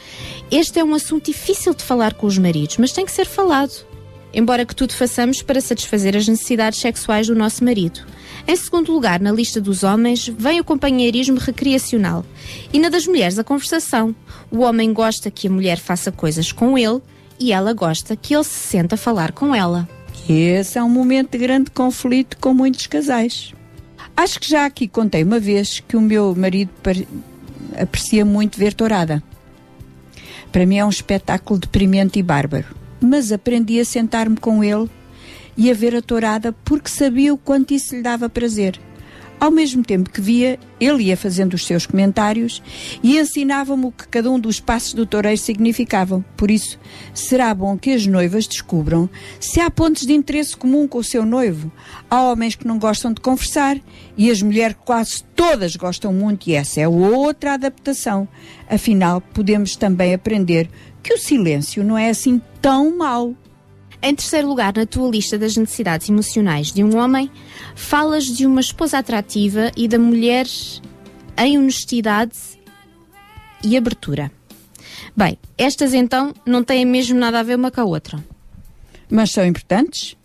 Este 0.50 0.78
é 0.78 0.84
um 0.84 0.94
assunto 0.94 1.26
difícil 1.26 1.74
de 1.74 1.82
falar 1.82 2.14
com 2.14 2.26
os 2.26 2.38
maridos, 2.38 2.78
mas 2.78 2.92
tem 2.92 3.04
que 3.04 3.12
ser 3.12 3.26
falado. 3.26 3.89
Embora 4.32 4.64
que 4.64 4.74
tudo 4.74 4.92
façamos 4.92 5.42
para 5.42 5.60
satisfazer 5.60 6.16
as 6.16 6.26
necessidades 6.26 6.80
sexuais 6.80 7.26
do 7.26 7.34
nosso 7.34 7.64
marido. 7.64 8.00
Em 8.46 8.56
segundo 8.56 8.92
lugar, 8.92 9.20
na 9.20 9.32
lista 9.32 9.60
dos 9.60 9.82
homens, 9.82 10.26
vem 10.28 10.60
o 10.60 10.64
companheirismo 10.64 11.38
recreacional. 11.38 12.24
E 12.72 12.78
na 12.78 12.88
das 12.88 13.06
mulheres, 13.06 13.38
a 13.38 13.44
conversação. 13.44 14.14
O 14.50 14.60
homem 14.60 14.92
gosta 14.92 15.30
que 15.30 15.46
a 15.46 15.50
mulher 15.50 15.78
faça 15.78 16.10
coisas 16.10 16.50
com 16.50 16.76
ele 16.76 17.00
e 17.38 17.52
ela 17.52 17.72
gosta 17.72 18.16
que 18.16 18.34
ele 18.34 18.44
se 18.44 18.68
senta 18.68 18.94
a 18.94 18.98
falar 18.98 19.32
com 19.32 19.54
ela. 19.54 19.88
Esse 20.28 20.78
é 20.78 20.82
um 20.82 20.88
momento 20.88 21.32
de 21.32 21.38
grande 21.38 21.70
conflito 21.70 22.36
com 22.38 22.54
muitos 22.54 22.86
casais. 22.86 23.52
Acho 24.16 24.40
que 24.40 24.48
já 24.48 24.66
aqui 24.66 24.86
contei 24.86 25.22
uma 25.22 25.40
vez 25.40 25.80
que 25.80 25.96
o 25.96 26.00
meu 26.00 26.34
marido 26.34 26.70
aprecia 27.80 28.24
muito 28.24 28.58
ver 28.58 28.74
tourada. 28.74 29.22
Para 30.52 30.66
mim 30.66 30.78
é 30.78 30.84
um 30.84 30.90
espetáculo 30.90 31.58
deprimente 31.58 32.18
e 32.18 32.22
bárbaro. 32.22 32.79
Mas 33.00 33.32
aprendi 33.32 33.80
a 33.80 33.84
sentar-me 33.84 34.36
com 34.36 34.62
ele 34.62 34.88
e 35.56 35.70
a 35.70 35.74
ver 35.74 35.94
a 35.94 36.02
tourada 36.02 36.52
porque 36.64 36.88
sabia 36.88 37.32
o 37.34 37.38
quanto 37.38 37.74
isso 37.74 37.94
lhe 37.94 38.02
dava 38.02 38.28
prazer. 38.28 38.78
Ao 39.40 39.50
mesmo 39.50 39.82
tempo 39.82 40.10
que 40.10 40.20
via, 40.20 40.58
ele 40.78 41.04
ia 41.04 41.16
fazendo 41.16 41.54
os 41.54 41.66
seus 41.66 41.86
comentários 41.86 42.62
e 43.02 43.18
ensinava-me 43.18 43.86
o 43.86 43.90
que 43.90 44.06
cada 44.06 44.30
um 44.30 44.38
dos 44.38 44.60
passos 44.60 44.92
do 44.92 45.06
toureiro 45.06 45.38
significavam. 45.38 46.22
Por 46.36 46.50
isso, 46.50 46.78
será 47.14 47.54
bom 47.54 47.78
que 47.78 47.90
as 47.90 48.06
noivas 48.06 48.46
descubram 48.46 49.08
se 49.40 49.58
há 49.58 49.70
pontos 49.70 50.04
de 50.04 50.12
interesse 50.12 50.54
comum 50.54 50.86
com 50.86 50.98
o 50.98 51.04
seu 51.04 51.24
noivo. 51.24 51.72
Há 52.10 52.20
homens 52.20 52.54
que 52.54 52.66
não 52.66 52.78
gostam 52.78 53.14
de 53.14 53.22
conversar 53.22 53.78
e 54.14 54.30
as 54.30 54.42
mulheres 54.42 54.76
quase 54.84 55.24
todas 55.34 55.74
gostam 55.74 56.12
muito 56.12 56.50
e 56.50 56.52
essa 56.52 56.78
é 56.78 56.86
outra 56.86 57.54
adaptação. 57.54 58.28
Afinal, 58.68 59.22
podemos 59.22 59.74
também 59.74 60.12
aprender 60.12 60.68
que 61.02 61.14
o 61.14 61.18
silêncio 61.18 61.82
não 61.84 61.96
é 61.96 62.10
assim 62.10 62.40
tão 62.60 62.96
mau. 62.96 63.34
Em 64.02 64.14
terceiro 64.14 64.48
lugar, 64.48 64.72
na 64.74 64.86
tua 64.86 65.10
lista 65.10 65.38
das 65.38 65.56
necessidades 65.56 66.08
emocionais 66.08 66.72
de 66.72 66.82
um 66.82 66.96
homem, 66.96 67.30
falas 67.74 68.24
de 68.24 68.46
uma 68.46 68.60
esposa 68.60 68.98
atrativa 68.98 69.70
e 69.76 69.86
da 69.86 69.98
mulher 69.98 70.46
em 71.36 71.58
honestidade 71.58 72.36
e 73.62 73.76
abertura. 73.76 74.30
Bem, 75.16 75.38
estas 75.58 75.92
então 75.92 76.32
não 76.46 76.64
têm 76.64 76.84
mesmo 76.84 77.18
nada 77.18 77.40
a 77.40 77.42
ver 77.42 77.56
uma 77.56 77.70
com 77.70 77.80
a 77.80 77.84
outra. 77.84 78.24
Mas 79.10 79.32
são 79.32 79.44
importantes. 79.44 80.16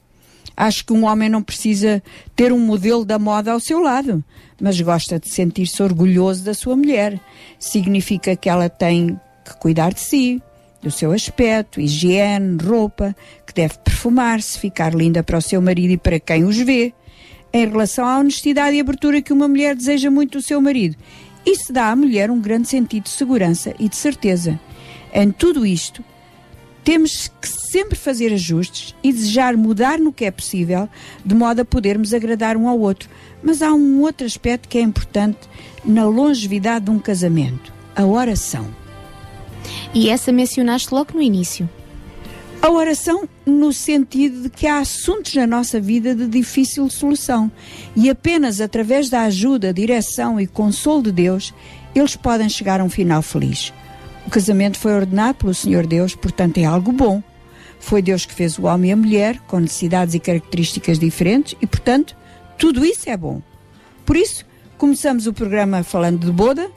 Acho 0.55 0.85
que 0.85 0.93
um 0.93 1.03
homem 1.03 1.27
não 1.27 1.43
precisa 1.43 2.01
ter 2.33 2.53
um 2.53 2.59
modelo 2.59 3.03
da 3.03 3.19
moda 3.19 3.51
ao 3.51 3.59
seu 3.59 3.79
lado, 3.79 4.23
mas 4.61 4.79
gosta 4.79 5.19
de 5.19 5.27
sentir-se 5.29 5.83
orgulhoso 5.83 6.45
da 6.45 6.53
sua 6.53 6.77
mulher. 6.77 7.19
Significa 7.59 8.37
que 8.37 8.47
ela 8.47 8.69
tem 8.69 9.19
que 9.43 9.57
cuidar 9.57 9.93
de 9.93 9.99
si, 9.99 10.41
do 10.85 10.91
seu 10.91 11.11
aspecto, 11.11 11.81
higiene, 11.81 12.61
roupa, 12.63 13.15
que 13.45 13.53
deve 13.55 13.75
perfumar-se, 13.79 14.59
ficar 14.59 14.93
linda 14.93 15.23
para 15.23 15.39
o 15.39 15.41
seu 15.41 15.59
marido 15.59 15.93
e 15.93 15.97
para 15.97 16.19
quem 16.19 16.43
os 16.43 16.57
vê. 16.57 16.93
Em 17.51 17.67
relação 17.67 18.05
à 18.05 18.19
honestidade 18.19 18.77
e 18.77 18.79
abertura 18.79 19.19
que 19.19 19.33
uma 19.33 19.47
mulher 19.47 19.75
deseja 19.75 20.11
muito 20.11 20.37
do 20.37 20.43
seu 20.43 20.61
marido, 20.61 20.95
isso 21.43 21.73
dá 21.73 21.89
à 21.89 21.95
mulher 21.95 22.29
um 22.29 22.39
grande 22.39 22.67
sentido 22.67 23.05
de 23.05 23.09
segurança 23.09 23.73
e 23.79 23.89
de 23.89 23.95
certeza. 23.95 24.59
Em 25.11 25.31
tudo 25.31 25.65
isto, 25.65 26.03
temos 26.83 27.31
que 27.41 27.47
sempre 27.47 27.97
fazer 27.97 28.31
ajustes 28.31 28.93
e 29.01 29.11
desejar 29.11 29.57
mudar 29.57 29.97
no 29.97 30.13
que 30.13 30.25
é 30.25 30.29
possível, 30.29 30.87
de 31.25 31.33
modo 31.33 31.61
a 31.61 31.65
podermos 31.65 32.13
agradar 32.13 32.55
um 32.55 32.67
ao 32.67 32.79
outro. 32.79 33.09
Mas 33.41 33.63
há 33.63 33.73
um 33.73 34.01
outro 34.01 34.27
aspecto 34.27 34.69
que 34.69 34.77
é 34.77 34.81
importante 34.81 35.39
na 35.83 36.05
longevidade 36.05 36.85
de 36.85 36.91
um 36.91 36.99
casamento: 36.99 37.73
a 37.95 38.05
oração. 38.05 38.84
E 39.93 40.09
essa 40.09 40.31
mencionaste 40.31 40.93
logo 40.93 41.13
no 41.13 41.21
início. 41.21 41.69
A 42.61 42.69
oração 42.71 43.29
no 43.45 43.71
sentido 43.71 44.43
de 44.43 44.49
que 44.49 44.65
há 44.65 44.79
assuntos 44.79 45.35
na 45.35 45.45
nossa 45.45 45.79
vida 45.79 46.15
de 46.15 46.27
difícil 46.27 46.89
solução 46.89 47.51
e 47.95 48.09
apenas 48.09 48.59
através 48.59 49.07
da 49.07 49.21
ajuda, 49.21 49.73
direção 49.73 50.39
e 50.41 50.47
consolo 50.47 51.03
de 51.03 51.11
Deus 51.11 51.53
eles 51.93 52.15
podem 52.15 52.49
chegar 52.49 52.81
a 52.81 52.83
um 52.83 52.89
final 52.89 53.21
feliz. 53.21 53.71
O 54.25 54.29
casamento 54.29 54.79
foi 54.79 54.93
ordenado 54.93 55.35
pelo 55.35 55.53
Senhor 55.53 55.85
Deus, 55.85 56.15
portanto 56.15 56.57
é 56.57 56.65
algo 56.65 56.91
bom. 56.91 57.21
Foi 57.79 58.01
Deus 58.01 58.25
que 58.25 58.33
fez 58.33 58.57
o 58.57 58.63
homem 58.63 58.89
e 58.89 58.93
a 58.93 58.97
mulher 58.97 59.39
com 59.41 59.59
necessidades 59.59 60.15
e 60.15 60.19
características 60.19 60.97
diferentes 60.97 61.55
e, 61.61 61.67
portanto, 61.67 62.17
tudo 62.57 62.83
isso 62.83 63.09
é 63.09 63.15
bom. 63.15 63.41
Por 64.05 64.17
isso, 64.17 64.45
começamos 64.77 65.27
o 65.27 65.33
programa 65.33 65.83
falando 65.83 66.25
de 66.25 66.31
boda, 66.31 66.69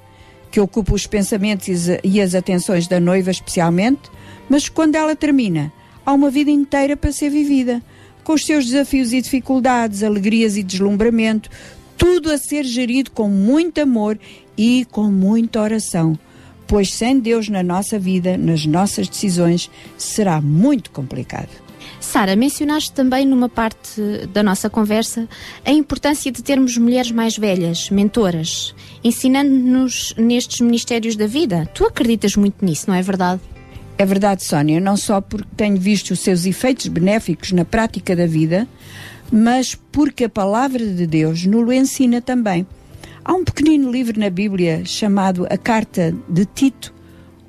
que 0.50 0.60
ocupa 0.60 0.94
os 0.94 1.06
pensamentos 1.06 1.68
e 2.02 2.20
as- 2.20 2.34
atenções 2.34 2.86
da 2.86 2.98
noiva 3.00 3.30
especialmente, 3.30 4.02
mas 4.48 4.68
quando 4.68 4.94
ela 4.94 5.14
termina, 5.14 5.72
há 6.04 6.12
uma 6.12 6.30
vida 6.30 6.50
inteira 6.50 6.96
para 6.96 7.12
ser 7.12 7.30
vivida, 7.30 7.82
com 8.24 8.32
os 8.34 8.44
seus 8.44 8.66
desafios 8.66 9.12
e 9.12 9.20
dificuldades, 9.22 10.02
alegrias 10.02 10.56
e 10.56 10.62
deslumbramento, 10.62 11.50
tudo 11.96 12.30
a 12.30 12.38
ser 12.38 12.64
gerido 12.64 13.10
com 13.10 13.28
muito 13.28 13.80
amor 13.80 14.18
e 14.56 14.86
com 14.90 15.04
muita 15.10 15.60
oração. 15.60 16.18
Pois 16.66 16.92
sem 16.92 17.18
Deus 17.18 17.48
na 17.48 17.62
nossa 17.62 17.98
vida, 17.98 18.36
nas 18.36 18.66
nossas 18.66 19.08
decisões, 19.08 19.70
será 19.96 20.40
muito 20.40 20.90
complicado. 20.90 21.48
Sara, 22.00 22.36
mencionaste 22.36 22.92
também 22.92 23.26
numa 23.26 23.48
parte 23.48 24.00
da 24.32 24.42
nossa 24.42 24.70
conversa 24.70 25.28
a 25.64 25.70
importância 25.70 26.30
de 26.30 26.42
termos 26.42 26.76
mulheres 26.76 27.10
mais 27.10 27.36
velhas, 27.36 27.90
mentoras, 27.90 28.74
ensinando-nos 29.02 30.14
nestes 30.16 30.60
ministérios 30.60 31.16
da 31.16 31.26
vida. 31.26 31.68
Tu 31.74 31.84
acreditas 31.84 32.36
muito 32.36 32.64
nisso, 32.64 32.84
não 32.88 32.94
é 32.94 33.02
verdade? 33.02 33.40
É 33.96 34.06
verdade, 34.06 34.44
Sónia, 34.44 34.80
não 34.80 34.96
só 34.96 35.20
porque 35.20 35.48
tenho 35.56 35.76
visto 35.76 36.12
os 36.12 36.20
seus 36.20 36.46
efeitos 36.46 36.86
benéficos 36.86 37.50
na 37.50 37.64
prática 37.64 38.14
da 38.14 38.26
vida, 38.26 38.68
mas 39.30 39.74
porque 39.74 40.24
a 40.24 40.28
palavra 40.28 40.86
de 40.86 41.06
Deus 41.06 41.44
nos 41.44 41.68
ensina 41.72 42.20
também. 42.20 42.66
Há 43.24 43.32
um 43.32 43.44
pequenino 43.44 43.90
livro 43.90 44.18
na 44.18 44.30
Bíblia 44.30 44.84
chamado 44.84 45.46
A 45.50 45.58
Carta 45.58 46.14
de 46.28 46.46
Tito, 46.46 46.94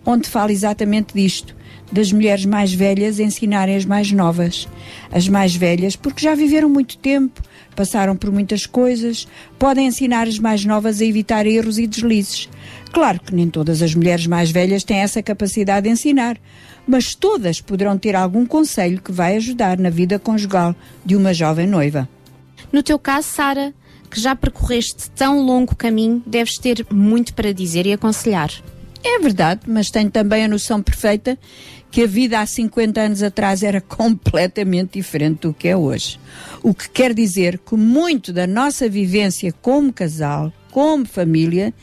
onde 0.05 0.27
fala 0.27 0.51
exatamente 0.51 1.13
disto, 1.13 1.55
das 1.91 2.11
mulheres 2.11 2.45
mais 2.45 2.73
velhas 2.73 3.19
ensinarem 3.19 3.75
as 3.75 3.85
mais 3.85 4.11
novas. 4.11 4.67
As 5.11 5.27
mais 5.27 5.55
velhas, 5.55 5.95
porque 5.95 6.23
já 6.23 6.35
viveram 6.35 6.69
muito 6.69 6.97
tempo, 6.97 7.41
passaram 7.75 8.15
por 8.15 8.31
muitas 8.31 8.65
coisas, 8.65 9.27
podem 9.57 9.87
ensinar 9.87 10.27
as 10.27 10.39
mais 10.39 10.65
novas 10.65 11.01
a 11.01 11.05
evitar 11.05 11.45
erros 11.45 11.79
e 11.79 11.87
deslizes. 11.87 12.49
Claro 12.91 13.19
que 13.19 13.33
nem 13.33 13.49
todas 13.49 13.81
as 13.81 13.93
mulheres 13.93 14.27
mais 14.27 14.51
velhas 14.51 14.83
têm 14.83 14.97
essa 14.97 15.21
capacidade 15.21 15.85
de 15.85 15.93
ensinar, 15.93 16.37
mas 16.87 17.13
todas 17.13 17.61
poderão 17.61 17.97
ter 17.97 18.15
algum 18.15 18.45
conselho 18.45 19.01
que 19.01 19.11
vai 19.11 19.35
ajudar 19.35 19.77
na 19.77 19.89
vida 19.89 20.17
conjugal 20.17 20.75
de 21.05 21.15
uma 21.15 21.33
jovem 21.33 21.67
noiva. 21.67 22.09
No 22.71 22.83
teu 22.83 22.99
caso, 22.99 23.27
Sara, 23.27 23.73
que 24.09 24.19
já 24.19 24.35
percorreste 24.35 25.09
tão 25.11 25.41
longo 25.41 25.75
caminho, 25.75 26.21
deves 26.25 26.57
ter 26.57 26.85
muito 26.91 27.33
para 27.33 27.53
dizer 27.53 27.85
e 27.85 27.93
aconselhar. 27.93 28.51
É 29.03 29.19
verdade, 29.19 29.61
mas 29.67 29.89
tenho 29.89 30.11
também 30.11 30.43
a 30.43 30.47
noção 30.47 30.81
perfeita 30.81 31.37
que 31.91 32.03
a 32.03 32.07
vida 32.07 32.39
há 32.39 32.45
50 32.45 33.01
anos 33.01 33.23
atrás 33.23 33.63
era 33.63 33.81
completamente 33.81 34.93
diferente 34.93 35.41
do 35.41 35.53
que 35.53 35.67
é 35.67 35.75
hoje. 35.75 36.19
O 36.61 36.73
que 36.73 36.89
quer 36.89 37.13
dizer 37.13 37.59
que 37.59 37.75
muito 37.75 38.31
da 38.31 38.45
nossa 38.45 38.87
vivência 38.87 39.53
como 39.61 39.91
casal, 39.91 40.53
como 40.71 41.05
família, 41.05 41.73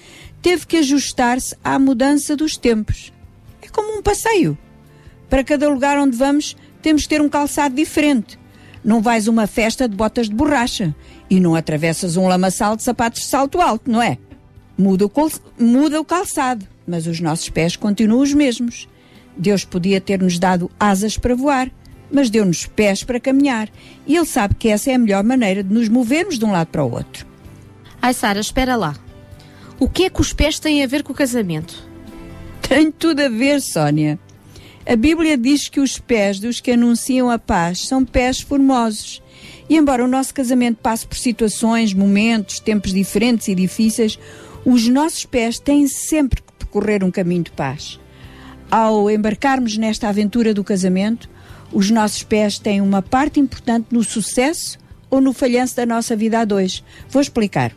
teve 0.40 0.66
que 0.66 0.76
ajustar-se 0.76 1.56
à 1.62 1.78
mudança 1.78 2.36
dos 2.36 2.56
tempos. 2.56 3.12
É 3.60 3.68
como 3.68 3.98
um 3.98 4.02
passeio. 4.02 4.56
Para 5.28 5.42
cada 5.42 5.68
lugar 5.68 5.98
onde 5.98 6.16
vamos, 6.16 6.56
temos 6.80 7.02
que 7.02 7.08
ter 7.08 7.20
um 7.20 7.28
calçado 7.28 7.74
diferente. 7.74 8.38
Não 8.84 9.02
vais 9.02 9.26
a 9.26 9.30
uma 9.32 9.48
festa 9.48 9.88
de 9.88 9.96
botas 9.96 10.28
de 10.28 10.34
borracha 10.34 10.94
e 11.28 11.40
não 11.40 11.56
atravessas 11.56 12.16
um 12.16 12.28
lamaçal 12.28 12.76
de 12.76 12.84
sapatos 12.84 13.22
de 13.22 13.26
salto 13.26 13.60
alto, 13.60 13.90
não 13.90 14.00
é? 14.00 14.18
Muda 14.78 15.06
o 16.00 16.04
calçado, 16.04 16.64
mas 16.86 17.08
os 17.08 17.18
nossos 17.18 17.48
pés 17.48 17.74
continuam 17.74 18.22
os 18.22 18.32
mesmos. 18.32 18.86
Deus 19.36 19.64
podia 19.64 20.00
ter-nos 20.00 20.38
dado 20.38 20.70
asas 20.78 21.18
para 21.18 21.34
voar, 21.34 21.70
mas 22.10 22.30
deu-nos 22.30 22.66
pés 22.66 23.02
para 23.02 23.20
caminhar. 23.20 23.68
E 24.06 24.16
Ele 24.16 24.26
sabe 24.26 24.54
que 24.54 24.68
essa 24.68 24.90
é 24.90 24.94
a 24.94 24.98
melhor 24.98 25.22
maneira 25.24 25.62
de 25.62 25.72
nos 25.72 25.88
movermos 25.88 26.38
de 26.38 26.44
um 26.44 26.52
lado 26.52 26.68
para 26.68 26.84
o 26.84 26.90
outro. 26.90 27.26
Ai, 28.00 28.14
Sara, 28.14 28.40
espera 28.40 28.76
lá. 28.76 28.96
O 29.78 29.88
que 29.88 30.04
é 30.04 30.10
que 30.10 30.20
os 30.20 30.32
pés 30.32 30.58
têm 30.58 30.82
a 30.82 30.86
ver 30.86 31.02
com 31.02 31.12
o 31.12 31.16
casamento? 31.16 31.86
Tem 32.66 32.90
tudo 32.90 33.20
a 33.20 33.28
ver, 33.28 33.60
Sónia. 33.60 34.18
A 34.88 34.96
Bíblia 34.96 35.36
diz 35.36 35.68
que 35.68 35.80
os 35.80 35.98
pés 35.98 36.38
dos 36.38 36.60
que 36.60 36.70
anunciam 36.70 37.28
a 37.28 37.38
paz 37.38 37.86
são 37.86 38.04
pés 38.04 38.40
formosos. 38.40 39.20
E 39.68 39.76
embora 39.76 40.04
o 40.04 40.08
nosso 40.08 40.32
casamento 40.32 40.78
passe 40.80 41.06
por 41.06 41.16
situações, 41.16 41.92
momentos, 41.92 42.60
tempos 42.60 42.92
diferentes 42.92 43.48
e 43.48 43.54
difíceis, 43.54 44.18
os 44.64 44.86
nossos 44.88 45.26
pés 45.26 45.58
têm 45.58 45.88
sempre 45.88 46.40
que 46.40 46.52
percorrer 46.52 47.02
um 47.02 47.10
caminho 47.10 47.42
de 47.42 47.50
paz. 47.50 47.98
Ao 48.70 49.10
embarcarmos 49.10 49.76
nesta 49.76 50.08
aventura 50.08 50.52
do 50.52 50.64
casamento, 50.64 51.28
os 51.72 51.90
nossos 51.90 52.22
pés 52.22 52.58
têm 52.58 52.80
uma 52.80 53.02
parte 53.02 53.38
importante 53.38 53.88
no 53.90 54.02
sucesso 54.02 54.78
ou 55.10 55.20
no 55.20 55.32
falhanço 55.32 55.76
da 55.76 55.86
nossa 55.86 56.16
vida 56.16 56.40
a 56.40 56.44
dois. 56.44 56.82
Vou 57.08 57.22
explicar. 57.22 57.72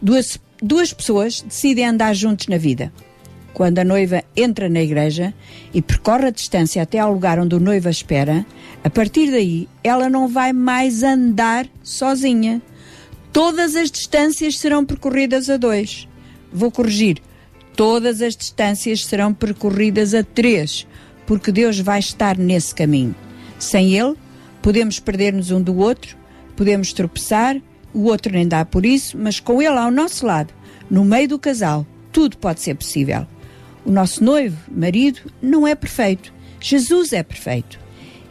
Duas, 0.00 0.38
duas 0.62 0.92
pessoas 0.92 1.42
decidem 1.42 1.86
andar 1.86 2.14
juntos 2.14 2.46
na 2.48 2.56
vida. 2.56 2.92
Quando 3.52 3.78
a 3.78 3.84
noiva 3.84 4.22
entra 4.34 4.68
na 4.68 4.80
igreja 4.80 5.34
e 5.74 5.82
percorre 5.82 6.28
a 6.28 6.30
distância 6.30 6.82
até 6.82 6.98
ao 6.98 7.12
lugar 7.12 7.38
onde 7.38 7.54
o 7.54 7.60
noivo 7.60 7.88
a 7.88 7.90
espera, 7.90 8.46
a 8.82 8.88
partir 8.88 9.30
daí 9.30 9.68
ela 9.82 10.08
não 10.08 10.28
vai 10.28 10.52
mais 10.52 11.02
andar 11.02 11.66
sozinha. 11.82 12.62
Todas 13.32 13.76
as 13.76 13.90
distâncias 13.90 14.58
serão 14.58 14.84
percorridas 14.84 15.50
a 15.50 15.56
dois. 15.56 16.08
Vou 16.52 16.70
corrigir. 16.70 17.20
Todas 17.80 18.20
as 18.20 18.36
distâncias 18.36 19.06
serão 19.06 19.32
percorridas 19.32 20.12
a 20.12 20.22
três, 20.22 20.86
porque 21.24 21.50
Deus 21.50 21.80
vai 21.80 21.98
estar 21.98 22.36
nesse 22.36 22.74
caminho. 22.74 23.14
Sem 23.58 23.98
Ele, 23.98 24.16
podemos 24.60 25.00
perder-nos 25.00 25.50
um 25.50 25.62
do 25.62 25.74
outro, 25.78 26.14
podemos 26.54 26.92
tropeçar, 26.92 27.56
o 27.94 28.02
outro 28.02 28.34
nem 28.34 28.46
dá 28.46 28.66
por 28.66 28.84
isso, 28.84 29.16
mas 29.16 29.40
com 29.40 29.62
Ele 29.62 29.78
ao 29.78 29.90
nosso 29.90 30.26
lado, 30.26 30.52
no 30.90 31.06
meio 31.06 31.26
do 31.26 31.38
casal, 31.38 31.86
tudo 32.12 32.36
pode 32.36 32.60
ser 32.60 32.74
possível. 32.74 33.26
O 33.82 33.90
nosso 33.90 34.22
noivo, 34.22 34.58
marido, 34.70 35.32
não 35.40 35.66
é 35.66 35.74
perfeito. 35.74 36.34
Jesus 36.60 37.14
é 37.14 37.22
perfeito. 37.22 37.80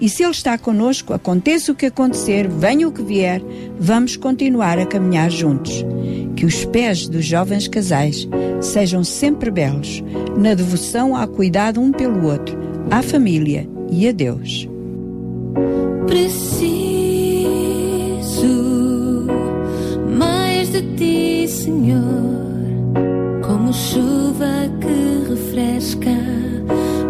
E 0.02 0.08
se 0.08 0.24
Ele 0.24 0.32
está 0.32 0.58
conosco, 0.58 1.14
aconteça 1.14 1.72
o 1.72 1.76
que 1.76 1.88
acontecer, 1.88 2.48
venha 2.48 2.88
o 2.88 2.92
que 2.92 3.02
vier, 3.02 3.42
vamos 3.78 4.16
continuar 4.16 4.80
a 4.80 4.86
caminhar 4.86 5.30
juntos. 5.30 5.84
Que 6.36 6.46
os 6.46 6.64
pés 6.66 7.08
dos 7.08 7.26
jovens 7.26 7.68
casais 7.68 8.28
sejam 8.62 9.04
sempre 9.04 9.52
belos, 9.52 10.02
na 10.38 10.54
devoção 10.54 11.16
ao 11.16 11.28
cuidado 11.28 11.82
um 11.82 11.92
pelo 11.92 12.26
outro, 12.28 12.58
à 12.90 13.02
família 13.02 13.70
e 13.92 14.08
a 14.08 14.14
Deus. 14.14 14.70
Preciso 16.08 16.70
mais 20.18 20.70
de 20.72 20.82
ti, 20.96 21.48
Senhor, 21.48 22.02
como 23.46 23.74
chuva 23.74 24.70
que 24.80 25.30
refresca. 25.30 26.18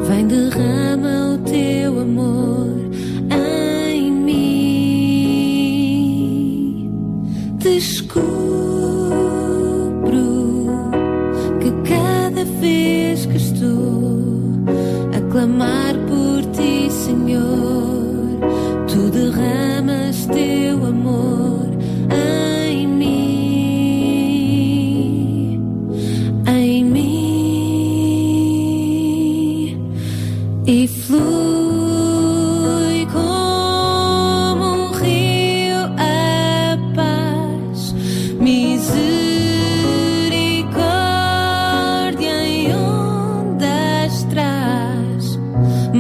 Vem 0.08 0.26
derrama 0.26 1.36
o 1.36 1.38
teu 1.40 2.00
amor 2.00 2.79
Descubro 7.80 8.20
que 11.62 11.72
cada 11.88 12.44
vez 12.60 13.26
que 13.26 13.38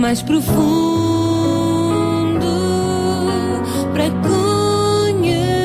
mais 0.10 0.24
profundo 0.24 0.50
para 3.94 4.10
conhecer-te 4.28 5.58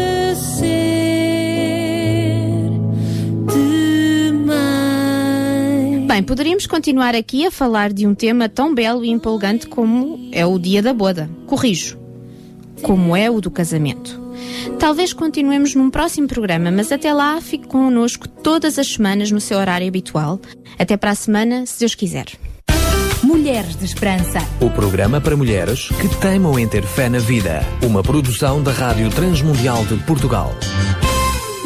mais. 4.45 6.07
Bem, 6.07 6.23
poderíamos 6.23 6.67
continuar 6.67 7.15
aqui 7.15 7.47
a 7.47 7.51
falar 7.51 7.91
de 7.91 8.07
um 8.07 8.15
tema 8.15 8.47
tão 8.47 8.75
belo 8.75 9.03
e 9.03 9.09
empolgante 9.09 9.67
como 9.67 10.29
é 10.31 10.45
o 10.45 10.59
dia 10.59 10.83
da 10.83 10.93
boda. 10.93 11.31
Corrijo. 11.47 11.99
Como 12.83 13.17
é 13.17 13.31
o 13.31 13.41
do 13.41 13.51
casamento. 13.51 14.23
Talvez 14.79 15.15
continuemos 15.15 15.75
num 15.75 15.89
próximo 15.89 16.29
programa, 16.29 16.71
mas 16.71 16.93
até 16.93 17.15
lá 17.15 17.41
fique 17.41 17.67
connosco 17.67 18.29
todas 18.29 18.79
as 18.79 18.89
semanas 18.89 19.31
no 19.31 19.41
seu 19.41 19.57
horário 19.57 19.89
habitual. 19.89 20.39
Até 20.79 20.99
para 20.99 21.13
a 21.13 21.15
semana, 21.15 21.65
se 21.65 21.81
Deus 21.81 21.95
quiser. 21.95 22.27
Mulheres 23.25 23.75
de 23.75 23.87
Esperança. 23.87 24.39
O 24.61 24.69
programa 24.69 25.19
para 25.19 25.35
mulheres 25.35 25.89
que 25.89 26.09
teimam 26.21 26.59
em 26.59 26.69
ter 26.69 26.85
fé 26.85 27.09
na 27.09 27.19
vida. 27.19 27.63
Uma 27.83 28.03
produção 28.03 28.63
da 28.63 28.71
Rádio 28.71 29.09
Transmundial 29.09 29.83
de 29.87 29.97
Portugal. 30.05 30.55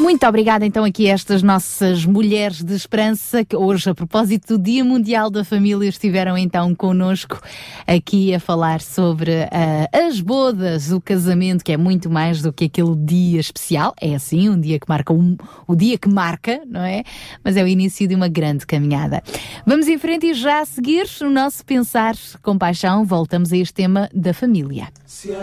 Muito 0.08 0.26
obrigada 0.26 0.64
então 0.64 0.84
aqui 0.84 1.10
a 1.10 1.12
estas 1.12 1.42
nossas 1.42 2.06
mulheres 2.06 2.64
de 2.64 2.74
esperança 2.74 3.44
que 3.44 3.54
hoje, 3.54 3.90
a 3.90 3.94
propósito 3.94 4.56
do 4.56 4.64
Dia 4.64 4.82
Mundial 4.82 5.28
da 5.28 5.44
Família, 5.44 5.86
estiveram 5.86 6.38
então 6.38 6.74
connosco 6.74 7.38
aqui 7.86 8.34
a 8.34 8.40
falar 8.40 8.80
sobre 8.80 9.42
ah, 9.42 10.06
as 10.06 10.18
bodas, 10.22 10.90
o 10.92 10.98
casamento, 10.98 11.62
que 11.62 11.72
é 11.72 11.76
muito 11.76 12.08
mais 12.08 12.40
do 12.40 12.50
que 12.50 12.64
aquele 12.64 12.96
dia 12.96 13.38
especial. 13.38 13.94
É 14.00 14.14
assim, 14.14 14.48
um 14.48 14.58
dia 14.58 14.80
que 14.80 14.88
marca 14.88 15.12
um, 15.12 15.36
o 15.66 15.76
dia 15.76 15.98
que 15.98 16.08
marca, 16.08 16.62
não 16.66 16.80
é? 16.80 17.04
Mas 17.44 17.58
é 17.58 17.62
o 17.62 17.68
início 17.68 18.08
de 18.08 18.14
uma 18.14 18.28
grande 18.28 18.64
caminhada. 18.64 19.22
Vamos 19.66 19.88
em 19.88 19.98
frente 19.98 20.28
e 20.28 20.32
já 20.32 20.60
a 20.60 20.64
seguir 20.64 21.06
o 21.20 21.28
nosso 21.28 21.62
pensar 21.66 22.14
com 22.42 22.56
paixão, 22.56 23.04
voltamos 23.04 23.52
a 23.52 23.58
este 23.58 23.74
tema 23.74 24.08
da 24.14 24.32
família. 24.32 24.88
Se 25.04 25.34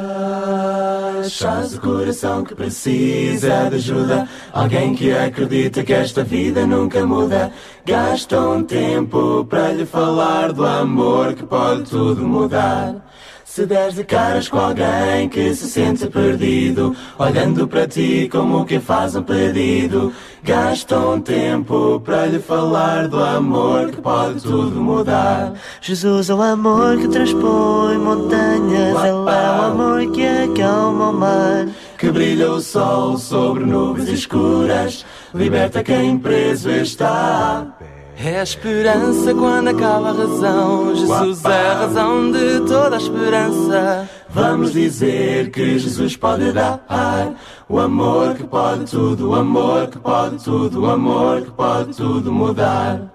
achas 1.24 1.76
o 1.76 1.82
coração 1.82 2.44
que 2.44 2.56
precisa 2.56 3.70
de 3.70 3.76
ajuda, 3.76 4.28
alguém 4.56 4.96
que 4.96 5.12
acredita 5.12 5.84
que 5.84 5.94
esta 5.94 6.24
vida 6.24 6.66
nunca 6.66 7.06
muda, 7.06 7.52
gasta 7.86 8.40
um 8.40 8.64
tempo 8.64 9.46
para 9.50 9.74
lhe 9.74 9.86
falar 9.86 10.54
do 10.54 10.66
amor 10.66 11.34
que 11.34 11.44
pode 11.44 11.84
tudo 11.84 12.26
mudar. 12.26 12.96
Se 13.44 13.66
deres 13.66 13.96
de 13.96 14.04
caras 14.04 14.50
com 14.50 14.58
alguém 14.58 15.30
que 15.30 15.54
se 15.54 15.70
sente 15.70 16.08
perdido, 16.08 16.96
olhando 17.18 17.68
para 17.68 17.88
ti 17.88 18.30
como 18.32 18.66
quem 18.66 18.80
faz 18.80 19.16
um 19.16 19.24
pedido, 19.24 20.12
gasta 20.44 21.00
um 21.00 21.22
tempo 21.22 22.02
para 22.02 22.26
lhe 22.26 22.40
falar 22.40 23.08
do 23.08 23.22
amor 23.22 23.92
que 23.92 24.02
pode 24.02 24.42
tudo 24.42 24.82
mudar. 24.82 25.54
Jesus 25.80 26.30
é 26.30 26.34
o 26.34 26.42
amor 26.42 26.98
que 26.98 27.08
transpõe 27.08 27.98
montanhas, 27.98 29.04
Ele 29.04 29.08
é 29.08 29.14
o 29.14 29.30
amor 29.30 30.12
que 30.12 30.26
acalma 30.26 31.10
o 31.10 31.14
mar. 31.14 31.68
Que 32.06 32.12
brilha 32.12 32.52
o 32.52 32.62
sol 32.62 33.18
sobre 33.18 33.66
nuvens 33.66 34.10
escuras, 34.10 35.04
liberta 35.34 35.82
quem 35.82 36.20
preso 36.20 36.70
está. 36.70 37.66
É 38.16 38.40
a 38.40 38.44
esperança 38.44 39.34
quando 39.34 39.70
acaba 39.70 40.10
a 40.10 40.14
razão. 40.14 40.96
Jesus 40.96 41.44
é 41.44 41.68
a 41.68 41.74
razão 41.74 42.32
de 42.32 42.60
toda 42.68 42.96
a 42.96 43.00
esperança. 43.00 44.08
Vamos 44.30 44.74
dizer 44.74 45.50
que 45.50 45.80
Jesus 45.80 46.16
pode 46.16 46.52
dar 46.52 46.80
o 47.68 47.80
amor 47.80 48.36
que 48.36 48.44
pode 48.44 48.86
tudo, 48.86 49.32
o 49.32 49.36
amor 49.36 49.88
que 49.88 49.98
pode 49.98 50.44
tudo, 50.44 50.82
o 50.82 50.86
amor 50.92 51.42
que 51.42 51.52
pode 51.54 51.98
tudo 51.98 52.32
mudar. 52.32 53.15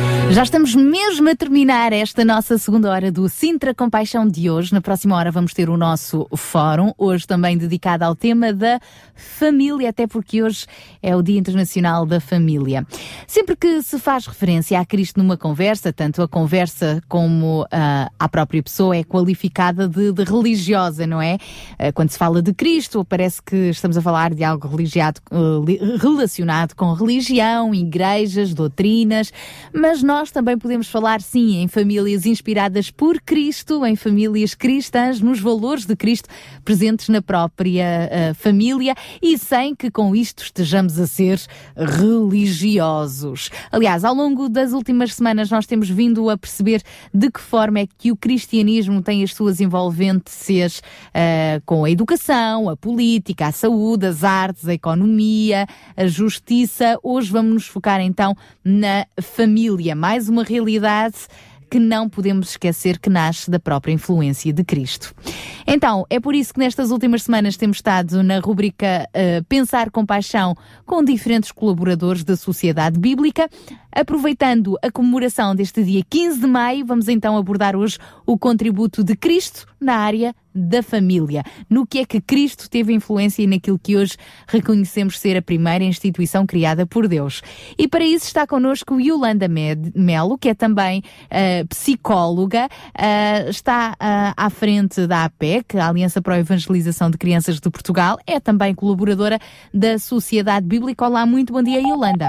Já 0.29 0.43
estamos 0.43 0.73
mesmo 0.75 1.29
a 1.29 1.35
terminar 1.35 1.91
esta 1.91 2.23
nossa 2.23 2.57
segunda 2.57 2.89
hora 2.89 3.11
do 3.11 3.27
Sintra 3.27 3.73
Compaixão 3.73 4.25
de 4.25 4.49
hoje. 4.49 4.73
Na 4.73 4.79
próxima 4.79 5.15
hora 5.17 5.29
vamos 5.29 5.53
ter 5.53 5.69
o 5.69 5.75
nosso 5.75 6.25
fórum, 6.35 6.93
hoje 6.97 7.27
também 7.27 7.57
dedicado 7.57 8.05
ao 8.05 8.15
tema 8.15 8.53
da 8.53 8.79
família, 9.13 9.89
até 9.89 10.07
porque 10.07 10.41
hoje 10.41 10.65
é 11.03 11.15
o 11.15 11.21
Dia 11.21 11.37
Internacional 11.37 12.05
da 12.05 12.21
Família. 12.21 12.87
Sempre 13.27 13.55
que 13.57 13.81
se 13.81 13.99
faz 13.99 14.25
referência 14.25 14.79
a 14.79 14.85
Cristo 14.85 15.17
numa 15.17 15.35
conversa, 15.35 15.91
tanto 15.91 16.21
a 16.21 16.27
conversa 16.27 17.01
como 17.09 17.63
uh, 17.63 17.67
a 18.17 18.29
própria 18.29 18.63
pessoa 18.63 18.95
é 18.95 19.03
qualificada 19.03 19.87
de, 19.87 20.13
de 20.13 20.23
religiosa, 20.23 21.05
não 21.05 21.21
é? 21.21 21.35
Uh, 21.73 21.91
quando 21.93 22.09
se 22.09 22.17
fala 22.17 22.41
de 22.41 22.53
Cristo, 22.53 23.03
parece 23.03 23.41
que 23.41 23.69
estamos 23.69 23.97
a 23.97 24.01
falar 24.01 24.33
de 24.33 24.45
algo 24.45 24.67
religiado, 24.67 25.19
uh, 25.29 25.97
relacionado 25.97 26.73
com 26.73 26.93
religião, 26.93 27.75
igrejas, 27.75 28.53
doutrinas, 28.53 29.33
mas 29.73 30.01
nós 30.11 30.29
também 30.29 30.57
podemos 30.57 30.89
falar, 30.89 31.21
sim, 31.21 31.61
em 31.61 31.69
famílias 31.69 32.25
inspiradas 32.25 32.91
por 32.91 33.21
Cristo, 33.21 33.85
em 33.85 33.95
famílias 33.95 34.53
cristãs, 34.53 35.21
nos 35.21 35.39
valores 35.39 35.85
de 35.85 35.95
Cristo 35.95 36.27
presentes 36.65 37.07
na 37.07 37.21
própria 37.21 38.09
uh, 38.11 38.35
família 38.35 38.93
e 39.21 39.37
sem 39.37 39.73
que 39.73 39.89
com 39.89 40.13
isto 40.13 40.43
estejamos 40.43 40.99
a 40.99 41.07
ser 41.07 41.39
religiosos. 41.77 43.49
Aliás, 43.71 44.03
ao 44.03 44.13
longo 44.13 44.49
das 44.49 44.73
últimas 44.73 45.13
semanas 45.13 45.49
nós 45.49 45.65
temos 45.65 45.89
vindo 45.89 46.29
a 46.29 46.37
perceber 46.37 46.83
de 47.13 47.31
que 47.31 47.39
forma 47.39 47.79
é 47.79 47.87
que 47.97 48.11
o 48.11 48.17
cristianismo 48.17 49.01
tem 49.01 49.23
as 49.23 49.33
suas 49.33 49.61
envolvências 49.61 50.79
uh, 50.79 51.61
com 51.65 51.85
a 51.85 51.89
educação, 51.89 52.67
a 52.67 52.75
política, 52.75 53.47
a 53.47 53.51
saúde, 53.53 54.07
as 54.07 54.25
artes, 54.25 54.67
a 54.67 54.73
economia, 54.73 55.65
a 55.95 56.05
justiça. 56.05 56.99
Hoje 57.01 57.31
vamos 57.31 57.53
nos 57.53 57.65
focar 57.65 58.01
então 58.01 58.35
na 58.61 59.05
família, 59.21 60.00
mais 60.01 60.27
uma 60.27 60.43
realidade 60.43 61.15
que 61.69 61.79
não 61.79 62.09
podemos 62.09 62.49
esquecer 62.49 62.97
que 62.97 63.07
nasce 63.07 63.51
da 63.51 63.59
própria 63.59 63.93
influência 63.93 64.51
de 64.51 64.63
Cristo. 64.63 65.13
Então, 65.67 66.07
é 66.09 66.19
por 66.19 66.33
isso 66.33 66.55
que 66.55 66.59
nestas 66.59 66.89
últimas 66.89 67.21
semanas 67.21 67.55
temos 67.55 67.77
estado 67.77 68.23
na 68.23 68.39
rubrica 68.39 69.07
uh, 69.07 69.43
Pensar 69.45 69.91
com 69.91 70.03
Paixão 70.03 70.55
com 70.87 71.03
diferentes 71.03 71.51
colaboradores 71.51 72.23
da 72.23 72.35
Sociedade 72.35 72.99
Bíblica. 72.99 73.47
Aproveitando 73.91 74.75
a 74.81 74.91
comemoração 74.91 75.53
deste 75.53 75.83
dia 75.83 76.03
15 76.09 76.39
de 76.39 76.47
maio, 76.47 76.83
vamos 76.83 77.07
então 77.07 77.37
abordar 77.37 77.75
hoje 77.75 77.99
o 78.25 78.39
contributo 78.39 79.03
de 79.03 79.15
Cristo 79.15 79.67
na 79.79 79.97
área 79.97 80.35
da 80.53 80.83
família. 80.83 81.43
No 81.69 81.85
que 81.85 81.99
é 81.99 82.05
que 82.05 82.19
Cristo 82.19 82.69
teve 82.69 82.93
influência 82.93 83.41
e 83.41 83.47
naquilo 83.47 83.79
que 83.79 83.95
hoje 83.95 84.17
reconhecemos 84.47 85.19
ser 85.19 85.37
a 85.37 85.41
primeira 85.41 85.83
instituição 85.83 86.45
criada 86.45 86.85
por 86.85 87.07
Deus. 87.07 87.41
E 87.77 87.87
para 87.87 88.03
isso 88.03 88.25
está 88.25 88.45
connosco 88.45 88.99
Yolanda 88.99 89.47
Melo, 89.47 90.37
que 90.37 90.49
é 90.49 90.53
também 90.53 90.99
uh, 90.99 91.67
psicóloga, 91.67 92.67
uh, 92.67 93.49
está 93.49 93.91
uh, 93.93 94.33
à 94.35 94.49
frente 94.49 95.07
da 95.07 95.25
APEC, 95.25 95.77
a 95.77 95.87
Aliança 95.87 96.21
para 96.21 96.35
a 96.35 96.39
Evangelização 96.39 97.09
de 97.09 97.17
Crianças 97.17 97.59
de 97.59 97.69
Portugal, 97.69 98.17
é 98.25 98.39
também 98.39 98.75
colaboradora 98.75 99.39
da 99.73 99.97
Sociedade 99.97 100.65
Bíblica. 100.65 101.05
Olá, 101.05 101.25
muito 101.25 101.53
bom 101.53 101.61
dia, 101.61 101.79
Yolanda. 101.79 102.27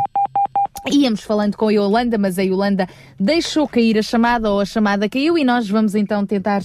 Íamos 0.90 1.20
falando 1.20 1.56
com 1.56 1.68
a 1.68 1.72
Yolanda, 1.72 2.18
mas 2.18 2.38
a 2.38 2.42
Yolanda 2.42 2.88
deixou 3.18 3.68
cair 3.68 3.98
a 3.98 4.02
chamada 4.02 4.50
ou 4.50 4.60
a 4.60 4.64
chamada 4.64 5.08
caiu 5.08 5.38
e 5.38 5.44
nós 5.44 5.68
vamos 5.68 5.94
então 5.94 6.26
tentar 6.26 6.62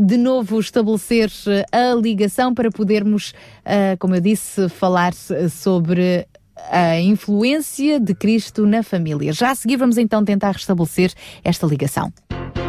de 0.00 0.16
novo 0.16 0.60
estabelecer 0.60 1.28
uh, 1.28 1.76
a 1.76 1.94
ligação 1.94 2.54
para 2.54 2.70
podermos, 2.70 3.30
uh, 3.66 3.98
como 3.98 4.14
eu 4.14 4.20
disse, 4.20 4.68
falar 4.68 5.12
sobre 5.50 6.26
a 6.70 7.00
influência 7.00 7.98
de 7.98 8.14
Cristo 8.14 8.66
na 8.66 8.82
família. 8.82 9.32
Já 9.32 9.50
a 9.50 9.54
seguir 9.54 9.76
vamos 9.76 9.98
então 9.98 10.24
tentar 10.24 10.52
restabelecer 10.52 11.12
esta 11.42 11.66
ligação. 11.66 12.12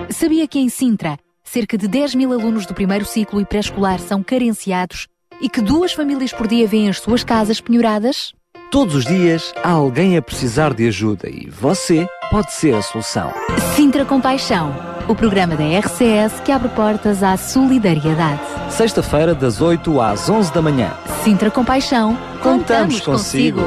Sabia 0.10 0.48
que 0.48 0.60
em 0.60 0.69
Sintra, 0.69 1.18
cerca 1.44 1.77
de 1.77 1.88
10 1.88 2.15
mil 2.15 2.34
alunos 2.34 2.65
do 2.65 2.73
primeiro 2.73 3.06
ciclo 3.06 3.40
e 3.40 3.45
pré-escolar 3.45 3.99
são 3.99 4.23
carenciados 4.23 5.07
e 5.41 5.49
que 5.49 5.61
duas 5.61 5.94
famílias 5.94 6.32
por 6.32 6.48
dia 6.48 6.68
vêm 6.68 6.90
as 6.90 6.99
suas 6.99 7.23
casas 7.23 7.60
penhoradas? 7.60 8.34
Todos 8.72 8.95
os 8.95 9.06
dias 9.06 9.53
há 9.64 9.72
alguém 9.72 10.18
a 10.18 10.22
precisar 10.22 10.73
de 10.73 10.88
ajuda 10.88 11.30
e 11.30 11.49
você 11.49 12.07
pode 12.30 12.53
ser 12.53 12.73
a 12.76 12.82
solução. 12.82 13.32
Sintra 13.76 14.06
Compaixão, 14.06 14.73
o 15.07 15.15
programa 15.15 15.56
da 15.56 15.64
RCS 15.64 16.40
que 16.44 16.52
abre 16.52 16.69
portas 16.69 17.22
à 17.22 17.38
solidariedade. 17.38 18.40
Sexta-feira, 18.69 19.36
das 19.36 19.61
8 19.61 20.02
às 20.02 20.30
11 20.30 20.52
da 20.52 20.61
manhã. 20.61 20.91
Sintra 21.23 21.52
Compaixão, 21.52 22.18
contamos, 22.41 22.99
Contamos 22.99 23.02
consigo. 23.02 23.61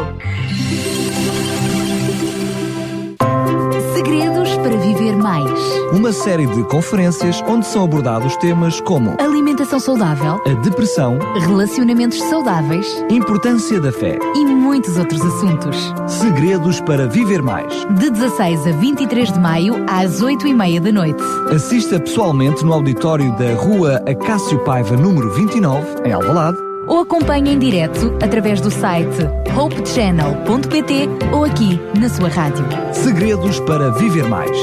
Segredos 3.94 4.50
para 4.56 4.76
viver 4.76 5.16
mais. 5.16 5.77
Uma 5.92 6.12
série 6.12 6.46
de 6.46 6.62
conferências 6.64 7.42
onde 7.48 7.66
são 7.66 7.82
abordados 7.82 8.36
temas 8.36 8.78
como 8.80 9.16
Alimentação 9.18 9.80
saudável, 9.80 10.38
a 10.44 10.52
depressão, 10.60 11.18
relacionamentos 11.40 12.20
saudáveis 12.24 12.86
importância 13.10 13.80
da 13.80 13.90
fé, 13.90 14.18
e 14.34 14.44
muitos 14.44 14.98
outros 14.98 15.22
assuntos. 15.22 15.94
segredos 16.06 16.80
para 16.82 17.06
viver 17.06 17.40
mais. 17.40 17.72
De 17.98 18.10
16 18.10 18.66
a 18.66 18.72
23 18.72 19.32
de 19.32 19.40
maio, 19.40 19.84
às 19.88 20.20
8 20.20 20.46
e 20.46 20.52
meia 20.52 20.78
da 20.78 20.92
noite. 20.92 21.22
Assista 21.50 21.98
pessoalmente 21.98 22.64
no 22.64 22.74
auditório 22.74 23.32
da 23.38 23.54
Rua 23.54 24.02
Acácio 24.06 24.58
Paiva, 24.64 24.94
número 24.94 25.30
29, 25.30 25.86
em 26.04 26.12
Alvalade, 26.12 26.58
Ou 26.86 27.00
acompanhe 27.00 27.54
em 27.54 27.58
direto 27.58 28.14
através 28.22 28.60
do 28.60 28.70
site 28.70 29.26
hopechannel.pt 29.56 31.08
ou 31.32 31.44
aqui 31.44 31.80
na 31.98 32.08
sua 32.08 32.28
rádio. 32.28 32.64
Segredos 32.92 33.58
para 33.60 33.90
viver 33.90 34.28
mais. 34.28 34.56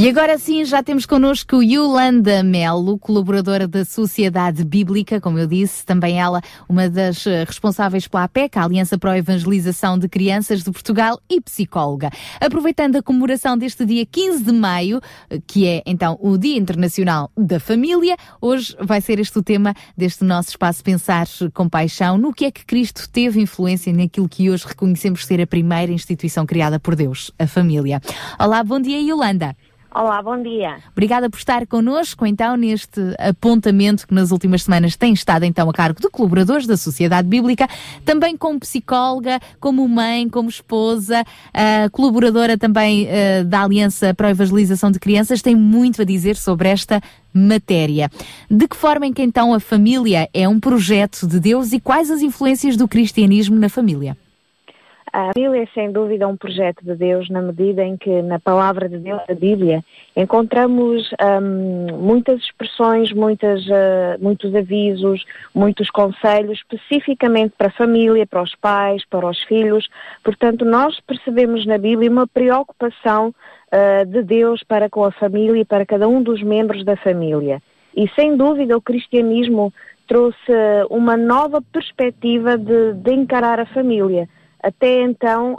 E 0.00 0.08
agora 0.08 0.38
sim, 0.38 0.64
já 0.64 0.82
temos 0.82 1.04
connosco 1.04 1.62
Yolanda 1.62 2.42
Melo, 2.42 2.98
colaboradora 2.98 3.68
da 3.68 3.84
Sociedade 3.84 4.64
Bíblica, 4.64 5.20
como 5.20 5.38
eu 5.38 5.46
disse, 5.46 5.84
também 5.84 6.18
ela 6.18 6.40
uma 6.66 6.88
das 6.88 7.26
eh, 7.26 7.44
responsáveis 7.44 8.08
pela 8.08 8.24
APEC, 8.24 8.58
a 8.58 8.64
Aliança 8.64 8.96
para 8.96 9.12
a 9.12 9.18
Evangelização 9.18 9.98
de 9.98 10.08
Crianças 10.08 10.64
de 10.64 10.70
Portugal, 10.70 11.20
e 11.28 11.38
psicóloga. 11.38 12.08
Aproveitando 12.40 12.96
a 12.96 13.02
comemoração 13.02 13.58
deste 13.58 13.84
dia 13.84 14.06
15 14.06 14.42
de 14.42 14.52
maio, 14.52 15.02
eh, 15.28 15.38
que 15.46 15.66
é 15.66 15.82
então 15.84 16.18
o 16.22 16.38
Dia 16.38 16.56
Internacional 16.56 17.30
da 17.36 17.60
Família, 17.60 18.16
hoje 18.40 18.74
vai 18.80 19.02
ser 19.02 19.20
este 19.20 19.38
o 19.38 19.42
tema 19.42 19.74
deste 19.94 20.24
nosso 20.24 20.48
espaço 20.48 20.82
Pensar 20.82 21.26
com 21.52 21.68
Paixão, 21.68 22.16
no 22.16 22.32
que 22.32 22.46
é 22.46 22.50
que 22.50 22.64
Cristo 22.64 23.06
teve 23.06 23.38
influência 23.38 23.92
naquilo 23.92 24.30
que 24.30 24.48
hoje 24.48 24.64
reconhecemos 24.66 25.26
ser 25.26 25.42
a 25.42 25.46
primeira 25.46 25.92
instituição 25.92 26.46
criada 26.46 26.80
por 26.80 26.96
Deus, 26.96 27.30
a 27.38 27.46
família. 27.46 28.00
Olá, 28.38 28.64
bom 28.64 28.80
dia 28.80 28.98
Yolanda. 28.98 29.54
Olá, 29.92 30.22
bom 30.22 30.40
dia. 30.40 30.76
Obrigada 30.92 31.28
por 31.28 31.36
estar 31.36 31.66
connosco, 31.66 32.24
então, 32.24 32.56
neste 32.56 33.00
apontamento 33.18 34.06
que 34.06 34.14
nas 34.14 34.30
últimas 34.30 34.62
semanas 34.62 34.94
tem 34.94 35.12
estado, 35.12 35.44
então, 35.44 35.68
a 35.68 35.72
cargo 35.72 36.00
de 36.00 36.08
colaboradores 36.08 36.64
da 36.64 36.76
Sociedade 36.76 37.26
Bíblica, 37.26 37.68
também 38.04 38.36
como 38.36 38.60
psicóloga, 38.60 39.40
como 39.58 39.86
mãe, 39.88 40.28
como 40.28 40.48
esposa, 40.48 41.24
ah, 41.52 41.90
colaboradora 41.90 42.56
também 42.56 43.08
ah, 43.08 43.42
da 43.42 43.64
Aliança 43.64 44.14
para 44.14 44.28
a 44.28 44.30
Evangelização 44.30 44.92
de 44.92 45.00
Crianças, 45.00 45.42
tem 45.42 45.56
muito 45.56 46.02
a 46.02 46.04
dizer 46.04 46.36
sobre 46.36 46.68
esta 46.68 47.02
matéria. 47.34 48.08
De 48.48 48.68
que 48.68 48.76
forma 48.76 49.08
em 49.08 49.12
que, 49.12 49.22
então, 49.22 49.52
a 49.52 49.58
família 49.58 50.28
é 50.32 50.48
um 50.48 50.60
projeto 50.60 51.26
de 51.26 51.40
Deus 51.40 51.72
e 51.72 51.80
quais 51.80 52.12
as 52.12 52.22
influências 52.22 52.76
do 52.76 52.86
cristianismo 52.86 53.58
na 53.58 53.68
família? 53.68 54.16
A 55.12 55.32
família 55.34 55.64
é 55.64 55.66
sem 55.74 55.90
dúvida 55.90 56.28
um 56.28 56.36
projeto 56.36 56.84
de 56.84 56.94
Deus 56.94 57.28
na 57.28 57.42
medida 57.42 57.82
em 57.82 57.96
que 57.96 58.22
na 58.22 58.38
palavra 58.38 58.88
de 58.88 58.96
Deus, 58.96 59.20
a 59.28 59.34
Bíblia, 59.34 59.84
encontramos 60.16 61.10
hum, 61.42 61.98
muitas 61.98 62.40
expressões, 62.40 63.12
muitas, 63.12 63.68
ah, 63.68 64.16
muitos 64.20 64.54
avisos, 64.54 65.24
muitos 65.52 65.90
conselhos 65.90 66.58
especificamente 66.58 67.54
para 67.58 67.66
a 67.68 67.72
família, 67.72 68.24
para 68.24 68.40
os 68.40 68.54
pais, 68.54 69.04
para 69.04 69.28
os 69.28 69.42
filhos. 69.42 69.88
Portanto, 70.22 70.64
nós 70.64 71.00
percebemos 71.00 71.66
na 71.66 71.76
Bíblia 71.76 72.08
uma 72.08 72.28
preocupação 72.28 73.34
ah, 73.72 74.04
de 74.04 74.22
Deus 74.22 74.62
para 74.62 74.88
com 74.88 75.04
a 75.04 75.10
família 75.10 75.60
e 75.60 75.64
para 75.64 75.84
cada 75.84 76.06
um 76.08 76.22
dos 76.22 76.40
membros 76.40 76.84
da 76.84 76.96
família. 76.96 77.60
E 77.96 78.08
sem 78.10 78.36
dúvida 78.36 78.76
o 78.76 78.80
cristianismo 78.80 79.72
trouxe 80.06 80.52
uma 80.88 81.16
nova 81.16 81.60
perspectiva 81.60 82.56
de, 82.56 82.94
de 82.94 83.12
encarar 83.12 83.58
a 83.58 83.66
família. 83.66 84.28
Até 84.62 85.02
então, 85.02 85.56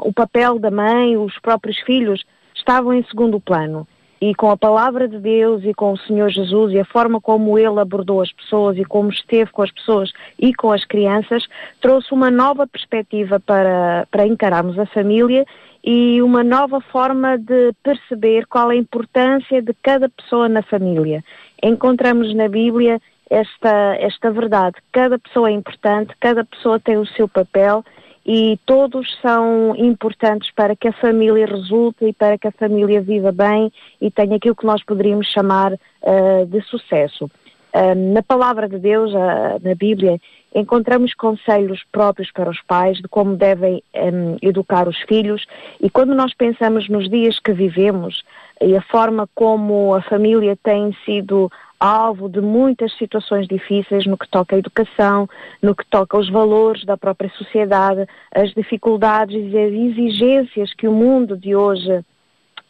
o 0.00 0.12
papel 0.12 0.58
da 0.58 0.70
mãe, 0.70 1.16
os 1.16 1.38
próprios 1.38 1.78
filhos, 1.80 2.24
estavam 2.54 2.92
em 2.92 3.02
segundo 3.04 3.40
plano. 3.40 3.86
E 4.20 4.34
com 4.34 4.50
a 4.50 4.56
palavra 4.56 5.06
de 5.06 5.18
Deus 5.18 5.62
e 5.64 5.74
com 5.74 5.92
o 5.92 5.98
Senhor 5.98 6.30
Jesus 6.30 6.72
e 6.72 6.78
a 6.78 6.84
forma 6.84 7.20
como 7.20 7.58
ele 7.58 7.78
abordou 7.78 8.22
as 8.22 8.32
pessoas 8.32 8.78
e 8.78 8.84
como 8.84 9.10
esteve 9.10 9.50
com 9.50 9.60
as 9.60 9.70
pessoas 9.70 10.12
e 10.38 10.54
com 10.54 10.72
as 10.72 10.84
crianças, 10.84 11.46
trouxe 11.80 12.14
uma 12.14 12.30
nova 12.30 12.66
perspectiva 12.66 13.38
para, 13.38 14.06
para 14.10 14.26
encararmos 14.26 14.78
a 14.78 14.86
família 14.86 15.44
e 15.82 16.22
uma 16.22 16.42
nova 16.42 16.80
forma 16.80 17.36
de 17.36 17.74
perceber 17.82 18.46
qual 18.46 18.70
a 18.70 18.76
importância 18.76 19.60
de 19.60 19.74
cada 19.82 20.08
pessoa 20.08 20.48
na 20.48 20.62
família. 20.62 21.22
Encontramos 21.62 22.34
na 22.34 22.48
Bíblia 22.48 23.00
esta, 23.34 23.96
esta 23.98 24.30
verdade. 24.30 24.76
Cada 24.92 25.18
pessoa 25.18 25.48
é 25.48 25.52
importante, 25.52 26.14
cada 26.20 26.44
pessoa 26.44 26.78
tem 26.78 26.96
o 26.96 27.06
seu 27.06 27.28
papel 27.28 27.84
e 28.24 28.58
todos 28.64 29.06
são 29.20 29.74
importantes 29.76 30.50
para 30.52 30.74
que 30.76 30.88
a 30.88 30.92
família 30.92 31.46
resulte 31.46 32.06
e 32.06 32.12
para 32.12 32.38
que 32.38 32.48
a 32.48 32.52
família 32.52 33.00
viva 33.00 33.32
bem 33.32 33.72
e 34.00 34.10
tenha 34.10 34.36
aquilo 34.36 34.56
que 34.56 34.64
nós 34.64 34.82
poderíamos 34.84 35.26
chamar 35.26 35.72
uh, 35.72 36.46
de 36.46 36.60
sucesso. 36.62 37.24
Uh, 37.24 38.12
na 38.14 38.22
palavra 38.22 38.68
de 38.68 38.78
Deus, 38.78 39.12
uh, 39.12 39.60
na 39.62 39.74
Bíblia, 39.74 40.18
encontramos 40.54 41.12
conselhos 41.12 41.82
próprios 41.90 42.30
para 42.30 42.48
os 42.48 42.62
pais 42.62 42.98
de 42.98 43.08
como 43.08 43.36
devem 43.36 43.82
um, 43.94 44.36
educar 44.40 44.86
os 44.86 44.98
filhos 45.02 45.44
e 45.80 45.90
quando 45.90 46.14
nós 46.14 46.32
pensamos 46.32 46.88
nos 46.88 47.10
dias 47.10 47.40
que 47.40 47.52
vivemos 47.52 48.22
e 48.62 48.76
a 48.76 48.82
forma 48.82 49.28
como 49.34 49.92
a 49.92 50.00
família 50.02 50.56
tem 50.62 50.96
sido 51.04 51.50
alvo 51.84 52.30
de 52.30 52.40
muitas 52.40 52.96
situações 52.96 53.46
difíceis 53.46 54.06
no 54.06 54.16
que 54.16 54.26
toca 54.26 54.56
à 54.56 54.58
educação, 54.58 55.28
no 55.60 55.74
que 55.74 55.84
toca 55.84 56.16
aos 56.16 56.30
valores 56.30 56.82
da 56.84 56.96
própria 56.96 57.28
sociedade, 57.30 58.06
as 58.34 58.52
dificuldades 58.54 59.52
e 59.52 59.58
as 59.58 59.72
exigências 59.72 60.72
que 60.72 60.88
o 60.88 60.92
mundo 60.92 61.36
de 61.36 61.54
hoje 61.54 62.02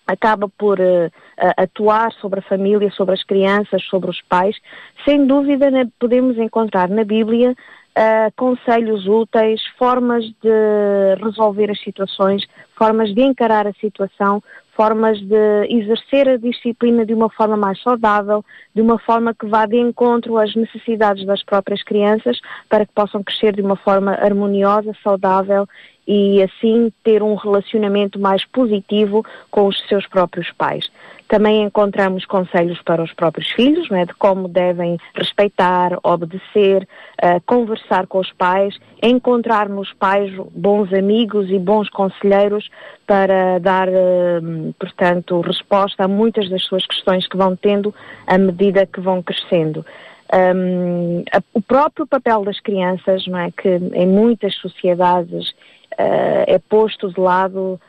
acaba 0.05 0.49
por 0.49 0.81
uh, 0.81 1.11
atuar 1.57 2.13
sobre 2.15 2.41
a 2.41 2.43
família, 2.43 2.91
sobre 2.91 3.15
as 3.15 3.23
crianças, 3.23 3.85
sobre 3.85 4.11
os 4.11 4.21
pais, 4.23 4.57
sem 5.05 5.25
dúvida 5.25 5.71
podemos 5.99 6.37
encontrar 6.37 6.89
na 6.89 7.05
Bíblia 7.05 7.53
uh, 7.53 8.33
conselhos 8.37 9.07
úteis, 9.07 9.63
formas 9.79 10.25
de 10.43 11.15
resolver 11.23 11.71
as 11.71 11.81
situações, 11.81 12.45
formas 12.77 13.15
de 13.15 13.23
encarar 13.23 13.67
a 13.67 13.73
situação, 13.75 14.43
formas 14.77 15.21
de 15.21 15.67
exercer 15.69 16.29
a 16.29 16.37
disciplina 16.37 17.05
de 17.07 17.15
uma 17.15 17.31
forma 17.31 17.57
mais 17.57 17.81
saudável, 17.83 18.45
de 18.75 18.81
uma 18.81 18.99
forma 18.99 19.35
que 19.35 19.47
vá 19.47 19.67
de 19.67 19.79
encontro 19.79 20.37
às 20.37 20.55
necessidades 20.55 21.25
das 21.25 21.43
próprias 21.43 21.83
crianças, 21.83 22.41
para 22.69 22.85
que 22.85 22.93
possam 22.93 23.23
crescer 23.23 23.55
de 23.55 23.63
uma 23.63 23.77
forma 23.77 24.13
harmoniosa, 24.13 24.93
saudável 25.03 25.67
e 26.07 26.43
assim 26.43 26.93
ter 27.03 27.23
um 27.23 27.35
relacionamento 27.35 28.19
mais 28.19 28.45
positivo 28.45 29.25
com 29.51 29.67
os 29.67 29.79
seus 29.89 30.07
próprios 30.07 30.51
pais. 30.53 30.91
Também 31.29 31.63
encontramos 31.63 32.27
conselhos 32.27 32.81
para 32.83 33.03
os 33.03 33.13
próprios 33.13 33.51
filhos, 33.53 33.89
não 33.89 33.97
é, 33.97 34.05
de 34.05 34.15
como 34.15 34.47
devem 34.47 34.99
respeitar, 35.15 35.99
obedecer, 36.03 36.87
uh, 37.23 37.41
conversar 37.47 38.07
com 38.07 38.19
os 38.19 38.31
pais, 38.33 38.79
encontrar 39.03 39.69
nos 39.69 39.93
pais 39.95 40.31
bons 40.55 40.93
amigos 40.93 41.51
e 41.51 41.59
bons 41.59 41.89
conselheiros 41.89 42.69
para 43.07 43.59
dar, 43.59 43.89
uh, 43.89 44.75
portanto, 44.79 45.41
resposta 45.41 46.05
a 46.05 46.09
muitas 46.09 46.49
das 46.51 46.63
suas 46.65 46.87
questões 46.87 47.27
que 47.27 47.37
vão 47.37 47.57
tendo 47.57 47.95
à 48.27 48.37
medida 48.37 48.87
que 48.87 49.01
vão 49.01 49.23
crescendo. 49.23 49.85
Um, 50.33 51.23
a, 51.33 51.43
o 51.53 51.63
próprio 51.63 52.07
papel 52.07 52.45
das 52.45 52.61
crianças, 52.61 53.27
não 53.27 53.39
é, 53.39 53.51
que 53.51 53.69
em 53.69 54.07
muitas 54.07 54.55
sociedades 54.57 55.51
uh, 55.99 56.45
é 56.47 56.59
posto 56.59 57.13
de 57.13 57.21
lado 57.21 57.81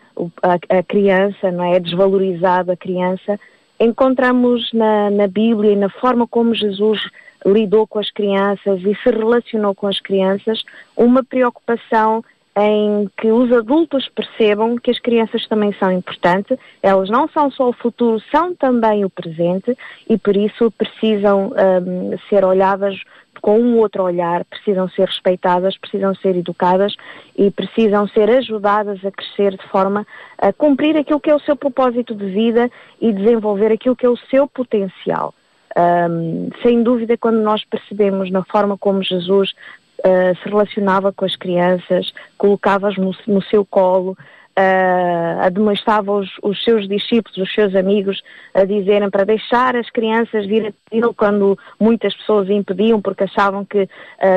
a, 0.41 0.77
a, 0.77 0.83
criança, 0.83 1.51
não 1.51 1.63
é? 1.63 1.75
é 1.75 1.79
desvalorizada 1.79 2.73
a 2.73 2.77
criança. 2.77 3.39
Encontramos 3.79 4.71
na, 4.73 5.09
na 5.09 5.27
Bíblia 5.27 5.73
e 5.73 5.75
na 5.75 5.89
forma 5.89 6.27
como 6.27 6.53
Jesus 6.55 6.99
lidou 7.45 7.85
com 7.85 7.99
as 7.99 8.09
crianças 8.09 8.81
e 8.81 8.95
se 8.95 9.09
relacionou 9.09 9.75
com 9.75 9.87
as 9.87 9.99
crianças 9.99 10.63
uma 10.95 11.23
preocupação 11.23 12.23
em 12.57 13.09
que 13.17 13.27
os 13.27 13.51
adultos 13.51 14.07
percebam 14.07 14.77
que 14.77 14.89
as 14.89 14.99
crianças 14.99 15.45
também 15.45 15.73
são 15.73 15.91
importantes, 15.91 16.57
elas 16.81 17.09
não 17.09 17.27
são 17.27 17.51
só 17.51 17.67
o 17.67 17.73
futuro, 17.73 18.21
são 18.31 18.55
também 18.55 19.03
o 19.03 19.09
presente 19.09 19.77
e 20.09 20.17
por 20.17 20.37
isso 20.37 20.71
precisam 20.71 21.51
um, 21.51 22.17
ser 22.29 22.45
olhadas 22.45 22.97
com 23.45 23.59
um 23.59 23.77
outro 23.77 24.01
olhar, 24.01 24.43
precisam 24.43 24.89
ser 24.89 25.05
respeitadas, 25.05 25.77
precisam 25.77 26.15
ser 26.15 26.35
educadas 26.35 26.95
e 27.38 27.51
precisam 27.51 28.07
ser 28.07 28.27
ajudadas 28.27 29.05
a 29.05 29.11
crescer 29.11 29.55
de 29.55 29.67
forma 29.67 30.03
a 30.35 30.51
cumprir 30.51 30.97
aquilo 30.97 31.19
que 31.19 31.30
é 31.30 31.35
o 31.35 31.39
seu 31.39 31.55
propósito 31.55 32.15
de 32.15 32.26
vida 32.26 32.72
e 32.99 33.13
desenvolver 33.13 33.72
aquilo 33.72 33.95
que 33.95 34.03
é 34.03 34.09
o 34.09 34.17
seu 34.31 34.47
potencial. 34.47 35.31
Um, 35.77 36.49
sem 36.63 36.81
dúvida, 36.81 37.17
quando 37.17 37.38
nós 37.38 37.63
percebemos 37.63 38.31
na 38.31 38.43
forma 38.45 38.80
como 38.80 39.03
Jesus 39.03 39.51
uh, 39.99 40.35
se 40.41 40.49
relacionava 40.49 41.13
com 41.13 41.23
as 41.23 41.35
crianças, 41.35 42.11
colocava-as 42.39 42.97
no, 42.97 43.15
no 43.27 43.43
seu 43.43 43.63
colo, 43.63 44.17
uh, 44.57 45.41
admoestava 45.41 46.11
os, 46.11 46.30
os, 46.41 46.64
seus 46.64 46.88
discípulos, 46.88 47.38
os 47.38 47.53
seus 47.53 47.76
amigos, 47.76 48.22
a 48.53 48.64
dizerem 48.64 49.10
para 49.10 49.26
deixar 49.26 49.76
as 49.76 49.90
crianças 49.90 50.45
vir 50.45 50.68
a 50.68 50.95
ele 50.95 51.14
quando 51.15 51.57
muitas 51.80 52.15
pessoas 52.15 52.49
impediam 52.49 53.02
porque 53.02 53.23
achavam 53.23 53.65
que 53.65 53.84
uh, 53.84 53.90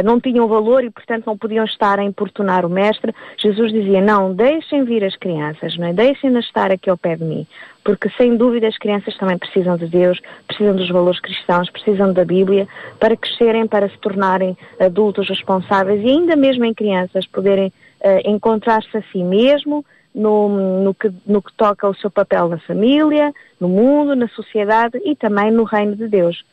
não 0.05 0.20
tinham 0.20 0.49
valor 0.49 0.85
e, 0.85 0.90
portanto, 0.90 1.27
não 1.27 1.39
podiam 1.39 1.65
estar 1.65 1.99
a 1.99 2.05
importunar 2.05 2.66
o 2.66 2.69
mestre. 2.69 3.15
Jesus 3.39 3.73
dizia, 3.73 4.01
não, 4.01 4.35
deixem 4.35 4.85
vir 4.85 5.05
as 5.05 5.16
crianças, 5.16 5.77
não 5.77 5.86
é? 5.86 5.93
deixem-nas 5.93 6.45
estar 6.45 6.70
aqui 6.70 6.90
ao 6.90 6.97
pé 6.97 7.16
de 7.16 7.24
mim 7.24 7.47
porque 7.85 8.11
sem 8.19 8.36
dúvida 8.36 8.69
as 8.69 8.77
crianças 8.77 9.16
também 9.16 9.39
precisam 9.39 9.74
de 9.78 9.86
Deus, 9.86 10.20
precisam 10.47 10.77
dos 10.77 10.90
valores 10.90 11.19
cristãos, 11.20 11.70
precisam 11.70 12.12
da 12.12 12.23
Bíblia 12.23 12.69
para 13.01 13.16
crescerem, 13.16 13.66
para 13.66 13.89
se 13.89 13.97
tornarem 13.97 14.55
adultos 14.78 15.27
responsáveis 15.27 16.03
e 16.03 16.09
ainda 16.11 16.36
mesmo 16.36 16.66
em 16.66 16.74
crianças 16.74 17.27
poderem 17.27 17.69
uh, 17.69 18.28
encontrar-se 18.28 18.95
a 18.95 19.03
si 19.11 19.24
mesmo, 19.24 19.86
no, 20.19 20.49
no, 20.82 20.95
que, 20.95 21.11
no 21.24 21.40
que 21.40 21.53
toca 21.53 21.86
ao 21.86 21.95
seu 21.95 22.11
papel 22.11 22.49
na 22.49 22.59
família, 22.59 23.32
no 23.61 23.69
mundo, 23.69 24.16
na 24.16 24.28
sociedade 24.28 25.01
e 25.05 25.15
também 25.15 25.51
no 25.51 25.62
reino 25.62 25.95
de 25.95 26.09
Deus. 26.09 26.45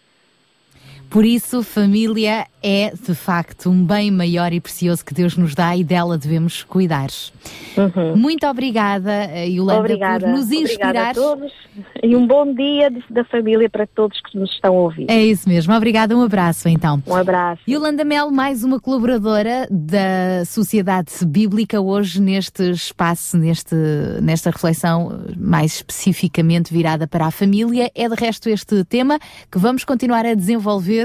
Por 1.15 1.23
isso, 1.23 1.63
família 1.63 2.45
é 2.61 2.91
de 2.91 3.15
facto 3.15 3.69
um 3.69 3.85
bem 3.85 4.11
maior 4.11 4.51
e 4.51 4.59
precioso 4.59 5.05
que 5.05 5.13
Deus 5.13 5.37
nos 5.37 5.55
dá 5.55 5.73
e 5.77 5.81
dela 5.81 6.17
devemos 6.17 6.61
cuidar. 6.61 7.07
Uhum. 7.77 8.17
Muito 8.17 8.45
obrigada, 8.47 9.11
eh, 9.31 9.47
Yolanda, 9.47 9.79
obrigada. 9.79 10.25
por 10.25 10.35
nos 10.35 10.51
inspirar. 10.51 10.89
Obrigada 10.89 11.09
a 11.11 11.13
todos 11.13 11.53
e 12.03 12.15
um 12.15 12.27
bom 12.27 12.53
dia 12.53 12.91
da 13.09 13.23
família 13.23 13.69
para 13.69 13.87
todos 13.87 14.19
que 14.19 14.37
nos 14.37 14.51
estão 14.51 14.75
a 14.75 14.79
ouvir. 14.81 15.05
É 15.09 15.23
isso 15.23 15.47
mesmo. 15.47 15.73
Obrigada, 15.73 16.17
um 16.17 16.21
abraço 16.21 16.67
então. 16.67 17.01
Um 17.07 17.15
abraço. 17.15 17.61
Yolanda 17.69 18.03
Mel, 18.03 18.29
mais 18.29 18.63
uma 18.63 18.79
colaboradora 18.79 19.67
da 19.71 20.43
Sociedade 20.45 21.13
Bíblica 21.25 21.79
hoje 21.79 22.21
neste 22.21 22.71
espaço, 22.71 23.37
neste, 23.37 23.75
nesta 24.21 24.49
reflexão 24.49 25.23
mais 25.37 25.75
especificamente 25.75 26.73
virada 26.73 27.07
para 27.07 27.27
a 27.27 27.31
família. 27.31 27.89
É 27.95 28.09
de 28.09 28.15
resto 28.15 28.49
este 28.49 28.83
tema 28.83 29.17
que 29.49 29.57
vamos 29.57 29.85
continuar 29.85 30.25
a 30.25 30.33
desenvolver 30.33 31.04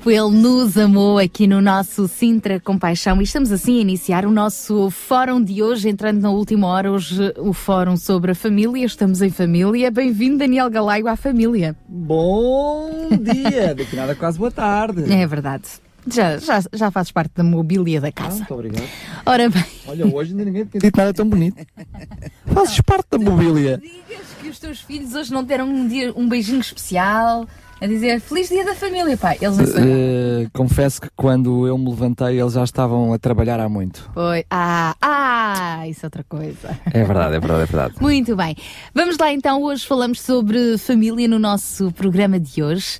Grupo 0.00 0.10
Ele 0.10 0.30
Nos 0.30 0.78
Amou 0.78 1.18
aqui 1.18 1.46
no 1.46 1.60
nosso 1.60 2.08
Sintra 2.08 2.58
Compaixão 2.58 3.20
e 3.20 3.24
estamos 3.24 3.52
assim 3.52 3.78
a 3.78 3.80
iniciar 3.82 4.24
o 4.24 4.30
nosso 4.30 4.90
fórum 4.90 5.42
de 5.42 5.62
hoje, 5.62 5.90
entrando 5.90 6.22
na 6.22 6.30
última 6.30 6.68
hora, 6.68 6.90
hoje 6.90 7.34
o 7.36 7.52
fórum 7.52 7.96
sobre 7.98 8.32
a 8.32 8.34
família, 8.34 8.86
estamos 8.86 9.20
em 9.20 9.28
família. 9.28 9.90
Bem-vindo 9.90 10.38
Daniel 10.38 10.70
Galaio 10.70 11.06
à 11.06 11.16
família. 11.16 11.76
Bom 11.86 13.10
dia, 13.20 13.74
daqui 13.74 13.94
nada 13.94 14.14
quase 14.14 14.38
boa 14.38 14.50
tarde. 14.50 15.12
É 15.12 15.26
verdade. 15.26 15.64
Já, 16.06 16.38
já, 16.38 16.62
já 16.72 16.90
fazes 16.90 17.12
parte 17.12 17.32
da 17.34 17.44
mobília 17.44 18.00
da 18.00 18.10
casa. 18.10 18.36
Muito 18.36 18.54
obrigado. 18.54 18.88
Ora 19.26 19.50
bem. 19.50 19.64
Olha, 19.86 20.06
hoje 20.06 20.30
ainda 20.30 20.44
ninguém 20.46 20.64
tinha 20.64 20.80
dito 20.80 20.96
nada 20.96 21.12
tão 21.12 21.28
bonito. 21.28 21.62
Fazes 22.46 22.80
parte 22.80 23.06
da 23.10 23.18
mobília. 23.18 23.78
que 24.40 24.48
os 24.48 24.58
teus 24.58 24.80
filhos 24.80 25.14
hoje 25.14 25.30
não 25.30 25.44
deram 25.44 25.68
um, 25.68 25.86
dia, 25.86 26.10
um 26.16 26.26
beijinho 26.26 26.60
especial 26.60 27.46
a 27.80 27.86
dizer 27.86 28.20
Feliz 28.20 28.48
Dia 28.48 28.64
da 28.64 28.74
Família, 28.74 29.16
pai. 29.16 29.38
Eles 29.40 29.56
não 29.56 29.66
sabem. 29.66 29.90
Eh, 29.90 30.46
confesso 30.52 31.00
que 31.00 31.08
quando 31.16 31.66
eu 31.66 31.78
me 31.78 31.88
levantei 31.88 32.40
eles 32.40 32.52
já 32.52 32.62
estavam 32.62 33.12
a 33.12 33.18
trabalhar 33.18 33.58
há 33.58 33.68
muito. 33.68 34.10
Foi. 34.12 34.44
Ah, 34.50 34.94
ah, 35.00 35.88
isso 35.88 36.04
é 36.04 36.06
outra 36.06 36.24
coisa. 36.24 36.78
É 36.92 37.02
verdade, 37.04 37.36
é 37.36 37.40
verdade, 37.40 37.62
é 37.62 37.66
verdade. 37.66 37.94
Muito 38.00 38.36
bem. 38.36 38.54
Vamos 38.94 39.16
lá 39.16 39.32
então, 39.32 39.62
hoje 39.62 39.86
falamos 39.86 40.20
sobre 40.20 40.76
família 40.76 41.26
no 41.26 41.38
nosso 41.38 41.90
programa 41.92 42.38
de 42.38 42.62
hoje. 42.62 42.98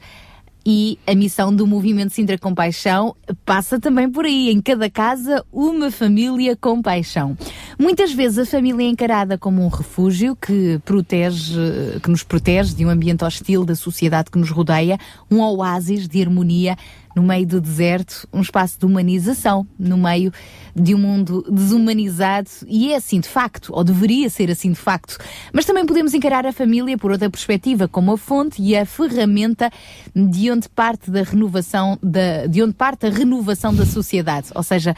E 0.65 0.99
a 1.07 1.15
missão 1.15 1.55
do 1.55 1.66
Movimento 1.66 2.12
Sintra 2.12 2.37
Compaixão 2.39 3.16
passa 3.45 3.81
também 3.81 4.11
por 4.11 4.24
aí. 4.24 4.51
Em 4.51 4.61
cada 4.61 4.91
casa, 4.91 5.45
uma 5.53 5.91
família 5.91 6.55
com 6.55 6.82
paixão. 6.82 7.37
Muitas 7.78 8.12
vezes 8.12 8.39
a 8.39 8.45
família 8.45 8.85
é 8.85 8.89
encarada 8.89 9.39
como 9.39 9.65
um 9.65 9.69
refúgio 9.69 10.37
que, 10.37 10.78
protege, 10.85 11.55
que 12.03 12.11
nos 12.11 12.23
protege 12.23 12.74
de 12.74 12.85
um 12.85 12.91
ambiente 12.91 13.24
hostil 13.24 13.65
da 13.65 13.74
sociedade 13.74 14.31
que 14.31 14.39
nos 14.39 14.51
rodeia, 14.51 14.99
um 15.31 15.41
oásis 15.41 16.07
de 16.07 16.23
harmonia 16.23 16.77
no 17.20 17.26
meio 17.26 17.47
do 17.47 17.60
deserto, 17.60 18.26
um 18.32 18.40
espaço 18.40 18.78
de 18.78 18.86
humanização, 18.86 19.66
no 19.78 19.98
meio 19.98 20.32
de 20.74 20.94
um 20.94 20.98
mundo 20.98 21.44
desumanizado, 21.51 22.48
e 22.66 22.92
é 22.92 22.97
assim 22.97 23.20
de 23.20 23.28
facto, 23.28 23.72
ou 23.74 23.84
deveria 23.84 24.30
ser 24.30 24.51
assim 24.51 24.72
de 24.72 24.78
facto. 24.78 25.18
Mas 25.52 25.66
também 25.66 25.84
podemos 25.84 26.14
encarar 26.14 26.47
a 26.47 26.52
família 26.52 26.97
por 26.97 27.10
outra 27.10 27.28
perspectiva, 27.28 27.86
como 27.86 28.12
a 28.12 28.18
fonte 28.18 28.62
e 28.62 28.74
a 28.74 28.86
ferramenta 28.86 29.70
de 30.16 30.51
onde 30.51 30.68
parte 30.70 31.10
da 31.10 31.22
renovação 31.22 31.98
da, 32.02 32.47
de 32.47 32.62
onde 32.62 32.72
parte 32.72 33.06
a 33.06 33.10
renovação 33.10 33.74
da 33.74 33.84
sociedade, 33.84 34.48
ou 34.55 34.62
seja, 34.62 34.97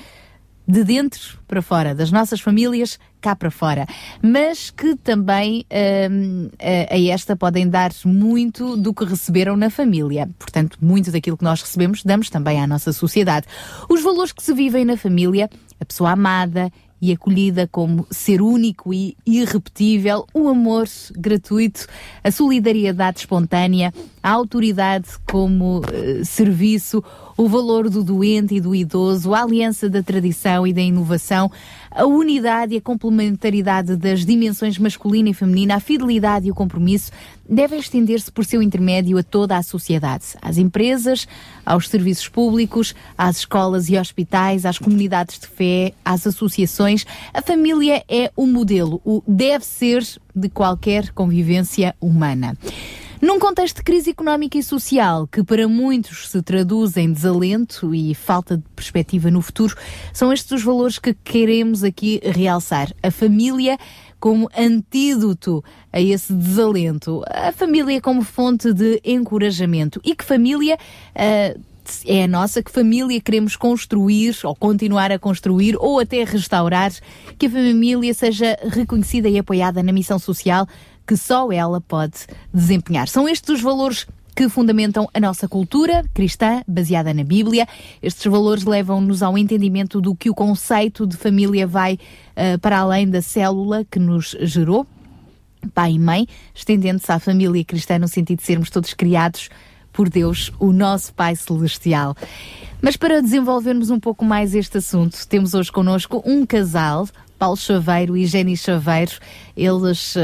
de 0.67 0.85
dentro 0.85 1.39
para 1.47 1.61
fora, 1.61 1.95
das 1.95 2.11
nossas 2.11 2.41
famílias 2.41 2.99
cá 3.21 3.37
para 3.37 3.51
fora, 3.51 3.87
mas 4.21 4.71
que 4.71 4.97
também 4.97 5.65
hum, 6.11 6.49
a, 6.59 6.95
a 6.95 7.01
esta 7.09 7.37
podem 7.37 7.69
dar 7.69 7.93
muito 8.05 8.77
do 8.77 8.93
que 8.93 9.05
receberam 9.05 9.57
na 9.57 9.71
família. 9.71 10.29
Portanto, 10.39 10.79
muito 10.81 11.11
daquilo 11.13 11.37
que 11.37 11.45
nós 11.45 11.63
recebemos 11.63 12.03
damos 12.03 12.29
também 12.29 12.61
à 12.61 12.67
nossa 12.67 12.93
sociedade. 12.93 13.47
Os 13.89 14.03
valores 14.03 14.33
que 14.33 14.43
se 14.43 14.53
vivem 14.53 14.85
na 14.85 14.97
família, 14.97 15.49
a 15.81 15.85
pessoa 15.85 16.11
amada 16.11 16.71
e 17.03 17.11
acolhida 17.11 17.67
como 17.67 18.07
ser 18.13 18.41
único 18.41 18.95
e 18.95 19.17
irrepetível, 19.27 20.25
o 20.33 20.49
amor 20.49 20.87
gratuito, 21.17 21.89
a 22.23 22.31
solidariedade 22.31 23.19
espontânea, 23.19 23.93
a 24.23 24.31
autoridade 24.31 25.09
como 25.29 25.83
eh, 25.93 26.25
serviço, 26.25 27.03
o 27.37 27.49
valor 27.49 27.89
do 27.89 28.03
doente 28.03 28.55
e 28.55 28.61
do 28.61 28.75
idoso, 28.75 29.35
a 29.35 29.43
aliança 29.43 29.89
da 29.89 30.03
tradição 30.03 30.67
e 30.67 30.73
da 30.73 30.81
inovação, 30.81 31.51
a 31.91 32.05
unidade 32.05 32.75
e 32.75 32.79
a 32.79 32.81
complementaridade 32.81 33.97
das 33.97 34.25
dimensões 34.25 34.79
masculina 34.79 35.31
e 35.31 35.35
feminina, 35.35 35.77
a 35.77 35.81
fidelidade 35.81 36.49
e 36.49 36.51
o 36.51 36.55
compromisso 36.55 37.13
devem 37.49 37.79
estender-se 37.79 38.31
por 38.31 38.45
seu 38.45 38.63
intermédio 38.63 39.19
a 39.19 39.23
toda 39.23 39.57
a 39.57 39.63
sociedade, 39.63 40.25
às 40.41 40.57
empresas, 40.57 41.27
aos 41.65 41.89
serviços 41.89 42.29
públicos, 42.29 42.95
às 43.17 43.39
escolas 43.39 43.89
e 43.89 43.97
hospitais, 43.97 44.65
às 44.65 44.79
comunidades 44.79 45.39
de 45.39 45.47
fé, 45.47 45.93
às 46.05 46.27
associações. 46.27 47.05
A 47.33 47.43
família 47.43 48.03
é 48.09 48.31
o 48.37 48.47
modelo, 48.47 49.01
o 49.05 49.23
deve 49.27 49.65
ser 49.65 50.03
de 50.35 50.49
qualquer 50.49 51.13
convivência 51.13 51.95
humana. 52.01 52.57
Num 53.23 53.39
contexto 53.39 53.77
de 53.77 53.83
crise 53.85 54.11
económica 54.11 54.59
e 54.59 54.63
social, 54.65 55.29
que 55.29 55.45
para 55.45 55.69
muitos 55.69 56.29
se 56.29 56.43
traduz 56.43 56.97
em 56.97 57.13
desalento 57.13 57.95
e 57.95 58.17
falta 58.17 58.57
de 58.57 58.65
perspectiva 58.75 59.31
no 59.31 59.41
futuro, 59.41 59.77
são 60.13 60.33
estes 60.33 60.51
os 60.51 60.63
valores 60.65 60.99
que 60.99 61.15
queremos 61.15 61.85
aqui 61.85 62.21
realçar. 62.25 62.93
A 63.01 63.13
família 63.13 63.79
como 64.19 64.51
antídoto 64.59 65.63
a 65.93 66.01
esse 66.01 66.33
desalento. 66.33 67.23
A 67.29 67.53
família 67.53 68.01
como 68.01 68.23
fonte 68.23 68.73
de 68.73 69.01
encorajamento. 69.05 70.01
E 70.03 70.17
que 70.17 70.25
família 70.25 70.77
uh, 71.15 71.61
é 72.07 72.25
a 72.25 72.29
nossa, 72.29 72.63
que 72.63 72.71
família 72.71 73.21
queremos 73.21 73.57
construir 73.57 74.37
ou 74.45 74.55
continuar 74.55 75.13
a 75.13 75.19
construir 75.19 75.77
ou 75.79 76.01
até 76.01 76.25
restaurar, 76.25 76.93
que 77.39 77.47
a 77.47 77.51
família 77.51 78.15
seja 78.15 78.59
reconhecida 78.69 79.29
e 79.29 79.39
apoiada 79.39 79.81
na 79.81 79.93
missão 79.93 80.19
social 80.19 80.67
que 81.07 81.17
só 81.17 81.51
ela 81.53 81.81
pode 81.81 82.27
desempenhar. 82.53 83.09
São 83.09 83.29
estes 83.29 83.57
os 83.57 83.61
valores 83.61 84.07
que 84.35 84.49
fundamentam 84.49 85.09
a 85.13 85.21
nossa 85.21 85.47
cultura 85.47 86.03
cristã, 86.15 86.63
baseada 86.67 87.13
na 87.13 87.23
Bíblia. 87.23 87.67
Estes 88.03 88.31
valores 88.31 88.65
levam-nos 88.65 89.23
ao 89.23 89.37
entendimento 89.37 90.01
do 90.01 90.15
que 90.15 90.31
o 90.31 90.35
conceito 90.35 91.07
de 91.07 91.17
família 91.17 91.67
vai 91.67 91.95
uh, 91.95 92.59
para 92.61 92.79
além 92.79 93.09
da 93.09 93.21
célula 93.21 93.85
que 93.85 93.99
nos 93.99 94.35
gerou, 94.41 94.87
pai 95.75 95.93
e 95.93 95.99
mãe, 95.99 96.27
estendendo-se 96.55 97.13
à 97.13 97.19
família 97.19 97.65
cristã 97.65 97.99
no 97.99 98.09
sentido 98.09 98.39
de 98.39 98.45
sermos 98.45 98.71
todos 98.71 98.95
criados 98.95 99.51
por 99.93 100.09
Deus, 100.09 100.51
o 100.59 100.73
nosso 100.73 101.13
Pai 101.13 101.37
Celestial. 101.37 102.17
Mas 102.81 102.97
para 102.97 103.21
desenvolvermos 103.21 103.91
um 103.91 104.01
pouco 104.01 104.25
mais 104.25 104.55
este 104.55 104.79
assunto, 104.79 105.17
temos 105.29 105.53
hoje 105.53 105.71
connosco 105.71 106.23
um 106.25 106.47
casal, 106.47 107.07
Paulo 107.43 107.57
Chaveiro 107.57 108.17
e 108.17 108.25
Jenny 108.25 108.57
Chaveiro. 108.57 109.15
Eles, 109.57 110.15
uh, 110.15 110.21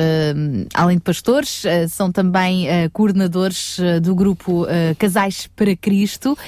além 0.72 0.98
de 0.98 1.02
pastores, 1.02 1.64
uh, 1.64 1.88
são 1.88 2.12
também 2.12 2.68
uh, 2.68 2.88
coordenadores 2.92 3.76
do 4.00 4.14
grupo 4.14 4.64
Casais 4.96 5.48
para 5.56 5.74
Cristo, 5.74 6.38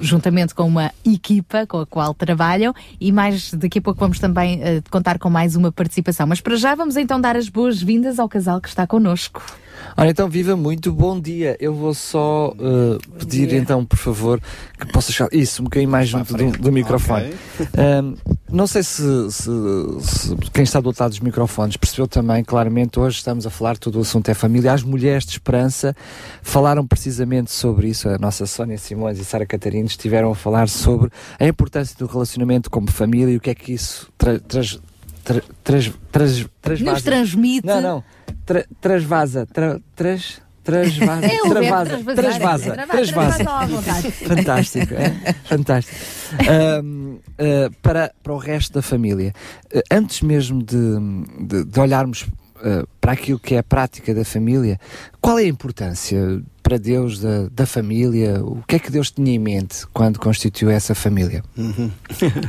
juntamente 0.00 0.52
com 0.52 0.64
uma 0.64 0.90
equipa 1.04 1.64
com 1.64 1.78
a 1.78 1.86
qual 1.86 2.12
trabalham. 2.12 2.74
E 3.00 3.12
mais 3.12 3.54
daqui 3.54 3.78
a 3.78 3.82
pouco 3.82 4.00
vamos 4.00 4.18
também 4.18 4.60
contar 4.90 5.16
com 5.20 5.30
mais 5.30 5.54
uma 5.54 5.70
participação. 5.70 6.26
Mas 6.26 6.40
para 6.40 6.56
já 6.56 6.74
vamos 6.74 6.96
então 6.96 7.20
dar 7.20 7.36
as 7.36 7.48
boas-vindas 7.48 8.18
ao 8.18 8.28
casal 8.28 8.60
que 8.60 8.68
está 8.68 8.84
connosco. 8.84 9.40
Ora, 9.96 10.10
então, 10.10 10.28
viva 10.28 10.56
muito, 10.56 10.92
bom 10.92 11.20
dia. 11.20 11.56
Eu 11.60 11.74
vou 11.74 11.92
só 11.92 12.52
uh, 12.52 12.98
pedir, 13.18 13.48
dia. 13.48 13.58
então, 13.58 13.84
por 13.84 13.98
favor, 13.98 14.40
que 14.78 14.86
possa 14.92 15.12
chegar 15.12 15.28
isso 15.32 15.62
um 15.62 15.64
bocadinho 15.64 15.90
mais 15.90 16.08
junto 16.08 16.34
do, 16.34 16.52
do, 16.52 16.72
microfone. 16.72 17.34
Okay. 17.54 17.66
Um, 18.02 18.16
não 18.50 18.66
sei 18.66 18.82
se, 18.82 19.02
se, 19.30 19.50
se, 20.00 20.36
quem 20.52 20.64
está 20.64 20.80
do 20.80 20.86
outro 20.86 21.02
lado 21.02 21.10
dos 21.10 21.20
microfones 21.20 21.76
percebeu 21.76 22.06
também, 22.06 22.42
claramente, 22.44 22.98
hoje 22.98 23.18
estamos 23.18 23.46
a 23.46 23.50
falar, 23.50 23.76
todo 23.76 23.96
o 23.96 24.00
assunto 24.00 24.30
é 24.30 24.34
família. 24.34 24.72
As 24.72 24.82
mulheres 24.82 25.24
de 25.24 25.32
esperança 25.32 25.94
falaram 26.42 26.86
precisamente 26.86 27.50
sobre 27.50 27.88
isso. 27.88 28.08
A 28.08 28.18
nossa 28.18 28.46
Sónia 28.46 28.78
Simões 28.78 29.18
e 29.18 29.24
Sara 29.24 29.46
Catarina 29.46 29.86
estiveram 29.86 30.30
a 30.30 30.34
falar 30.34 30.68
sobre 30.68 31.10
a 31.38 31.46
importância 31.46 31.96
do 31.98 32.06
relacionamento 32.06 32.70
como 32.70 32.90
família 32.90 33.32
e 33.32 33.36
o 33.36 33.40
que 33.40 33.50
é 33.50 33.54
que 33.54 33.72
isso 33.72 34.10
tra 34.16 34.38
traz. 34.38 34.78
Tra 35.24 35.42
traz, 35.64 35.92
traz 36.62 36.80
Nos 36.80 37.02
transmite. 37.02 37.66
Não, 37.66 37.80
não 37.80 38.15
tra, 38.46 38.64
trasvasa, 38.80 39.44
tra, 39.44 39.80
tras, 39.94 40.40
trasvasa, 40.64 41.26
é, 41.26 41.38
travasa, 41.48 42.14
trasvasa, 42.14 42.76
trasvasa. 42.86 43.44
Fantástico, 44.26 44.94
é? 44.94 45.32
fantástico. 45.44 45.96
Um, 46.82 47.14
uh, 47.14 47.70
para, 47.82 48.12
para 48.22 48.32
o 48.32 48.38
resto 48.38 48.74
da 48.74 48.82
família, 48.82 49.32
uh, 49.74 49.82
antes 49.90 50.22
mesmo 50.22 50.62
de, 50.62 50.76
de, 51.40 51.64
de 51.64 51.80
olharmos 51.80 52.22
uh, 52.22 52.86
para 53.00 53.12
aquilo 53.12 53.38
que 53.38 53.54
é 53.54 53.58
a 53.58 53.62
prática 53.62 54.14
da 54.14 54.24
família, 54.24 54.78
qual 55.20 55.38
é 55.38 55.42
a 55.42 55.48
importância 55.48 56.40
para 56.66 56.78
Deus 56.78 57.20
da, 57.20 57.46
da 57.52 57.64
família? 57.64 58.42
O 58.42 58.60
que 58.66 58.74
é 58.74 58.78
que 58.80 58.90
Deus 58.90 59.12
tinha 59.12 59.32
em 59.32 59.38
mente 59.38 59.86
quando 59.92 60.18
constituiu 60.18 60.68
essa 60.68 60.96
família? 60.96 61.44
Uhum. 61.56 61.88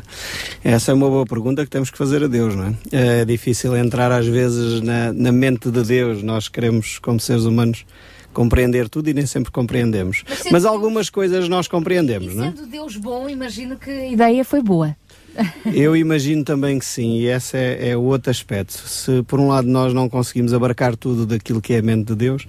essa 0.64 0.89
é 0.89 0.94
uma 0.95 1.07
boa 1.07 1.23
pergunta 1.23 1.64
que 1.64 1.69
temos 1.69 1.91
que 1.91 1.98
fazer 1.99 2.23
a 2.23 2.27
Deus, 2.27 2.56
não 2.56 2.65
é? 2.65 2.73
É 2.91 3.26
difícil 3.26 3.77
entrar 3.77 4.11
às 4.11 4.26
vezes 4.26 4.81
na, 4.81 5.14
na 5.14 5.31
mente 5.31 5.69
de 5.69 5.84
Deus. 5.84 6.23
Nós 6.23 6.48
queremos, 6.48 6.98
como 6.98 7.19
seres 7.19 7.44
humanos, 7.44 7.85
compreender 8.34 8.89
tudo 8.89 9.07
e 9.07 9.14
nem 9.14 9.27
sempre 9.27 9.52
compreendemos. 9.52 10.23
Mas, 10.27 10.52
Mas 10.52 10.65
algumas 10.65 11.11
coisas 11.11 11.48
nós 11.48 11.68
compreendemos, 11.68 12.34
não 12.34 12.45
é? 12.45 12.48
Sendo 12.49 12.65
Deus 12.65 12.95
bom, 12.95 13.30
imagino 13.30 13.77
que 13.77 13.91
a 13.91 14.07
ideia 14.07 14.44
foi 14.44 14.64
boa. 14.64 14.95
Eu 15.72 15.95
imagino 15.95 16.44
também 16.44 16.80
que 16.80 16.85
sim, 16.85 17.19
e 17.19 17.27
esse 17.27 17.56
é, 17.56 17.89
é 17.89 17.98
o 17.98 18.02
outro 18.02 18.31
aspecto. 18.31 18.73
Se 18.73 19.22
por 19.23 19.39
um 19.39 19.48
lado 19.48 19.68
nós 19.68 19.94
não 19.94 20.10
conseguimos 20.10 20.56
abarcar 20.56 20.95
tudo 20.95 21.27
daquilo 21.27 21.61
que 21.61 21.73
é 21.73 21.77
a 21.77 21.84
mente 21.84 22.07
de 22.07 22.15
Deus, 22.15 22.48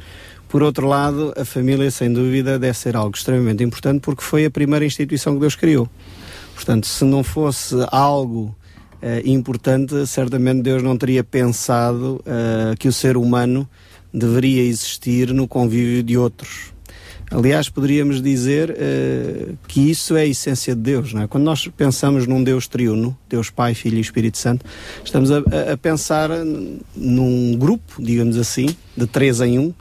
por 0.49 0.62
outro 0.62 0.87
lado, 0.87 1.33
a 1.37 1.45
família, 1.45 1.91
sem 1.91 2.11
dúvida, 2.11 2.59
deve 2.59 2.77
ser 2.77 2.97
algo 2.97 3.15
extremamente 3.15 3.62
importante 3.62 4.01
porque 4.01 4.23
foi 4.23 4.47
a 4.47 4.51
primeira 4.51 4.85
instituição 4.85 5.35
que 5.35 5.41
Deus 5.41 5.55
criou. 5.55 5.89
Portanto, 6.55 6.87
se 6.87 7.05
não 7.05 7.23
fosse 7.23 7.75
algo 7.93 8.57
uh, 9.03 9.29
importante, 9.29 10.07
certamente 10.07 10.62
Deus 10.62 10.83
não 10.83 10.97
teria 10.97 11.23
pensado 11.23 12.20
uh, 12.20 12.77
que 12.79 12.89
o 12.89 12.93
ser 12.93 13.16
humano 13.16 13.69
deveria 14.12 14.62
existir 14.62 15.33
no 15.35 15.47
convívio 15.47 16.03
de 16.03 16.16
outros. 16.16 16.73
Aliás, 17.31 17.69
poderíamos 17.69 18.23
dizer 18.23 18.70
uh, 18.70 19.59
que 19.69 19.91
isso 19.91 20.16
é 20.16 20.23
a 20.23 20.27
essência 20.27 20.75
de 20.75 20.81
Deus. 20.81 21.12
Não 21.12 21.23
é? 21.23 21.27
Quando 21.27 21.45
nós 21.45 21.69
pensamos 21.77 22.27
num 22.27 22.43
Deus 22.43 22.66
triuno, 22.66 23.16
Deus 23.29 23.51
Pai, 23.51 23.75
Filho 23.75 23.99
e 23.99 24.01
Espírito 24.01 24.39
Santo, 24.39 24.65
estamos 25.05 25.31
a, 25.31 25.43
a 25.73 25.77
pensar 25.77 26.31
num 26.97 27.55
grupo, 27.55 28.03
digamos 28.03 28.39
assim, 28.39 28.75
de 28.97 29.07
três 29.07 29.43
em 29.43 29.59
um, 29.59 29.75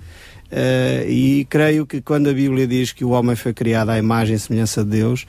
Uh, 0.52 1.10
e 1.10 1.46
creio 1.50 1.86
que 1.86 2.02
quando 2.02 2.30
a 2.30 2.34
Bíblia 2.34 2.66
diz 2.66 2.94
que 2.94 3.04
o 3.04 3.10
homem 3.10 3.36
foi 3.36 3.54
criado 3.54 3.90
à 3.90 3.98
imagem 3.98 4.36
e 4.36 4.40
semelhança 4.40 4.84
de 4.84 4.92
Deus, 4.92 5.26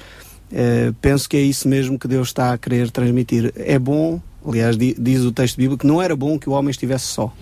uh, 0.52 0.94
penso 1.00 1.28
que 1.28 1.36
é 1.36 1.40
isso 1.40 1.68
mesmo 1.68 1.98
que 1.98 2.06
Deus 2.06 2.28
está 2.28 2.52
a 2.52 2.58
querer 2.58 2.90
transmitir. 2.90 3.52
É 3.56 3.78
bom, 3.78 4.20
aliás, 4.46 4.76
diz 4.76 5.22
o 5.22 5.32
texto 5.32 5.56
bíblico, 5.56 5.80
que 5.80 5.86
não 5.86 6.00
era 6.00 6.14
bom 6.14 6.38
que 6.38 6.48
o 6.48 6.52
homem 6.52 6.70
estivesse 6.70 7.06
só. 7.06 7.32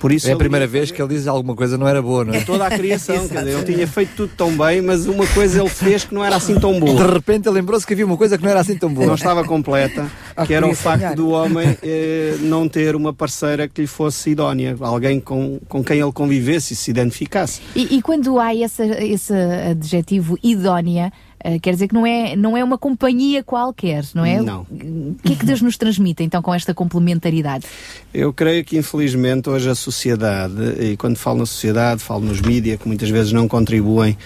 Por 0.00 0.10
isso 0.10 0.30
é 0.30 0.32
a 0.32 0.36
primeira 0.36 0.66
vez 0.66 0.90
que 0.90 1.00
ele 1.00 1.14
diz 1.14 1.26
alguma 1.26 1.54
coisa 1.54 1.76
não 1.76 1.86
era 1.86 2.00
boa, 2.00 2.24
não 2.24 2.32
é? 2.32 2.38
É 2.38 2.40
toda 2.40 2.66
a 2.66 2.70
criação, 2.70 3.28
quer 3.28 3.44
dizer, 3.44 3.58
ele 3.58 3.74
tinha 3.74 3.86
feito 3.86 4.12
tudo 4.16 4.32
tão 4.34 4.50
bem, 4.56 4.80
mas 4.80 5.06
uma 5.06 5.26
coisa 5.26 5.60
ele 5.60 5.68
fez 5.68 6.04
que 6.04 6.14
não 6.14 6.24
era 6.24 6.36
assim 6.36 6.58
tão 6.58 6.80
boa. 6.80 7.04
De 7.04 7.12
repente 7.12 7.46
ele 7.46 7.56
lembrou-se 7.56 7.86
que 7.86 7.92
havia 7.92 8.06
uma 8.06 8.16
coisa 8.16 8.38
que 8.38 8.42
não 8.42 8.50
era 8.50 8.60
assim 8.60 8.78
tão 8.78 8.92
boa. 8.92 9.06
Não 9.06 9.14
estava 9.14 9.44
completa, 9.44 10.10
que 10.46 10.54
era 10.54 10.66
o 10.66 10.74
facto 10.74 11.14
do 11.14 11.28
homem 11.28 11.76
eh, 11.82 12.36
não 12.40 12.66
ter 12.66 12.96
uma 12.96 13.12
parceira 13.12 13.68
que 13.68 13.82
lhe 13.82 13.86
fosse 13.86 14.30
idónea, 14.30 14.74
alguém 14.80 15.20
com, 15.20 15.60
com 15.68 15.84
quem 15.84 16.00
ele 16.00 16.12
convivesse 16.12 16.72
e 16.72 16.76
se 16.76 16.90
identificasse. 16.90 17.60
E, 17.76 17.96
e 17.96 18.00
quando 18.00 18.40
há 18.40 18.54
esse, 18.54 18.82
esse 18.82 19.34
adjetivo 19.70 20.38
idónea, 20.42 21.12
Uh, 21.44 21.58
quer 21.60 21.72
dizer 21.72 21.88
que 21.88 21.94
não 21.94 22.06
é, 22.06 22.36
não 22.36 22.56
é 22.56 22.62
uma 22.62 22.76
companhia 22.76 23.42
qualquer, 23.42 24.04
não 24.14 24.24
é? 24.24 24.40
Não. 24.40 24.62
O 24.70 25.16
que 25.22 25.32
é 25.32 25.36
que 25.36 25.46
Deus 25.46 25.62
nos 25.62 25.76
transmite 25.76 26.22
então 26.22 26.42
com 26.42 26.54
esta 26.54 26.74
complementaridade? 26.74 27.66
Eu 28.12 28.32
creio 28.32 28.64
que 28.64 28.76
infelizmente 28.76 29.48
hoje 29.48 29.70
a 29.70 29.74
sociedade, 29.74 30.54
e 30.78 30.96
quando 30.96 31.16
falo 31.16 31.38
na 31.38 31.46
sociedade, 31.46 32.02
falo 32.02 32.24
nos 32.24 32.40
mídias 32.40 32.78
que 32.78 32.86
muitas 32.86 33.08
vezes 33.08 33.32
não 33.32 33.48
contribuem 33.48 34.16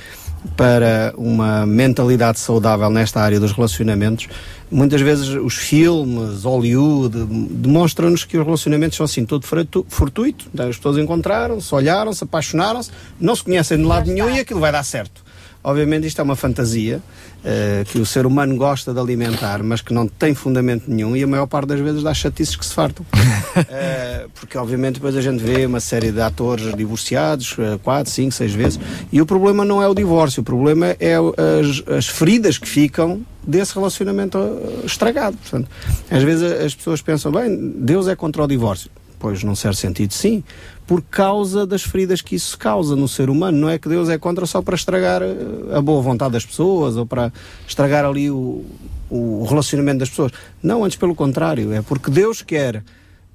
para 0.57 1.15
uma 1.17 1.65
mentalidade 1.65 2.39
saudável 2.39 2.91
nesta 2.91 3.21
área 3.21 3.41
dos 3.41 3.53
relacionamentos. 3.53 4.29
Muitas 4.71 5.01
vezes 5.01 5.29
os 5.29 5.55
filmes, 5.55 6.45
Hollywood, 6.45 7.25
demonstram-nos 7.51 8.25
que 8.25 8.37
os 8.37 8.45
relacionamentos 8.45 8.97
são 8.97 9.05
assim, 9.05 9.25
todo 9.25 9.47
fortuito. 9.89 10.51
As 10.59 10.77
pessoas 10.77 10.99
encontraram-se, 10.99 11.75
olharam-se, 11.75 12.25
apaixonaram-se, 12.25 12.91
não 13.21 13.35
se 13.35 13.45
conhecem 13.45 13.79
de 13.79 13.85
lado 13.85 14.11
nenhum 14.11 14.29
e 14.31 14.41
aquilo 14.41 14.61
vai 14.61 14.73
dar 14.73 14.83
certo. 14.83 15.24
Obviamente 15.65 16.07
isto 16.07 16.21
é 16.21 16.23
uma 16.23 16.37
fantasia 16.37 17.01
uh, 17.41 17.85
que 17.87 17.99
o 17.99 18.05
ser 18.05 18.27
humano 18.27 18.55
gosta 18.55 18.93
de 18.93 19.01
alimentar, 19.01 19.63
mas 19.63 19.81
que 19.81 19.95
não 19.95 20.07
tem 20.07 20.35
fundamento 20.35 20.85
nenhum 20.89 21.17
e 21.17 21.23
a 21.23 21.27
maior 21.27 21.47
parte 21.47 21.69
das 21.69 21.81
vezes 21.81 22.03
dá 22.03 22.13
chatices 22.13 22.55
que 22.55 22.67
se 22.67 22.75
fartam. 22.75 23.05
uh, 23.05 24.29
porque 24.39 24.59
obviamente 24.59 24.97
depois 24.97 25.17
a 25.17 25.23
gente 25.23 25.43
vê 25.43 25.65
uma 25.65 25.81
série 25.81 26.13
de 26.13 26.21
atores 26.21 26.75
divorciados, 26.77 27.53
uh, 27.53 27.79
quatro, 27.83 28.13
cinco, 28.13 28.33
seis 28.33 28.53
vezes, 28.53 28.79
e 29.11 29.23
o 29.23 29.27
problema 29.27 29.65
não 29.65 29.83
é 29.83 29.89
o 29.89 29.95
divórcio, 29.95 30.43
o 30.43 30.45
problema 30.45 30.95
é 31.01 31.15
as, 31.15 31.97
as 31.97 32.09
feridas 32.09 32.59
que 32.59 32.69
ficam 32.69 33.23
desse 33.43 33.75
relacionamento 33.75 34.39
estragado. 34.85 35.37
Portanto, 35.39 35.71
às 36.11 36.23
vezes 36.23 36.53
as 36.61 36.75
pessoas 36.75 37.01
pensam, 37.01 37.33
bem, 37.33 37.73
Deus 37.79 38.07
é 38.07 38.15
contra 38.15 38.45
o 38.45 38.47
divórcio. 38.47 38.91
Pois, 39.25 39.43
num 39.43 39.55
certo 39.55 39.79
sentido, 39.79 40.13
sim, 40.13 40.45
por 40.87 41.01
causa 41.01 41.67
das 41.67 41.83
feridas 41.83 42.21
que 42.21 42.35
isso 42.35 42.59
causa 42.59 42.95
no 42.95 43.09
ser 43.09 43.31
humano. 43.31 43.57
Não 43.57 43.71
é 43.71 43.79
que 43.79 43.89
Deus 43.89 44.11
é 44.11 44.19
contra 44.19 44.45
só 44.45 44.61
para 44.61 44.75
estragar 44.75 45.23
eh, 45.23 45.35
a 45.73 45.81
boa 45.81 46.03
vontade 46.03 46.35
das 46.35 46.45
pessoas 46.45 46.95
ou 46.95 47.07
para 47.07 47.33
estragar 47.67 48.05
ali 48.05 48.31
o, 48.31 48.63
o 49.09 49.47
relacionamento 49.49 50.01
das 50.01 50.11
pessoas. 50.11 50.31
Não, 50.63 50.85
antes 50.85 50.99
pelo 50.99 51.15
contrário. 51.15 51.73
É 51.73 51.81
porque 51.81 52.11
Deus 52.11 52.43
quer 52.43 52.85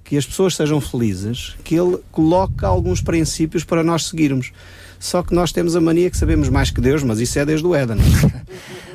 que 0.04 0.16
as 0.16 0.28
pessoas 0.28 0.56
sejam 0.56 0.80
felizes, 0.80 1.56
que 1.64 1.74
Ele 1.74 1.98
coloca 2.12 2.68
alguns 2.68 3.02
princípios 3.02 3.64
para 3.64 3.84
nós 3.84 4.06
seguirmos. 4.06 4.52
Só 5.00 5.24
que 5.24 5.34
nós 5.34 5.52
temos 5.52 5.76
a 5.76 5.82
mania 5.82 6.10
que 6.10 6.18
sabemos 6.18 6.50
mais 6.50 6.72
que 6.72 6.82
Deus, 6.82 7.04
mas 7.04 7.20
isso 7.20 7.40
é 7.40 7.46
desde 7.46 7.66
o 7.66 7.74
Éden. 7.74 7.98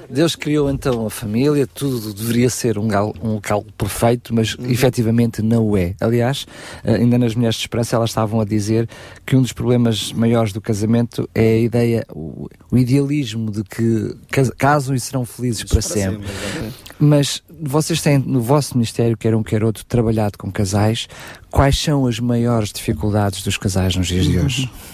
Deus 0.08 0.36
criou 0.36 0.70
então 0.70 1.06
a 1.06 1.10
família, 1.10 1.66
tudo 1.66 2.12
deveria 2.12 2.50
ser 2.50 2.78
um, 2.78 2.86
gal, 2.86 3.14
um 3.22 3.34
local 3.34 3.64
perfeito, 3.76 4.34
mas 4.34 4.54
uhum. 4.54 4.70
efetivamente 4.70 5.42
não 5.42 5.64
o 5.64 5.76
é. 5.76 5.94
Aliás, 6.00 6.46
eh, 6.84 6.96
ainda 6.96 7.18
nas 7.18 7.34
Mulheres 7.34 7.56
de 7.56 7.62
Esperança, 7.62 7.96
elas 7.96 8.10
estavam 8.10 8.40
a 8.40 8.44
dizer 8.44 8.88
que 9.26 9.34
um 9.34 9.42
dos 9.42 9.52
problemas 9.52 10.12
maiores 10.12 10.52
do 10.52 10.60
casamento 10.60 11.28
é 11.34 11.54
a 11.54 11.58
ideia, 11.58 12.06
o, 12.12 12.48
o 12.70 12.78
idealismo 12.78 13.50
de 13.50 13.64
que 13.64 14.14
casam 14.58 14.94
e 14.94 15.00
serão 15.00 15.24
felizes 15.24 15.64
para, 15.64 15.80
para, 15.80 15.82
sempre. 15.82 16.28
sempre 16.28 16.74
mas 16.98 17.42
vocês 17.60 18.00
têm 18.00 18.18
no 18.18 18.40
vosso 18.40 18.74
ministério, 18.74 19.16
quer 19.16 19.34
um 19.34 19.42
quer 19.42 19.64
outro, 19.64 19.84
trabalhado 19.84 20.38
com 20.38 20.50
casais. 20.50 21.08
Quais 21.50 21.78
são 21.78 22.06
as 22.06 22.20
maiores 22.20 22.72
dificuldades 22.72 23.42
dos 23.42 23.56
casais 23.56 23.96
nos 23.96 24.06
dias 24.06 24.26
de 24.26 24.38
hoje? 24.38 24.62
Uhum. 24.62 24.93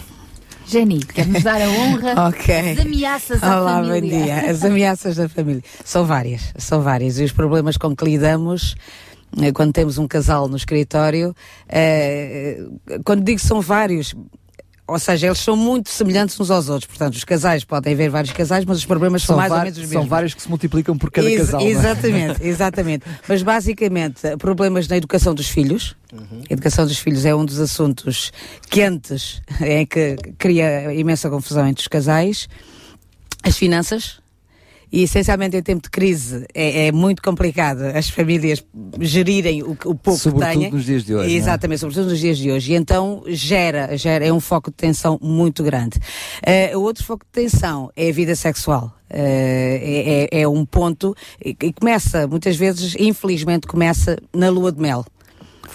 Jenny, 0.71 0.99
quer-nos 0.99 1.43
dar 1.43 1.61
a 1.61 1.69
honra 1.69 2.13
okay. 2.29 2.75
das 2.75 2.85
ameaças 2.85 3.43
à 3.43 3.59
Olá, 3.59 3.83
família. 3.83 4.17
bom 4.17 4.23
dia. 4.23 4.35
As 4.49 4.63
ameaças 4.63 5.17
da 5.17 5.27
família. 5.27 5.61
São 5.83 6.05
várias, 6.05 6.53
são 6.57 6.81
várias. 6.81 7.19
E 7.19 7.25
os 7.25 7.33
problemas 7.33 7.75
com 7.75 7.93
que 7.93 8.05
lidamos 8.05 8.75
eh, 9.41 9.51
quando 9.51 9.73
temos 9.73 9.97
um 9.97 10.07
casal 10.07 10.47
no 10.47 10.55
escritório, 10.55 11.35
eh, 11.67 12.63
quando 13.03 13.21
digo 13.21 13.39
são 13.41 13.59
vários, 13.59 14.15
ou 14.87 14.99
seja, 14.99 15.27
eles 15.27 15.39
são 15.39 15.55
muito 15.55 15.89
semelhantes 15.89 16.39
uns 16.39 16.51
aos 16.51 16.67
outros. 16.67 16.87
Portanto, 16.87 17.15
os 17.15 17.23
casais 17.23 17.63
podem 17.63 17.93
haver 17.93 18.09
vários 18.09 18.33
casais, 18.33 18.65
mas 18.65 18.77
os 18.77 18.85
problemas 18.85 19.23
são, 19.23 19.35
são 19.35 19.37
mais 19.37 19.51
ou 19.51 19.57
menos 19.59 19.77
os 19.77 19.83
mesmos. 19.83 20.01
São 20.01 20.05
vários 20.05 20.33
que 20.33 20.41
se 20.41 20.49
multiplicam 20.49 20.97
por 20.97 21.11
cada 21.11 21.29
Ex 21.29 21.39
casal. 21.39 21.61
Exatamente, 21.61 22.43
é? 22.43 22.47
exatamente. 22.47 23.05
Mas 23.27 23.41
basicamente, 23.41 24.21
problemas 24.37 24.87
na 24.87 24.97
educação 24.97 25.33
dos 25.33 25.47
filhos. 25.47 25.95
Uhum. 26.11 26.41
A 26.49 26.53
educação 26.53 26.85
dos 26.85 26.99
filhos 26.99 27.25
é 27.25 27.33
um 27.33 27.45
dos 27.45 27.59
assuntos 27.59 28.31
quentes 28.69 29.41
em 29.61 29.85
que 29.87 30.17
cria 30.37 30.93
imensa 30.93 31.29
confusão 31.29 31.67
entre 31.67 31.81
os 31.81 31.87
casais. 31.87 32.49
As 33.43 33.57
finanças, 33.57 34.20
e 34.91 35.03
essencialmente 35.03 35.55
em 35.55 35.61
tempo 35.61 35.83
de 35.83 35.89
crise 35.89 36.45
é, 36.53 36.87
é 36.87 36.91
muito 36.91 37.21
complicado 37.21 37.81
as 37.95 38.09
famílias 38.09 38.63
gerirem 38.99 39.63
o, 39.63 39.71
o 39.71 39.95
pouco 39.95 40.19
sobretudo 40.19 40.51
que 40.51 40.59
têm. 40.59 40.71
nos 40.71 40.85
dias 40.85 41.03
de 41.03 41.15
hoje. 41.15 41.33
É? 41.33 41.37
Exatamente, 41.37 41.77
é? 41.77 41.79
sobretudo 41.79 42.09
nos 42.09 42.19
dias 42.19 42.37
de 42.37 42.51
hoje. 42.51 42.73
E 42.73 42.75
então 42.75 43.23
gera, 43.27 43.97
gera, 43.97 44.25
é 44.25 44.33
um 44.33 44.39
foco 44.39 44.69
de 44.69 44.75
tensão 44.75 45.17
muito 45.21 45.63
grande. 45.63 45.97
Uh, 46.73 46.77
o 46.77 46.81
outro 46.81 47.03
foco 47.03 47.25
de 47.25 47.31
tensão 47.31 47.89
é 47.95 48.09
a 48.09 48.13
vida 48.13 48.35
sexual. 48.35 48.93
Uh, 49.09 49.13
é, 49.13 50.27
é, 50.31 50.41
é 50.41 50.47
um 50.47 50.65
ponto 50.65 51.15
e 51.43 51.73
começa, 51.73 52.27
muitas 52.27 52.55
vezes, 52.55 52.95
infelizmente, 52.97 53.67
começa 53.67 54.17
na 54.33 54.49
lua 54.49 54.71
de 54.71 54.81
mel 54.81 55.05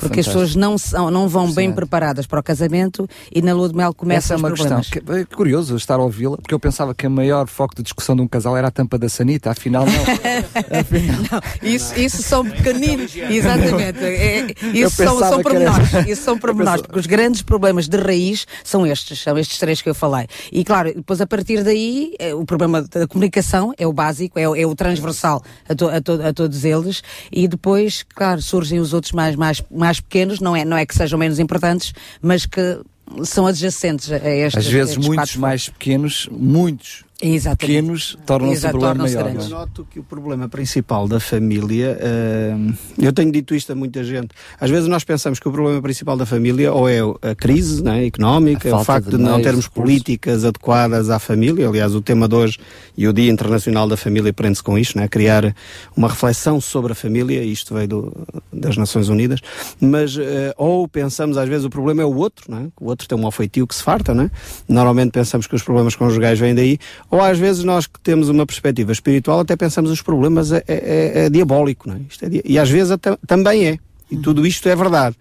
porque 0.01 0.23
Fantástico. 0.23 0.39
as 0.43 0.51
pessoas 0.51 0.57
não, 0.57 0.79
são, 0.79 1.11
não 1.11 1.29
vão 1.29 1.53
bem 1.53 1.73
preparadas 1.73 2.27
para 2.27 2.41
o 2.41 2.43
casamento 2.43 3.09
e 3.35 3.43
na 3.43 3.55
lua 3.55 3.69
de 3.69 3.75
mel 3.75 3.95
começa 3.95 4.27
Essa 4.27 4.35
é 4.35 4.37
uma 4.37 4.49
problemas. 4.49 4.89
questão. 4.89 5.15
Que, 5.15 5.21
é 5.21 5.25
curioso 5.25 5.77
estar 5.77 5.95
a 5.95 6.03
ouvi-la, 6.03 6.37
porque 6.37 6.55
eu 6.55 6.61
pensava 6.61 6.95
que 6.95 7.07
o 7.07 7.11
maior 7.11 7.47
foco 7.47 7.75
de 7.75 7.83
discussão 7.83 8.15
de 8.15 8.23
um 8.23 8.29
casal 8.29 8.57
era 8.57 8.69
a 8.69 8.71
tampa 8.71 8.99
da 8.99 9.09
sanita, 9.09 9.51
afinal 9.51 9.87
não. 9.87 9.93
afinal... 10.81 11.17
não 11.31 11.71
isso, 11.71 11.99
isso 11.99 12.23
são 12.23 12.45
pequeninos, 12.45 13.15
exatamente. 13.17 14.05
É, 14.05 14.47
isso 14.73 14.97
são, 14.97 15.19
são 15.19 15.43
pormenores, 15.43 15.95
era... 15.95 16.11
isso 16.11 16.23
são 16.23 16.39
pormenores, 16.39 16.83
porque 16.83 16.99
os 16.99 17.07
grandes 17.07 17.43
problemas 17.43 17.89
de 17.89 17.97
raiz 17.97 18.47
são 18.63 18.87
estes, 18.87 19.23
são 19.23 19.39
estes 19.39 19.59
três 19.59 19.81
que 19.81 19.89
eu 19.89 19.95
falei. 19.95 20.27
E 20.53 20.65
claro, 20.65 20.93
depois 20.95 21.21
a 21.21 21.27
partir 21.27 21.63
daí, 21.63 22.15
eh, 22.19 22.35
o 22.35 22.45
problema 22.45 22.83
da 22.83 23.07
comunicação 23.07 23.73
é 23.79 23.87
o 23.87 23.93
básico, 23.93 24.39
é 24.39 24.49
o, 24.49 24.55
é 24.55 24.67
o 24.67 24.75
transversal 24.75 25.43
a, 25.69 25.75
to, 25.75 25.89
a, 25.89 26.01
to, 26.01 26.13
a 26.23 26.33
todos 26.33 26.65
eles, 26.65 27.03
e 27.33 27.49
depois, 27.49 28.05
claro, 28.15 28.43
surgem 28.43 28.79
os 28.79 28.93
outros 28.93 29.13
mais, 29.13 29.37
mais, 29.37 29.63
mais 29.71 29.86
mais 29.87 30.01
pequenos, 30.01 30.41
não 30.41 30.57
é, 30.57 30.65
não 30.65 30.77
é 30.77 30.85
que 30.85 30.95
sejam 30.95 31.19
menos 31.19 31.39
importantes, 31.39 31.93
mas 32.21 32.45
que 32.45 32.81
são 33.23 33.47
adjacentes 33.47 34.11
a 34.11 34.17
estes. 34.17 34.67
Às 34.67 34.73
vezes 34.73 34.97
muitos 34.97 35.37
mais 35.37 35.69
pequenos, 35.69 36.29
muitos 36.31 37.06
Exatamente. 37.23 37.59
pequenos 37.61 38.19
tornam-se 38.27 38.67
um 38.67 38.71
problema 38.71 38.95
maior. 39.05 39.35
Eu 39.35 39.49
noto 39.49 39.87
que 39.91 39.99
o 39.99 40.05
problema 40.05 40.51
principal 40.51 41.09
da 41.09 41.19
família, 41.19 41.99
uh, 41.99 42.75
eu 42.99 43.11
tenho 43.11 43.33
dito 43.33 43.55
isto 43.55 43.73
a 43.73 43.75
muita 43.75 44.05
gente, 44.05 44.29
às 44.61 44.69
vezes 44.69 44.87
nós 44.87 45.03
pensamos 45.03 45.41
que 45.41 45.49
o 45.49 45.53
problema 45.53 45.81
principal 45.81 46.15
da 46.15 46.27
família 46.27 46.71
ou 46.75 46.87
é 46.87 46.99
a 47.23 47.35
crise 47.35 47.83
né, 47.83 48.05
económica, 48.05 48.75
o 48.75 48.85
facto 48.85 49.11
de, 49.11 49.17
de 49.17 49.23
não 49.23 49.41
termos 49.41 49.67
políticas 49.67 50.45
adequadas 50.45 51.09
à 51.09 51.19
família, 51.19 51.67
aliás 51.67 51.95
o 51.95 52.03
tema 52.03 52.29
de 52.29 52.35
hoje 52.35 52.59
e 52.95 53.09
o 53.09 53.15
Dia 53.15 53.31
Internacional 53.31 53.89
da 53.89 53.97
Família 53.97 54.31
prende-se 54.31 54.63
com 54.63 54.79
isto, 54.79 54.99
né, 54.99 55.09
criar 55.09 55.55
uma 55.97 56.09
reflexão 56.09 56.61
sobre 56.61 56.93
a 56.93 56.95
família, 56.95 57.43
isto 57.43 57.73
veio 57.73 57.89
do, 57.89 58.27
das 58.53 58.77
Nações 58.77 59.09
Unidas, 59.09 59.41
mas 59.81 60.15
uh, 60.19 60.21
ou 60.59 60.87
pensamos 60.87 61.39
às 61.39 61.49
vezes 61.49 61.65
o 61.65 61.71
problema 61.71 62.03
é 62.03 62.05
o 62.05 62.15
outro, 62.15 62.53
né, 62.55 62.69
o 62.79 62.89
outro 62.91 63.09
tem 63.09 63.19
um 63.19 63.25
ofeitio 63.25 63.67
que 63.67 63.75
se 63.75 63.83
farta, 63.83 64.13
né, 64.13 64.31
normalmente 64.69 65.13
pensamos 65.13 65.47
que 65.47 65.55
os 65.55 65.63
problemas 65.63 65.97
conjugais 65.97 66.39
vêm 66.39 66.55
daí, 66.55 66.79
ou 67.11 67.21
às 67.21 67.39
vezes 67.39 67.65
nós 67.65 67.87
que 67.87 68.01
temos 68.01 68.29
uma 68.29 68.45
perspectiva 68.47 68.93
espiritual 68.93 69.41
até 69.41 69.57
pensamos 69.57 69.91
os 69.91 70.03
problemas 70.03 70.53
é, 70.53 70.65
é, 70.67 71.25
é 71.25 71.31
diabólico, 71.31 71.89
não 71.89 71.97
é? 71.97 72.01
Isto 72.09 72.25
é 72.25 72.29
di 72.29 72.43
e 72.45 72.59
às 72.59 72.71
vezes 72.71 72.91
até, 72.91 73.17
também 73.27 73.67
é. 73.67 73.79
E 74.11 74.17
tudo 74.17 74.47
isto 74.47 74.69
é 74.69 74.77
verdade. 74.77 75.17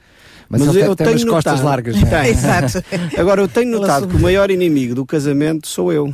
Mas, 0.47 0.61
Mas 0.61 0.75
eu 0.75 0.95
tenho 0.95 1.15
as 1.15 1.23
notado, 1.23 1.43
costas 1.43 1.61
largas. 1.61 1.95
Tem. 2.01 2.29
Exato. 2.29 2.83
Agora 3.17 3.41
eu 3.41 3.47
tenho 3.47 3.71
notado 3.71 4.07
que 4.07 4.15
o 4.15 4.19
maior 4.19 4.51
inimigo 4.51 4.93
do 4.93 5.05
casamento 5.05 5.67
sou 5.67 5.91
eu. 5.91 6.13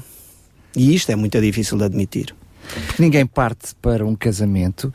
E 0.76 0.96
isto 0.96 1.12
é 1.12 1.16
muito 1.16 1.40
difícil 1.42 1.78
de 1.78 1.84
admitir. 1.84 2.34
Porque 2.88 3.04
ninguém 3.04 3.26
parte 3.26 3.76
para 3.82 4.06
um 4.06 4.16
casamento 4.16 4.94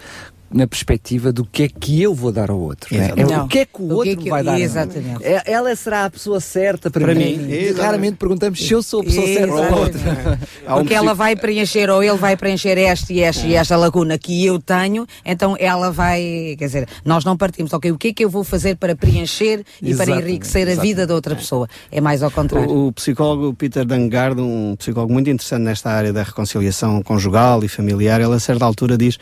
na 0.51 0.66
perspectiva 0.66 1.32
do 1.32 1.44
que 1.44 1.64
é 1.64 1.68
que 1.68 2.01
eu 2.02 2.14
vou 2.14 2.31
dar 2.31 2.51
ao 2.51 2.59
outro. 2.59 2.94
Né? 2.94 3.12
É, 3.16 3.39
o 3.40 3.48
que 3.48 3.59
é 3.59 3.64
que 3.64 3.82
o, 3.82 3.85
o 3.85 3.94
outro 3.94 4.05
que 4.05 4.10
é 4.10 4.16
que 4.16 4.31
vai 4.31 4.43
dar. 4.43 4.60
Exatamente. 4.60 5.24
É, 5.24 5.43
ela 5.47 5.74
será 5.74 6.05
a 6.05 6.10
pessoa 6.10 6.40
certa 6.40 6.90
para, 6.90 7.05
para 7.05 7.14
mim. 7.14 7.36
mim. 7.36 7.73
Raramente 7.73 8.16
perguntamos 8.16 8.59
se 8.59 8.73
eu 8.73 8.82
sou 8.82 9.01
a 9.01 9.05
pessoa 9.05 9.27
certa 9.27 9.47
para 9.47 9.74
o 9.74 9.78
outro. 9.78 10.01
Porque 10.66 10.94
ela 10.94 11.14
vai 11.14 11.36
preencher, 11.36 11.90
ou 11.90 12.02
ele 12.02 12.16
vai 12.16 12.36
preencher 12.36 12.78
esta 12.78 13.12
e 13.12 13.20
esta 13.20 13.47
e 13.47 13.55
esta 13.55 13.77
lacuna 13.77 14.18
que 14.18 14.44
eu 14.44 14.59
tenho, 14.59 15.06
então 15.24 15.56
ela 15.59 15.90
vai. 15.90 16.55
Quer 16.59 16.66
dizer, 16.66 16.89
nós 17.05 17.24
não 17.24 17.36
partimos, 17.36 17.73
ok, 17.73 17.90
o 17.90 17.98
que 17.98 18.09
é 18.09 18.12
que 18.12 18.24
eu 18.24 18.31
vou 18.31 18.44
fazer 18.44 18.77
para 18.77 18.94
preencher 18.94 19.64
e 19.82 19.94
para 19.94 20.10
enriquecer 20.10 20.68
a 20.68 20.81
vida 20.81 21.06
da 21.06 21.14
outra 21.14 21.35
pessoa? 21.35 21.68
É 21.90 22.01
mais 22.01 22.23
ao 22.23 22.31
contrário. 22.31 22.70
O, 22.70 22.89
o 22.89 22.93
psicólogo 22.93 23.55
Peter 23.55 23.85
Dangard, 23.85 24.40
um 24.40 24.77
psicólogo 24.77 25.12
muito 25.12 25.28
interessante 25.28 25.62
nesta 25.62 25.90
área 25.90 26.12
da 26.12 26.23
reconciliação 26.23 27.02
conjugal 27.02 27.64
e 27.64 27.68
familiar, 27.68 28.20
ele 28.20 28.35
a 28.35 28.40
certa 28.40 28.64
altura 28.64 28.97
diz: 28.97 29.18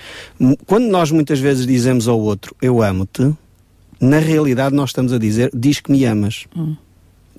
quando 0.67 0.85
nós 0.85 1.11
muitas 1.15 1.41
vezes 1.41 1.67
dizemos 1.67 2.09
ao 2.09 2.21
outro 2.21 2.55
eu 2.61 2.83
amo-te, 2.83 3.33
na 4.01 4.19
realidade 4.19 4.75
nós 4.75 4.91
estamos 4.91 5.13
a 5.13 5.19
dizer 5.19 5.51
diz 5.55 5.81
que 5.81 5.91
me 5.91 6.05
amas. 6.05 6.47
Hum 6.57 6.77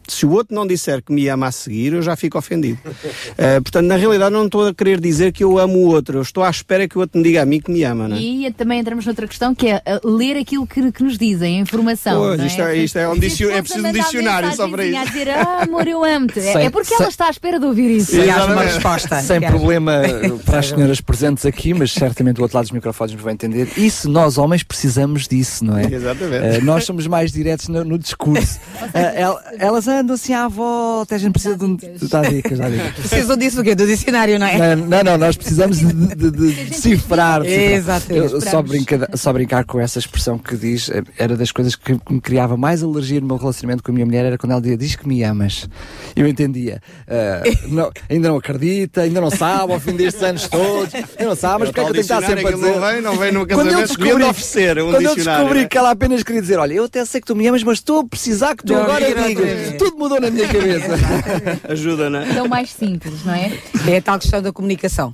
se 0.07 0.25
o 0.25 0.31
outro 0.31 0.55
não 0.55 0.65
disser 0.65 1.01
que 1.01 1.11
me 1.11 1.27
ama 1.27 1.47
a 1.47 1.51
seguir, 1.51 1.93
eu 1.93 2.01
já 2.01 2.15
fico 2.15 2.37
ofendido. 2.37 2.79
Uh, 2.85 3.61
portanto, 3.63 3.85
na 3.85 3.95
realidade, 3.95 4.33
não 4.33 4.45
estou 4.45 4.67
a 4.67 4.73
querer 4.73 4.99
dizer 4.99 5.31
que 5.31 5.43
eu 5.43 5.57
amo 5.57 5.79
o 5.79 5.87
outro, 5.87 6.17
eu 6.17 6.21
estou 6.21 6.43
à 6.43 6.49
espera 6.49 6.87
que 6.87 6.97
o 6.97 7.01
outro 7.01 7.17
me 7.17 7.23
diga 7.23 7.41
a 7.41 7.45
mim 7.45 7.59
que 7.59 7.71
me 7.71 7.83
ama. 7.83 8.07
Não 8.07 8.15
é? 8.15 8.19
E 8.19 8.51
também 8.51 8.79
entramos 8.79 9.05
noutra 9.05 9.27
questão 9.27 9.53
que 9.53 9.67
é 9.67 9.77
uh, 9.77 10.07
ler 10.07 10.37
aquilo 10.37 10.65
que, 10.67 10.91
que, 10.91 11.03
nos 11.03 11.17
dizem, 11.17 11.57
a 11.57 11.61
informação. 11.61 12.19
Pois, 12.19 12.41
isto 12.41 12.61
é, 12.61 12.77
isto 12.77 12.97
é, 12.97 13.07
um 13.07 13.13
é 13.13 13.61
preciso 13.61 13.87
um 13.87 13.91
dicionário 13.91 14.55
só 14.55 14.67
para 14.67 14.85
isso. 14.85 14.97
A 14.97 15.05
dizer, 15.05 15.29
ah, 15.29 15.63
amor, 15.63 15.87
eu 15.87 16.03
amo-te. 16.03 16.39
É, 16.39 16.65
é 16.65 16.69
porque 16.69 16.89
sem, 16.89 16.97
ela 16.97 17.09
está 17.09 17.27
à 17.27 17.29
espera 17.29 17.59
de 17.59 17.65
ouvir 17.65 17.89
isso. 17.89 18.15
E 18.15 18.29
há 18.29 18.45
uma 18.45 18.63
resposta. 18.63 19.21
Sem 19.21 19.41
problema 19.41 20.01
para 20.45 20.59
as 20.59 20.67
senhoras 20.67 21.01
presentes 21.01 21.45
aqui, 21.45 21.73
mas 21.73 21.91
certamente 21.91 22.35
do 22.35 22.41
outro 22.41 22.57
lado 22.57 22.65
dos 22.65 22.71
microfones 22.71 23.13
nos 23.13 23.21
vai 23.21 23.33
entender. 23.33 23.67
Isso, 23.77 24.09
nós 24.09 24.37
homens 24.37 24.63
precisamos 24.63 25.27
disso, 25.27 25.63
não 25.65 25.77
é? 25.77 25.85
Exatamente. 25.85 26.59
Uh, 26.59 26.65
nós 26.65 26.85
somos 26.85 27.07
mais 27.07 27.31
diretos 27.31 27.67
no, 27.67 27.83
no 27.83 27.97
discurso. 27.97 28.59
elas 29.59 29.87
andam 29.95 30.15
assim 30.15 30.33
à 30.33 30.47
volta 30.47 31.15
a 31.15 31.17
gente 31.17 31.33
precisa 31.33 31.57
de 31.57 31.65
um. 31.65 31.75
Dá 31.75 32.21
dicas, 32.21 32.59
dá 32.59 32.69
dicas. 32.69 32.93
Precisam 33.09 33.37
disso 33.37 33.61
o 33.61 33.63
quê? 33.63 33.75
Do 33.75 33.85
dicionário, 33.85 34.37
não 34.39 34.47
é? 34.47 34.75
Não, 34.75 34.87
não, 34.87 35.03
não 35.03 35.17
nós 35.17 35.35
precisamos 35.35 35.79
de, 35.79 35.93
de, 36.15 36.31
de 36.31 36.53
decifrar. 36.69 37.45
Exatamente. 37.45 38.49
Só 38.49 38.61
brincar, 38.61 39.09
só 39.17 39.33
brincar 39.33 39.65
com 39.65 39.79
essa 39.79 39.99
expressão 39.99 40.37
que 40.37 40.55
diz, 40.55 40.89
eh, 40.89 41.03
era 41.17 41.35
das 41.35 41.51
coisas 41.51 41.75
que 41.75 41.93
me 42.09 42.21
criava 42.21 42.57
mais 42.57 42.83
alergia 42.83 43.19
no 43.21 43.27
meu 43.27 43.37
relacionamento 43.37 43.83
com 43.83 43.91
a 43.91 43.93
minha 43.93 44.05
mulher, 44.05 44.25
era 44.25 44.37
quando 44.37 44.51
ela 44.51 44.61
dizia, 44.61 44.77
diz 44.77 44.95
que 44.95 45.07
me 45.07 45.23
amas. 45.23 45.67
Eu 46.15 46.27
entendia. 46.27 46.81
Uh, 47.07 47.67
não, 47.73 47.91
ainda 48.09 48.29
não 48.29 48.37
acredita, 48.37 49.01
ainda 49.01 49.21
não 49.21 49.31
sabe, 49.31 49.73
ao 49.73 49.79
fim 49.79 49.95
destes 49.95 50.21
anos 50.21 50.47
todos, 50.47 50.93
ainda 50.93 51.07
não 51.19 51.35
sabe, 51.35 51.59
mas 51.59 51.69
porque 51.69 51.79
é 51.79 51.83
que 51.83 51.89
eu 51.89 51.93
tenho 51.93 52.07
que 52.07 52.13
estar 52.13 52.21
sempre 52.21 52.47
a 52.47 52.51
dizer? 52.51 52.71
Não 52.71 52.81
vem, 52.81 53.01
não 53.01 53.17
vem 53.17 53.31
no 53.31 53.45
casamento, 53.45 53.73
quando 53.73 53.81
eu 53.81 53.87
descobri, 53.87 54.23
oferecer 54.23 54.81
um 54.81 54.91
Quando 54.91 55.05
eu 55.05 55.15
descobri 55.15 55.67
que 55.67 55.77
ela 55.77 55.91
apenas 55.91 56.23
queria 56.23 56.41
dizer, 56.41 56.59
olha, 56.59 56.73
eu 56.73 56.85
até 56.85 57.03
sei 57.05 57.21
que 57.21 57.27
tu 57.27 57.35
me 57.35 57.47
amas, 57.47 57.63
mas 57.63 57.77
estou 57.77 57.99
a 57.99 58.05
precisar 58.05 58.55
que 58.55 58.65
tu 58.65 58.75
agora 58.75 59.05
digas. 59.05 59.84
Tudo 59.85 59.97
mudou 59.97 60.19
na 60.19 60.29
minha 60.29 60.47
cabeça. 60.47 60.95
Ajuda, 61.69 62.09
não 62.09 62.19
é? 62.19 62.29
Então 62.31 62.47
mais 62.47 62.71
simples, 62.71 63.23
não 63.23 63.33
é? 63.33 63.51
É 63.87 63.97
a 63.97 64.01
tal 64.01 64.19
questão 64.19 64.41
da 64.41 64.51
comunicação. 64.51 65.13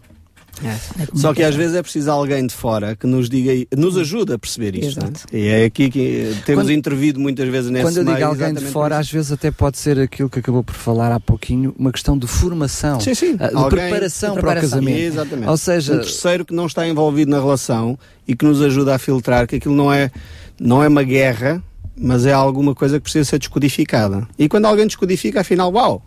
É. 0.63 1.07
Só 1.15 1.33
que 1.33 1.41
às 1.41 1.55
vezes 1.55 1.75
é 1.75 1.81
preciso 1.81 2.11
alguém 2.11 2.45
de 2.45 2.53
fora 2.53 2.95
que 2.95 3.07
nos 3.07 3.29
diga, 3.29 3.51
nos 3.75 3.97
ajude 3.97 4.33
a 4.33 4.39
perceber 4.39 4.75
isto. 4.75 5.03
É? 5.31 5.37
E 5.37 5.47
é 5.47 5.65
aqui 5.65 5.89
que 5.89 6.35
temos 6.45 6.65
quando, 6.65 6.71
intervido 6.71 7.19
muitas 7.19 7.47
vezes 7.49 7.71
nesse 7.71 7.83
Quando 7.83 7.97
eu 7.97 8.03
digo 8.03 8.25
alguém 8.25 8.53
de 8.53 8.65
fora, 8.65 8.97
às 8.97 9.09
vezes 9.09 9.31
até 9.31 9.49
pode 9.49 9.77
ser 9.77 9.99
aquilo 9.99 10.29
que 10.29 10.39
acabou 10.39 10.63
por 10.63 10.75
falar 10.75 11.11
há 11.11 11.19
pouquinho, 11.19 11.73
uma 11.77 11.91
questão 11.91 12.17
de 12.17 12.27
formação, 12.27 12.99
sim, 12.99 13.15
sim. 13.15 13.37
Ah, 13.39 13.47
de, 13.47 13.55
alguém, 13.55 13.79
preparação 13.79 14.35
de, 14.35 14.41
preparação 14.41 14.41
para 14.41 14.59
o 14.59 14.61
casamento. 14.61 14.99
Exatamente. 14.99 15.49
Ou 15.49 15.57
seja, 15.57 15.93
um 15.93 15.99
terceiro 15.99 16.45
que 16.45 16.53
não 16.53 16.65
está 16.65 16.87
envolvido 16.87 17.31
na 17.31 17.39
relação 17.39 17.97
e 18.27 18.35
que 18.35 18.45
nos 18.45 18.61
ajuda 18.61 18.95
a 18.95 18.99
filtrar 18.99 19.47
que 19.47 19.55
aquilo 19.55 19.75
não 19.75 19.91
é, 19.91 20.11
não 20.59 20.83
é 20.83 20.87
uma 20.87 21.03
guerra, 21.03 21.63
mas 22.01 22.25
é 22.25 22.33
alguma 22.33 22.73
coisa 22.73 22.97
que 22.97 23.03
precisa 23.03 23.23
ser 23.25 23.37
descodificada. 23.39 24.27
E 24.37 24.49
quando 24.49 24.65
alguém 24.65 24.87
descodifica, 24.87 25.41
afinal, 25.41 25.71
uau, 25.71 26.01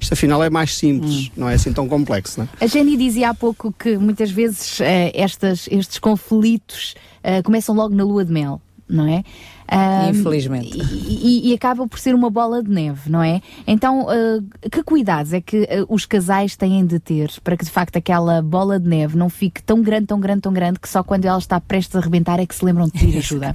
isto 0.00 0.12
afinal 0.12 0.44
é 0.44 0.50
mais 0.50 0.76
simples, 0.76 1.26
Hum. 1.26 1.30
não 1.38 1.48
é 1.48 1.54
assim 1.54 1.72
tão 1.72 1.88
complexo, 1.88 2.40
não 2.40 2.48
é? 2.60 2.64
A 2.64 2.66
Jenny 2.68 2.96
dizia 2.96 3.30
há 3.30 3.34
pouco 3.34 3.72
que 3.72 3.96
muitas 3.96 4.30
vezes 4.30 4.80
eh, 4.80 5.10
estas, 5.14 5.66
estes 5.70 5.98
conflitos 5.98 6.94
eh, 7.22 7.42
começam 7.42 7.74
logo 7.74 7.94
na 7.94 8.04
lua 8.04 8.24
de 8.24 8.32
mel, 8.32 8.60
não 8.88 9.06
é? 9.08 9.24
Infelizmente. 10.10 10.78
E, 11.06 11.50
e- 11.50 11.54
acaba 11.54 11.86
por 11.86 11.98
ser 11.98 12.14
uma 12.14 12.30
bola 12.30 12.62
de 12.62 12.70
neve, 12.70 13.10
não 13.10 13.22
é? 13.22 13.40
Então, 13.66 14.06
ah, 14.08 14.40
que 14.70 14.82
cuidados 14.82 15.32
é 15.32 15.40
que 15.40 15.64
ah, 15.70 15.84
os 15.88 16.06
casais 16.06 16.56
têm 16.56 16.86
de 16.86 16.98
ter 16.98 17.30
para 17.44 17.56
que 17.56 17.64
de 17.64 17.70
facto 17.70 17.96
aquela 17.96 18.40
bola 18.40 18.78
de 18.80 18.88
neve 18.88 19.16
não 19.16 19.28
fique 19.28 19.62
tão 19.62 19.82
grande, 19.82 20.06
tão 20.06 20.18
grande, 20.20 20.40
tão 20.42 20.52
grande 20.52 20.78
que 20.78 20.88
só 20.88 21.02
quando 21.02 21.24
ela 21.24 21.38
está 21.38 21.60
prestes 21.60 21.94
a 21.96 21.98
arrebentar 21.98 22.40
é 22.40 22.46
que 22.46 22.54
se 22.54 22.64
lembram 22.64 22.86
de 22.86 22.92
pedir 22.92 23.18
ajuda? 23.18 23.54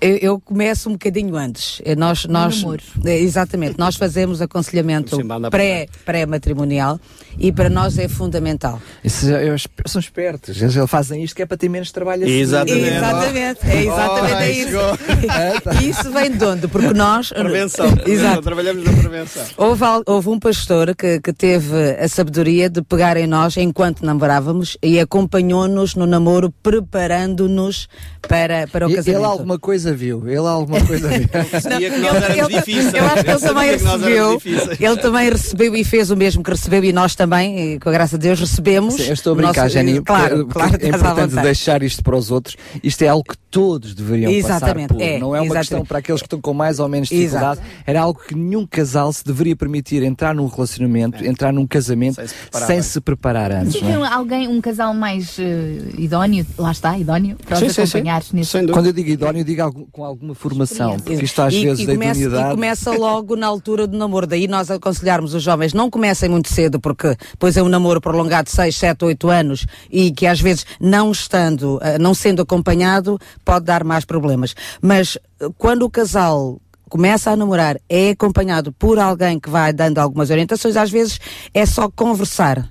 Eu, 0.00 0.16
eu 0.18 0.40
começo 0.40 0.88
um 0.88 0.92
bocadinho 0.92 1.34
antes. 1.36 1.80
Eh, 1.84 1.96
Nós, 1.96 2.24
nós. 2.26 2.62
Eh, 3.04 3.18
exatamente, 3.20 3.78
nós 3.78 3.96
fazemos 3.96 4.40
aconselhamento 4.40 5.16
pré- 5.50 5.88
pré-matrimonial 6.04 7.00
e 7.38 7.50
para 7.50 7.68
nós 7.68 7.98
é 7.98 8.08
fundamental. 8.08 8.80
Isso, 9.02 9.28
eles 9.30 9.66
são 9.86 9.98
espertos, 10.00 10.60
eles 10.60 10.74
fazem 10.88 11.22
isto 11.24 11.34
que 11.34 11.42
é 11.42 11.46
para 11.46 11.56
ter 11.56 11.68
menos 11.68 11.90
trabalho 11.90 12.22
a 12.22 12.26
seguir. 12.26 12.40
Exatamente, 12.40 13.66
é 13.66 13.82
exatamente 13.84 14.28
Oh, 14.28 14.36
é 14.38 14.50
isso. 14.50 14.68
isso 15.82 16.10
vem 16.12 16.30
de 16.30 16.44
onde? 16.44 16.68
Porque 16.68 16.92
nós. 16.92 17.30
Prevenção, 17.38 17.86
Exato. 18.06 18.42
trabalhamos 18.42 18.84
na 18.84 18.92
prevenção. 18.92 19.42
Houve, 19.56 19.84
houve 20.06 20.28
um 20.28 20.38
pastor 20.38 20.94
que, 20.94 21.20
que 21.20 21.32
teve 21.32 21.74
a 22.00 22.08
sabedoria 22.08 22.68
de 22.70 22.82
pegar 22.82 23.16
em 23.16 23.26
nós 23.26 23.56
enquanto 23.56 24.04
namorávamos 24.04 24.76
e 24.82 24.98
acompanhou-nos 25.00 25.94
no 25.94 26.06
namoro, 26.06 26.52
preparando-nos 26.62 27.88
para, 28.28 28.66
para 28.66 28.86
o 28.86 28.90
E- 28.90 28.96
casamento. 28.96 29.18
Ele 29.18 29.24
alguma 29.26 29.58
coisa 29.58 29.94
viu, 29.94 30.26
ele 30.28 30.36
alguma 30.38 30.84
coisa 30.84 31.08
viu. 31.08 31.28
Não, 31.70 31.78
que 31.78 31.98
nós 31.98 32.22
éramos 32.22 32.48
difíceis. 32.54 32.94
Eu 32.94 33.04
acho 33.06 33.24
que 33.24 33.30
ele 33.30 33.40
também 33.40 33.70
recebeu. 33.70 34.42
Ele 34.80 34.96
também 34.96 35.30
recebeu 35.30 35.76
e 35.76 35.84
fez 35.84 36.10
o 36.10 36.16
mesmo 36.16 36.42
que 36.42 36.50
recebeu 36.50 36.84
e 36.84 36.92
nós 36.92 37.14
também, 37.14 37.74
e 37.74 37.78
com 37.80 37.88
a 37.88 37.92
graça 37.92 38.18
de 38.18 38.26
Deus, 38.28 38.40
recebemos. 38.40 38.94
Sim, 38.94 39.06
eu 39.08 39.14
estou 39.14 39.32
a 39.32 39.36
brincar, 39.36 39.62
nosso- 39.62 39.72
Jenny. 39.74 40.00
Claro, 40.02 40.46
claro, 40.46 40.76
é 40.80 40.88
importante 40.88 41.34
deixar 41.36 41.82
isto 41.82 42.02
para 42.02 42.16
os 42.16 42.30
outros. 42.30 42.56
Isto 42.82 43.02
é 43.02 43.08
algo 43.08 43.24
que 43.28 43.36
todos 43.50 43.94
deveriam 43.94 44.30
Exatamente, 44.30 44.88
passar 44.88 44.98
por. 44.98 45.02
é, 45.02 45.18
não 45.18 45.34
é 45.34 45.37
uma 45.40 45.46
exatamente. 45.46 45.68
questão 45.68 45.84
para 45.84 45.98
aqueles 45.98 46.20
que 46.20 46.26
estão 46.26 46.40
com 46.40 46.52
mais 46.54 46.78
ou 46.78 46.88
menos 46.88 47.08
dificuldade. 47.08 47.60
Exato. 47.60 47.82
Era 47.86 48.00
algo 48.02 48.20
que 48.26 48.34
nenhum 48.34 48.66
casal 48.66 49.12
se 49.12 49.24
deveria 49.24 49.56
permitir 49.56 50.02
entrar 50.02 50.34
num 50.34 50.46
relacionamento, 50.46 51.24
entrar 51.24 51.52
num 51.52 51.66
casamento 51.66 52.20
sem 52.66 52.82
se 52.82 53.00
preparar, 53.00 53.50
antes. 53.52 53.80
não 53.80 54.04
é? 54.04 54.08
Alguém, 54.08 54.48
um 54.48 54.60
casal 54.60 54.92
mais 54.94 55.38
eh, 55.38 55.78
idóneo, 55.98 56.46
lá 56.58 56.70
está, 56.72 56.98
idóneo, 56.98 57.36
para 57.44 57.54
os 57.54 57.60
Sim, 57.60 57.68
sim, 57.68 57.74
sim. 57.86 57.98
acompanhares 57.98 58.32
nesse 58.32 58.66
Quando 58.72 58.86
eu 58.86 58.92
digo 58.92 59.08
idóneo, 59.10 59.40
eu 59.40 59.44
digo 59.44 59.62
algum- 59.62 59.86
com 59.90 60.04
alguma 60.04 60.34
formação, 60.34 60.96
porque 60.98 61.24
isto 61.24 61.40
às 61.42 61.52
e, 61.54 61.64
vezes 61.64 61.84
e 61.84 61.86
da 61.86 61.92
começa, 61.94 62.20
idoneidade. 62.20 62.48
e 62.48 62.54
começa 62.54 62.90
logo 62.98 63.36
na 63.36 63.46
altura 63.46 63.86
do 63.86 63.96
namoro. 63.96 64.26
Daí 64.26 64.46
nós 64.48 64.70
aconselharmos 64.70 65.34
os 65.34 65.42
jovens 65.42 65.72
não 65.72 65.90
comecem 65.90 66.28
muito 66.28 66.52
cedo, 66.52 66.80
porque 66.80 67.16
depois 67.30 67.56
é 67.56 67.62
um 67.62 67.68
namoro 67.68 68.00
prolongado 68.00 68.46
de 68.46 68.52
6, 68.52 68.76
7, 68.76 69.04
8 69.04 69.28
anos 69.28 69.66
e 69.90 70.10
que 70.10 70.26
às 70.26 70.40
vezes 70.40 70.64
não 70.80 71.10
estando, 71.12 71.78
eh, 71.82 71.98
não 71.98 72.14
sendo 72.14 72.42
acompanhado, 72.42 73.18
pode 73.44 73.64
dar 73.64 73.84
mais 73.84 74.04
problemas. 74.04 74.54
Mas 74.80 75.16
quando 75.56 75.82
o 75.82 75.90
casal 75.90 76.60
começa 76.88 77.30
a 77.30 77.36
namorar, 77.36 77.76
é 77.88 78.10
acompanhado 78.10 78.72
por 78.72 78.98
alguém 78.98 79.38
que 79.38 79.50
vai 79.50 79.72
dando 79.72 79.98
algumas 79.98 80.30
orientações, 80.30 80.76
às 80.76 80.90
vezes 80.90 81.18
é 81.52 81.64
só 81.66 81.88
conversar 81.90 82.68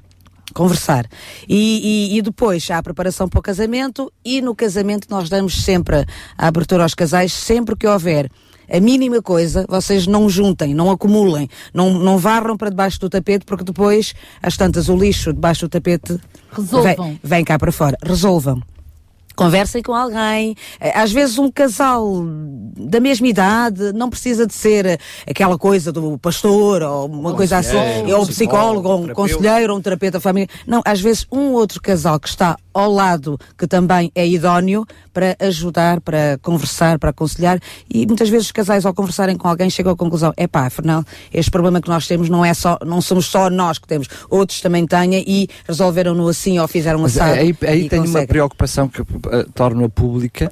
conversar. 0.53 1.05
E, 1.47 2.09
e- 2.13 2.17
e 2.17 2.21
depois 2.21 2.67
há 2.71 2.79
a 2.79 2.83
preparação 2.83 3.29
para 3.29 3.37
o 3.37 3.43
casamento 3.43 4.11
e 4.25 4.41
no 4.41 4.55
casamento 4.55 5.05
nós 5.07 5.29
damos 5.29 5.61
sempre 5.63 6.03
a 6.35 6.47
abertura 6.47 6.81
aos 6.81 6.95
casais, 6.95 7.31
sempre 7.31 7.75
que 7.75 7.85
houver 7.85 8.27
a 8.67 8.79
mínima 8.79 9.21
coisa, 9.21 9.65
vocês 9.69 10.07
não 10.07 10.27
juntem, 10.27 10.73
não 10.73 10.89
acumulem, 10.89 11.47
não, 11.73 11.93
não 11.93 12.17
varram 12.17 12.57
para 12.57 12.69
debaixo 12.71 12.99
do 12.99 13.07
tapete, 13.09 13.45
porque 13.45 13.63
depois, 13.63 14.15
às 14.41 14.57
tantas, 14.57 14.89
o 14.89 14.95
lixo 14.97 15.31
debaixo 15.31 15.67
do 15.67 15.69
tapete 15.69 16.17
Resolvam. 16.51 16.95
Vem, 16.95 17.19
vem 17.23 17.43
cá 17.45 17.59
para 17.59 17.71
fora. 17.71 17.95
Resolvam. 18.03 18.59
Conversem 19.37 19.83
com 19.83 19.93
alguém. 19.93 20.55
Eh, 20.79 20.91
Às 20.97 21.11
vezes 21.11 21.37
um 21.37 21.51
casal 21.51 22.25
da 22.75 22.99
mesma 22.99 23.27
idade 23.27 23.93
não 23.93 24.09
precisa 24.09 24.47
de 24.47 24.53
ser 24.53 24.99
aquela 25.29 25.57
coisa 25.59 25.91
do 25.91 26.17
pastor 26.17 26.81
ou 26.81 27.05
uma 27.05 27.33
coisa 27.35 27.57
assim, 27.57 27.77
ou 28.11 28.23
um 28.23 28.25
psicólogo, 28.25 28.89
ou 28.89 29.03
um 29.03 29.07
conselheiro, 29.13 29.73
ou 29.73 29.79
um 29.79 29.81
terapeuta 29.81 30.19
família. 30.19 30.49
Não, 30.65 30.81
às 30.83 30.99
vezes 30.99 31.27
um 31.31 31.51
outro 31.53 31.79
casal 31.79 32.19
que 32.19 32.27
está 32.27 32.57
ao 32.73 32.91
lado, 32.91 33.39
que 33.57 33.65
também 33.67 34.11
é 34.13 34.27
idóneo, 34.27 34.85
para 35.13 35.35
ajudar, 35.39 35.99
para 36.01 36.37
conversar, 36.43 36.99
para 36.99 37.09
aconselhar. 37.09 37.59
E 37.91 38.05
muitas 38.05 38.29
vezes 38.29 38.47
os 38.47 38.51
casais, 38.51 38.85
ao 38.85 38.93
conversarem 38.93 39.35
com 39.35 39.47
alguém, 39.47 39.69
chegam 39.69 39.91
à 39.93 39.95
conclusão: 39.95 40.33
é 40.35 40.47
pá, 40.47 40.65
afinal, 40.67 41.03
este 41.33 41.49
problema 41.51 41.79
que 41.81 41.89
nós 41.89 42.07
temos 42.07 42.27
não 42.29 42.43
é 42.43 42.53
só, 42.53 42.77
não 42.85 43.01
somos 43.01 43.25
só 43.27 43.49
nós 43.49 43.77
que 43.77 43.87
temos, 43.87 44.07
outros 44.29 44.61
também 44.61 44.85
têm 44.85 45.13
e 45.27 45.47
resolveram-no 45.67 46.27
assim 46.27 46.59
ou 46.59 46.67
fizeram 46.67 47.03
assado. 47.05 47.33
aí, 47.33 47.55
aí 47.61 47.89
tenho 47.89 48.01
uma 48.03 48.07
conseguem. 48.07 48.27
preocupação 48.27 48.87
que 48.87 49.01
torna 49.53 49.89
pública, 49.89 50.51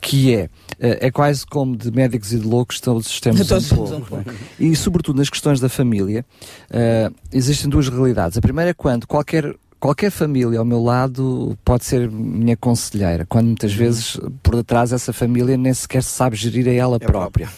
que 0.00 0.34
é, 0.34 0.44
uh, 0.44 0.48
é 0.78 1.10
quase 1.10 1.46
como 1.46 1.76
de 1.76 1.90
médicos 1.90 2.32
e 2.32 2.38
de 2.38 2.46
loucos 2.46 2.80
todos 2.80 3.20
temos 3.20 3.46
Todos 3.46 3.72
um 3.72 3.76
temos 3.76 4.08
pouco. 4.08 4.30
é? 4.30 4.34
E 4.58 4.74
sobretudo 4.76 5.18
nas 5.18 5.30
questões 5.30 5.60
da 5.60 5.68
família, 5.68 6.24
uh, 6.70 7.14
existem 7.32 7.68
duas 7.68 7.88
realidades. 7.88 8.38
A 8.38 8.40
primeira 8.40 8.70
é 8.70 8.74
quando 8.74 9.06
qualquer 9.06 9.54
Qualquer 9.78 10.10
família 10.10 10.58
ao 10.58 10.64
meu 10.64 10.82
lado 10.82 11.56
pode 11.62 11.84
ser 11.84 12.10
minha 12.10 12.56
conselheira, 12.56 13.26
quando 13.26 13.48
muitas 13.48 13.74
vezes 13.74 14.18
por 14.42 14.56
detrás 14.56 14.90
essa 14.90 15.12
família 15.12 15.54
nem 15.58 15.72
sequer 15.74 16.02
sabe 16.02 16.34
gerir 16.34 16.66
a 16.66 16.72
ela 16.72 16.98
própria. 16.98 17.48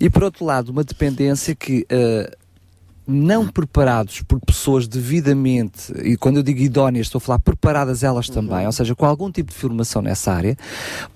E 0.00 0.08
por 0.08 0.24
outro 0.24 0.46
lado, 0.46 0.70
uma 0.70 0.82
dependência 0.82 1.54
que 1.54 1.86
uh, 1.92 2.36
não 3.10 3.48
preparados 3.48 4.20
por 4.20 4.38
pessoas 4.38 4.86
devidamente, 4.86 5.90
e 6.04 6.14
quando 6.14 6.36
eu 6.36 6.42
digo 6.42 6.60
idóneas, 6.60 7.06
estou 7.06 7.18
a 7.18 7.20
falar 7.20 7.38
preparadas 7.38 8.02
elas 8.02 8.28
também, 8.28 8.66
ou 8.66 8.72
seja, 8.72 8.94
com 8.94 9.06
algum 9.06 9.30
tipo 9.32 9.50
de 9.50 9.56
formação 9.56 10.02
nessa 10.02 10.30
área, 10.30 10.54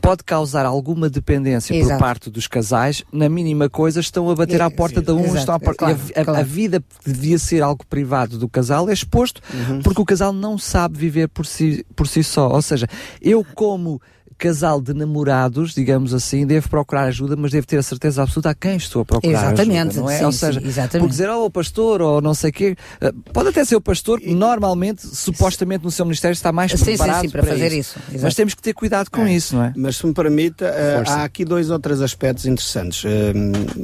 pode 0.00 0.24
causar 0.24 0.64
alguma 0.64 1.10
dependência 1.10 1.76
por 1.76 1.84
Exato. 1.84 2.00
parte 2.00 2.30
dos 2.30 2.46
casais, 2.46 3.04
na 3.12 3.28
mínima 3.28 3.68
coisa 3.68 4.00
estão 4.00 4.30
a 4.30 4.34
bater 4.34 4.62
à 4.62 4.70
porta 4.70 5.02
da 5.02 5.14
um, 5.14 5.36
estão 5.36 5.54
à 5.54 5.60
porta. 5.60 5.84
claro, 5.84 6.00
a, 6.16 6.24
claro. 6.24 6.40
a 6.40 6.42
vida 6.42 6.82
que 7.04 7.10
devia 7.10 7.38
ser 7.38 7.62
algo 7.62 7.84
privado 7.86 8.38
do 8.38 8.48
casal 8.48 8.88
é 8.88 8.92
exposto 8.94 9.42
porque 9.84 10.00
o 10.00 10.04
casal 10.04 10.32
não 10.32 10.56
sabe 10.56 10.96
viver 10.96 11.28
por 11.28 11.44
si, 11.44 11.84
por 11.94 12.08
si 12.08 12.24
só. 12.24 12.48
Ou 12.48 12.62
seja, 12.62 12.88
eu 13.20 13.44
como 13.54 14.00
casal 14.38 14.80
de 14.80 14.92
namorados, 14.94 15.74
digamos 15.74 16.14
assim, 16.14 16.46
devo 16.46 16.68
procurar 16.68 17.04
ajuda, 17.04 17.36
mas 17.36 17.50
devo 17.50 17.66
ter 17.66 17.78
a 17.78 17.82
certeza 17.82 18.22
absoluta 18.22 18.50
a 18.50 18.54
quem 18.54 18.76
estou 18.76 19.02
a 19.02 19.04
procurar 19.04 19.52
Exatamente, 19.52 19.98
ajuda, 19.98 20.00
não 20.00 20.10
é? 20.10 20.18
sim, 20.18 20.24
ou 20.24 20.32
sim, 20.32 20.38
seja, 20.38 20.62
exatamente. 20.64 21.06
por 21.06 21.10
dizer, 21.10 21.30
oh, 21.30 21.44
o 21.44 21.50
pastor, 21.50 22.02
ou 22.02 22.20
não 22.20 22.34
sei 22.34 22.50
o 22.50 22.52
quê, 22.52 22.76
eh, 23.00 23.12
pode 23.32 23.48
até 23.48 23.64
ser 23.64 23.76
o 23.76 23.80
pastor, 23.80 24.20
que 24.20 24.34
normalmente, 24.34 25.06
supostamente 25.06 25.84
no 25.84 25.90
seu 25.90 26.04
ministério 26.04 26.32
está 26.32 26.52
mais 26.52 26.72
Sim, 26.72 26.78
sim, 26.78 26.84
preparado 26.84 27.20
sim, 27.22 27.30
para 27.30 27.42
fazer 27.42 27.72
isso, 27.72 27.98
Mas 28.06 28.14
exato. 28.16 28.36
temos 28.36 28.54
que 28.54 28.62
ter 28.62 28.72
cuidado 28.72 29.10
com 29.10 29.26
isso, 29.26 29.56
não 29.56 29.64
é? 29.64 29.72
Mas 29.76 29.96
se 29.96 30.06
me 30.06 30.14
permita, 30.14 30.64
eh, 30.66 30.96
Força. 30.98 31.12
há 31.14 31.24
aqui 31.24 31.44
dois 31.44 31.70
ou 31.70 31.78
três 31.78 32.00
aspectos 32.00 32.46
interessantes. 32.46 33.04
Eh, 33.04 33.32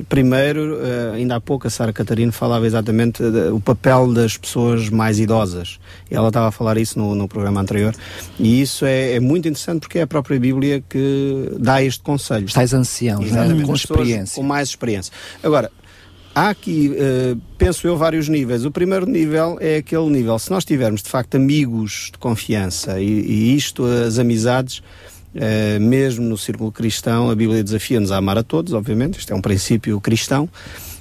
primeiro, 0.09 0.79
eh, 0.83 1.17
ainda 1.17 1.37
há 1.37 1.41
pouco 1.41 1.67
a 1.67 1.71
Sara 1.71 1.93
Catarina 1.93 2.33
falava 2.33 2.67
exatamente 2.67 3.23
do 3.23 3.61
papel 3.61 4.13
das 4.13 4.37
pessoas 4.37 4.89
mais 4.89 5.19
idosas. 5.19 5.79
Ela 6.11 6.29
estava 6.29 6.49
a 6.49 6.53
falar 6.53 6.79
isso 6.79 6.99
no, 6.99 7.15
no 7.15 7.29
programa 7.29 7.61
anterior. 7.61 7.95
E 8.39 8.61
isso 8.61 8.85
é, 8.85 9.15
é 9.15 9.21
muito 9.21 9.49
interessante 9.49 9.81
porque 9.81 9.99
é 9.99 10.03
a 10.03 10.07
própria 10.07 10.38
Bíblia 10.39 10.83
que 10.89 11.53
dá 11.59 11.83
este 11.83 12.03
conselho. 12.03 12.47
Estais 12.47 12.73
anciãos, 12.73 13.25
é? 13.25 13.29
Exatamente, 13.29 13.67
com 13.67 13.75
experiência. 13.75 14.35
Com 14.37 14.43
mais 14.43 14.69
experiência. 14.69 15.13
Agora, 15.43 15.71
há 16.35 16.51
aqui, 16.51 16.95
eh, 16.97 17.37
penso 17.57 17.87
eu, 17.87 17.97
vários 17.97 18.29
níveis. 18.29 18.65
O 18.65 18.71
primeiro 18.71 19.07
nível 19.07 19.59
é 19.61 19.77
aquele 19.77 20.09
nível, 20.09 20.39
se 20.39 20.51
nós 20.51 20.65
tivermos 20.65 21.03
de 21.03 21.09
facto 21.09 21.35
amigos 21.37 22.11
de 22.13 22.19
confiança 22.19 23.01
e, 23.01 23.07
e 23.07 23.57
isto, 23.57 23.85
as 23.85 24.19
amizades, 24.19 24.83
eh, 25.35 25.79
mesmo 25.79 26.25
no 26.25 26.39
círculo 26.39 26.73
cristão, 26.73 27.31
a 27.31 27.35
Bíblia 27.35 27.63
desafia-nos 27.63 28.13
a 28.13 28.17
amar 28.17 28.39
a 28.39 28.43
todos, 28.43 28.73
obviamente, 28.73 29.19
isto 29.19 29.33
é 29.33 29.37
um 29.37 29.43
princípio 29.43 30.01
cristão. 30.01 30.49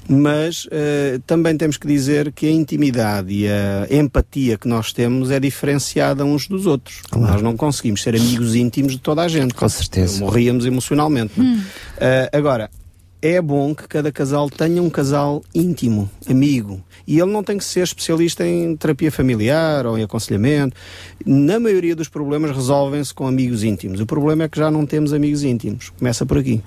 Mas 0.09 0.67
eh, 0.71 1.19
também 1.25 1.57
temos 1.57 1.77
que 1.77 1.87
dizer 1.87 2.31
que 2.31 2.47
a 2.47 2.51
intimidade 2.51 3.33
e 3.33 3.47
a 3.47 3.87
empatia 3.91 4.57
que 4.57 4.67
nós 4.67 4.93
temos 4.93 5.31
é 5.31 5.39
diferenciada 5.39 6.23
uns 6.23 6.47
dos 6.47 6.65
outros. 6.65 7.01
Nós 7.15 7.41
não 7.41 7.57
conseguimos 7.57 8.01
ser 8.01 8.15
amigos 8.15 8.55
íntimos 8.55 8.93
de 8.93 8.99
toda 8.99 9.21
a 9.21 9.27
gente. 9.27 9.53
Com 9.53 9.67
certeza. 9.67 10.19
Morríamos 10.19 10.65
emocionalmente. 10.65 11.33
é? 11.99 12.29
Eh, 12.31 12.37
agora, 12.37 12.69
é 13.21 13.41
bom 13.41 13.73
que 13.73 13.87
cada 13.87 14.11
casal 14.11 14.49
tenha 14.49 14.81
um 14.81 14.89
casal 14.89 15.43
íntimo, 15.53 16.09
amigo. 16.29 16.83
E 17.05 17.19
ele 17.19 17.31
não 17.31 17.43
tem 17.43 17.57
que 17.57 17.63
ser 17.63 17.83
especialista 17.83 18.45
em 18.45 18.75
terapia 18.75 19.11
familiar 19.11 19.85
ou 19.85 19.97
em 19.97 20.03
aconselhamento. 20.03 20.75
Na 21.25 21.59
maioria 21.59 21.95
dos 21.95 22.09
problemas 22.09 22.55
resolvem-se 22.55 23.13
com 23.13 23.27
amigos 23.27 23.63
íntimos. 23.63 23.99
O 23.99 24.05
problema 24.05 24.43
é 24.43 24.49
que 24.49 24.57
já 24.57 24.69
não 24.69 24.85
temos 24.85 25.13
amigos 25.13 25.43
íntimos. 25.43 25.89
Começa 25.89 26.25
por 26.25 26.37
aqui. 26.37 26.61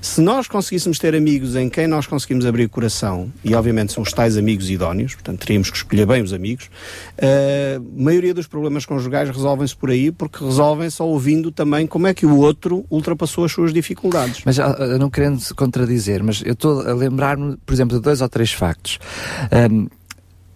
Se 0.00 0.20
nós 0.20 0.46
conseguíssemos 0.46 0.98
ter 0.98 1.14
amigos 1.14 1.56
em 1.56 1.68
quem 1.68 1.86
nós 1.86 2.06
conseguimos 2.06 2.46
abrir 2.46 2.64
o 2.64 2.68
coração, 2.68 3.32
e 3.44 3.54
obviamente 3.54 3.92
são 3.92 4.02
os 4.02 4.12
tais 4.12 4.36
amigos 4.36 4.70
idóneos, 4.70 5.14
portanto 5.14 5.40
teríamos 5.40 5.70
que 5.70 5.76
escolher 5.76 6.06
bem 6.06 6.22
os 6.22 6.32
amigos, 6.32 6.70
a 7.18 7.80
maioria 7.96 8.34
dos 8.34 8.46
problemas 8.46 8.86
conjugais 8.86 9.28
resolvem-se 9.30 9.74
por 9.74 9.90
aí, 9.90 10.12
porque 10.12 10.44
resolvem-se 10.44 11.02
ouvindo 11.02 11.50
também 11.50 11.86
como 11.86 12.06
é 12.06 12.14
que 12.14 12.26
o 12.26 12.36
outro 12.36 12.84
ultrapassou 12.90 13.44
as 13.44 13.52
suas 13.52 13.72
dificuldades. 13.72 14.42
Mas 14.44 14.58
ah, 14.58 14.76
ah, 14.78 14.98
não 14.98 15.10
querendo 15.10 15.40
contradizer, 15.72 16.22
mas 16.22 16.42
eu 16.44 16.52
estou 16.52 16.82
a 16.82 16.92
lembrar-me, 16.92 17.56
por 17.64 17.72
exemplo, 17.72 17.96
de 17.96 18.02
dois 18.02 18.20
ou 18.20 18.28
três 18.28 18.52
factos. 18.52 18.98
Ahm, 19.50 19.86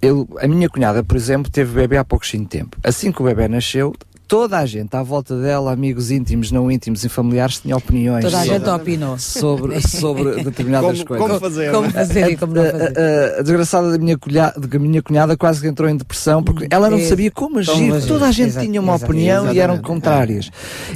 eu, 0.02 0.28
a 0.38 0.46
minha 0.46 0.68
cunhada, 0.68 1.02
por 1.02 1.16
exemplo, 1.16 1.50
teve 1.50 1.72
bebê 1.72 1.96
há 1.96 2.04
pouquinho 2.04 2.46
tempo. 2.46 2.76
Assim 2.84 3.10
que 3.10 3.22
o 3.22 3.24
bebê 3.24 3.48
nasceu, 3.48 3.94
toda 4.28 4.58
a 4.58 4.66
gente 4.66 4.94
à 4.96 5.02
volta 5.02 5.40
dela, 5.40 5.72
amigos 5.72 6.10
íntimos, 6.10 6.50
não 6.50 6.70
íntimos 6.70 7.04
e 7.04 7.08
familiares, 7.08 7.60
tinha 7.60 7.76
opiniões 7.76 8.24
Toda 8.24 8.38
a 8.38 8.40
sobre, 8.44 8.58
gente 8.58 8.68
opinou. 8.70 9.18
sobre, 9.18 9.80
sobre 9.88 10.42
determinadas 10.44 11.02
Como- 11.02 11.06
coisas. 11.06 11.26
como 11.28 11.40
fazer, 11.40 11.70
Como 11.72 11.90
fazer 11.90 12.30
e 12.30 12.36
como 12.36 12.54
não 12.54 12.62
A- 12.62 12.66
a- 12.66 12.70
fazer. 12.70 12.98
A, 12.98 13.38
a 13.38 13.42
desgraçada 13.42 13.90
da 13.92 13.98
minha, 13.98 14.18
cunhada, 14.18 14.60
da 14.60 14.78
minha 14.78 15.02
cunhada 15.02 15.36
quase 15.36 15.60
que 15.60 15.66
entrou 15.68 15.88
em 15.88 15.96
depressão 15.96 16.42
porque 16.42 16.66
ela 16.70 16.90
não 16.90 16.98
sabia 17.00 17.30
como 17.30 17.58
agir. 17.58 17.72
como 17.72 17.94
agir. 17.94 18.08
Toda 18.08 18.26
a 18.26 18.32
gente 18.32 18.48
Exato, 18.48 18.66
tinha 18.66 18.80
uma 18.80 18.94
exato, 18.96 19.10
opinião 19.12 19.44
e 19.52 19.58
eram 19.58 19.74
exatamente. 19.74 19.82
contrárias. 19.82 20.50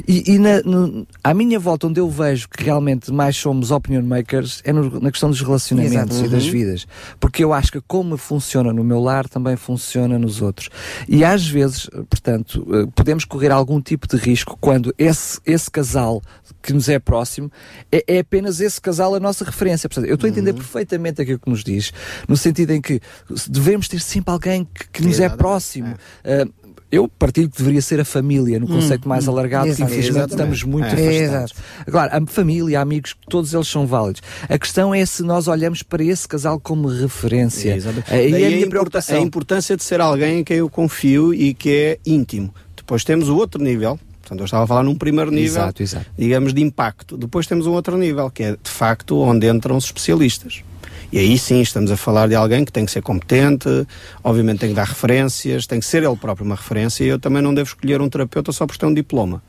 E, 0.07 0.33
e 0.33 0.39
na, 0.39 0.61
no- 0.63 1.07
à 1.23 1.33
minha 1.33 1.59
volta, 1.59 1.87
onde 1.87 1.99
eu 1.99 2.09
vejo 2.09 2.49
que 2.49 2.63
realmente 2.63 3.11
mais 3.11 3.35
somos 3.37 3.71
opinion 3.71 4.03
makers, 4.03 4.61
é 4.65 4.73
no- 4.73 4.99
na 4.99 5.09
questão 5.11 5.29
dos 5.29 5.41
relacionamentos 5.41 6.17
Exato. 6.17 6.25
e 6.25 6.29
das 6.29 6.45
Uhum. 6.45 6.51
vidas. 6.51 6.87
Porque 7.19 7.43
eu 7.43 7.53
acho 7.53 7.71
que 7.71 7.81
como 7.87 8.17
funciona 8.17 8.73
no 8.73 8.83
meu 8.83 8.99
lar, 8.99 9.27
também 9.29 9.55
funciona 9.55 10.19
nos 10.19 10.41
outros. 10.41 10.69
E 11.07 11.23
às 11.23 11.47
vezes, 11.47 11.89
portanto, 12.09 12.67
eh, 12.71 12.87
podemos 13.21 13.25
correr 13.25 13.51
algum 13.51 13.81
tipo 13.81 14.07
de 14.07 14.17
risco 14.17 14.57
quando 14.59 14.93
esse, 14.97 15.39
esse 15.45 15.69
casal 15.69 16.21
que 16.61 16.73
nos 16.73 16.89
é 16.89 16.99
próximo 16.99 17.51
é, 17.91 18.03
é 18.07 18.19
apenas 18.19 18.59
esse 18.61 18.79
casal 18.79 19.15
a 19.15 19.19
nossa 19.19 19.43
referência. 19.43 19.87
Portanto, 19.89 20.07
eu 20.07 20.15
estou 20.15 20.27
a 20.27 20.31
Uhum. 20.31 20.37
entender 20.37 20.53
perfeitamente 20.53 21.21
aquilo 21.21 21.39
que 21.39 21.49
nos 21.49 21.63
diz, 21.63 21.91
no 22.27 22.37
sentido 22.37 22.71
em 22.71 22.81
que 22.81 22.99
devemos 23.49 23.87
ter 23.87 23.99
sempre 23.99 24.31
alguém 24.31 24.65
que, 24.65 24.87
que 24.89 25.03
nos 25.03 25.19
é 25.19 25.29
próximo. 25.29 25.95
Ah, 26.23 26.45
eu 26.91 27.07
partilho 27.07 27.49
que 27.49 27.57
deveria 27.57 27.81
ser 27.81 28.01
a 28.01 28.05
família, 28.05 28.59
no 28.59 28.67
conceito 28.67 29.05
Hum, 29.05 29.09
mais 29.09 29.25
hum, 29.27 29.31
alargado, 29.31 29.65
que 29.73 29.81
infelizmente 29.81 30.09
Exatamente. 30.09 30.31
estamos 30.31 30.63
muito 30.63 30.87
É. 30.87 31.25
afastados. 31.25 31.53
Agora, 31.87 32.17
a 32.17 32.25
família, 32.27 32.81
amigos, 32.81 33.15
todos 33.29 33.53
eles 33.53 33.67
são 33.69 33.87
válidos. 33.87 34.21
A 34.49 34.57
questão 34.59 34.93
é 34.93 35.05
se 35.05 35.23
nós 35.23 35.47
olhamos 35.47 35.83
para 35.83 36.03
esse 36.03 36.27
casal 36.27 36.59
como 36.59 36.89
referência. 36.89 37.69
É 37.69 37.73
a 37.75 38.19
a, 38.19 38.23
minha 38.25 38.49
importa- 38.49 38.69
preocupação. 38.69 39.15
a 39.17 39.19
importância 39.21 39.77
de 39.77 39.83
ser 39.85 40.01
alguém 40.01 40.39
em 40.39 40.43
quem 40.43 40.57
eu 40.57 40.69
confio 40.69 41.33
e 41.33 41.53
que 41.53 41.69
é 41.69 41.99
íntimo. 42.05 42.53
Depois 42.91 43.05
temos 43.05 43.29
o 43.29 43.37
outro 43.37 43.63
nível. 43.63 43.97
Portanto, 44.19 44.41
eu 44.41 44.43
estava 44.43 44.65
a 44.65 44.67
falar 44.67 44.83
num 44.83 44.95
primeiro 44.95 45.31
nível, 45.31 45.61
Exato, 45.61 45.81
exato. 45.81 46.05
digamos, 46.17 46.53
de 46.53 46.61
impacto. 46.61 47.15
Depois 47.15 47.47
temos 47.47 47.65
um 47.65 47.71
outro 47.71 47.97
nível, 47.97 48.29
que 48.29 48.43
é, 48.43 48.51
de 48.51 48.69
facto, 48.69 49.17
onde 49.21 49.47
entram 49.47 49.77
os 49.77 49.85
especialistas. 49.85 50.61
E 51.09 51.17
aí 51.17 51.37
sim, 51.37 51.61
estamos 51.61 51.89
a 51.89 51.95
falar 51.95 52.27
de 52.27 52.35
alguém 52.35 52.65
que 52.65 52.71
tem 52.71 52.85
que 52.85 52.91
ser 52.91 53.01
competente, 53.01 53.69
obviamente 54.21 54.59
tem 54.59 54.69
que 54.71 54.75
dar 54.75 54.83
referências, 54.83 55.65
tem 55.65 55.79
que 55.79 55.85
ser 55.85 56.03
ele 56.03 56.17
próprio 56.17 56.45
uma 56.45 56.55
referência, 56.55 57.05
e 57.05 57.07
eu 57.07 57.17
também 57.17 57.41
não 57.41 57.53
devo 57.53 57.69
escolher 57.69 58.01
um 58.01 58.09
terapeuta 58.09 58.51
só 58.51 58.67
por 58.67 58.75
ter 58.75 58.85
um 58.85 58.93
diploma. 58.93 59.41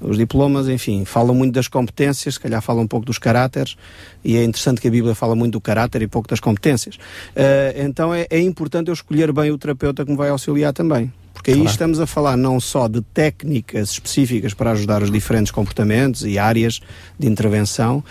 Os 0.00 0.16
diplomas, 0.16 0.66
enfim, 0.66 1.04
falam 1.04 1.34
muito 1.34 1.52
das 1.52 1.68
competências, 1.68 2.34
se 2.34 2.40
calhar 2.40 2.62
falam 2.62 2.84
um 2.84 2.88
pouco 2.88 3.04
dos 3.04 3.18
caráteres, 3.18 3.76
e 4.24 4.34
é 4.34 4.44
interessante 4.44 4.80
que 4.80 4.88
a 4.88 4.90
Bíblia 4.90 5.14
fala 5.14 5.34
muito 5.34 5.52
do 5.52 5.60
caráter 5.60 6.00
e 6.00 6.06
pouco 6.06 6.26
das 6.26 6.40
competências. 6.40 6.98
Eh, 7.36 7.82
então 7.84 8.14
é, 8.14 8.26
é 8.30 8.40
importante 8.40 8.88
eu 8.88 8.94
escolher 8.94 9.30
bem 9.30 9.50
o 9.50 9.58
terapeuta 9.58 10.06
que 10.06 10.10
me 10.10 10.16
vai 10.16 10.30
auxiliar 10.30 10.72
também. 10.72 11.12
Porque 11.38 11.52
aí 11.52 11.56
Claro. 11.58 11.70
estamos 11.70 12.00
a 12.00 12.06
falar 12.06 12.36
não 12.36 12.58
só 12.58 12.88
de 12.88 13.00
técnicas 13.00 13.90
específicas 13.92 14.54
para 14.54 14.72
ajudar 14.72 15.04
os 15.04 15.10
diferentes 15.10 15.52
comportamentos 15.52 16.24
e 16.24 16.36
áreas 16.36 16.80
de 17.16 17.28
intervenção, 17.28 18.02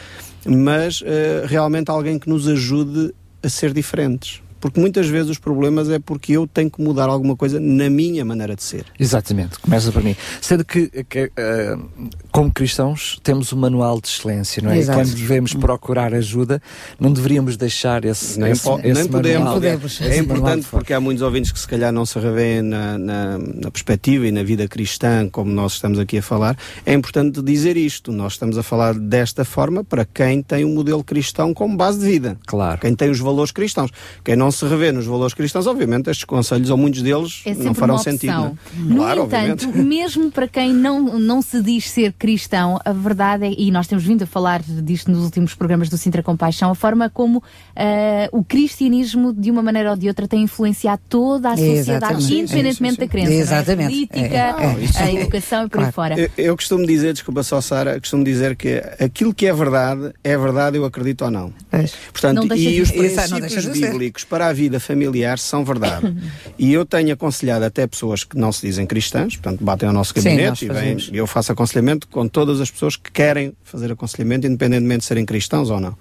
mas 0.46 1.04
eh, 1.06 1.44
realmente 1.46 1.92
alguém 1.92 2.18
que 2.18 2.30
nos 2.30 2.48
ajude 2.48 3.14
a 3.44 3.50
ser 3.50 3.74
diferentes. 3.74 4.42
Porque 4.60 4.80
muitas 4.80 5.08
vezes 5.08 5.30
os 5.32 5.38
problemas 5.40 5.90
é 5.90 6.00
porque 6.00 6.34
eu 6.34 6.48
tenho 6.48 6.70
que 6.70 6.82
mudar 6.82 7.10
alguma 7.10 7.36
coisa 7.36 7.60
na 7.60 7.90
minha 7.90 8.24
maneira 8.26 8.56
de 8.56 8.64
ser. 8.64 8.86
Exatamente, 9.00 9.60
começa 9.60 9.92
por 9.92 10.04
mim. 10.04 10.16
Sendo 10.42 10.66
que, 10.66 10.88
que, 11.06 11.32
eh, 11.38 11.78
como 12.32 12.52
cristãos, 12.52 13.20
temos 13.24 13.52
um 13.54 13.58
manual 13.58 14.00
de 14.02 14.08
excelência, 14.08 14.62
não 14.62 14.72
é? 14.72 14.78
Exato. 14.78 15.00
E 15.00 15.04
quando 15.04 15.16
devemos 15.16 15.54
procurar 15.54 16.14
ajuda, 16.14 16.62
não 17.00 17.12
deveríamos 17.12 17.58
deixar 17.58 18.04
esse, 18.06 18.40
Nem, 18.40 18.52
esse, 18.52 18.64
po- 18.64 18.80
esse 18.84 18.94
nem 18.94 19.08
podemos. 19.08 19.44
manual. 19.44 19.64
É 19.64 19.78
manual 19.78 20.20
importante 20.20 20.68
porque 20.70 20.94
há 20.94 21.00
muitos 21.00 21.22
ouvintes 21.22 21.52
que 21.52 21.60
se 21.60 21.68
calhar 21.68 21.92
não 21.92 22.06
se 22.06 22.18
revêem 22.20 22.62
na, 22.62 22.98
na, 22.98 23.38
na 23.38 23.72
perspectiva 23.72 24.28
e 24.28 24.32
na 24.32 24.44
vida 24.44 24.68
cristã, 24.68 25.28
como 25.30 25.52
nós 25.52 25.74
estamos 25.74 26.00
aqui 26.00 26.18
a 26.18 26.22
falar. 26.22 26.58
É 26.86 26.94
importante 26.94 27.42
dizer 27.42 27.78
isto. 27.78 28.12
Nós 28.12 28.34
estamos 28.34 28.58
a 28.58 28.64
falar 28.64 28.94
desta 28.96 29.46
forma 29.46 29.84
para 29.84 30.06
quem 30.06 30.42
tem 30.42 30.66
um 30.66 30.74
modelo 30.74 31.04
cristão 31.04 31.54
como 31.54 31.76
base 31.78 32.00
de 32.00 32.06
vida. 32.06 32.38
Claro. 32.46 32.80
Quem 32.82 32.96
tem 32.96 33.10
os 33.10 33.20
valores 33.20 33.52
cristãos. 33.52 33.92
Quem 34.24 34.36
não 34.36 34.47
se 34.52 34.66
revê 34.66 34.92
nos 34.92 35.06
valores 35.06 35.34
cristãos, 35.34 35.68
obviamente, 35.68 36.10
estes 36.10 36.26
conselhos, 36.26 36.70
ou 36.70 36.78
muitos 36.78 37.02
deles, 37.02 37.42
É 37.46 37.54
não 37.54 37.74
farão 37.74 37.98
sentido. 37.98 38.32
não 38.34 38.46
é? 38.48 38.52
No 38.78 38.96
Claro, 38.98 39.24
entanto, 39.26 39.66
obviamente. 39.68 39.78
mesmo 39.88 40.32
para 40.32 40.48
quem 40.48 40.74
não, 40.74 41.20
não 41.20 41.42
se 41.42 41.62
diz 41.62 41.90
ser 41.90 42.14
cristão, 42.14 42.80
a 42.84 42.92
verdade 42.94 43.46
é, 43.46 43.54
e 43.58 43.72
nós 43.72 43.88
temos 43.88 44.04
vindo 44.04 44.24
a 44.24 44.28
falar 44.28 44.62
disto 44.64 45.10
nos 45.12 45.24
últimos 45.24 45.54
programas 45.54 45.90
do 45.90 45.98
Sintra 45.98 46.22
Compaixão, 46.24 46.72
a 46.72 46.76
forma 46.76 47.10
como 47.10 47.42
ah, 47.76 48.30
o 48.32 48.44
cristianismo, 48.44 49.34
de 49.34 49.50
uma 49.52 49.62
maneira 49.62 49.92
ou 49.92 49.98
de 49.98 50.08
outra, 50.08 50.28
tem 50.28 50.42
influenciado 50.44 51.02
toda 51.10 51.50
a 51.50 51.58
sociedade, 51.58 51.80
Exatamente. 51.90 52.34
independentemente 52.40 52.94
sim, 52.96 53.00
da 53.02 53.08
crença. 53.08 53.30
não 53.30 53.38
é? 53.38 53.40
Exatamente. 53.40 53.88
Política, 53.90 54.20
É, 54.20 54.66
é, 54.80 54.84
isso- 54.84 54.98
a 55.00 55.12
educação 55.14 55.66
e 55.66 55.70
por 55.70 55.84
aí 55.84 55.92
fora. 55.92 56.20
Eu, 56.20 56.30
eu 56.38 56.56
costumo 56.56 56.86
dizer, 56.86 57.14
desculpa 57.14 57.44
só, 57.44 57.62
Sara, 57.62 58.00
costumo 58.00 58.24
dizer 58.24 58.56
que 58.56 58.82
aquilo 59.00 59.34
que 59.34 59.46
é 59.48 59.54
verdade, 59.54 60.12
é 60.24 60.38
verdade, 60.38 60.78
eu 60.78 60.86
acredito 60.86 61.24
ou 61.26 61.32
não. 61.32 61.54
Portanto, 62.12 62.46
Não 62.48 62.56
e 62.56 62.82
os 62.82 62.90
não 62.92 62.98
princípios 62.98 63.52
de 63.74 63.80
ser. 63.80 63.90
Para 64.38 64.50
a 64.50 64.54
vida 64.54 64.80
familiar 64.80 65.40
são 65.40 65.66
verdade. 65.66 66.16
e 66.60 66.72
eu 66.72 66.86
tenho 66.86 67.12
aconselhado 67.12 67.66
até 67.66 67.88
pessoas 67.88 68.24
que 68.24 68.38
não 68.38 68.52
se 68.52 68.68
dizem 68.68 68.86
cristãs, 68.86 69.36
portanto, 69.36 69.64
batem 69.64 69.88
ao 69.88 69.94
nosso 69.94 70.14
Sim, 70.14 70.22
gabinete 70.22 70.68
nós 70.68 70.78
e 70.78 70.80
vêm, 70.80 70.98
eu 71.12 71.26
faço 71.26 71.52
aconselhamento 71.52 72.08
com 72.08 72.28
todas 72.28 72.62
as 72.62 72.70
pessoas 72.70 72.96
que 72.96 73.12
querem 73.12 73.54
fazer 73.64 73.92
aconselhamento, 73.92 74.46
independentemente 74.46 75.00
de 75.00 75.06
serem 75.06 75.26
cristãos 75.26 75.72
ou 75.72 75.80
não. 75.80 75.98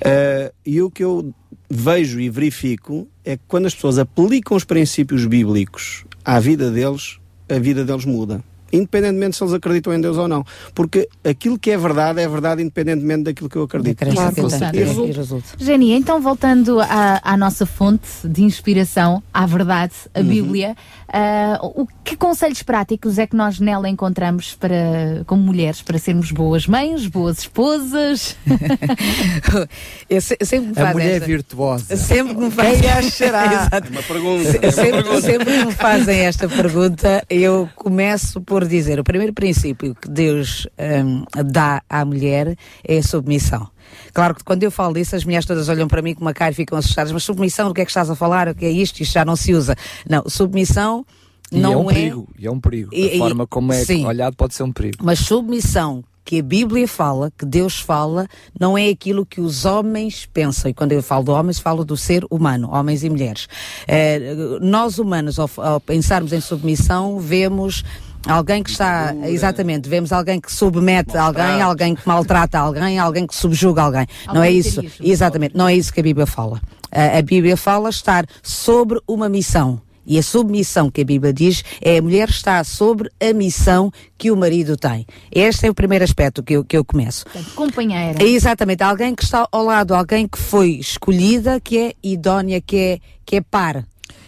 Eh, 0.00 0.52
e 0.64 0.80
o 0.80 0.88
que 0.88 1.02
eu 1.02 1.34
vejo 1.68 2.20
e 2.20 2.30
verifico 2.30 3.08
é 3.24 3.36
que 3.36 3.42
quando 3.48 3.66
as 3.66 3.74
pessoas 3.74 3.98
aplicam 3.98 4.56
os 4.56 4.62
princípios 4.62 5.26
bíblicos 5.26 6.04
à 6.24 6.38
vida 6.38 6.70
deles, 6.70 7.18
a 7.48 7.58
vida 7.58 7.84
deles 7.84 8.04
muda. 8.04 8.44
Independentemente 8.72 9.36
se 9.36 9.42
eles 9.44 9.52
acreditam 9.54 9.92
em 9.94 10.00
Deus 10.00 10.16
ou 10.16 10.26
não. 10.26 10.44
Porque 10.74 11.08
aquilo 11.24 11.58
que 11.58 11.70
é 11.70 11.76
verdade 11.76 12.20
é 12.20 12.28
verdade 12.28 12.62
independentemente 12.62 13.24
daquilo 13.24 13.48
que 13.48 13.56
eu 13.56 13.64
acredito. 13.64 13.98
Claro, 14.12 14.34
E 14.36 14.40
exato. 14.46 15.06
resulta. 15.12 15.46
Jenny, 15.58 15.92
então 15.92 16.20
voltando 16.20 16.80
à, 16.80 17.20
à 17.22 17.36
nossa 17.36 17.66
fonte 17.66 18.08
de 18.24 18.42
inspiração, 18.42 19.22
à 19.32 19.44
verdade, 19.46 19.92
a 20.14 20.20
Uhum. 20.20 20.26
Bíblia, 20.26 20.76
ah, 21.12 21.58
o 21.62 21.86
que 22.02 22.16
conselhos 22.16 22.62
práticos 22.62 23.18
é 23.18 23.26
que 23.26 23.36
nós 23.36 23.60
nela 23.60 23.88
encontramos 23.88 24.54
para, 24.54 25.22
como 25.26 25.42
mulheres, 25.42 25.82
para 25.82 25.98
sermos 25.98 26.30
boas 26.30 26.66
mães, 26.66 27.06
boas 27.06 27.38
esposas? 27.40 28.36
Eu 30.08 30.20
se- 30.20 30.36
sempre 30.42 30.66
me 30.68 30.72
A 30.72 30.82
faz 30.82 30.92
mulher 30.92 31.12
esta. 31.16 31.26
virtuosa. 31.26 31.96
Sempre 31.96 32.34
me 32.34 32.50
fazem 32.52 32.80
Quem 32.80 32.90
achará? 32.90 33.46
Exato. 33.66 33.90
Uma 33.90 34.02
pergunta. 34.02 34.50
Se- 34.50 34.58
uma 34.58 34.72
Sempre, 34.72 34.92
pergunta. 35.02 35.20
sempre 35.20 35.44
que 35.58 35.64
me 35.66 35.72
fazem 35.72 36.18
esta 36.20 36.48
pergunta, 36.48 37.24
eu 37.28 37.68
começo 37.74 38.40
por 38.40 38.61
dizer: 38.68 38.98
o 39.00 39.04
primeiro 39.04 39.32
princípio 39.32 39.94
que 39.94 40.08
Deus 40.08 40.66
hum, 41.04 41.24
dá 41.46 41.82
à 41.88 42.04
mulher 42.04 42.56
é 42.86 42.98
a 42.98 43.02
submissão. 43.02 43.68
Claro 44.12 44.34
que 44.34 44.44
quando 44.44 44.62
eu 44.62 44.70
falo 44.70 44.94
disso, 44.94 45.16
as 45.16 45.24
mulheres 45.24 45.46
todas 45.46 45.68
olham 45.68 45.88
para 45.88 46.02
mim 46.02 46.14
com 46.14 46.22
uma 46.22 46.32
cara 46.34 46.52
e 46.52 46.54
ficam 46.54 46.78
assustadas. 46.78 47.12
Mas 47.12 47.24
submissão, 47.24 47.70
o 47.70 47.74
que 47.74 47.80
é 47.80 47.84
que 47.84 47.90
estás 47.90 48.08
a 48.10 48.14
falar? 48.14 48.48
O 48.48 48.54
que 48.54 48.64
é 48.64 48.70
isto? 48.70 49.00
Isto 49.02 49.12
já 49.12 49.24
não 49.24 49.36
se 49.36 49.52
usa. 49.52 49.74
Não, 50.08 50.24
submissão 50.28 51.04
E 51.50 51.58
não 51.58 51.72
é 51.72 51.76
um 51.76 51.86
perigo, 51.86 52.28
e 52.38 52.46
é 52.46 52.50
um 52.50 52.60
perigo. 52.60 52.90
E- 52.92 53.10
a 53.10 53.14
e- 53.14 53.18
forma 53.18 53.46
como 53.46 53.72
é 53.72 53.84
sim. 53.84 54.06
olhado 54.06 54.36
pode 54.36 54.54
ser 54.54 54.62
um 54.62 54.72
perigo. 54.72 54.98
Mas 55.02 55.18
submissão 55.18 56.02
que 56.24 56.38
a 56.38 56.42
Bíblia 56.42 56.86
fala, 56.86 57.32
que 57.36 57.44
Deus 57.44 57.80
fala, 57.80 58.28
não 58.58 58.78
é 58.78 58.88
aquilo 58.88 59.26
que 59.26 59.40
os 59.40 59.64
homens 59.64 60.24
pensam. 60.32 60.70
E 60.70 60.74
quando 60.74 60.92
eu 60.92 61.02
falo 61.02 61.24
de 61.24 61.30
homens, 61.30 61.58
falo 61.58 61.84
do 61.84 61.96
ser 61.96 62.24
humano, 62.30 62.70
homens 62.70 63.02
e 63.02 63.10
mulheres. 63.10 63.48
Eh, 63.88 64.20
nós 64.60 64.98
humanos, 64.98 65.38
ao, 65.38 65.50
ao 65.56 65.80
pensarmos 65.80 66.32
em 66.32 66.40
submissão, 66.40 67.18
vemos 67.18 67.82
alguém 68.26 68.62
que 68.62 68.70
está, 68.70 69.14
exatamente, 69.24 69.88
vemos 69.88 70.12
alguém 70.12 70.40
que 70.40 70.52
submete 70.52 71.16
alguém, 71.16 71.60
alguém 71.60 71.94
que 71.94 72.06
maltrata 72.06 72.58
alguém, 72.58 72.98
alguém 72.98 73.26
que 73.26 73.34
subjuga 73.34 73.82
alguém. 73.82 74.06
não 74.32 74.42
é 74.42 74.50
isso? 74.50 74.82
Exatamente, 75.00 75.56
não 75.56 75.68
é 75.68 75.74
isso 75.74 75.92
que 75.92 76.00
a 76.00 76.02
Bíblia 76.02 76.26
fala. 76.26 76.60
A, 76.90 77.18
a 77.18 77.22
Bíblia 77.22 77.56
fala 77.56 77.88
estar 77.88 78.24
sobre 78.42 79.00
uma 79.06 79.28
missão. 79.28 79.80
E 80.04 80.18
a 80.18 80.22
submissão 80.22 80.90
que 80.90 81.02
a 81.02 81.04
Bíblia 81.04 81.32
diz 81.32 81.62
é 81.80 81.98
a 81.98 82.02
mulher 82.02 82.28
está 82.28 82.62
sobre 82.64 83.08
a 83.20 83.32
missão 83.32 83.90
que 84.18 84.30
o 84.32 84.36
marido 84.36 84.76
tem. 84.76 85.06
Este 85.30 85.66
é 85.66 85.70
o 85.70 85.74
primeiro 85.74 86.04
aspecto 86.04 86.42
que 86.42 86.54
eu, 86.54 86.64
que 86.64 86.76
eu 86.76 86.84
começo. 86.84 87.24
Companheira. 87.54 88.20
É 88.20 88.26
exatamente, 88.26 88.82
alguém 88.82 89.14
que 89.14 89.22
está 89.22 89.46
ao 89.50 89.64
lado, 89.64 89.94
alguém 89.94 90.26
que 90.26 90.38
foi 90.38 90.70
escolhida, 90.70 91.60
que 91.60 91.78
é 91.78 91.94
idónea, 92.02 92.60
que 92.60 92.76
é, 92.76 92.98
que 93.24 93.36
é 93.36 93.40
par. 93.40 93.84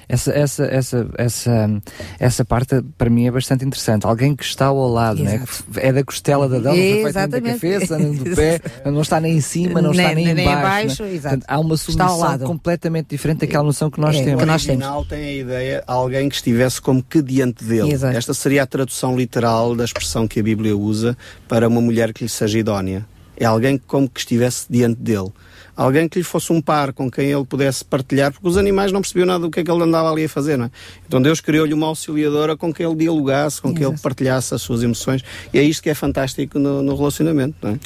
Essa, 0.08 0.33
essa, 0.33 0.65
essa, 0.65 1.07
essa, 1.16 1.83
essa 2.18 2.44
parte 2.44 2.83
para 2.99 3.08
mim 3.08 3.26
é 3.26 3.31
bastante 3.31 3.65
interessante. 3.65 4.07
Alguém 4.07 4.34
que 4.36 4.44
está 4.44 4.66
ao 4.66 4.89
lado, 4.89 5.23
né? 5.23 5.42
é 5.76 5.92
da 5.92 6.05
costela 6.05 6.49
da 6.49 6.58
dama, 6.58 6.74
foi 6.76 7.02
feita 7.12 7.26
da 7.28 7.41
cabeça, 7.41 7.99
do 7.99 8.36
pé, 8.36 8.60
não 8.91 9.00
está 9.02 9.20
nem 9.20 9.36
em 9.36 9.41
cima, 9.41 9.81
não 9.81 9.92
está 9.92 10.15
Nem- 10.15 10.26
nem, 10.26 10.34
nem 10.34 10.44
em 10.47 10.49
baixo. 10.49 11.02
embaixo, 11.02 11.02
né? 11.05 11.20
Portanto, 11.20 11.44
há 11.49 11.58
uma 11.60 11.74
Está 11.74 12.16
lado. 12.16 12.44
completamente 12.44 13.08
diferente 13.10 13.41
daquela 13.41 13.65
noção 13.65 13.91
que 13.91 14.00
nós 14.00 14.16
É, 14.16 14.24
temos. 14.24 14.41
que 14.41 14.47
nós 14.47 14.65
original 14.66 15.05
tem 15.05 15.23
a 15.24 15.33
ideia 15.33 15.78
de 15.78 15.84
alguém 15.86 16.28
que 16.28 16.34
estivesse 16.34 16.81
como 16.81 17.02
que 17.02 17.23
diante 17.23 17.65
dele. 17.65 17.92
Exato. 17.92 18.16
Esta 18.16 18.34
seria 18.34 18.62
a 18.62 18.66
tradução 18.66 19.16
literal 19.16 19.74
da 19.74 19.84
expressão 19.84 20.26
que 20.28 20.41
a 20.41 20.42
Bíblia 20.42 20.76
usa 20.76 21.16
para 21.49 21.66
uma 21.68 21.81
mulher 21.81 22.12
que 22.12 22.24
lhe 22.24 22.28
seja 22.28 22.58
idónea. 22.58 23.07
É 23.36 23.44
alguém 23.44 23.78
como 23.78 24.08
que 24.08 24.20
estivesse 24.20 24.66
diante 24.70 25.00
dele. 25.00 25.31
Alguém 25.76 26.08
que 26.08 26.18
lhe 26.18 26.24
fosse 26.24 26.52
um 26.52 26.60
par 26.60 26.92
com 26.92 27.10
quem 27.10 27.30
ele 27.30 27.44
pudesse 27.44 27.84
partilhar, 27.84 28.32
porque 28.32 28.46
os 28.46 28.56
animais 28.56 28.92
não 28.92 29.00
percebiam 29.00 29.26
nada 29.26 29.40
do 29.40 29.50
que 29.50 29.60
é 29.60 29.64
que 29.64 29.70
ele 29.70 29.82
andava 29.82 30.10
ali 30.10 30.24
a 30.24 30.28
fazer, 30.28 30.56
não 30.56 30.66
é? 30.66 30.70
Então 31.06 31.20
Deus 31.20 31.40
criou-lhe 31.40 31.74
uma 31.74 31.86
auxiliadora 31.86 32.56
com 32.56 32.72
quem 32.72 32.86
ele 32.86 32.96
dialogasse, 32.96 33.60
com 33.60 33.74
quem 33.74 33.86
ele 33.86 33.98
partilhasse 33.98 34.54
as 34.54 34.62
suas 34.62 34.82
emoções, 34.82 35.22
e 35.52 35.58
é 35.58 35.62
isto 35.62 35.82
que 35.82 35.90
é 35.90 35.94
fantástico 35.94 36.58
no, 36.58 36.82
no 36.82 36.96
relacionamento, 36.96 37.56
não 37.62 37.70
é? 37.72 37.78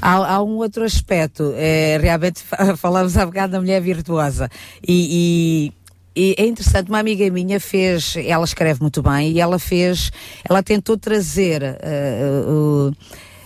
Há, 0.00 0.34
há, 0.34 0.42
um 0.42 0.56
outro 0.56 0.84
aspecto, 0.84 1.52
é, 1.56 1.98
realmente 2.00 2.42
falamos 2.76 3.16
há 3.16 3.24
bocado 3.24 3.52
da 3.52 3.60
mulher 3.60 3.80
virtuosa, 3.80 4.50
e, 4.86 5.72
e 6.16 6.34
é 6.36 6.46
interessante, 6.46 6.88
uma 6.88 6.98
amiga 6.98 7.30
minha 7.30 7.60
fez, 7.60 8.16
ela 8.16 8.44
escreve 8.44 8.80
muito 8.80 9.00
bem 9.00 9.30
e 9.30 9.40
ela 9.40 9.56
fez, 9.58 10.10
ela 10.48 10.64
tentou 10.64 10.96
trazer 10.96 11.62
uh, 11.62 12.88
uh, 12.88 12.96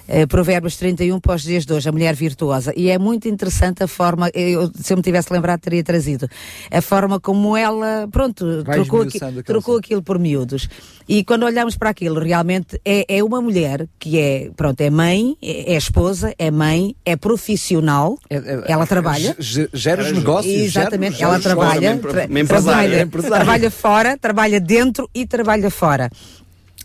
uh, 0.08 0.26
Provérbios 0.26 0.76
31 0.76 1.20
para 1.20 1.34
os 1.34 1.42
dias 1.42 1.64
de 1.64 1.72
hoje, 1.72 1.89
a 1.89 1.92
mulher 1.92 2.14
virtuosa. 2.14 2.72
E 2.76 2.90
é 2.90 2.98
muito 2.98 3.28
interessante 3.28 3.82
a 3.82 3.89
forma, 3.89 4.31
eu, 4.34 4.70
se 4.74 4.92
eu 4.92 4.97
me 4.97 5.02
tivesse 5.02 5.32
lembrado, 5.32 5.60
teria 5.60 5.82
trazido. 5.82 6.28
A 6.70 6.81
forma 6.81 7.20
como 7.20 7.56
ela, 7.56 8.08
pronto, 8.10 8.64
trocou, 8.64 9.02
aqui, 9.02 9.18
trocou 9.44 9.76
aquilo 9.76 10.02
por 10.02 10.18
miúdos. 10.18 10.68
E 11.08 11.24
quando 11.24 11.44
olhamos 11.44 11.76
para 11.76 11.90
aquilo, 11.90 12.20
realmente 12.20 12.81
é, 12.84 13.05
é 13.08 13.24
uma 13.24 13.40
mulher 13.40 13.89
que 13.98 14.18
é, 14.18 14.50
pronto, 14.56 14.81
é 14.81 14.90
mãe, 14.90 15.36
é, 15.42 15.74
é 15.74 15.76
esposa, 15.76 16.34
é 16.39 16.50
mãe, 16.50 16.94
é 17.05 17.16
profissional, 17.16 18.18
é, 18.31 18.36
é, 18.36 18.64
ela 18.66 18.86
trabalha. 18.86 19.36
Gera 19.39 20.02
os 20.02 20.12
negócios. 20.12 20.55
Exatamente, 20.55 21.16
gera, 21.16 21.32
ela 21.32 21.40
trabalha, 21.40 21.98
tra 21.98 22.28
trabalha, 22.47 23.06
trabalha 23.06 23.70
fora, 23.70 24.16
trabalha 24.16 24.60
dentro 24.60 25.08
e 25.14 25.26
trabalha 25.26 25.70
fora 25.70 26.10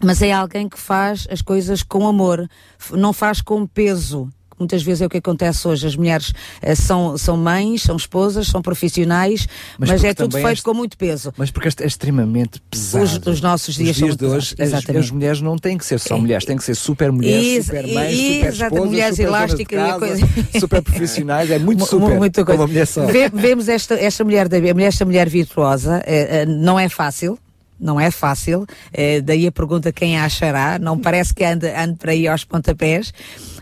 mas 0.03 0.21
é 0.21 0.31
alguém 0.31 0.67
que 0.69 0.79
faz 0.79 1.27
as 1.29 1.41
coisas 1.41 1.83
com 1.83 2.07
amor, 2.07 2.49
não 2.91 3.13
faz 3.13 3.41
com 3.41 3.65
peso. 3.65 4.29
Muitas 4.59 4.81
vezes 4.81 5.01
é 5.01 5.05
o 5.05 5.09
que 5.09 5.17
acontece 5.17 5.67
hoje. 5.67 5.85
As 5.85 5.95
mulheres 5.95 6.29
uh, 6.29 6.75
são, 6.75 7.15
são 7.17 7.37
mães, 7.37 7.83
são 7.83 7.95
esposas, 7.95 8.47
são 8.47 8.59
profissionais, 8.59 9.47
mas, 9.77 9.89
mas 9.89 10.03
é 10.03 10.13
tudo 10.15 10.35
feito 10.35 10.63
com 10.63 10.73
muito 10.73 10.97
peso. 10.97 11.31
Mas 11.37 11.51
porque 11.51 11.67
é 11.67 11.85
extremamente 11.85 12.59
pesado. 12.69 13.03
Os, 13.03 13.27
os 13.27 13.41
nossos 13.41 13.75
dias, 13.75 13.91
os 13.91 13.97
dias 13.97 14.17
de 14.17 14.25
hoje, 14.25 14.55
as, 14.59 14.73
as, 14.73 15.11
mulheres 15.11 15.41
não 15.41 15.57
têm 15.57 15.77
que 15.77 15.85
ser 15.85 15.99
só 15.99 16.17
mulheres, 16.17 16.43
têm 16.43 16.57
que 16.57 16.63
ser 16.63 16.75
super 16.75 17.11
mulheres, 17.11 17.65
super 17.65 17.87
mães, 17.87 18.17
super 18.17 18.53
esposas, 18.53 18.85
mulheres 18.85 19.15
super 19.15 19.27
elásticas 19.27 19.79
casa, 19.79 19.99
coisa... 19.99 20.27
super 20.59 20.81
profissionais, 20.81 21.51
é 21.51 21.59
muito 21.59 21.85
super. 21.85 22.17
Muito 22.17 22.43
como 22.43 22.63
a 22.63 22.67
mulher 22.67 22.87
só. 22.87 23.05
Vemos 23.31 23.69
esta, 23.69 23.93
esta 23.93 24.23
mulher, 24.23 24.47
esta 24.79 25.05
mulher 25.05 25.29
virtuosa, 25.29 25.99
uh, 25.99 26.49
uh, 26.49 26.51
não 26.51 26.79
é 26.79 26.89
fácil 26.89 27.37
não 27.79 27.99
é 27.99 28.09
fácil, 28.11 28.65
eh, 28.91 29.21
daí 29.21 29.47
a 29.47 29.51
pergunta 29.51 29.91
quem 29.91 30.17
a 30.17 30.25
achará, 30.25 30.79
não 30.79 30.97
parece 30.97 31.33
que 31.33 31.43
ande, 31.43 31.67
ande 31.67 31.95
para 31.95 32.11
aí 32.11 32.27
aos 32.27 32.43
pontapés, 32.43 33.13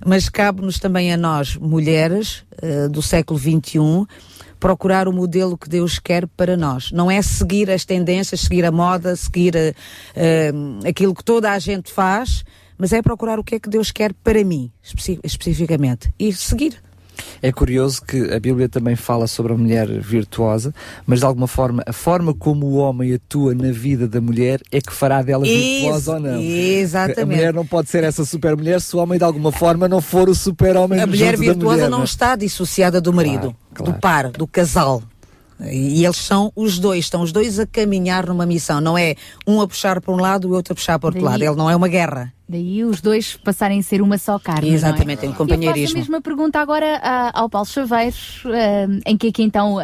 mas 0.06 0.30
cabe-nos 0.30 0.80
também 0.80 1.12
a 1.12 1.18
nós, 1.18 1.56
mulheres 1.56 2.44
eh, 2.62 2.88
do 2.88 3.02
século 3.02 3.40
XXI, 3.40 4.06
procurar 4.60 5.08
o 5.08 5.14
modelo 5.14 5.58
que 5.58 5.70
Deus 5.70 6.00
quer 6.00 6.26
para 6.28 6.56
nós. 6.56 6.92
Não 6.92 7.12
é 7.12 7.22
seguir 7.22 7.70
as 7.70 7.86
tendências, 7.86 8.42
seguir 8.42 8.66
a 8.66 8.72
moda, 8.72 9.16
seguir 9.16 9.56
eh, 9.56 10.54
aquilo 10.88 11.14
que 11.14 11.24
toda 11.24 11.52
a 11.52 11.60
gente 11.60 11.92
faz, 11.92 12.44
mas 12.78 12.94
é 12.94 13.02
procurar 13.02 13.40
o 13.40 13.44
que 13.44 13.56
é 13.56 13.60
que 13.60 13.70
Deus 13.70 13.92
quer 13.92 14.14
para 14.14 14.44
mim, 14.44 14.72
especi 14.82 15.20
especificamente, 15.24 16.14
e 16.20 16.34
seguir. 16.34 16.85
É 17.42 17.52
curioso 17.52 18.02
que 18.02 18.34
a 18.34 18.40
Bíblia 18.40 18.68
também 18.68 18.96
fala 18.96 19.28
sobre 19.28 19.54
a 19.54 19.58
mulher 19.58 19.88
virtuosa, 19.88 20.74
mas 21.06 21.20
de 21.20 21.26
alguma 21.26 21.48
forma, 21.48 21.84
a 21.86 21.94
forma 21.94 22.34
como 22.34 22.66
o 22.68 22.76
homem 22.76 23.14
atua 23.14 23.54
na 23.54 23.72
vida 23.72 24.08
da 24.08 24.20
mulher 24.22 24.62
é 24.72 24.82
que 24.82 24.94
fará 24.94 25.22
dela 25.22 25.46
Isso, 25.48 25.82
virtuosa 25.82 26.14
ou 26.14 26.20
não. 26.20 26.42
Exatamente. 26.42 27.22
A 27.22 27.26
mulher 27.26 27.54
não 27.54 27.66
pode 27.66 27.90
ser 27.90 28.04
essa 28.04 28.26
super 28.26 28.56
mulher 28.56 28.82
se 28.82 28.96
o 28.96 29.00
homem 29.00 29.18
de 29.18 29.24
alguma 29.24 29.52
forma 29.52 29.88
não 29.88 30.02
for 30.02 30.30
o 30.30 30.36
super 30.36 30.76
homem 30.76 31.00
A 31.00 31.08
mulher 31.08 31.38
virtuosa 31.38 31.76
mulher, 31.76 31.90
não, 31.90 32.02
é? 32.02 32.06
está 32.06 32.36
dissociada 32.36 33.00
do 33.00 33.14
marido, 33.14 33.56
claro, 33.74 33.74
claro. 33.74 33.92
do 33.92 34.00
par, 34.00 34.32
do 34.32 34.48
casal. 34.48 35.02
E 35.60 36.04
eles 36.04 36.18
são 36.18 36.52
os 36.56 36.78
dois, 36.80 37.06
estão 37.06 37.22
os 37.22 37.32
dois 37.32 37.60
a 37.60 37.66
caminhar 37.66 38.28
numa 38.28 38.46
missão. 38.46 38.82
Não 38.82 38.98
é 38.98 39.16
um 39.48 39.62
a 39.62 39.68
puxar 39.68 40.02
para 40.02 40.14
um 40.14 40.18
lado 40.18 40.48
e 40.48 40.52
o 40.52 40.54
outro 40.54 40.74
a 40.74 40.76
puxar 40.76 41.00
para 41.00 41.08
o 41.08 41.10
outro 41.10 41.24
lado. 41.24 41.42
Ele 41.42 41.56
não 41.56 41.70
é 41.70 41.76
uma 41.76 41.88
guerra. 41.88 42.34
Daí 42.48 42.84
os 42.84 43.02
dois 43.02 43.36
passarem 43.38 43.80
a 43.80 43.84
ser 43.84 44.02
uma 44.02 44.18
só 44.18 44.38
carne. 44.38 44.70
Exatamente, 44.70 45.24
não 45.24 45.30
é? 45.30 45.32
em 45.32 45.36
companheirismo. 45.36 45.78
Eu 45.78 45.88
faço 45.88 45.96
a 45.96 46.00
mesma 46.00 46.22
pergunta 46.22 46.60
agora 46.60 46.98
uh, 46.98 47.40
ao 47.40 47.50
Paulo 47.50 47.68
Chaveiros, 47.68 48.44
uh, 48.46 49.02
em 49.06 49.18
que 49.18 49.30
aqui 49.30 49.42
então 49.42 49.78
uh, 49.78 49.82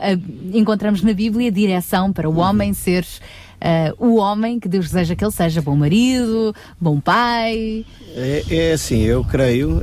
encontramos 0.53 1.01
na 1.01 1.14
Bíblia 1.14 1.51
direção 1.51 2.14
para 2.14 2.30
o 2.30 2.38
homem 2.38 2.74
ser 2.74 3.06
o 3.98 4.15
homem 4.15 4.59
que 4.59 4.67
Deus 4.67 4.85
deseja 4.85 5.15
que 5.15 5.23
ele 5.23 5.31
seja 5.31 5.61
bom 5.61 5.75
marido, 5.75 6.53
bom 6.80 6.99
pai. 6.99 7.85
É, 8.15 8.43
é 8.49 8.73
assim, 8.73 9.01
eu 9.01 9.23
creio 9.23 9.81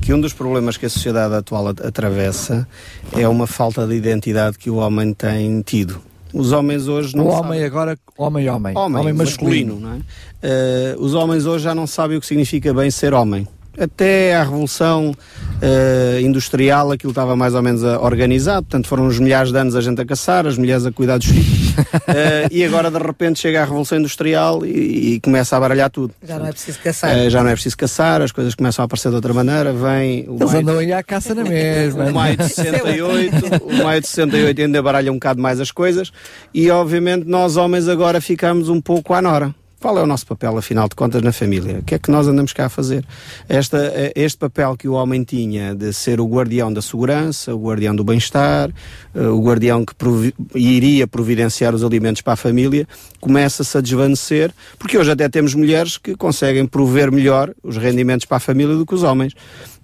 que 0.00 0.12
um 0.14 0.20
dos 0.20 0.32
problemas 0.32 0.76
que 0.76 0.86
a 0.86 0.90
sociedade 0.90 1.34
atual 1.34 1.68
atravessa 1.68 2.66
é 3.12 3.26
uma 3.28 3.46
falta 3.46 3.86
de 3.86 3.94
identidade 3.94 4.58
que 4.58 4.70
o 4.70 4.76
homem 4.76 5.12
tem 5.12 5.60
tido. 5.62 6.00
Os 6.32 6.52
homens 6.52 6.86
hoje 6.86 7.16
não. 7.16 7.26
O 7.26 7.28
homem 7.28 7.42
sabem. 7.42 7.64
agora, 7.64 7.98
homem-homem. 8.16 8.76
Homem, 8.76 9.00
homem 9.00 9.12
masculino. 9.12 9.74
masculino 9.74 9.80
não 9.80 10.04
é? 10.42 10.94
Uh, 10.94 11.02
os 11.02 11.14
homens 11.14 11.44
hoje 11.44 11.64
já 11.64 11.74
não 11.74 11.86
sabem 11.86 12.16
o 12.16 12.20
que 12.20 12.26
significa 12.26 12.72
bem 12.72 12.90
ser 12.90 13.12
homem 13.12 13.46
até 13.78 14.34
à 14.34 14.42
Revolução 14.42 15.10
uh, 15.10 16.20
Industrial 16.20 16.90
aquilo 16.90 17.10
estava 17.10 17.36
mais 17.36 17.54
ou 17.54 17.62
menos 17.62 17.82
organizado, 17.82 18.66
portanto 18.66 18.88
foram 18.88 19.06
uns 19.06 19.18
milhares 19.18 19.52
de 19.52 19.58
anos 19.58 19.76
a 19.76 19.80
gente 19.80 20.00
a 20.00 20.04
caçar, 20.04 20.46
as 20.46 20.56
mulheres 20.58 20.84
a 20.86 20.92
cuidar 20.92 21.18
dos 21.18 21.28
filhos, 21.28 21.70
uh, 21.70 22.48
e 22.50 22.64
agora 22.64 22.90
de 22.90 22.98
repente 22.98 23.38
chega 23.38 23.62
a 23.62 23.64
Revolução 23.64 23.98
Industrial 23.98 24.64
e, 24.64 25.14
e 25.14 25.20
começa 25.20 25.56
a 25.56 25.60
baralhar 25.60 25.90
tudo. 25.90 26.14
Já 26.22 26.38
não 26.38 26.46
é 26.46 26.52
preciso 26.52 26.78
caçar. 26.80 27.16
Uh, 27.16 27.30
já 27.30 27.42
não 27.42 27.50
é 27.50 27.52
preciso 27.52 27.76
caçar, 27.76 28.22
as 28.22 28.32
coisas 28.32 28.54
começam 28.54 28.82
a 28.82 28.86
aparecer 28.86 29.08
de 29.10 29.14
outra 29.14 29.32
maneira, 29.32 29.72
vem... 29.72 30.28
O 30.28 30.36
Eles 30.40 30.54
andam 30.54 30.78
aí 30.78 30.92
à 30.92 31.02
caça 31.02 31.34
na 31.34 31.44
mesma. 31.44 32.06
O 32.06 32.12
maio 32.14 32.36
de 32.36 32.48
68, 32.48 33.64
o 33.64 33.84
maio 33.84 34.00
de 34.00 34.06
68 34.06 34.62
ainda 34.62 34.82
baralha 34.82 35.10
um 35.10 35.16
bocado 35.16 35.40
mais 35.40 35.60
as 35.60 35.70
coisas, 35.70 36.12
e 36.52 36.70
obviamente 36.70 37.26
nós 37.26 37.56
homens 37.56 37.88
agora 37.88 38.20
ficamos 38.20 38.68
um 38.68 38.80
pouco 38.80 39.14
à 39.14 39.22
nora. 39.22 39.54
Qual 39.80 39.96
é 39.96 40.02
o 40.02 40.06
nosso 40.06 40.26
papel, 40.26 40.58
afinal 40.58 40.90
de 40.90 40.94
contas, 40.94 41.22
na 41.22 41.32
família? 41.32 41.78
O 41.78 41.82
que 41.82 41.94
é 41.94 41.98
que 41.98 42.10
nós 42.10 42.28
andamos 42.28 42.52
cá 42.52 42.66
a 42.66 42.68
fazer? 42.68 43.02
Esta, 43.48 43.78
eh, 43.78 44.12
este 44.14 44.36
papel 44.36 44.76
que 44.76 44.86
o 44.86 44.92
homem 44.92 45.24
tinha 45.24 45.74
de 45.74 45.90
ser 45.94 46.20
o 46.20 46.26
guardião 46.26 46.70
da 46.70 46.82
segurança, 46.82 47.54
o 47.54 47.58
guardião 47.58 47.96
do 47.96 48.04
bem-estar, 48.04 48.68
eh, 49.14 49.20
o 49.22 49.42
guardião 49.42 49.82
que 49.82 49.94
provi 49.94 50.34
iria 50.54 51.06
providenciar 51.06 51.74
os 51.74 51.82
alimentos 51.82 52.20
para 52.20 52.34
a 52.34 52.36
família, 52.36 52.86
começa-se 53.22 53.78
a 53.78 53.80
desvanecer, 53.80 54.52
porque 54.78 54.98
hoje 54.98 55.12
até 55.12 55.30
temos 55.30 55.54
mulheres 55.54 55.96
que 55.96 56.14
conseguem 56.14 56.66
prover 56.66 57.10
melhor 57.10 57.50
os 57.62 57.78
rendimentos 57.78 58.26
para 58.26 58.36
a 58.36 58.40
família 58.40 58.76
do 58.76 58.84
que 58.84 58.94
os 58.94 59.02
homens. 59.02 59.32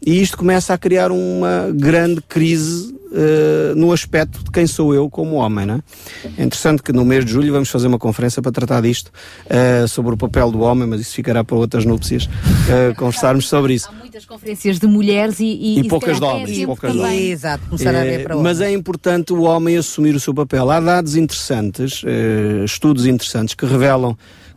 E 0.04 0.20
isto 0.20 0.36
começa 0.36 0.74
a 0.74 0.78
criar 0.78 1.10
uma 1.10 1.70
grande 1.72 2.20
crise 2.22 2.94
uh, 3.16 3.74
no 3.74 3.92
aspecto 3.92 4.42
de 4.44 4.50
quem 4.50 4.66
sou 4.66 4.94
eu 4.94 5.08
como 5.08 5.36
homem. 5.36 5.66
Né? 5.66 5.80
É 6.36 6.44
interessante 6.44 6.82
que 6.82 6.92
no 6.92 7.04
mês 7.04 7.24
de 7.24 7.32
julho 7.32 7.52
vamos 7.52 7.68
fazer 7.68 7.86
uma 7.86 7.98
conferência 7.98 8.42
para 8.42 8.52
tratar 8.52 8.82
disto, 8.82 9.10
uh, 9.46 9.88
sobre 9.88 10.14
o 10.14 10.16
papel 10.16 10.50
do 10.50 10.60
homem, 10.60 10.86
mas 10.86 11.00
isso 11.00 11.14
ficará 11.14 11.42
para 11.42 11.56
outras 11.56 11.84
núpcias, 11.84 12.24
uh, 12.24 12.94
conversarmos 12.96 13.48
sobre 13.48 13.74
isso. 13.74 13.88
Há 13.88 13.92
muitas 13.92 14.24
conferências 14.24 14.78
de 14.78 14.86
mulheres 14.86 15.40
e, 15.40 15.44
e, 15.44 15.80
e 15.80 15.88
poucas 15.88 16.18
de 16.18 16.24
homens. 16.24 16.58
É 16.58 16.66
poucas 16.66 16.92
de 16.92 16.98
homens. 16.98 17.30
Exato, 17.30 17.64
começar 17.68 17.94
a 17.94 18.04
ver 18.04 18.22
para 18.22 18.36
Mas 18.36 18.60
é 18.60 18.70
importante 18.72 19.32
o 19.32 19.42
homem 19.42 19.76
assumir 19.76 20.14
o 20.14 20.20
seu 20.20 20.34
papel. 20.34 20.70
Há 20.70 20.80
dados 20.80 21.16
interessantes, 21.16 22.02
estudos 22.64 23.06
interessantes 23.06 23.54
que 23.54 23.66
revelam 23.66 24.16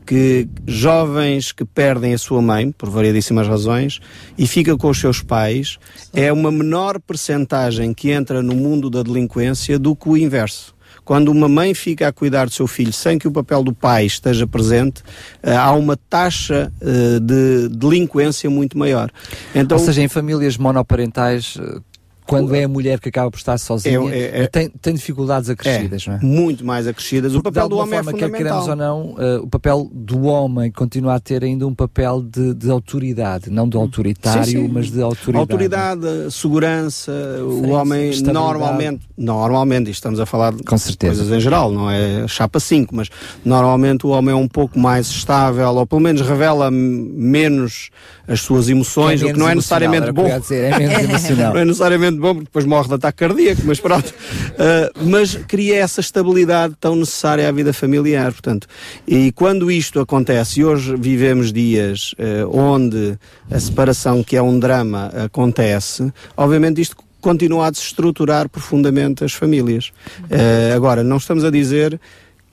que 0.09 0.49
jovens 0.65 1.51
que 1.51 1.63
perdem 1.63 2.15
a 2.15 2.17
sua 2.17 2.41
mãe, 2.41 2.71
por 2.71 2.89
variedíssimas 2.89 3.47
razões, 3.47 3.99
e 4.35 4.47
ficam 4.47 4.75
com 4.75 4.89
os 4.89 4.99
seus 4.99 5.21
pais, 5.21 5.77
é 6.11 6.33
uma 6.33 6.51
menor 6.51 6.99
percentagem 6.99 7.93
que 7.93 8.09
entra 8.09 8.41
no 8.41 8.55
mundo 8.55 8.89
da 8.89 9.03
delinquência 9.03 9.77
do 9.77 9.95
que 9.95 10.09
o 10.09 10.17
inverso. 10.17 10.73
Quando 11.05 11.29
uma 11.29 11.47
mãe 11.47 11.75
fica 11.75 12.07
a 12.07 12.11
cuidar 12.11 12.45
do 12.45 12.51
seu 12.51 12.65
filho 12.65 12.91
sem 12.91 13.19
que 13.19 13.27
o 13.27 13.31
papel 13.31 13.63
do 13.63 13.71
pai 13.71 14.07
esteja 14.07 14.47
presente, 14.47 15.01
uh, 15.43 15.57
há 15.59 15.73
uma 15.73 15.95
taxa 15.95 16.71
uh, 16.81 17.19
de 17.19 17.69
delinquência 17.69 18.49
muito 18.49 18.79
maior. 18.79 19.11
Então, 19.53 19.77
Ou 19.77 19.83
seja, 19.83 20.01
em 20.01 20.07
famílias 20.07 20.57
monoparentais, 20.57 21.55
uh, 21.55 21.83
quando 22.30 22.53
é 22.53 22.64
a 22.64 22.67
mulher 22.67 22.99
que 22.99 23.09
acaba 23.09 23.32
por 23.32 23.38
estar 23.38 23.58
sozinha, 23.58 23.99
é, 24.14 24.43
é, 24.43 24.48
tem, 24.48 24.69
tem, 24.69 24.93
dificuldades 24.93 25.49
acrescidas, 25.49 26.06
é, 26.06 26.11
não 26.11 26.17
é? 26.17 26.19
Muito 26.22 26.64
mais 26.64 26.85
acrescidas. 26.85 27.33
O 27.33 27.41
papel 27.41 27.67
do 27.67 27.77
homem 27.77 27.98
é 27.98 28.03
forma, 28.03 28.17
é 28.17 28.19
quer 28.19 28.32
queremos 28.32 28.67
ou 28.67 28.75
não, 28.75 29.01
uh, 29.14 29.41
o 29.41 29.48
papel 29.48 29.90
do 29.91 30.24
homem 30.24 30.72
continua 30.72 31.16
a 31.16 31.19
ter 31.19 31.43
ainda 31.43 31.66
um 31.66 31.74
papel 31.74 32.22
de, 32.22 32.53
de 32.53 32.69
autoridade, 32.69 33.49
não 33.49 33.67
de 33.67 33.75
autoritário, 33.77 34.45
sim, 34.45 34.67
sim. 34.67 34.67
mas 34.67 34.91
de 34.91 35.01
autoridade. 35.01 35.51
Autoridade, 35.51 36.32
segurança, 36.32 37.11
o 37.41 37.69
homem 37.72 38.11
normalmente, 38.22 39.08
normalmente, 39.17 39.90
estamos 39.90 40.19
a 40.19 40.25
falar 40.25 40.53
de 40.53 40.64
Com 40.64 40.77
certeza. 40.77 41.16
coisas 41.16 41.35
em 41.35 41.40
geral, 41.40 41.72
não 41.72 41.90
é 41.90 42.27
chapa 42.27 42.59
5, 42.59 42.95
mas 42.95 43.09
normalmente 43.43 44.06
o 44.06 44.09
homem 44.09 44.33
é 44.33 44.38
um 44.38 44.48
pouco 44.48 44.77
mais 44.77 45.08
estável, 45.08 45.67
ou 45.69 45.88
pelo 45.88 46.01
menos 46.01 46.22
revela 46.22 46.69
menos 46.69 47.90
as 48.30 48.41
suas 48.41 48.69
emoções, 48.69 49.24
o 49.24 49.25
que 49.25 49.40
não 49.40 49.49
é 49.49 49.56
necessariamente 49.56 50.11
bom. 50.11 50.40
Dizer, 50.40 50.72
é 50.72 50.77
não 51.51 51.58
é 51.58 51.66
necessariamente 51.66 52.19
bom, 52.19 52.35
porque 52.35 52.45
depois 52.45 52.64
morre 52.64 52.88
de 52.88 52.93
ataque 52.93 53.17
cardíaco, 53.17 53.61
mas 53.66 53.80
pronto. 53.80 54.08
Uh, 54.08 55.01
mas 55.09 55.35
cria 55.48 55.77
essa 55.77 55.99
estabilidade 55.99 56.75
tão 56.80 56.95
necessária 56.95 57.49
à 57.49 57.51
vida 57.51 57.74
familiar, 57.74 58.32
portanto. 58.32 58.67
E 59.08 59.32
quando 59.32 59.72
isto 59.72 59.99
acontece, 59.99 60.59
e 60.59 60.66
hoje 60.66 60.95
vivemos 60.95 61.51
dias 61.51 62.14
uh, 62.19 62.56
onde 62.56 63.17
a 63.49 63.59
separação, 63.59 64.24
que 64.24 64.38
é 64.38 64.41
um 64.41 64.59
drama, 64.59 65.08
acontece, 65.25 66.14
obviamente 66.38 66.80
isto 66.80 66.98
continua 67.19 67.67
a 67.67 67.72
desestruturar 67.72 68.48
profundamente 68.48 69.24
as 69.24 69.33
famílias. 69.33 69.91
Uh, 70.19 70.75
agora, 70.75 71.03
não 71.03 71.17
estamos 71.17 71.43
a 71.43 71.49
dizer 71.49 71.99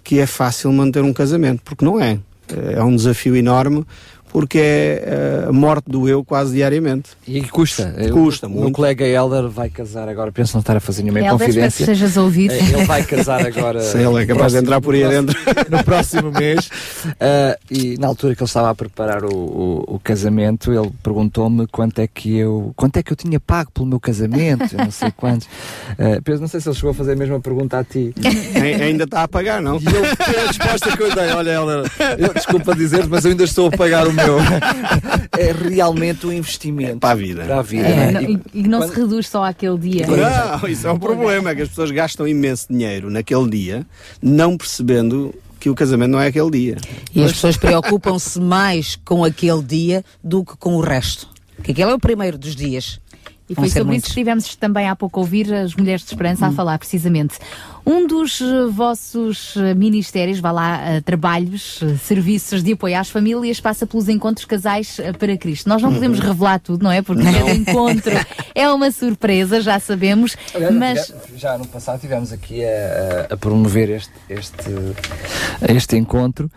que 0.02 0.20
é 0.20 0.26
fácil 0.26 0.72
manter 0.72 1.02
um 1.02 1.12
casamento, 1.12 1.60
porque 1.62 1.84
não 1.84 2.00
é. 2.00 2.18
É 2.72 2.80
um 2.82 2.94
desafio 2.94 3.34
enorme 3.34 3.84
porque 4.36 4.58
é 4.58 5.46
a 5.48 5.52
morte 5.52 5.84
do 5.90 6.06
eu 6.06 6.22
quase 6.22 6.52
diariamente. 6.54 7.08
E 7.26 7.40
custa. 7.40 7.94
Custa 8.12 8.46
o, 8.46 8.50
muito. 8.50 8.60
O 8.60 8.64
meu 8.66 8.70
colega 8.70 9.06
Helder 9.06 9.48
vai 9.48 9.70
casar 9.70 10.10
agora, 10.10 10.30
penso 10.30 10.52
não 10.54 10.60
estar 10.60 10.76
a 10.76 10.80
fazer 10.80 11.02
nenhuma 11.04 11.20
Helder, 11.20 11.32
confidência. 11.32 11.66
espero 11.68 11.86
que 11.86 11.92
estejas 11.94 12.18
a 12.18 12.22
ouvir. 12.22 12.50
Eh, 12.50 12.58
Ele 12.58 12.84
vai 12.84 13.02
casar 13.02 13.40
agora. 13.46 13.80
Sim, 13.80 14.06
ele 14.06 14.22
é 14.22 14.26
capaz 14.26 14.52
de 14.52 14.58
entrar 14.58 14.78
por 14.82 14.94
aí 14.94 15.00
próximo- 15.00 15.26
No 15.70 15.84
próximo 15.84 16.30
mês. 16.32 16.66
Uh, 17.06 17.56
e 17.70 17.96
na 17.98 18.08
altura 18.08 18.34
que 18.34 18.42
ele 18.42 18.46
estava 18.46 18.68
a 18.68 18.74
preparar 18.74 19.24
o, 19.24 19.34
o- 19.34 19.84
o 19.94 19.98
casamento, 20.00 20.70
ele 20.70 20.90
perguntou-me 21.02 21.66
quanto 21.68 21.98
é 22.00 22.06
que 22.06 22.36
eu 22.36 22.74
quanto 22.76 22.98
é 22.98 23.02
que 23.02 23.10
eu 23.12 23.16
tinha 23.16 23.40
pago 23.40 23.70
pelo 23.70 23.86
meu 23.86 23.98
casamento, 23.98 24.70
eu 24.74 24.84
não 24.84 24.90
sei 24.90 25.10
quantos. 25.16 25.46
Uh, 25.92 26.20
Pedro, 26.22 26.42
não 26.42 26.48
sei 26.48 26.60
se 26.60 26.68
ele 26.68 26.76
chegou 26.76 26.90
a 26.90 26.94
fazer 26.94 27.12
a 27.12 27.16
mesma 27.16 27.40
pergunta 27.40 27.78
a 27.78 27.84
ti. 27.84 28.12
Ai- 28.54 28.82
Ainda 28.82 29.04
está 29.04 29.22
a 29.22 29.28
pagar, 29.28 29.62
não? 29.62 29.76
E 29.78 29.80
foi 29.80 30.38
a 30.42 30.46
resposta 30.48 30.94
que 30.94 31.02
eu 31.02 31.14
dei. 31.14 31.30
Olha, 31.30 31.50
Helder, 31.52 31.90
eu, 32.18 32.34
desculpa 32.34 32.74
dizer, 32.76 33.06
mas 33.08 33.24
eu 33.24 33.30
ainda 33.30 33.44
estou 33.44 33.68
a 33.68 33.70
pagar 33.70 34.06
o 34.06 34.12
meu. 34.12 34.25
É 35.38 35.52
realmente 35.52 36.26
um 36.26 36.32
investimento. 36.32 36.98
Para 36.98 37.10
a 37.10 37.14
vida. 37.14 37.44
Para 37.44 37.58
a 37.58 37.62
vida. 37.62 37.86
É, 37.86 38.12
não 38.12 38.20
é? 38.20 38.24
e, 38.24 38.40
e 38.54 38.62
não 38.62 38.88
se 38.88 38.94
reduz 38.94 39.28
só 39.28 39.44
àquele 39.44 39.76
dia. 39.76 40.06
Não, 40.06 40.66
isso 40.66 40.86
é 40.86 40.92
um 40.92 40.98
problema, 40.98 41.50
é 41.50 41.54
que 41.54 41.62
as 41.62 41.68
pessoas 41.68 41.90
gastam 41.90 42.26
imenso 42.26 42.66
dinheiro 42.70 43.10
naquele 43.10 43.48
dia, 43.50 43.86
não 44.22 44.56
percebendo 44.56 45.34
que 45.60 45.68
o 45.68 45.74
casamento 45.74 46.12
não 46.12 46.20
é 46.20 46.28
aquele 46.28 46.50
dia. 46.50 46.76
E 47.14 47.22
as 47.22 47.32
pessoas 47.32 47.56
preocupam-se 47.56 48.40
mais 48.40 48.96
com 49.04 49.24
aquele 49.24 49.62
dia 49.62 50.04
do 50.24 50.44
que 50.44 50.56
com 50.56 50.76
o 50.76 50.80
resto. 50.80 51.28
Que 51.62 51.72
aquele 51.72 51.90
é 51.90 51.94
o 51.94 51.98
primeiro 51.98 52.38
dos 52.38 52.54
dias. 52.54 53.00
E 53.48 53.54
Vão 53.54 53.62
foi 53.64 53.68
sobre 53.70 53.84
muitos. 53.84 54.06
isso 54.08 54.14
que 54.14 54.20
estivemos 54.20 54.56
também 54.56 54.88
há 54.88 54.96
pouco 54.96 55.20
a 55.20 55.22
ouvir 55.22 55.52
as 55.54 55.74
Mulheres 55.74 56.02
de 56.02 56.08
Esperança 56.08 56.46
a 56.46 56.48
Hum. 56.48 56.52
falar 56.52 56.78
precisamente. 56.78 57.38
Um 57.86 58.04
dos 58.06 58.40
eh, 58.40 58.66
vossos 58.68 59.54
eh, 59.56 59.72
ministérios, 59.74 60.40
vá 60.40 60.50
lá, 60.50 60.80
eh, 60.80 61.00
trabalhos, 61.00 61.78
serviços 62.02 62.62
de 62.64 62.72
apoio 62.72 62.98
às 62.98 63.08
famílias, 63.08 63.60
passa 63.60 63.86
pelos 63.86 64.08
encontros 64.08 64.44
casais 64.44 64.98
para 65.18 65.36
Cristo. 65.36 65.68
Nós 65.68 65.80
não 65.80 65.94
podemos 65.94 66.18
revelar 66.18 66.58
tudo, 66.58 66.82
não 66.82 66.90
é? 66.90 67.00
Porque 67.02 67.22
cada 67.22 67.52
encontro 67.54 68.12
é 68.54 68.68
uma 68.68 68.90
surpresa, 68.90 69.60
já 69.60 69.78
sabemos, 69.78 70.36
Aliás, 70.52 70.74
mas 70.74 71.14
já 71.36 71.56
no 71.56 71.66
passado 71.68 72.00
tivemos 72.00 72.32
aqui 72.32 72.64
a, 72.64 73.28
a- 73.30 73.34
a 73.34 73.36
promover 73.36 73.90
este, 73.90 74.12
este, 74.28 74.70
este 75.68 75.96
encontro. 75.96 76.50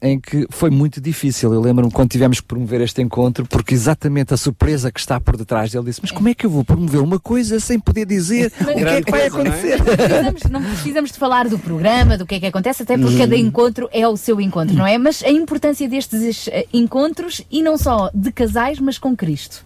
Em 0.00 0.20
que 0.20 0.46
foi 0.50 0.70
muito 0.70 1.00
difícil. 1.00 1.52
Eu 1.52 1.60
lembro-me 1.60 1.90
quando 1.90 2.10
tivemos 2.10 2.40
que 2.40 2.46
promover 2.46 2.80
este 2.80 3.02
encontro, 3.02 3.44
porque 3.46 3.74
exatamente 3.74 4.32
a 4.32 4.36
surpresa 4.36 4.90
que 4.92 5.00
está 5.00 5.20
por 5.20 5.36
detrás 5.36 5.70
dele 5.72 5.84
disse: 5.86 6.00
Mas 6.02 6.10
como 6.12 6.28
é 6.28 6.34
que 6.34 6.46
eu 6.46 6.50
vou 6.50 6.64
promover 6.64 7.00
uma 7.00 7.18
coisa 7.18 7.58
sem 7.60 7.78
poder 7.80 8.06
dizer 8.06 8.52
o 8.60 8.64
que 8.74 8.84
é 8.84 9.02
que 9.02 9.10
vai 9.10 9.26
acontecer? 9.26 9.78
não 9.78 9.84
precisamos, 9.84 10.42
não 10.50 10.62
precisamos 10.62 11.12
de 11.12 11.18
falar 11.18 11.48
do 11.48 11.58
programa, 11.58 12.16
do 12.16 12.24
que 12.26 12.36
é 12.36 12.40
que 12.40 12.46
acontece, 12.46 12.82
até 12.82 12.96
porque 12.96 13.12
Uhum. 13.14 13.18
cada 13.18 13.36
encontro 13.36 13.88
é 13.92 14.06
o 14.08 14.16
seu 14.16 14.40
encontro, 14.40 14.74
não 14.74 14.86
é? 14.86 14.96
Mas 14.96 15.22
a 15.22 15.30
importância 15.30 15.88
destes 15.88 16.48
eh, 16.48 16.66
encontros, 16.72 17.42
e 17.50 17.62
não 17.62 17.76
só 17.76 18.10
de 18.14 18.30
casais, 18.32 18.78
mas 18.78 18.96
com 18.98 19.14
Cristo. 19.16 19.64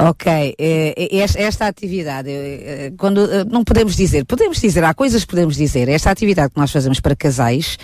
Ok, 0.00 0.54
eh, 0.58 0.94
eh, 0.96 1.16
esta, 1.42 1.66
atividade, 1.66 2.30
eh, 2.30 2.92
quando 2.96 3.26
não 3.46 3.64
podemos 3.64 3.96
dizer, 3.96 4.24
podemos 4.24 4.60
dizer, 4.60 4.84
há 4.84 4.94
coisas 4.94 5.22
que 5.24 5.30
podemos 5.30 5.56
dizer. 5.56 5.88
Esta 5.88 6.10
atividade 6.10 6.52
que 6.54 6.60
nós 6.60 6.70
fazemos 6.70 7.00
para 7.00 7.16
casais, 7.16 7.76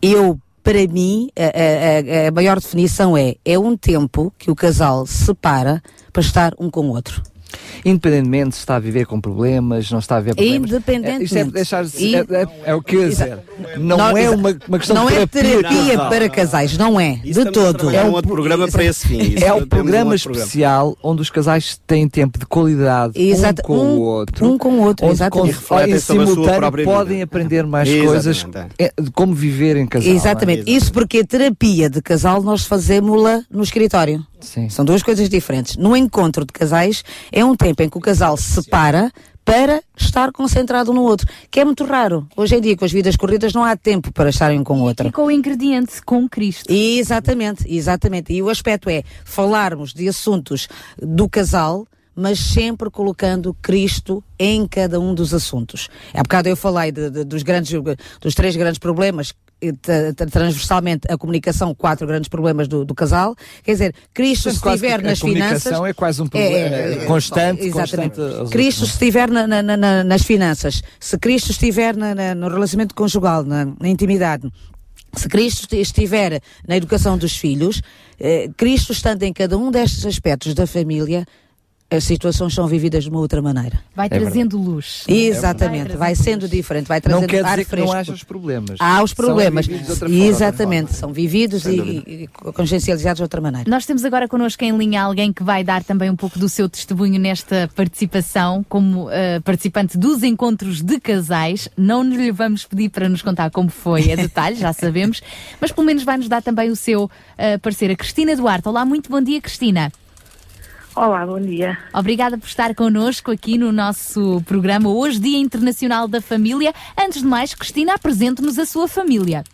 eu, 0.00 0.38
para 0.62 0.86
mim, 0.86 1.28
a- 1.36 2.24
a- 2.24 2.28
a 2.28 2.30
maior 2.30 2.60
definição 2.60 3.16
é, 3.16 3.34
é 3.44 3.58
um 3.58 3.76
tempo 3.76 4.32
que 4.38 4.48
o 4.50 4.54
casal 4.54 5.06
separa 5.06 5.82
para 6.12 6.22
estar 6.22 6.52
um 6.58 6.70
com 6.70 6.82
o 6.86 6.90
outro. 6.90 7.20
Independentemente 7.84 8.54
se 8.56 8.60
está 8.60 8.76
a 8.76 8.78
viver 8.78 9.06
com 9.06 9.20
problemas, 9.20 9.90
não 9.90 9.98
está 9.98 10.16
a 10.16 10.20
viver 10.20 10.34
problemas. 10.34 10.70
Independentemente. 10.70 11.20
É, 11.22 11.24
isto 11.24 11.36
é, 11.38 11.44
deixar, 11.44 11.84
E- 11.98 12.16
é, 12.16 12.18
é, 12.20 12.46
é 12.66 12.74
o 12.74 12.82
que 12.82 12.96
eu 12.96 13.02
ia 13.02 13.08
dizer. 13.08 13.38
Não, 13.78 13.96
Não, 13.96 14.16
é 14.16 14.30
uma, 14.30 14.56
uma 14.68 14.78
questão 14.78 14.96
não 14.96 15.06
de 15.06 15.14
é 15.14 15.26
terapia. 15.26 15.58
terapia 15.62 15.92
casal. 15.92 16.08
para 16.10 16.28
casais, 16.28 16.76
não 16.78 16.98
é, 17.00 17.20
Isso 17.24 17.44
de 17.44 17.50
todo. 17.52 17.78
trabalhar 17.78 18.04
um 18.06 18.12
outro 18.12 18.30
programa 18.32 18.68
para 18.68 18.84
esse 18.84 19.06
fim. 19.06 19.18
Isso 19.20 19.44
É 19.44 19.52
um 19.52 19.58
um 19.58 19.66
programa 19.66 20.10
programa. 20.10 20.14
especial 20.14 20.96
onde 21.02 21.22
os 21.22 21.30
casais 21.30 21.80
têm 21.86 22.08
tempo 22.08 22.38
de 22.38 22.46
qualidade 22.46 23.12
Exato, 23.20 23.62
um 23.62 23.64
com 23.64 23.76
um- 23.78 23.96
o 23.98 24.00
outro. 24.02 24.46
um 24.46 24.58
com 24.58 24.68
o 24.70 24.80
outro, 24.82 25.06
onde 25.06 25.14
exatamente. 25.14 25.50
E 25.50 25.52
refletem 25.52 25.94
em 25.94 25.98
simultâneo 26.00 26.84
podem 26.84 27.22
aprender 27.22 27.64
mais 27.66 27.88
Exatamente, 27.88 28.08
coisas 28.12 28.46
é, 28.78 28.92
de 29.00 29.10
como 29.12 29.34
viver 29.34 29.76
em 29.76 29.86
casal. 29.86 30.12
Exatamente. 30.12 30.64
não 30.66 30.72
é? 30.72 30.76
Isso 30.76 30.92
porque 30.92 31.18
a 31.18 31.24
terapia 31.24 31.88
de 31.88 32.02
casal 32.02 32.42
nós 32.42 32.64
fazemos-la 32.64 33.42
no 33.50 33.62
escritório. 33.62 34.24
Sim. 34.40 34.68
São 34.68 34.84
duas 34.84 35.02
coisas 35.02 35.28
diferentes. 35.28 35.76
No 35.76 35.96
encontro 35.96 36.44
de 36.44 36.52
casais 36.52 37.02
é 37.32 37.44
um 37.44 37.56
tempo 37.56 37.82
em 37.82 37.88
que 37.88 37.96
o 37.98 38.00
casal 38.00 38.36
se 38.36 38.62
separa 38.62 39.10
para 39.44 39.80
estar 39.96 40.32
concentrado 40.32 40.92
no 40.92 41.02
outro, 41.02 41.28
que 41.50 41.60
é 41.60 41.64
muito 41.64 41.84
raro. 41.84 42.26
Hoje 42.36 42.56
em 42.56 42.60
dia, 42.60 42.76
com 42.76 42.84
as 42.84 42.90
vidas 42.90 43.14
corridas, 43.16 43.52
não 43.54 43.62
há 43.62 43.76
tempo 43.76 44.12
para 44.12 44.28
estarem 44.30 44.58
um 44.58 44.64
com 44.64 44.80
o 44.80 44.82
outro. 44.82 45.06
E 45.06 45.12
com 45.12 45.26
o 45.26 45.30
ingrediente, 45.30 46.02
com 46.04 46.28
Cristo. 46.28 46.64
Exatamente, 46.72 47.64
exatamente. 47.72 48.32
E 48.32 48.42
o 48.42 48.48
aspecto 48.48 48.90
é 48.90 49.04
falarmos 49.24 49.94
de 49.94 50.08
assuntos 50.08 50.66
do 51.00 51.28
casal, 51.28 51.86
mas 52.12 52.40
sempre 52.40 52.90
colocando 52.90 53.54
Cristo 53.62 54.24
em 54.38 54.66
cada 54.66 54.98
um 54.98 55.14
dos 55.14 55.32
assuntos. 55.32 55.88
Há 56.12 56.22
bocado 56.24 56.48
eu 56.48 56.56
falei 56.56 56.90
de- 56.90 57.10
de- 57.10 57.24
dos, 57.24 57.42
grandes, 57.44 57.70
dos 58.20 58.34
três 58.34 58.56
grandes 58.56 58.78
problemas. 58.80 59.32
Eh, 59.60 59.72
tra- 59.80 60.12
tra- 60.14 60.26
Transversalmente, 60.26 61.06
a 61.10 61.16
comunicação, 61.16 61.74
quatro 61.74 62.06
grandes 62.06 62.28
problemas 62.28 62.68
do, 62.68 62.84
do 62.84 62.94
casal. 62.94 63.34
Quer 63.62 63.72
dizer, 63.72 63.94
Cristo, 64.12 64.50
se 64.50 64.60
Quase 64.60 64.80
que 64.80 64.86
estiver 64.86 65.04
a 65.04 65.08
nas 65.10 65.18
comunicação 65.20 65.58
finanças. 65.72 65.88
é 65.90 65.92
quase 65.92 66.22
um 66.22 66.26
problema 66.26 66.76
é, 66.76 67.04
constante, 67.06 67.66
Exatamente. 67.66 68.16
constante 68.16 68.50
Cristo, 68.50 68.80
outros, 68.80 68.88
se 68.88 69.04
estiver 69.04 69.30
na- 69.30 69.46
na- 69.46 69.62
na- 69.62 69.76
na- 69.76 70.04
nas 70.04 70.22
finanças, 70.22 70.82
se 71.00 71.18
Cristo 71.18 71.50
estiver 71.50 71.94
no 72.34 72.48
relacionamento 72.48 72.94
conjugal, 72.94 73.44
na, 73.44 73.66
intimidade, 73.88 74.50
se 75.14 75.28
Cristo 75.28 75.62
esti- 75.62 75.80
estiver 75.80 76.40
na 76.68 76.76
educação 76.76 77.16
dos 77.16 77.36
filhos, 77.36 77.80
eh, 78.20 78.50
Cristo 78.56 78.92
estando 78.92 79.22
em 79.22 79.32
cada 79.32 79.56
um 79.56 79.70
destes 79.70 80.04
aspectos 80.04 80.52
da 80.54 80.66
família, 80.66 81.24
as 81.88 82.02
situações 82.02 82.52
são 82.52 82.66
vividas 82.66 83.04
de 83.04 83.10
uma 83.10 83.20
outra 83.20 83.40
maneira. 83.40 83.78
Vai 83.94 84.08
trazendo 84.08 84.58
luz. 84.58 85.04
Exatamente, 85.06 85.96
vai 85.96 86.16
sendo 86.16 86.48
diferente, 86.48 86.86
vai 86.86 87.00
trazendo 87.00 87.22
Não 87.22 87.28
quer 87.28 87.44
ar 87.44 87.50
dizer 87.50 87.64
que 87.64 87.70
fresco. 87.70 87.86
não 87.86 87.96
haja 87.96 88.12
os 88.12 88.24
problemas. 88.24 88.76
Há 88.80 89.02
os 89.04 89.10
São 89.12 89.24
problemas. 89.24 89.66
vividos 89.66 89.86
de 89.86 89.92
outra 89.92 90.08
forma. 90.08 90.24
Exatamente, 90.24 90.94
são 90.94 91.12
vividos 91.12 91.64
e, 91.64 91.78
e 91.78 92.28
consciencializados 92.52 93.18
de 93.18 93.22
outra 93.22 93.40
maneira. 93.40 93.70
Nós 93.70 93.86
temos 93.86 94.04
agora 94.04 94.26
connosco 94.26 94.64
em 94.64 94.76
linha 94.76 95.02
alguém 95.02 95.32
que 95.32 95.44
vai 95.44 95.62
dar 95.62 95.84
também 95.84 96.10
um 96.10 96.16
pouco 96.16 96.38
do 96.38 96.48
seu 96.48 96.68
testemunho 96.68 97.20
nesta 97.20 97.70
participação 97.76 98.64
como 98.68 99.08
eh, 99.10 99.38
participante 99.40 99.96
dos 99.96 100.24
encontros 100.24 100.82
de 100.82 100.98
casais. 100.98 101.68
Não 101.76 102.02
lhe 102.02 102.32
vamos 102.32 102.64
pedir 102.64 102.88
para 102.88 103.08
nos 103.08 103.22
contar 103.22 103.50
como 103.50 103.68
foi 103.68 104.12
a 104.12 104.16
detalhe, 104.16 104.56
já 104.56 104.72
sabemos, 104.72 105.22
mas 105.60 105.70
pelo 105.70 105.86
menos 105.86 106.02
vai 106.02 106.16
nos 106.16 106.28
dar 106.28 106.42
também 106.42 106.68
o 106.68 106.76
seu 106.76 107.08
eh, 107.38 107.58
parecer. 107.58 107.92
A 107.92 107.96
Cristina 107.96 108.34
Duarte. 108.34 108.68
Olá, 108.68 108.84
muito 108.84 109.08
bom 109.08 109.20
dia, 109.20 109.40
Cristina. 109.40 109.92
Olá, 110.96 111.26
bom 111.26 111.38
dia. 111.38 111.76
Obrigada 111.92 112.38
por 112.38 112.46
estar 112.46 112.74
connosco 112.74 113.30
aqui 113.30 113.58
no 113.58 113.70
nosso 113.70 114.42
programa 114.46 114.88
hoje, 114.88 115.20
Dia 115.20 115.38
Internacional 115.38 116.08
da 116.08 116.22
Família. 116.22 116.72
Antes 116.98 117.20
de 117.20 117.28
mais, 117.28 117.54
Cristina, 117.54 117.92
apresente-nos 117.92 118.58
a 118.58 118.64
sua 118.64 118.88
família. 118.88 119.44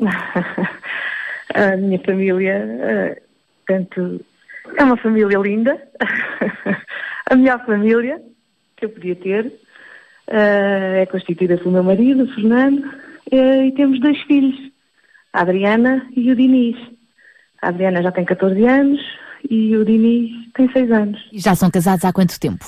a 1.54 1.76
minha 1.76 1.98
família, 2.00 2.54
eh, 2.80 3.22
portanto, 3.64 4.20
é 4.76 4.82
uma 4.82 4.96
família 4.96 5.38
linda, 5.38 5.80
a 7.30 7.36
melhor 7.36 7.64
família 7.64 8.20
que 8.76 8.86
eu 8.86 8.90
podia 8.90 9.14
ter. 9.14 9.46
Eh, 10.26 11.02
é 11.02 11.06
constituída 11.06 11.56
pelo 11.56 11.70
meu 11.70 11.84
marido, 11.84 12.26
Fernando, 12.34 12.82
eh, 13.30 13.66
e 13.66 13.72
temos 13.76 14.00
dois 14.00 14.20
filhos, 14.22 14.58
a 15.32 15.42
Adriana 15.42 16.04
e 16.16 16.32
o 16.32 16.34
Diniz. 16.34 16.76
A 17.62 17.68
Adriana 17.68 18.02
já 18.02 18.10
tem 18.10 18.24
14 18.24 18.66
anos 18.66 19.00
e 19.48 19.76
o 19.76 19.84
Diniz 19.84 20.30
tem 20.54 20.70
6 20.70 20.90
anos. 20.90 21.28
E 21.32 21.38
já 21.38 21.54
são 21.54 21.70
casados 21.70 22.04
há 22.04 22.12
quanto 22.12 22.38
tempo? 22.38 22.64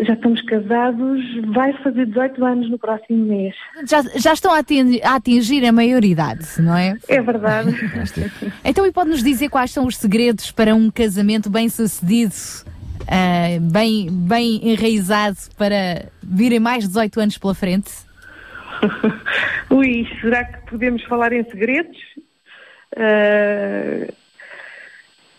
Já 0.00 0.14
estamos 0.14 0.40
casados, 0.42 1.20
vai 1.52 1.74
fazer 1.82 2.06
18 2.06 2.44
anos 2.44 2.70
no 2.70 2.78
próximo 2.78 3.26
mês. 3.26 3.54
Já, 3.86 4.02
já 4.16 4.32
estão 4.32 4.54
a 4.54 4.58
atingir, 4.58 5.04
a 5.04 5.16
atingir 5.16 5.66
a 5.66 5.72
maioridade, 5.72 6.46
não 6.60 6.74
é? 6.74 6.96
É 7.08 7.20
verdade. 7.20 7.74
Então, 8.64 8.86
e 8.86 8.92
pode-nos 8.92 9.22
dizer 9.22 9.50
quais 9.50 9.70
são 9.70 9.86
os 9.86 9.98
segredos 9.98 10.50
para 10.50 10.74
um 10.74 10.90
casamento 10.90 11.50
bem 11.50 11.68
sucedido, 11.68 12.34
ah, 13.06 13.58
bem, 13.60 14.08
bem 14.10 14.66
enraizado, 14.70 15.36
para 15.58 16.06
virem 16.22 16.58
mais 16.58 16.88
18 16.88 17.20
anos 17.20 17.38
pela 17.38 17.54
frente? 17.54 17.90
Ui, 19.68 20.08
será 20.22 20.42
que 20.42 20.70
podemos 20.70 21.02
falar 21.04 21.34
em 21.34 21.44
segredos? 21.44 21.98
Ah, 22.96 24.10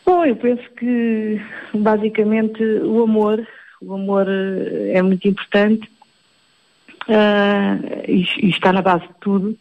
bom, 0.06 0.26
eu 0.26 0.36
penso 0.36 0.64
que 0.78 1.42
basicamente 1.74 2.64
o 2.64 3.04
amor, 3.04 3.46
o 3.82 3.94
amor 3.94 4.28
eh, 4.28 4.94
é 4.94 5.02
muito 5.02 5.28
importante 5.28 5.90
ah, 7.10 7.78
e, 8.08 8.26
e 8.42 8.50
está 8.50 8.72
na 8.72 8.82
base 8.82 9.08
de 9.08 9.14
tudo. 9.20 9.58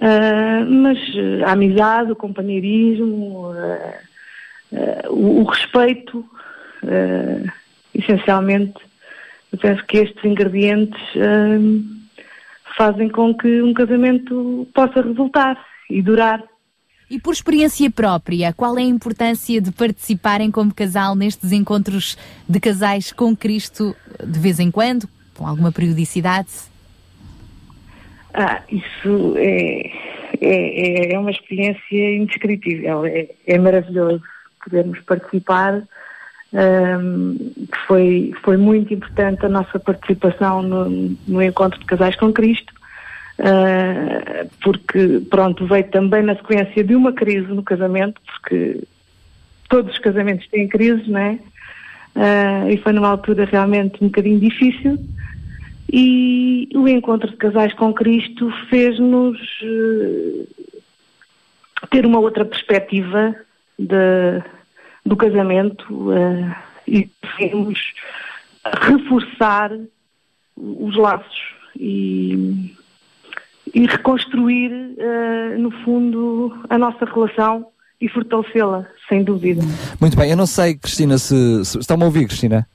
Ah, 0.00 0.64
mas 0.66 0.98
a 1.46 1.52
amizade, 1.52 2.12
o 2.12 2.16
companheirismo, 2.16 3.52
ah, 3.52 5.08
o, 5.08 5.42
o 5.42 5.44
respeito, 5.44 6.24
essencialmente, 7.94 8.74
eu 9.52 9.58
penso 9.58 9.84
que 9.86 9.98
estes 9.98 10.24
ingredientes 10.24 11.00
fazem 12.76 13.08
com 13.08 13.32
que 13.34 13.62
um 13.62 13.72
casamento 13.72 14.66
possa 14.74 15.00
resultar 15.00 15.64
e 15.88 16.02
durar. 16.02 16.42
E 17.10 17.20
por 17.20 17.32
experiência 17.32 17.90
própria, 17.90 18.52
qual 18.52 18.78
é 18.78 18.82
a 18.82 18.84
importância 18.84 19.60
de 19.60 19.70
participarem 19.70 20.50
como 20.50 20.74
casal 20.74 21.14
nestes 21.14 21.52
encontros 21.52 22.16
de 22.48 22.58
casais 22.58 23.12
com 23.12 23.36
Cristo 23.36 23.94
de 24.24 24.38
vez 24.38 24.58
em 24.58 24.70
quando, 24.70 25.08
com 25.34 25.46
alguma 25.46 25.70
periodicidade? 25.70 26.48
Ah, 28.32 28.62
isso 28.68 29.34
é, 29.36 29.90
é, 30.40 31.14
é 31.14 31.18
uma 31.18 31.30
experiência 31.30 32.16
indescritível, 32.16 33.06
é, 33.06 33.28
é 33.46 33.58
maravilhoso 33.58 34.22
podermos 34.64 34.98
participar. 35.00 35.82
Um, 36.52 37.52
foi, 37.86 38.32
foi 38.42 38.56
muito 38.56 38.92
importante 38.92 39.44
a 39.46 39.48
nossa 39.48 39.78
participação 39.78 40.62
no, 40.62 41.16
no 41.28 41.42
encontro 41.42 41.78
de 41.78 41.84
casais 41.84 42.16
com 42.16 42.32
Cristo, 42.32 42.73
uh, 43.38 44.50
porque, 44.62 45.22
pronto, 45.30 45.66
veio 45.66 45.88
também 45.90 46.22
na 46.22 46.36
sequência 46.36 46.84
de 46.84 46.94
uma 46.94 47.12
crise 47.12 47.48
no 47.48 47.62
casamento, 47.62 48.20
porque 48.26 48.80
todos 49.68 49.92
os 49.92 49.98
casamentos 49.98 50.46
têm 50.48 50.68
crises, 50.68 51.06
não 51.08 51.20
é? 51.20 51.38
Uh, 52.14 52.70
e 52.70 52.76
foi 52.78 52.92
numa 52.92 53.08
altura 53.08 53.44
realmente 53.44 54.02
um 54.02 54.06
bocadinho 54.06 54.38
difícil. 54.38 54.98
E 55.92 56.68
o 56.74 56.88
encontro 56.88 57.30
de 57.30 57.36
casais 57.36 57.74
com 57.74 57.92
Cristo 57.92 58.50
fez-nos 58.70 59.38
uh, 59.62 60.48
ter 61.90 62.06
uma 62.06 62.18
outra 62.18 62.44
perspectiva 62.44 63.34
de, 63.78 64.42
do 65.04 65.16
casamento 65.16 66.10
uh, 66.10 66.54
e 66.86 67.10
devemos 67.22 67.78
reforçar 68.80 69.70
os 70.56 70.96
laços 70.96 71.54
e, 71.76 72.74
e 73.74 73.86
reconstruir, 73.86 74.70
uh, 74.72 75.58
no 75.58 75.70
fundo, 75.84 76.52
a 76.70 76.78
nossa 76.78 77.04
relação 77.04 77.66
e 78.00 78.08
fortalecê-la, 78.08 78.86
sem 79.08 79.24
dúvida. 79.24 79.62
Muito 80.00 80.16
bem, 80.16 80.30
eu 80.30 80.36
não 80.36 80.46
sei, 80.46 80.74
Cristina, 80.76 81.18
se, 81.18 81.64
se 81.64 81.78
estão-me 81.78 82.02
a 82.02 82.06
ouvir, 82.06 82.26
Cristina? 82.26 82.66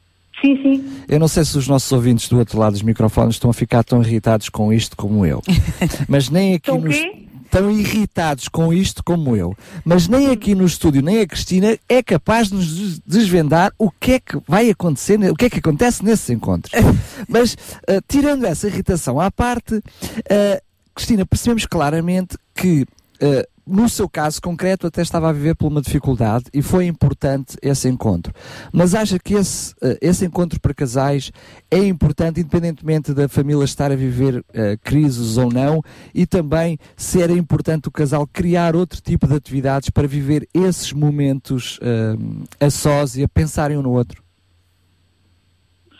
Sim, 0.42 0.56
sim. 0.62 0.92
Eu 1.08 1.20
não 1.20 1.28
sei 1.28 1.44
se 1.44 1.58
os 1.58 1.68
nossos 1.68 1.92
ouvintes 1.92 2.30
do 2.30 2.38
outro 2.40 2.58
lado 2.58 2.74
dos 2.74 2.82
microfones 2.82 3.36
estão 3.36 3.50
a 3.50 3.54
ficar 3.54 3.84
tão 3.84 4.02
irritados 4.02 4.50
com 4.50 4.72
isto 4.72 4.96
como 4.96 5.26
eu. 5.26 5.42
Mas 6.08 6.30
nem 6.30 6.56
aqui 6.56 6.70
Estão 6.72 6.82
nos... 6.82 6.96
quê? 6.96 7.26
Tão 7.52 7.72
irritados 7.72 8.48
com 8.48 8.72
isto 8.72 9.04
como 9.04 9.36
eu. 9.36 9.58
Mas 9.84 10.08
nem 10.08 10.30
aqui 10.30 10.54
no 10.54 10.66
estúdio, 10.66 11.02
nem 11.02 11.20
a 11.20 11.28
Cristina 11.28 11.78
é 11.90 12.04
capaz 12.04 12.50
de 12.50 12.54
nos 12.56 12.76
des- 12.78 13.00
desvendar 13.00 13.74
o 13.78 13.90
que 13.90 14.14
é 14.14 14.20
que 14.20 14.38
vai 14.48 14.70
acontecer, 14.70 15.20
o 15.32 15.36
que 15.36 15.46
é 15.46 15.50
que 15.50 15.58
acontece 15.58 16.06
nesses 16.06 16.30
encontros. 16.30 16.72
Mas, 17.28 17.58
ah, 17.88 18.00
tirando 18.08 18.46
essa 18.46 18.68
irritação 18.68 19.20
à 19.20 19.32
parte, 19.32 19.82
ah, 20.30 20.62
Cristina, 21.00 21.26
percebemos 21.26 21.66
claramente 21.66 22.38
que 22.54 22.86
ah, 23.22 23.48
no 23.66 23.88
seu 23.88 24.10
caso 24.10 24.42
concreto 24.42 24.88
até 24.88 25.02
estava 25.02 25.30
a 25.30 25.32
viver 25.32 25.56
por 25.56 25.68
uma 25.68 25.82
dificuldade 25.82 26.46
e 26.54 26.62
foi 26.62 26.88
importante 26.88 27.56
esse 27.62 27.88
encontro. 27.88 28.34
Mas 28.74 28.94
acha 28.96 29.20
que 29.20 29.36
esse, 29.36 29.74
eh, 29.82 29.98
esse 30.02 30.26
encontro 30.26 30.60
para 30.60 30.74
casais 30.74 31.32
é 31.70 31.78
importante 31.78 32.42
independentemente 32.42 33.14
da 33.14 33.30
família 33.30 33.64
estar 33.64 33.92
a 33.92 33.96
viver 33.96 34.44
eh, 34.54 34.76
crises 34.84 35.38
ou 35.38 35.54
não 35.54 35.84
e 36.16 36.26
também 36.26 36.80
se 36.98 37.22
era 37.22 37.32
importante 37.32 37.88
o 37.88 37.92
casal 37.92 38.26
criar 38.26 38.76
outro 38.76 39.00
tipo 39.02 39.28
de 39.28 39.36
atividades 39.36 39.92
para 39.92 40.08
viver 40.08 40.50
esses 40.52 40.92
momentos 40.92 41.80
eh, 41.82 42.66
a 42.66 42.70
sós 42.72 43.16
e 43.16 43.24
a 43.24 43.28
pensarem 43.28 43.78
um 43.78 43.84
no 43.84 43.92
outro? 43.92 44.29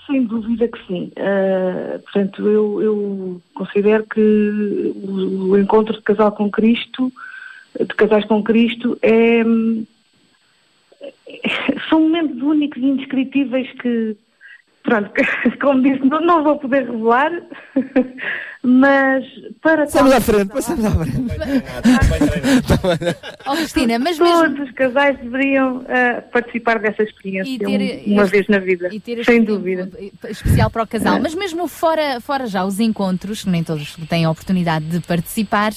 Sem 0.10 0.24
dúvida 0.24 0.68
que 0.68 0.88
sim. 0.88 1.12
Uh, 1.18 2.00
portanto, 2.00 2.48
eu, 2.48 2.82
eu 2.82 3.42
considero 3.54 4.04
que 4.08 4.20
o, 4.20 5.52
o 5.52 5.58
encontro 5.58 5.94
de 5.96 6.02
casal 6.02 6.32
com 6.32 6.50
Cristo, 6.50 7.14
de 7.80 7.94
casais 7.94 8.26
com 8.26 8.42
Cristo, 8.44 8.98
é, 9.04 9.44
são 11.90 12.02
momentos 12.02 12.42
únicos 12.42 12.82
e 12.82 12.86
indescritíveis 12.86 13.72
que, 13.74 14.18
pronto, 14.84 15.12
como 15.62 15.82
disse, 15.82 16.06
não, 16.06 16.22
não 16.22 16.44
vou 16.44 16.58
poder 16.58 16.86
revelar, 16.90 17.32
mas 18.64 19.24
para 19.62 19.84
Passamos 19.86 20.12
à 20.14 20.22
frente, 20.22 20.48
passamos 20.50 20.86
à 20.86 20.92
frente. 20.92 21.22
Oh, 23.46 23.52
Cristina, 23.56 24.00
mas 24.00 24.18
todos 24.18 24.60
os 24.68 24.72
casais 24.74 25.18
deveriam 25.20 25.86
ah, 25.88 26.22
participar 26.32 26.80
dessa 26.80 27.04
experiência 27.04 27.58
ter 27.60 27.68
um- 27.68 28.14
uma 28.14 28.24
este- 28.24 28.32
vez 28.32 28.48
na 28.48 28.60
vida, 28.60 28.90
e 28.92 29.24
sem 29.24 29.44
dúvida. 29.44 29.90
especial 30.30 30.70
para 30.70 30.84
o 30.84 30.88
casal. 30.88 31.16
É. 31.18 31.20
Mas 31.20 31.34
mesmo 31.36 31.68
fora, 31.68 32.20
fora 32.22 32.48
já 32.48 32.66
os 32.66 32.80
encontros, 32.80 33.46
nem 33.46 33.64
todos 33.64 33.96
têm 34.10 34.26
a 34.26 34.32
oportunidade 34.32 34.86
de 34.86 35.00
participar, 35.02 35.72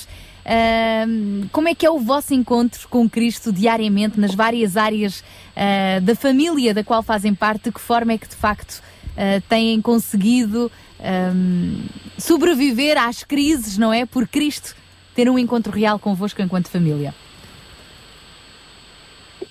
ahm, 0.44 1.46
como 1.52 1.68
é 1.68 1.74
que 1.74 1.86
é 1.86 1.90
o 1.90 1.98
vosso 2.00 2.34
encontro 2.34 2.88
com 2.88 3.08
Cristo 3.08 3.52
diariamente 3.52 4.18
nas 4.18 4.34
várias 4.34 4.76
áreas 4.76 5.22
ah, 5.56 6.00
da 6.00 6.14
família 6.16 6.74
da 6.74 6.82
qual 6.82 7.02
fazem 7.02 7.32
parte? 7.34 7.64
De 7.64 7.72
que 7.72 7.80
forma 7.80 8.12
é 8.12 8.18
que 8.18 8.28
de 8.28 8.34
facto 8.36 8.82
ah, 9.16 9.42
têm 9.48 9.80
conseguido 9.80 10.70
ahm, 11.00 11.84
sobreviver 12.18 12.96
às 12.96 13.22
crises, 13.24 13.76
não 13.78 13.92
é? 13.92 14.06
Por 14.06 14.26
Cristo 14.26 14.74
ter 15.14 15.28
um 15.28 15.38
encontro 15.38 15.72
real 15.72 15.98
convosco 15.98 16.40
enquanto 16.40 16.68
família. 16.68 17.14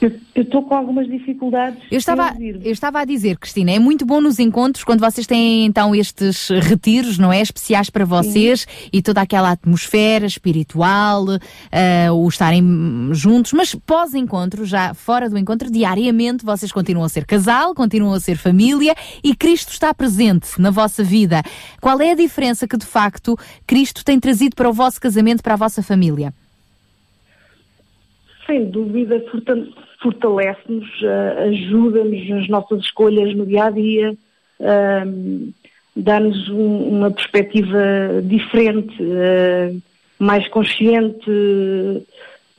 Eu 0.01 0.11
estou 0.35 0.63
com 0.63 0.73
algumas 0.73 1.07
dificuldades. 1.07 1.79
Eu 1.91 1.99
estava, 1.99 2.33
eu 2.39 2.71
estava 2.71 3.01
a 3.01 3.05
dizer, 3.05 3.37
Cristina, 3.37 3.69
é 3.71 3.77
muito 3.77 4.03
bom 4.03 4.19
nos 4.19 4.39
encontros 4.39 4.83
quando 4.83 4.99
vocês 4.99 5.27
têm 5.27 5.63
então 5.65 5.93
estes 5.93 6.49
retiros, 6.49 7.19
não 7.19 7.31
é? 7.31 7.39
Especiais 7.39 7.91
para 7.91 8.03
vocês 8.03 8.65
e 8.91 8.99
toda 8.99 9.21
aquela 9.21 9.51
atmosfera 9.51 10.25
espiritual, 10.25 11.25
ah, 11.71 12.11
o 12.13 12.27
estarem 12.27 12.63
juntos, 13.11 13.53
mas 13.53 13.75
pós-encontro, 13.75 14.65
já 14.65 14.95
fora 14.95 15.29
do 15.29 15.37
encontro, 15.37 15.69
diariamente 15.69 16.43
vocês 16.43 16.71
continuam 16.71 17.05
a 17.05 17.09
ser 17.09 17.23
casal, 17.23 17.75
continuam 17.75 18.15
a 18.15 18.19
ser 18.19 18.37
família 18.37 18.95
e 19.23 19.35
Cristo 19.35 19.71
está 19.71 19.93
presente 19.93 20.59
na 20.59 20.71
vossa 20.71 21.03
vida. 21.03 21.43
Qual 21.79 22.01
é 22.01 22.09
a 22.11 22.15
diferença 22.15 22.67
que 22.67 22.75
de 22.77 22.87
facto 22.87 23.37
Cristo 23.67 24.03
tem 24.03 24.19
trazido 24.19 24.55
para 24.55 24.67
o 24.67 24.73
vosso 24.73 24.99
casamento, 24.99 25.43
para 25.43 25.53
a 25.53 25.57
vossa 25.57 25.83
família? 25.83 26.33
Sem 28.47 28.69
dúvida, 28.69 29.23
forta- 29.31 29.55
fortalece-nos, 30.01 30.87
ah, 31.03 31.43
ajuda-nos 31.43 32.29
nas 32.29 32.47
nossas 32.49 32.79
escolhas 32.81 33.35
no 33.35 33.45
dia 33.45 33.65
a 33.65 33.69
dia, 33.69 34.13
ahm, 34.59 35.49
dá-nos 35.95 36.49
um- 36.49 36.89
uma 36.89 37.11
perspectiva 37.11 37.77
diferente, 38.23 38.95
ah, 39.01 39.71
mais 40.19 40.47
consciente. 40.49 41.29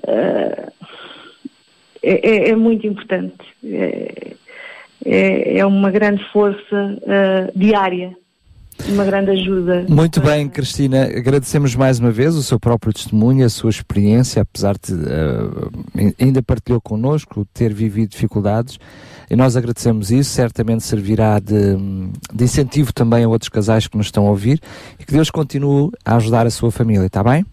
ah, 0.07 0.73
é, 2.03 2.31
é- 2.31 2.49
é 2.51 2.57
muito 2.57 2.87
importante. 2.87 3.39
É, 3.65 4.35
é- 5.05 5.59
é 5.59 5.67
uma 5.67 5.91
grande 5.91 6.23
força 6.33 6.99
diária, 7.55 8.17
uma 8.89 9.05
grande 9.05 9.31
ajuda. 9.31 9.85
Muito 9.89 10.21
bem, 10.21 10.49
Cristina. 10.49 11.05
Agradecemos 11.05 11.75
mais 11.75 11.99
uma 11.99 12.11
vez 12.11 12.35
o 12.35 12.43
seu 12.43 12.59
próprio 12.59 12.93
testemunho, 12.93 13.45
a 13.45 13.49
sua 13.49 13.71
experiência, 13.71 14.43
apesar 14.43 14.75
de 14.75 14.93
eh, 14.93 16.13
ainda 16.21 16.43
partilhou 16.43 16.81
connosco 16.81 17.47
ter 17.53 17.73
vivido 17.73 18.11
dificuldades. 18.11 18.79
E 19.31 19.37
nós 19.37 19.57
agradecemos 19.57 20.11
isso, 20.11 20.31
certamente 20.31 20.83
servirá 20.83 21.39
de, 21.39 21.77
de 22.35 22.45
incentivo 22.45 22.93
também 22.93 23.25
a 23.25 23.29
outros 23.29 23.49
casais 23.49 23.87
que 23.87 23.97
nos 23.97 24.07
estão 24.07 24.27
a 24.27 24.31
ouvir 24.31 24.61
e 24.99 25.05
que 25.05 25.13
Deus 25.13 25.31
continue 25.31 25.91
a 26.05 26.17
ajudar 26.17 26.47
a 26.47 26.51
sua 26.51 26.71
família, 26.71 27.07
está 27.07 27.23
bem? 27.25 27.45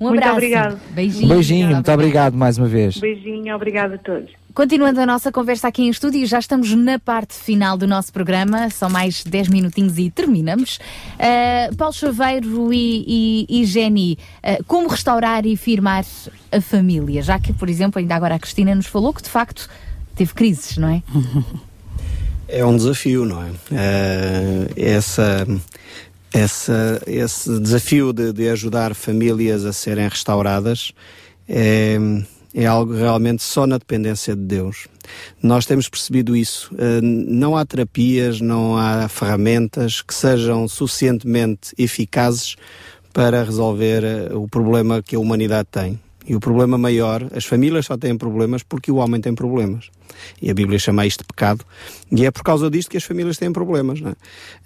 Um 0.00 0.08
Muito 0.08 0.18
abraço. 0.18 0.32
obrigado. 0.36 0.80
Beijinho. 0.90 1.24
Um 1.24 1.28
beijinho, 1.28 1.68
muito 1.68 1.92
obrigado 1.92 2.34
mais 2.34 2.58
uma 2.58 2.66
vez. 2.66 2.98
Beijinho, 2.98 3.54
obrigada 3.54 3.94
a 3.94 3.98
todos. 3.98 4.30
Continuando 4.54 5.00
a 5.00 5.06
nossa 5.06 5.32
conversa 5.32 5.66
aqui 5.66 5.82
em 5.82 5.88
estúdio, 5.88 6.24
já 6.28 6.38
estamos 6.38 6.72
na 6.76 6.96
parte 6.96 7.34
final 7.34 7.76
do 7.76 7.88
nosso 7.88 8.12
programa, 8.12 8.70
são 8.70 8.88
mais 8.88 9.24
10 9.24 9.48
minutinhos 9.48 9.98
e 9.98 10.08
terminamos. 10.08 10.78
Uh, 11.14 11.74
Paulo 11.74 11.92
Chaveiro 11.92 12.72
e, 12.72 13.04
e, 13.48 13.62
e 13.62 13.64
Jenny, 13.64 14.16
uh, 14.44 14.62
como 14.62 14.86
restaurar 14.86 15.44
e 15.44 15.56
firmar 15.56 16.04
a 16.52 16.60
família? 16.60 17.20
Já 17.20 17.36
que, 17.36 17.52
por 17.52 17.68
exemplo, 17.68 17.98
ainda 17.98 18.14
agora 18.14 18.36
a 18.36 18.38
Cristina 18.38 18.76
nos 18.76 18.86
falou 18.86 19.12
que 19.12 19.24
de 19.24 19.28
facto 19.28 19.68
teve 20.14 20.32
crises, 20.32 20.76
não 20.76 20.88
é? 20.88 21.02
É 22.46 22.64
um 22.64 22.76
desafio, 22.76 23.24
não 23.24 23.42
é? 23.42 23.50
Eh, 23.72 24.68
essa, 24.76 25.46
essa, 26.32 27.02
esse 27.06 27.58
desafio 27.58 28.12
de, 28.12 28.34
de 28.34 28.48
ajudar 28.50 28.94
famílias 28.94 29.64
a 29.64 29.72
serem 29.72 30.06
restauradas 30.06 30.92
é, 31.48 31.98
é 32.54 32.66
algo 32.66 32.94
realmente 32.94 33.42
só 33.42 33.66
na 33.66 33.76
dependência 33.76 34.36
de 34.36 34.42
Deus. 34.42 34.86
Nós 35.42 35.66
temos 35.66 35.88
percebido 35.88 36.36
isso. 36.36 36.70
Eh, 36.78 37.00
não 37.02 37.56
há 37.56 37.66
terapias, 37.66 38.40
não 38.40 38.76
há 38.76 39.08
ferramentas 39.08 40.00
que 40.00 40.14
sejam 40.14 40.68
suficientemente 40.68 41.74
eficazes 41.76 42.54
para 43.12 43.42
resolver 43.42 44.04
eh, 44.04 44.34
o 44.34 44.46
problema 44.48 45.02
que 45.02 45.16
a 45.16 45.18
humanidade 45.18 45.68
tem. 45.70 45.98
E 46.26 46.34
o 46.34 46.40
problema 46.40 46.78
maior, 46.78 47.26
as 47.34 47.44
famílias 47.44 47.86
só 47.86 47.96
têm 47.96 48.16
problemas 48.16 48.62
porque 48.62 48.90
o 48.90 48.96
homem 48.96 49.20
tem 49.20 49.34
problemas. 49.34 49.90
E 50.40 50.50
a 50.50 50.54
Bíblia 50.54 50.78
chama 50.78 51.04
isto 51.04 51.20
de 51.20 51.26
pecado. 51.26 51.64
E 52.10 52.24
é 52.24 52.30
por 52.30 52.42
causa 52.42 52.70
disto 52.70 52.90
que 52.90 52.96
as 52.96 53.04
famílias 53.04 53.36
têm 53.36 53.52
problemas. 53.52 54.00
Não 54.00 54.10
é? 54.10 54.14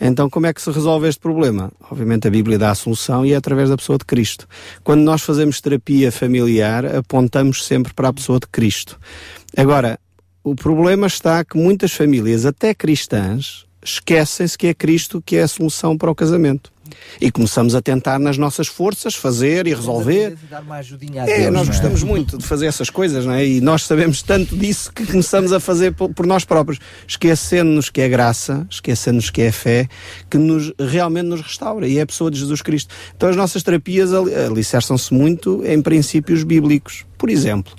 Então, 0.01 0.31
como 0.31 0.47
é 0.47 0.53
que 0.53 0.63
se 0.63 0.71
resolve 0.71 1.09
este 1.09 1.21
problema? 1.21 1.73
Obviamente, 1.91 2.29
a 2.29 2.31
Bíblia 2.31 2.59
dá 2.59 2.71
a 2.71 2.75
solução 2.75 3.27
e 3.27 3.33
é 3.33 3.37
através 3.37 3.69
da 3.69 3.77
pessoa 3.77 3.99
de 3.99 4.05
Cristo. 4.05 4.47
Quando 4.85 5.03
nós 5.03 5.23
fazemos 5.23 5.61
terapia 5.61 6.13
familiar, 6.13 6.87
apontamos 6.87 7.65
sempre 7.65 7.93
para 7.93 8.09
a 8.09 8.13
pessoa 8.13 8.39
de 8.39 8.47
Cristo. 8.47 8.99
Agora, 9.57 9.99
o 10.45 10.55
problema 10.55 11.09
está 11.09 11.45
que 11.45 11.59
muitas 11.59 11.93
famílias, 11.93 12.47
até 12.47 12.73
cristãs, 12.73 13.67
esquecem-se 13.85 14.57
que 14.57 14.69
é 14.69 14.75
Cristo 14.75 15.23
que 15.25 15.37
é 15.37 15.43
a 15.43 15.49
solução 15.49 15.97
para 15.97 16.11
o 16.11 16.15
casamento. 16.15 16.73
E 17.21 17.31
começamos 17.31 17.75
a 17.75 17.83
tentar 17.83 18.19
nas 18.19 18.39
nossas 18.39 18.67
forças 18.67 19.15
fazer 19.15 19.67
e 19.67 19.75
resolver. 19.75 20.37
Dar 20.51 20.63
uma 20.63 20.77
ajudinha 20.77 21.23
a 21.23 21.29
É, 21.29 21.43
Deus, 21.43 21.53
nós 21.53 21.67
não 21.67 21.75
gostamos 21.75 22.03
muito 22.03 22.39
de 22.39 22.45
fazer 22.45 22.67
essas 22.67 22.91
coisas, 22.91 23.25
não 23.25 23.33
é? 23.33 23.47
E 23.47 23.61
nós 23.61 23.83
sabemos 23.85 24.23
tanto 24.23 24.57
disso 24.57 24.93
que 24.93 25.07
começamos 25.07 25.53
a 25.53 25.61
fazer 25.61 25.93
por, 25.95 26.27
nós 26.27 26.45
próprios, 26.45 26.79
esquecendo-nos 27.07 27.91
que 27.91 28.01
é 28.01 28.09
graça, 28.09 28.67
esquecendo-nos 28.71 29.31
que 29.31 29.43
é 29.43 29.53
fé, 29.53 29.89
que 30.31 30.39
nos, 30.39 30.73
realmente 30.79 31.27
nos 31.27 31.41
restaura, 31.41 31.87
e 31.89 31.99
é 31.99 32.03
a 32.03 32.07
pessoa 32.07 32.31
de 32.31 32.39
Jesus 32.39 32.63
Cristo. 32.63 32.95
Então 33.17 33.29
as 33.29 33.37
nossas 33.37 33.63
terapias 33.63 34.13
ali- 34.13 34.35
alicerçam-se 34.35 35.13
muito 35.13 35.63
em 35.65 35.81
princípios 35.83 36.43
bíblicos. 36.45 37.05
Por 37.17 37.31
exemplo, 37.31 37.75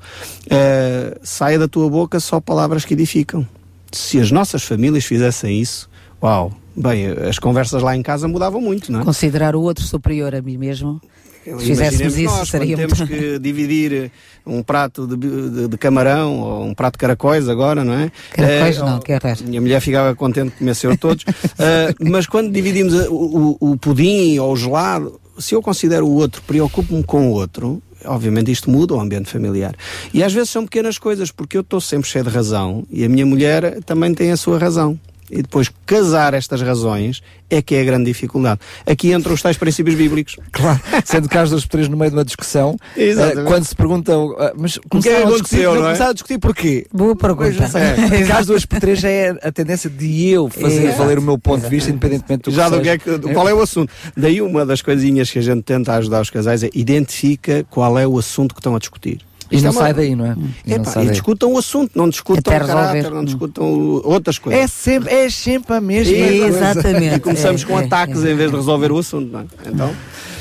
eh, 0.49 1.17
saia 1.23 1.57
da 1.57 1.67
tua 1.67 1.89
boca 1.89 2.19
só 2.19 2.39
palavras 2.41 2.83
que 2.83 2.93
edificam. 2.93 3.47
Se 3.91 4.19
as 4.19 4.31
nossas 4.31 4.63
famílias 4.63 5.05
fizessem 5.05 5.61
isso, 5.61 5.89
uau, 6.21 6.51
bem, 6.79 7.07
as 7.29 7.37
conversas 7.37 7.81
lá 7.83 7.95
em 7.95 8.01
casa 8.01 8.27
mudavam 8.27 8.61
muito, 8.61 8.91
não 8.91 9.01
é? 9.01 9.03
Considerar 9.03 9.55
o 9.55 9.61
outro 9.61 9.83
superior 9.83 10.33
a 10.33 10.41
mim 10.41 10.57
mesmo. 10.57 11.01
Se 11.43 11.57
fizéssemos 11.65 12.17
isso, 12.17 12.35
nós, 12.35 12.49
seria 12.49 12.75
temos 12.75 13.01
que 13.01 13.39
dividir 13.39 14.11
um 14.45 14.61
prato 14.61 15.07
de, 15.07 15.15
de- 15.15 15.67
de 15.69 15.77
camarão 15.77 16.39
ou 16.41 16.65
um 16.65 16.73
prato 16.75 16.93
de 16.93 16.99
caracóis 16.99 17.47
agora, 17.49 17.83
não 17.83 17.93
é? 17.93 18.11
Caracóis 18.33 18.77
Eh, 18.77 18.81
não, 18.81 18.99
que 18.99 19.11
é 19.13 19.17
resto. 19.17 19.45
Minha 19.45 19.61
mulher 19.61 19.79
ficava 19.81 20.13
contente 20.13 20.51
de 20.51 20.57
comer 20.57 20.75
ser 20.75 20.97
todos. 20.97 21.23
Eh, 21.57 21.93
mas 22.01 22.27
quando 22.27 22.51
dividimos 22.51 22.93
a- 22.93 23.09
o, 23.09 23.57
o- 23.59 23.71
o 23.71 23.77
pudim 23.77 24.37
ou 24.39 24.51
o 24.53 24.55
gelado, 24.57 25.19
se 25.39 25.55
eu 25.55 25.61
considero 25.61 26.05
o 26.05 26.13
outro, 26.15 26.41
preocupo-me 26.45 27.03
com 27.03 27.29
o 27.29 27.31
outro, 27.31 27.81
obviamente 28.05 28.51
isto 28.51 28.69
muda 28.69 28.93
o 28.93 28.99
ambiente 28.99 29.29
familiar. 29.29 29.73
E 30.13 30.21
às 30.23 30.33
vezes 30.33 30.49
são 30.49 30.65
pequenas 30.65 30.97
coisas, 30.99 31.31
porque 31.31 31.57
eu 31.57 31.61
estou 31.61 31.81
sempre 31.81 32.07
cheio 32.09 32.25
de 32.25 32.29
razão 32.29 32.83
e 32.91 33.03
a 33.03 33.09
minha 33.09 33.25
mulher 33.25 33.81
também 33.85 34.13
tem 34.13 34.31
a 34.31 34.37
sua 34.37 34.59
razão. 34.59 34.99
E 35.31 35.41
depois 35.41 35.69
casar 35.85 36.33
estas 36.33 36.61
razões 36.61 37.21
é 37.49 37.61
que 37.61 37.75
é 37.75 37.81
a 37.81 37.83
grande 37.83 38.05
dificuldade. 38.05 38.59
Aqui 38.85 39.11
entram 39.11 39.33
os 39.33 39.41
tais 39.41 39.57
princípios 39.57 39.95
bíblicos. 39.95 40.37
Claro, 40.51 40.79
sendo 41.03 41.27
que 41.27 41.37
as 41.37 41.49
duas 41.49 41.65
três 41.65 41.87
no 41.87 41.97
meio 41.97 42.11
de 42.11 42.17
uma 42.17 42.25
discussão, 42.25 42.77
eh, 42.95 43.15
quando 43.45 43.63
se 43.63 43.75
perguntam, 43.75 44.35
ah, 44.37 44.53
mas 44.55 44.77
que 44.77 44.85
é 44.85 44.89
começaram 44.89 45.27
a 45.27 45.31
discutir, 45.31 45.63
não 45.63 45.73
é? 45.73 45.77
começaram 45.77 46.09
a 46.09 46.13
discutir 46.13 46.39
porquê? 46.39 46.87
Boa 46.93 47.15
pergunta. 47.15 47.63
É. 47.77 48.43
Duas 48.49 48.65
por 48.65 48.79
três 48.79 48.99
já 48.99 49.09
é 49.09 49.37
a 49.43 49.51
tendência 49.51 49.89
de 49.89 50.29
eu 50.29 50.49
fazer 50.49 50.85
Exato. 50.85 50.97
valer 50.97 51.19
o 51.19 51.21
meu 51.21 51.37
ponto 51.37 51.61
de 51.61 51.69
vista, 51.69 51.89
independentemente 51.91 52.43
do 52.43 52.51
Já 52.51 52.69
que 52.69 52.77
do 52.77 52.81
que 52.81 52.89
é 52.89 52.97
que, 52.97 53.19
qual 53.33 53.47
é 53.47 53.53
o 53.53 53.61
assunto? 53.61 53.91
Daí 54.17 54.41
uma 54.41 54.65
das 54.65 54.81
coisinhas 54.81 55.29
que 55.29 55.37
a 55.37 55.41
gente 55.41 55.61
tenta 55.61 55.93
ajudar 55.95 56.21
os 56.21 56.29
casais 56.29 56.63
é 56.63 56.69
identifica 56.73 57.63
qual 57.69 57.99
é 57.99 58.07
o 58.07 58.17
assunto 58.17 58.55
que 58.55 58.59
estão 58.59 58.75
a 58.75 58.79
discutir. 58.79 59.28
E 59.51 59.55
Isto 59.55 59.65
não 59.65 59.71
é 59.71 59.75
uma- 59.75 59.81
sai 59.81 59.93
daí, 59.93 60.15
não 60.15 60.25
é? 60.25 60.35
E 60.65 60.69
não 60.77 60.83
Epá, 60.83 61.03
e 61.03 61.09
discutam 61.09 61.53
o 61.53 61.57
assunto, 61.57 61.91
não 61.95 62.07
discutam 62.07 62.39
Até 62.53 62.63
o 62.63 62.67
caráter, 62.67 62.93
resolver. 62.97 63.15
não 63.15 63.25
discutam 63.25 63.63
o- 63.65 64.01
outras 64.07 64.37
coisas. 64.37 64.61
É 64.63 64.67
sempre, 64.67 65.13
é 65.13 65.29
sempre 65.29 65.75
a 65.75 65.81
mesma 65.81 66.15
Exatamente. 66.15 66.99
coisa. 66.99 67.15
E 67.15 67.19
começamos 67.19 67.63
É, 67.63 67.65
com 67.65 67.79
é, 67.79 67.85
ataques 67.85 68.23
é. 68.23 68.31
em 68.31 68.35
vez 68.35 68.51
de 68.51 68.55
resolver 68.57 68.91
o 68.91 68.97
assunto, 68.99 69.31
não 69.31 69.39
é? 69.39 69.45
Então, 69.65 69.91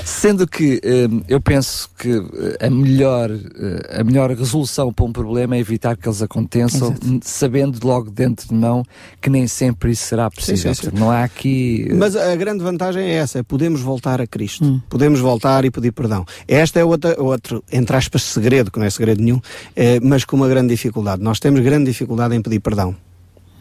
Sendo 0.09 0.49
que 0.49 0.81
hum, 1.11 1.20
eu 1.28 1.39
penso 1.39 1.91
que 1.99 2.11
eh, 2.11 2.67
a 2.67 2.70
melhor, 2.70 3.31
eh, 3.31 4.01
a 4.01 4.03
melhor 4.03 4.31
resolução 4.31 4.91
para 4.91 5.05
um 5.05 5.12
problema 5.12 5.55
é 5.55 5.59
evitar 5.61 5.97
que 5.99 6.09
eles 6.09 6.23
aconteçam, 6.23 6.95
n- 7.05 7.20
sabendo 7.23 7.78
logo 7.87 8.11
dentro 8.11 8.49
de 8.49 8.55
mão 8.55 8.83
que 9.20 9.28
nem 9.28 9.47
sempre 9.47 9.93
isso 9.93 10.07
será 10.07 10.31
possível. 10.31 10.75
sim, 10.75 10.89
sim. 10.91 10.97
Não 10.99 11.11
há 11.11 11.23
aqui. 11.25 11.87
eh, 11.91 11.95
Mas 11.95 12.17
a 12.17 12.35
grande 12.37 12.65
vantagem 12.65 13.03
é 13.03 13.15
essa, 13.17 13.41
é 13.41 13.43
podemos 13.43 13.83
voltar 13.83 14.19
a 14.20 14.27
Cristo. 14.27 14.65
Hum. 14.65 14.81
Podemos 14.89 15.20
voltar 15.20 15.65
e 15.67 15.70
pedir 15.70 15.93
perdão. 15.93 16.25
Esta 16.49 16.81
é 16.81 16.85
outra, 16.85 17.15
outro, 17.23 17.62
entre 17.70 17.95
aspas, 17.95 18.23
segredo, 18.23 18.70
que 18.70 18.78
não 18.78 18.87
é 18.87 18.91
segredo 18.91 19.23
nenhum, 19.23 19.41
mas 20.03 20.25
com 20.25 20.37
uma 20.37 20.49
grande 20.49 20.69
dificuldade. 20.75 21.23
Nós 21.23 21.39
temos 21.39 21.61
grande 21.61 21.85
dificuldade 21.85 22.35
em 22.35 22.41
pedir 22.41 22.61
perdão. 22.61 22.97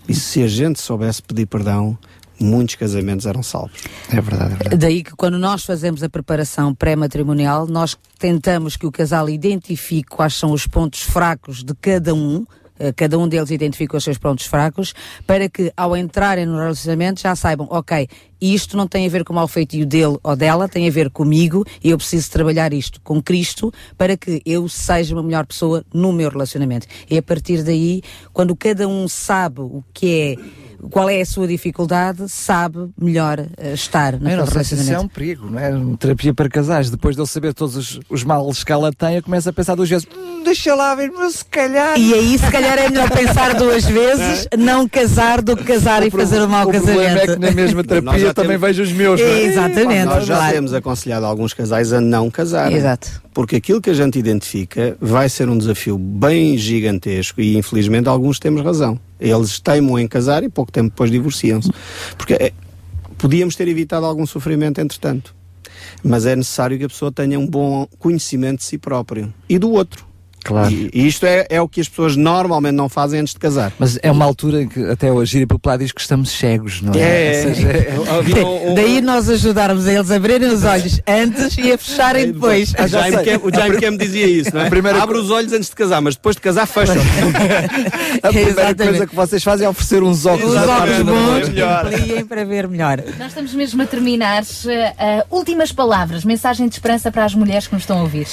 E 0.08 0.14
se 0.16 0.42
a 0.42 0.48
gente 0.48 0.80
soubesse 0.80 1.22
pedir 1.22 1.46
perdão, 1.46 1.98
muitos 2.40 2.76
casamentos 2.76 3.26
eram 3.26 3.44
salvos. 3.44 3.84
É 4.10 4.22
verdade, 4.22 4.54
é 4.54 4.58
verdade. 4.58 4.78
Daí 4.78 5.04
que 5.04 5.12
quando 5.12 5.38
nós 5.38 5.64
fazemos 5.64 6.04
a 6.04 6.10
preparação 6.10 6.74
pré-matrimonial, 6.74 7.68
nós 7.68 7.98
tentamos 8.20 8.76
que 8.76 8.86
o 8.86 8.92
casal 8.92 9.30
identifique 9.30 10.10
quais 10.10 10.34
são 10.34 10.52
os 10.52 10.68
pontos 10.68 11.02
fracos 11.02 11.64
de 11.64 11.74
cada 11.76 12.14
um, 12.14 12.46
eh, 12.80 12.92
cada 12.94 13.18
um 13.18 13.28
deles 13.28 13.50
identifica 13.50 13.98
os 13.98 14.04
seus 14.04 14.18
pontos 14.18 14.46
fracos, 14.46 14.94
para 15.26 15.50
que 15.50 15.72
ao 15.76 15.96
entrarem 15.96 16.46
no 16.46 16.58
relacionamento 16.58 17.22
já 17.22 17.36
saibam, 17.36 17.68
ok, 17.70 18.08
isto 18.40 18.78
não 18.78 18.88
tem 18.88 19.06
a 19.06 19.10
ver 19.10 19.24
com 19.24 19.34
o 19.34 19.36
mal 19.36 19.48
feitio 19.48 19.86
dele 19.86 20.18
ou 20.22 20.36
dela, 20.36 20.70
tem 20.70 20.88
a 20.88 20.92
ver 20.92 21.10
comigo 21.10 21.66
e 21.84 21.90
eu 21.90 21.98
preciso 21.98 22.30
trabalhar 22.30 22.72
isto 22.74 23.02
com 23.02 23.22
Cristo 23.22 23.74
para 23.98 24.16
que 24.16 24.42
eu 24.46 24.70
seja 24.70 25.16
uma 25.16 25.24
melhor 25.24 25.46
pessoa 25.46 25.84
no 25.94 26.14
meu 26.14 26.30
relacionamento. 26.30 26.86
E 27.10 27.18
a 27.18 27.22
partir 27.22 27.64
daí, 27.64 28.02
quando 28.32 28.56
cada 28.56 28.88
um 28.88 29.08
sabe 29.08 29.62
o 29.62 29.84
que 29.94 30.38
é 30.38 30.67
qual 30.92 31.10
é 31.10 31.22
a 31.22 31.26
sua 31.26 31.48
dificuldade, 31.48 32.28
sabe 32.30 32.90
melhor 33.00 33.40
eh, 33.58 33.74
estar 33.74 34.14
sei 34.48 34.64
se 34.64 34.74
isso 34.76 34.84
é 34.84 35.00
um 35.00 35.08
relacionamento. 35.08 35.10
perigo, 35.14 35.50
não 35.50 35.60
é? 35.60 35.70
Uma 35.70 35.98
terapia 35.98 36.34
para 36.34 36.50
casais. 36.50 36.90
Depois 36.90 37.16
de 37.16 37.22
ele 37.22 37.28
saber 37.28 37.54
todos 37.54 37.76
os, 37.76 38.00
os 38.10 38.24
males 38.24 38.64
que 38.64 38.72
ela 38.72 38.92
tem, 38.92 39.16
eu 39.16 39.24
começo 39.24 39.50
a 39.50 39.54
pensar 39.54 39.76
duas 39.76 39.90
vezes: 39.90 40.08
"Hum, 40.16 40.44
deixa 40.44 40.74
lá 40.76 40.96
ver, 40.96 41.12
mas 41.12 41.36
se 41.36 41.46
calhar. 41.46 41.98
E 41.98 42.14
aí, 42.14 42.38
se 42.38 42.50
calhar, 42.52 42.78
é 42.78 42.90
melhor 42.90 43.10
pensar 43.10 43.54
duas 43.56 43.86
vezes, 43.86 44.48
não 44.58 44.88
casar 44.88 45.42
do 45.42 45.56
que 45.58 45.64
casar 45.64 46.06
e 46.06 46.12
fazer 46.12 46.42
um 46.42 46.48
mau 46.48 46.68
o 46.68 46.72
casamento. 46.72 46.96
problema 46.98 47.20
é 47.20 47.28
que 47.28 47.36
na 47.40 47.52
mesma 47.52 47.84
terapia 47.84 48.20
eu 48.20 48.34
também 48.34 48.52
temos- 48.60 48.68
vejo 48.68 48.84
os 48.84 48.92
meus. 48.92 49.20
não 49.20 49.28
é? 49.28 49.44
Exatamente. 49.44 50.06
Nós 50.06 50.26
já 50.26 50.36
claro. 50.36 50.54
temos 50.54 50.74
aconselhado 50.74 51.26
alguns 51.26 51.54
casais 51.54 51.92
a 51.94 52.00
não 52.02 52.30
casar. 52.30 52.72
Exato. 52.72 53.22
Porque 53.38 53.58
aquilo 53.58 53.80
que 53.80 53.92
a 53.92 53.94
gente 53.94 54.18
identifica 54.18 54.98
vai 55.00 55.30
ser 55.30 55.48
um 55.48 55.56
desafio 55.56 55.96
bem 55.96 56.58
gigantesco 56.58 57.40
e 57.40 57.56
infelizmente 57.56 58.10
alguns 58.10 58.40
temos 58.40 58.64
razão. 58.64 59.00
Eles 59.20 59.60
teimam 59.60 60.00
em 60.00 60.08
casar 60.08 60.44
e 60.44 60.50
pouco 60.50 60.72
tempo 60.72 60.90
depois 60.90 61.12
divorciam-se. 61.12 61.70
Porque 62.18 62.34
é, 62.34 62.52
podíamos 63.16 63.56
ter 63.56 63.68
evitado 63.68 64.08
algum 64.08 64.26
sofrimento 64.26 64.82
entretanto. 64.82 65.36
Mas 66.04 66.26
é 66.26 66.36
necessário 66.36 66.80
que 66.80 66.86
a 66.86 66.90
pessoa 66.90 67.12
tenha 67.12 67.40
um 67.40 67.46
bom 67.46 67.88
conhecimento 68.00 68.58
de 68.58 68.64
si 68.64 68.80
próprio 68.80 69.32
e 69.48 69.60
do 69.60 69.72
outro. 69.72 70.07
Claro. 70.48 70.72
E, 70.72 70.90
e 70.94 71.08
isto 71.08 71.26
é, 71.26 71.46
é 71.50 71.62
o 71.62 71.68
que 71.68 71.82
as 71.82 71.88
pessoas 71.90 72.16
normalmente 72.16 72.76
não 72.76 72.88
fazem 72.90 73.20
antes 73.20 73.34
de 73.34 73.40
casar. 73.40 73.72
Mas 73.78 74.00
é 74.02 74.12
uma 74.12 74.26
altura 74.26 74.62
em 74.64 74.68
que 74.68 74.84
até 74.90 75.12
hoje 75.12 75.34
Gira 75.34 75.48
Popular 75.48 75.78
diz 75.78 75.92
que 75.92 76.00
estamos 76.02 76.30
cegos, 76.32 76.82
não 76.82 76.94
é? 76.94 77.00
É, 77.00 77.44
seja, 77.44 77.68
é- 77.72 77.96
um- 78.00 78.72
um- 78.72 78.76
Daí 78.76 79.02
nós 79.02 79.30
ajudarmos 79.30 79.88
a 79.88 79.94
eles 79.94 80.10
a 80.12 80.16
abrirem 80.16 80.50
os 80.50 80.64
olhos 80.64 81.02
antes 81.08 81.58
e 81.58 81.72
a 81.72 81.78
fecharem 81.78 82.32
depois. 82.32 82.74
O 82.74 82.88
Jaime 82.88 83.18
Cam- 83.24 83.42
o 83.44 83.54
Jaime 83.54 83.82
Cam 83.82 83.98
dizia 83.98 84.26
isso, 84.28 84.54
não 84.54 84.62
é? 84.62 84.70
Primeira 84.70 85.02
Abre 85.04 85.18
os 85.18 85.30
olhos 85.30 85.52
antes 85.54 85.70
de 85.70 85.76
casar, 85.76 86.02
mas 86.02 86.16
depois 86.16 86.36
de 86.36 86.42
casar 86.42 86.66
fecha. 86.66 86.94
a 88.24 88.28
primeira 88.30 88.50
Exatamente. 88.52 88.84
coisa 88.90 89.08
que 89.08 89.16
vocês 89.16 89.44
fazem 89.44 89.66
é 89.66 89.70
oferecer 89.70 90.02
uns 90.04 90.26
óculos 90.26 90.52
Os 90.56 90.58
óculos 90.68 90.98
bons 91.04 91.50
melhor. 91.50 91.90
que 91.90 91.96
ampliem 91.96 92.26
para 92.26 92.46
ver 92.46 92.68
melhor. 92.68 93.04
Nós 93.20 93.28
estamos 93.28 93.54
mesmo 93.54 93.82
a 93.82 93.86
terminar. 93.86 94.44
Uh, 94.44 95.36
últimas 95.36 95.72
palavras, 95.72 96.24
mensagem 96.24 96.68
de 96.68 96.76
esperança 96.76 97.12
para 97.12 97.26
as 97.26 97.34
mulheres 97.36 97.68
que 97.68 97.74
nos 97.74 97.84
estão 97.84 98.00
a 98.00 98.02
ouvir. 98.02 98.28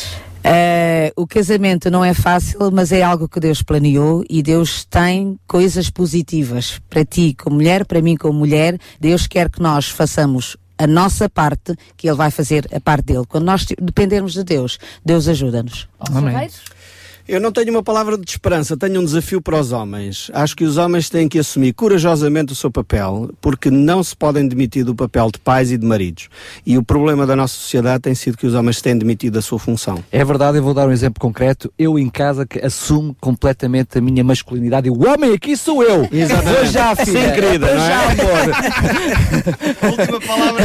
Eh, 0.46 1.10
o 1.16 1.26
casamento 1.26 1.90
não 1.90 2.04
é 2.04 2.12
fácil, 2.12 2.70
mas 2.70 2.92
é 2.92 3.02
algo 3.02 3.26
que 3.26 3.40
Deus 3.40 3.62
planeou 3.62 4.22
e 4.28 4.42
Deus 4.42 4.84
tem 4.84 5.40
coisas 5.48 5.88
positivas 5.88 6.78
para 6.90 7.02
ti 7.02 7.34
como 7.34 7.56
mulher, 7.56 7.86
para 7.86 8.02
mim 8.02 8.14
como 8.14 8.38
mulher. 8.38 8.78
Deus 9.00 9.26
quer 9.26 9.48
que 9.48 9.62
nós 9.62 9.88
façamos 9.88 10.54
a 10.76 10.86
nossa 10.86 11.30
parte, 11.30 11.74
que 11.96 12.08
Ele 12.08 12.16
vai 12.16 12.30
fazer 12.30 12.68
a 12.74 12.78
parte 12.78 13.06
dele. 13.06 13.24
Quando 13.26 13.44
nós 13.44 13.64
dependermos 13.64 14.34
de 14.34 14.44
Deus, 14.44 14.78
Deus 15.02 15.28
ajuda-nos. 15.28 15.88
Amém. 15.98 16.48
Eu 17.26 17.40
não 17.40 17.50
tenho 17.50 17.70
uma 17.70 17.82
palavra 17.82 18.18
de 18.18 18.30
esperança, 18.30 18.76
tenho 18.76 19.00
um 19.00 19.04
desafio 19.04 19.40
para 19.40 19.58
os 19.58 19.72
homens. 19.72 20.30
Acho 20.34 20.54
que 20.54 20.62
os 20.62 20.76
homens 20.76 21.08
têm 21.08 21.26
que 21.26 21.38
assumir 21.38 21.72
corajosamente 21.72 22.52
o 22.52 22.54
seu 22.54 22.70
papel, 22.70 23.30
porque 23.40 23.70
não 23.70 24.04
se 24.04 24.14
podem 24.14 24.46
demitir 24.46 24.84
do 24.84 24.94
papel 24.94 25.30
de 25.32 25.38
pais 25.38 25.72
e 25.72 25.78
de 25.78 25.86
maridos. 25.86 26.28
E 26.66 26.76
o 26.76 26.82
problema 26.82 27.26
da 27.26 27.34
nossa 27.34 27.54
sociedade 27.54 28.02
tem 28.02 28.14
sido 28.14 28.36
que 28.36 28.46
os 28.46 28.52
homens 28.52 28.82
têm 28.82 28.98
demitido 28.98 29.32
da 29.34 29.42
sua 29.42 29.58
função. 29.58 30.04
É 30.12 30.22
verdade, 30.22 30.58
eu 30.58 30.62
vou 30.62 30.74
dar 30.74 30.86
um 30.86 30.92
exemplo 30.92 31.18
concreto. 31.18 31.72
Eu 31.78 31.98
em 31.98 32.10
casa 32.10 32.44
que 32.44 32.58
assumo 32.60 33.16
completamente 33.18 33.96
a 33.96 34.02
minha 34.02 34.22
masculinidade. 34.22 34.88
E 34.88 34.90
o 34.90 35.08
homem 35.08 35.32
aqui 35.32 35.56
sou 35.56 35.82
eu. 35.82 36.06
Exatamente. 36.12 36.56
Vou 36.56 36.66
já, 36.66 36.94
filha. 36.94 37.28
Sim, 37.28 37.40
querida, 37.40 37.66
Vou 37.66 37.74
não 37.74 37.84
é? 37.84 37.88
já, 37.88 38.02
amor. 38.04 38.44
Última 39.98 40.20
palavra 40.20 40.64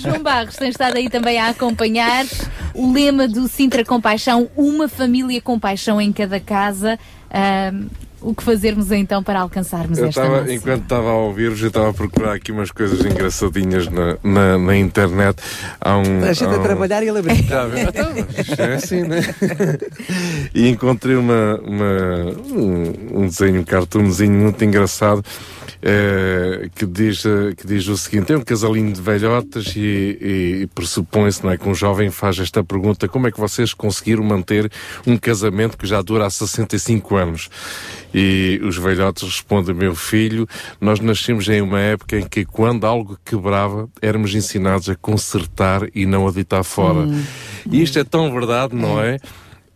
João 0.00 0.22
Barros 0.22 0.56
tem 0.56 0.68
estado 0.68 0.98
aí 0.98 1.08
também 1.08 1.38
a 1.38 1.48
acompanhar 1.48 2.26
o 2.74 2.92
lema 2.92 3.26
do 3.26 3.48
Sintra 3.48 3.84
Compaixão, 3.84 4.50
uma 4.54 4.86
família 4.86 5.13
com 5.40 5.58
paixão 5.58 6.00
em 6.00 6.12
cada 6.12 6.40
casa. 6.40 6.98
Ahm, 7.30 7.88
o 8.24 8.34
que 8.34 8.42
fazermos 8.42 8.90
então 8.90 9.22
para 9.22 9.40
alcançarmos 9.40 9.98
eu 9.98 10.06
esta 10.06 10.22
tava? 10.22 10.52
Enquanto 10.52 10.82
estava 10.82 11.08
a 11.10 11.14
ouvir-vos, 11.14 11.60
eu 11.60 11.68
estava 11.68 11.90
a 11.90 11.92
procurar 11.92 12.32
aqui 12.34 12.50
umas 12.52 12.70
coisas 12.70 13.00
engraçadinhas 13.04 13.86
na, 13.88 14.16
na, 14.22 14.58
na 14.58 14.76
internet. 14.76 15.36
Há 15.80 15.96
um, 15.98 16.02
a 16.24 16.58
um- 16.58 16.62
trabalhar 16.62 17.02
e 17.02 17.08
ele 17.08 17.18
a 17.18 17.22
viu? 17.22 17.34
Então, 17.94 18.64
é 18.66 18.74
assim, 18.74 19.02
né? 19.02 19.20
e 20.54 20.68
encontrei 20.68 21.16
uma, 21.16 21.60
uma- 21.62 22.30
um, 22.52 23.26
desenho, 23.26 23.60
um 23.60 23.64
cartoonzinho 23.64 24.32
muito 24.32 24.64
engraçado 24.64 25.22
eh, 25.82 26.68
que, 26.74 26.86
diz, 26.86 27.24
eh, 27.26 27.52
que 27.56 27.66
diz 27.66 27.86
o 27.88 27.96
seguinte: 27.96 28.32
é 28.32 28.36
um 28.36 28.40
casalinho 28.40 28.92
de 28.92 29.00
velhotas 29.02 29.72
e, 29.76 29.80
e- 29.80 30.58
e 30.62 30.66
pressupõe-se 30.68 31.44
não 31.44 31.50
é, 31.50 31.58
que 31.58 31.68
um 31.68 31.74
jovem 31.74 32.10
faz 32.10 32.38
esta 32.38 32.64
pergunta: 32.64 33.06
como 33.08 33.26
é 33.26 33.30
que 33.30 33.38
vocês 33.38 33.74
conseguiram 33.74 34.22
manter 34.24 34.70
um 35.06 35.16
casamento 35.18 35.76
que 35.76 35.86
já 35.86 36.00
dura 36.00 36.26
há 36.26 36.30
65 36.30 37.16
anos? 37.16 37.50
E 38.14 38.60
os 38.62 38.76
velhotes 38.76 39.24
respondem: 39.24 39.74
meu 39.74 39.94
filho, 39.94 40.48
nós 40.80 41.00
nascemos 41.00 41.48
em 41.48 41.60
uma 41.60 41.80
época 41.80 42.18
em 42.18 42.26
que 42.26 42.44
quando 42.44 42.86
algo 42.86 43.18
quebrava, 43.24 43.88
éramos 44.00 44.34
ensinados 44.34 44.88
a 44.88 44.94
consertar 44.94 45.88
e 45.94 46.06
não 46.06 46.28
a 46.28 46.30
deitar 46.30 46.62
fora. 46.62 47.00
Hum. 47.00 47.24
E 47.70 47.82
isto 47.82 47.98
é 47.98 48.04
tão 48.04 48.32
verdade, 48.32 48.76
não 48.76 49.02
é? 49.02 49.18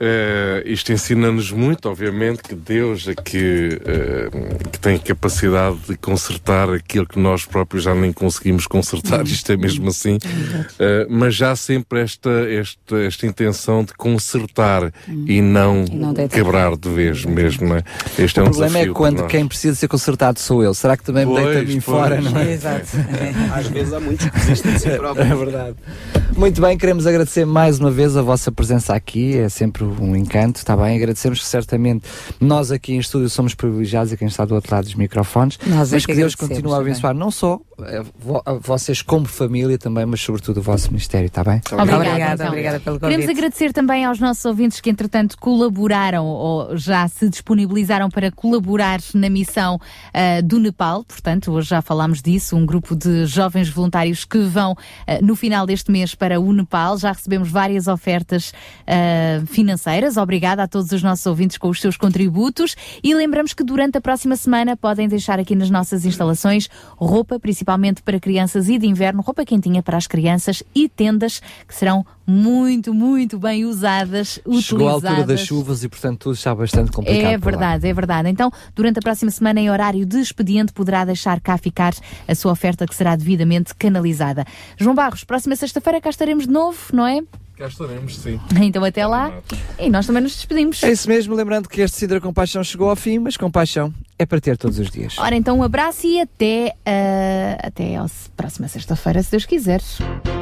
Eh, 0.01 0.63
isto 0.67 0.93
ensina-nos 0.93 1.51
muito, 1.51 1.89
obviamente, 1.89 2.43
que 2.43 2.55
Deus 2.55 3.09
é 3.09 3.15
que, 3.15 3.81
eh, 3.85 4.29
que 4.71 4.79
tem 4.79 4.97
capacidade 4.99 5.77
de 5.89 5.97
consertar 5.97 6.71
aquilo 6.71 7.07
que 7.07 7.19
nós 7.19 7.45
próprios 7.45 7.83
já 7.85 7.95
nem 7.95 8.13
conseguimos 8.13 8.67
consertar, 8.67 9.25
isto 9.27 9.51
é 9.51 9.57
mesmo 9.57 9.89
assim, 9.89 10.19
Eh, 10.79 11.07
mas 11.11 11.35
já 11.35 11.57
sempre 11.57 12.01
esta, 12.01 12.31
esta, 12.31 12.99
esta 13.01 13.27
intenção 13.27 13.83
de 13.83 13.93
consertar 13.95 14.93
e 15.27 15.41
não, 15.41 15.85
não 15.91 16.13
deitar 16.13 16.37
quebrar 16.37 16.77
de 16.77 16.89
vez 16.89 17.25
mesmo, 17.25 17.69
não 17.69 17.77
é? 17.77 17.83
Este 18.19 18.39
é 18.39 18.43
o 18.43 18.47
um 18.47 18.51
problema 18.51 18.79
é 18.79 18.87
quando 18.89 19.27
quem 19.27 19.47
precisa 19.49 19.75
ser 19.75 19.89
consertado 19.89 20.39
sou 20.39 20.63
eu. 20.63 20.73
Será 20.75 20.97
que 20.97 21.03
também 21.05 21.27
me 21.27 21.33
Pois, 21.33 21.45
deita 21.45 21.61
a 21.61 21.63
mim 21.63 21.81
pois. 21.81 21.85
fora, 21.85 22.21
não 22.21 22.39
é? 22.39 22.53
Exato. 22.53 22.87
Às 23.53 23.67
vezes 23.67 23.93
há 23.93 24.01
muitos 24.01 24.27
que 24.27 24.39
desistem 24.39 24.73
de 24.75 24.81
si 24.81 24.91
próprios. 24.97 25.31
É 25.31 25.35
verdade. 25.35 25.77
Muito 26.37 26.61
bem, 26.61 26.77
queremos 26.79 27.07
agradecer 27.07 27.45
mais 27.45 27.79
uma 27.81 27.91
vez 27.91 28.17
a 28.17 28.23
vossa 28.23 28.53
presença 28.53 28.95
aqui, 28.95 29.37
é 29.37 29.49
sempre 29.49 29.88
um 30.01 30.17
encanto, 30.17 30.57
está 30.59 30.77
bem? 30.77 30.97
Agradecemos 30.97 31.41
que 31.41 31.47
certamente 31.47 32.05
nós 32.41 32.71
aqui 32.71 32.95
em 32.95 32.99
estúdio 32.99 33.29
somos 33.29 33.55
privilegiados 33.55 34.13
e 34.13 34.17
quem 34.17 34.29
está 34.29 34.45
do 34.45 34.55
outro 34.55 34.75
lado 34.75 34.85
dos 34.85 34.95
microfones, 34.95 35.59
Nós 35.67 35.93
é 35.93 35.97
mas 35.97 36.07
que 36.07 36.13
que 36.13 36.19
Deus 36.19 36.35
continue 36.35 36.73
a 36.73 36.79
abençoar 36.79 37.15
não 37.15 37.31
só 37.31 37.61
vocês 38.61 39.03
como 39.03 39.27
família 39.27 39.79
também, 39.79 40.05
mas 40.05 40.21
sobretudo 40.21 40.59
o 40.59 40.63
vosso 40.63 40.89
ministério, 40.89 41.27
está 41.27 41.45
bem? 41.45 41.61
Obrigada, 41.71 41.97
Obrigada, 41.97 42.35
então. 42.35 42.49
obrigada 42.49 42.81
pelo 42.81 42.99
Queremos 42.99 43.27
convite. 43.27 43.39
agradecer 43.39 43.73
também 43.73 44.05
aos 44.05 44.19
nossos 44.19 44.45
ouvintes 44.45 44.81
que, 44.81 44.91
entretanto, 44.91 45.39
colaboraram 45.39 46.27
ou 46.27 46.77
já 46.77 47.07
se 47.07 47.29
disponibilizaram 47.29 48.11
para 48.11 48.33
colaborar 48.33 48.99
na 49.15 49.31
missão 49.31 49.81
ah, 50.13 50.41
do 50.43 50.59
Nepal. 50.59 51.05
Portanto, 51.05 51.53
hoje 51.53 51.69
já 51.69 51.81
falámos 51.81 52.21
disso, 52.21 52.57
um 52.57 52.67
grupo 52.67 52.97
de 52.97 53.27
jovens 53.27 53.69
voluntários 53.69 54.25
que 54.25 54.39
vão 54.39 54.77
ah, 55.07 55.19
no 55.23 55.37
final 55.37 55.65
deste 55.65 55.93
mês 55.93 56.17
para 56.17 56.41
o 56.41 56.53
Nepal. 56.53 56.99
Já 56.99 57.13
recebemos 57.13 57.49
várias 57.49 57.87
ofertas 57.87 58.53
ah, 58.87 59.41
financeiras. 59.47 60.17
Obrigada 60.17 60.65
a 60.65 60.69
todos 60.69 60.91
os 60.91 61.03
nossos 61.03 61.25
ouvintes 61.27 61.57
com 61.57 61.69
os 61.69 61.81
seus 61.81 61.97
contributos 61.97 62.75
e 63.05 63.15
lembramos 63.15 63.55
que 63.55 63.63
durante 63.63 63.99
a 63.99 64.01
próxima 64.01 64.35
semana 64.35 64.77
podem 64.77 65.07
deixar 65.07 65.39
aqui 65.39 65.55
nas 65.55 65.71
nossas 65.71 66.05
instalações 66.05 66.69
roupa, 66.97 67.39
principalmente 67.69 68.03
para 68.03 68.19
crianças 68.19 68.67
e 68.71 68.79
de 68.79 68.87
inverno, 68.87 69.21
roupa 69.21 69.45
quentinha 69.45 69.83
para 69.83 69.99
as 69.99 70.07
crianças 70.07 70.63
e 70.75 70.89
tendas 70.89 71.43
que 71.67 71.75
serão 71.75 72.05
muito, 72.27 72.95
muito 72.95 73.39
bem 73.39 73.67
usadas, 73.67 74.41
Chegou 74.63 74.89
a 74.89 74.93
altura 74.93 75.11
das 75.13 75.21
utilizadas. 75.21 75.41
chuvas 75.41 75.85
e 75.85 75.89
portanto 75.89 76.19
tudo 76.19 76.35
está 76.35 76.55
bastante 76.55 76.91
complicado. 76.91 77.27
É 77.27 77.39
por 77.39 77.53
lá. 77.53 77.59
verdade, 77.59 77.89
é 77.89 77.93
verdade. 77.93 78.29
Então, 78.31 78.51
durante 78.75 79.01
a 79.01 79.03
próxima 79.03 79.31
semana, 79.31 79.61
em 79.61 79.71
horário 79.71 80.07
de 80.07 80.19
expediente, 80.19 80.73
poderá 80.73 81.05
deixar 81.05 81.41
cá 81.41 81.59
ficar 81.59 81.93
a 82.27 82.35
sua 82.35 82.53
oferta 82.53 82.87
que 82.87 82.95
será 82.95 83.15
devidamente 83.15 83.75
canalizada. 83.75 84.47
João 84.79 84.95
Barros, 84.95 85.25
próxima 85.25 85.55
sexta-feira 85.55 86.01
cá 86.01 86.09
estaremos 86.09 86.47
de 86.47 86.53
novo, 86.53 86.79
não 86.95 87.07
é? 87.07 87.21
Cá 87.59 87.67
estaremos, 87.67 88.17
sim. 88.17 88.39
Então 88.63 88.85
até 88.85 89.05
lá. 89.05 89.33
E 89.81 89.91
nós 89.91 90.07
também 90.07 90.23
nos 90.23 90.37
despedimos. 90.37 90.81
É 90.85 90.93
isso 90.93 91.09
mesmo, 91.09 91.35
lembrando 91.35 91.69
que 91.69 91.81
este 91.81 91.97
Cidra 91.97 92.21
Compaixão 92.21 92.63
chegou 92.63 92.89
ao 92.89 92.95
fim, 92.95 93.19
mas 93.19 93.37
compaixão 93.37 93.93
é 94.17 94.25
para 94.25 94.41
ter 94.41 94.57
todos 94.57 94.79
os 94.79 94.89
dias. 94.89 95.19
Ora, 95.19 95.35
então 95.35 95.59
um 95.59 95.63
abraço 95.65 96.07
e 96.07 96.21
até, 96.21 96.73
ah, 96.87 97.67
até 97.67 97.97
a 97.97 98.07
próxima 98.37 98.69
sexta-feira, 98.69 99.21
se 99.25 99.33
Deus 99.33 99.45
quiser. 99.45 99.81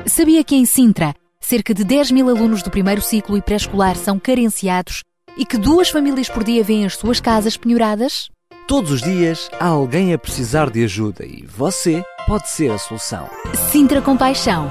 Sabia 0.04 0.44
que 0.44 0.56
em 0.56 0.66
Sintra, 0.66 1.14
cerca 1.40 1.72
de 1.72 1.84
10 1.84 2.10
mil 2.10 2.28
alunos 2.28 2.62
do 2.62 2.70
primeiro 2.70 3.00
ciclo 3.00 3.36
e 3.36 3.40
pré-escolar 3.40 3.96
são 3.96 4.18
carenciados 4.18 5.02
e 5.38 5.46
que 5.46 5.56
duas 5.56 5.88
famílias 5.88 6.28
por 6.28 6.44
dia 6.44 6.62
vêm 6.62 6.84
as 6.84 6.96
suas 6.96 7.18
casas 7.18 7.56
penhoradas? 7.56 8.28
Todos 8.68 8.90
os 8.90 9.00
dias 9.00 9.48
há 9.58 9.68
alguém 9.68 10.12
a 10.12 10.18
precisar 10.18 10.68
de 10.68 10.84
ajuda 10.84 11.24
e 11.24 11.46
você 11.46 12.02
pode 12.26 12.50
ser 12.50 12.70
a 12.72 12.78
solução. 12.78 13.28
Sintra 13.70 14.02
Compaixão, 14.02 14.70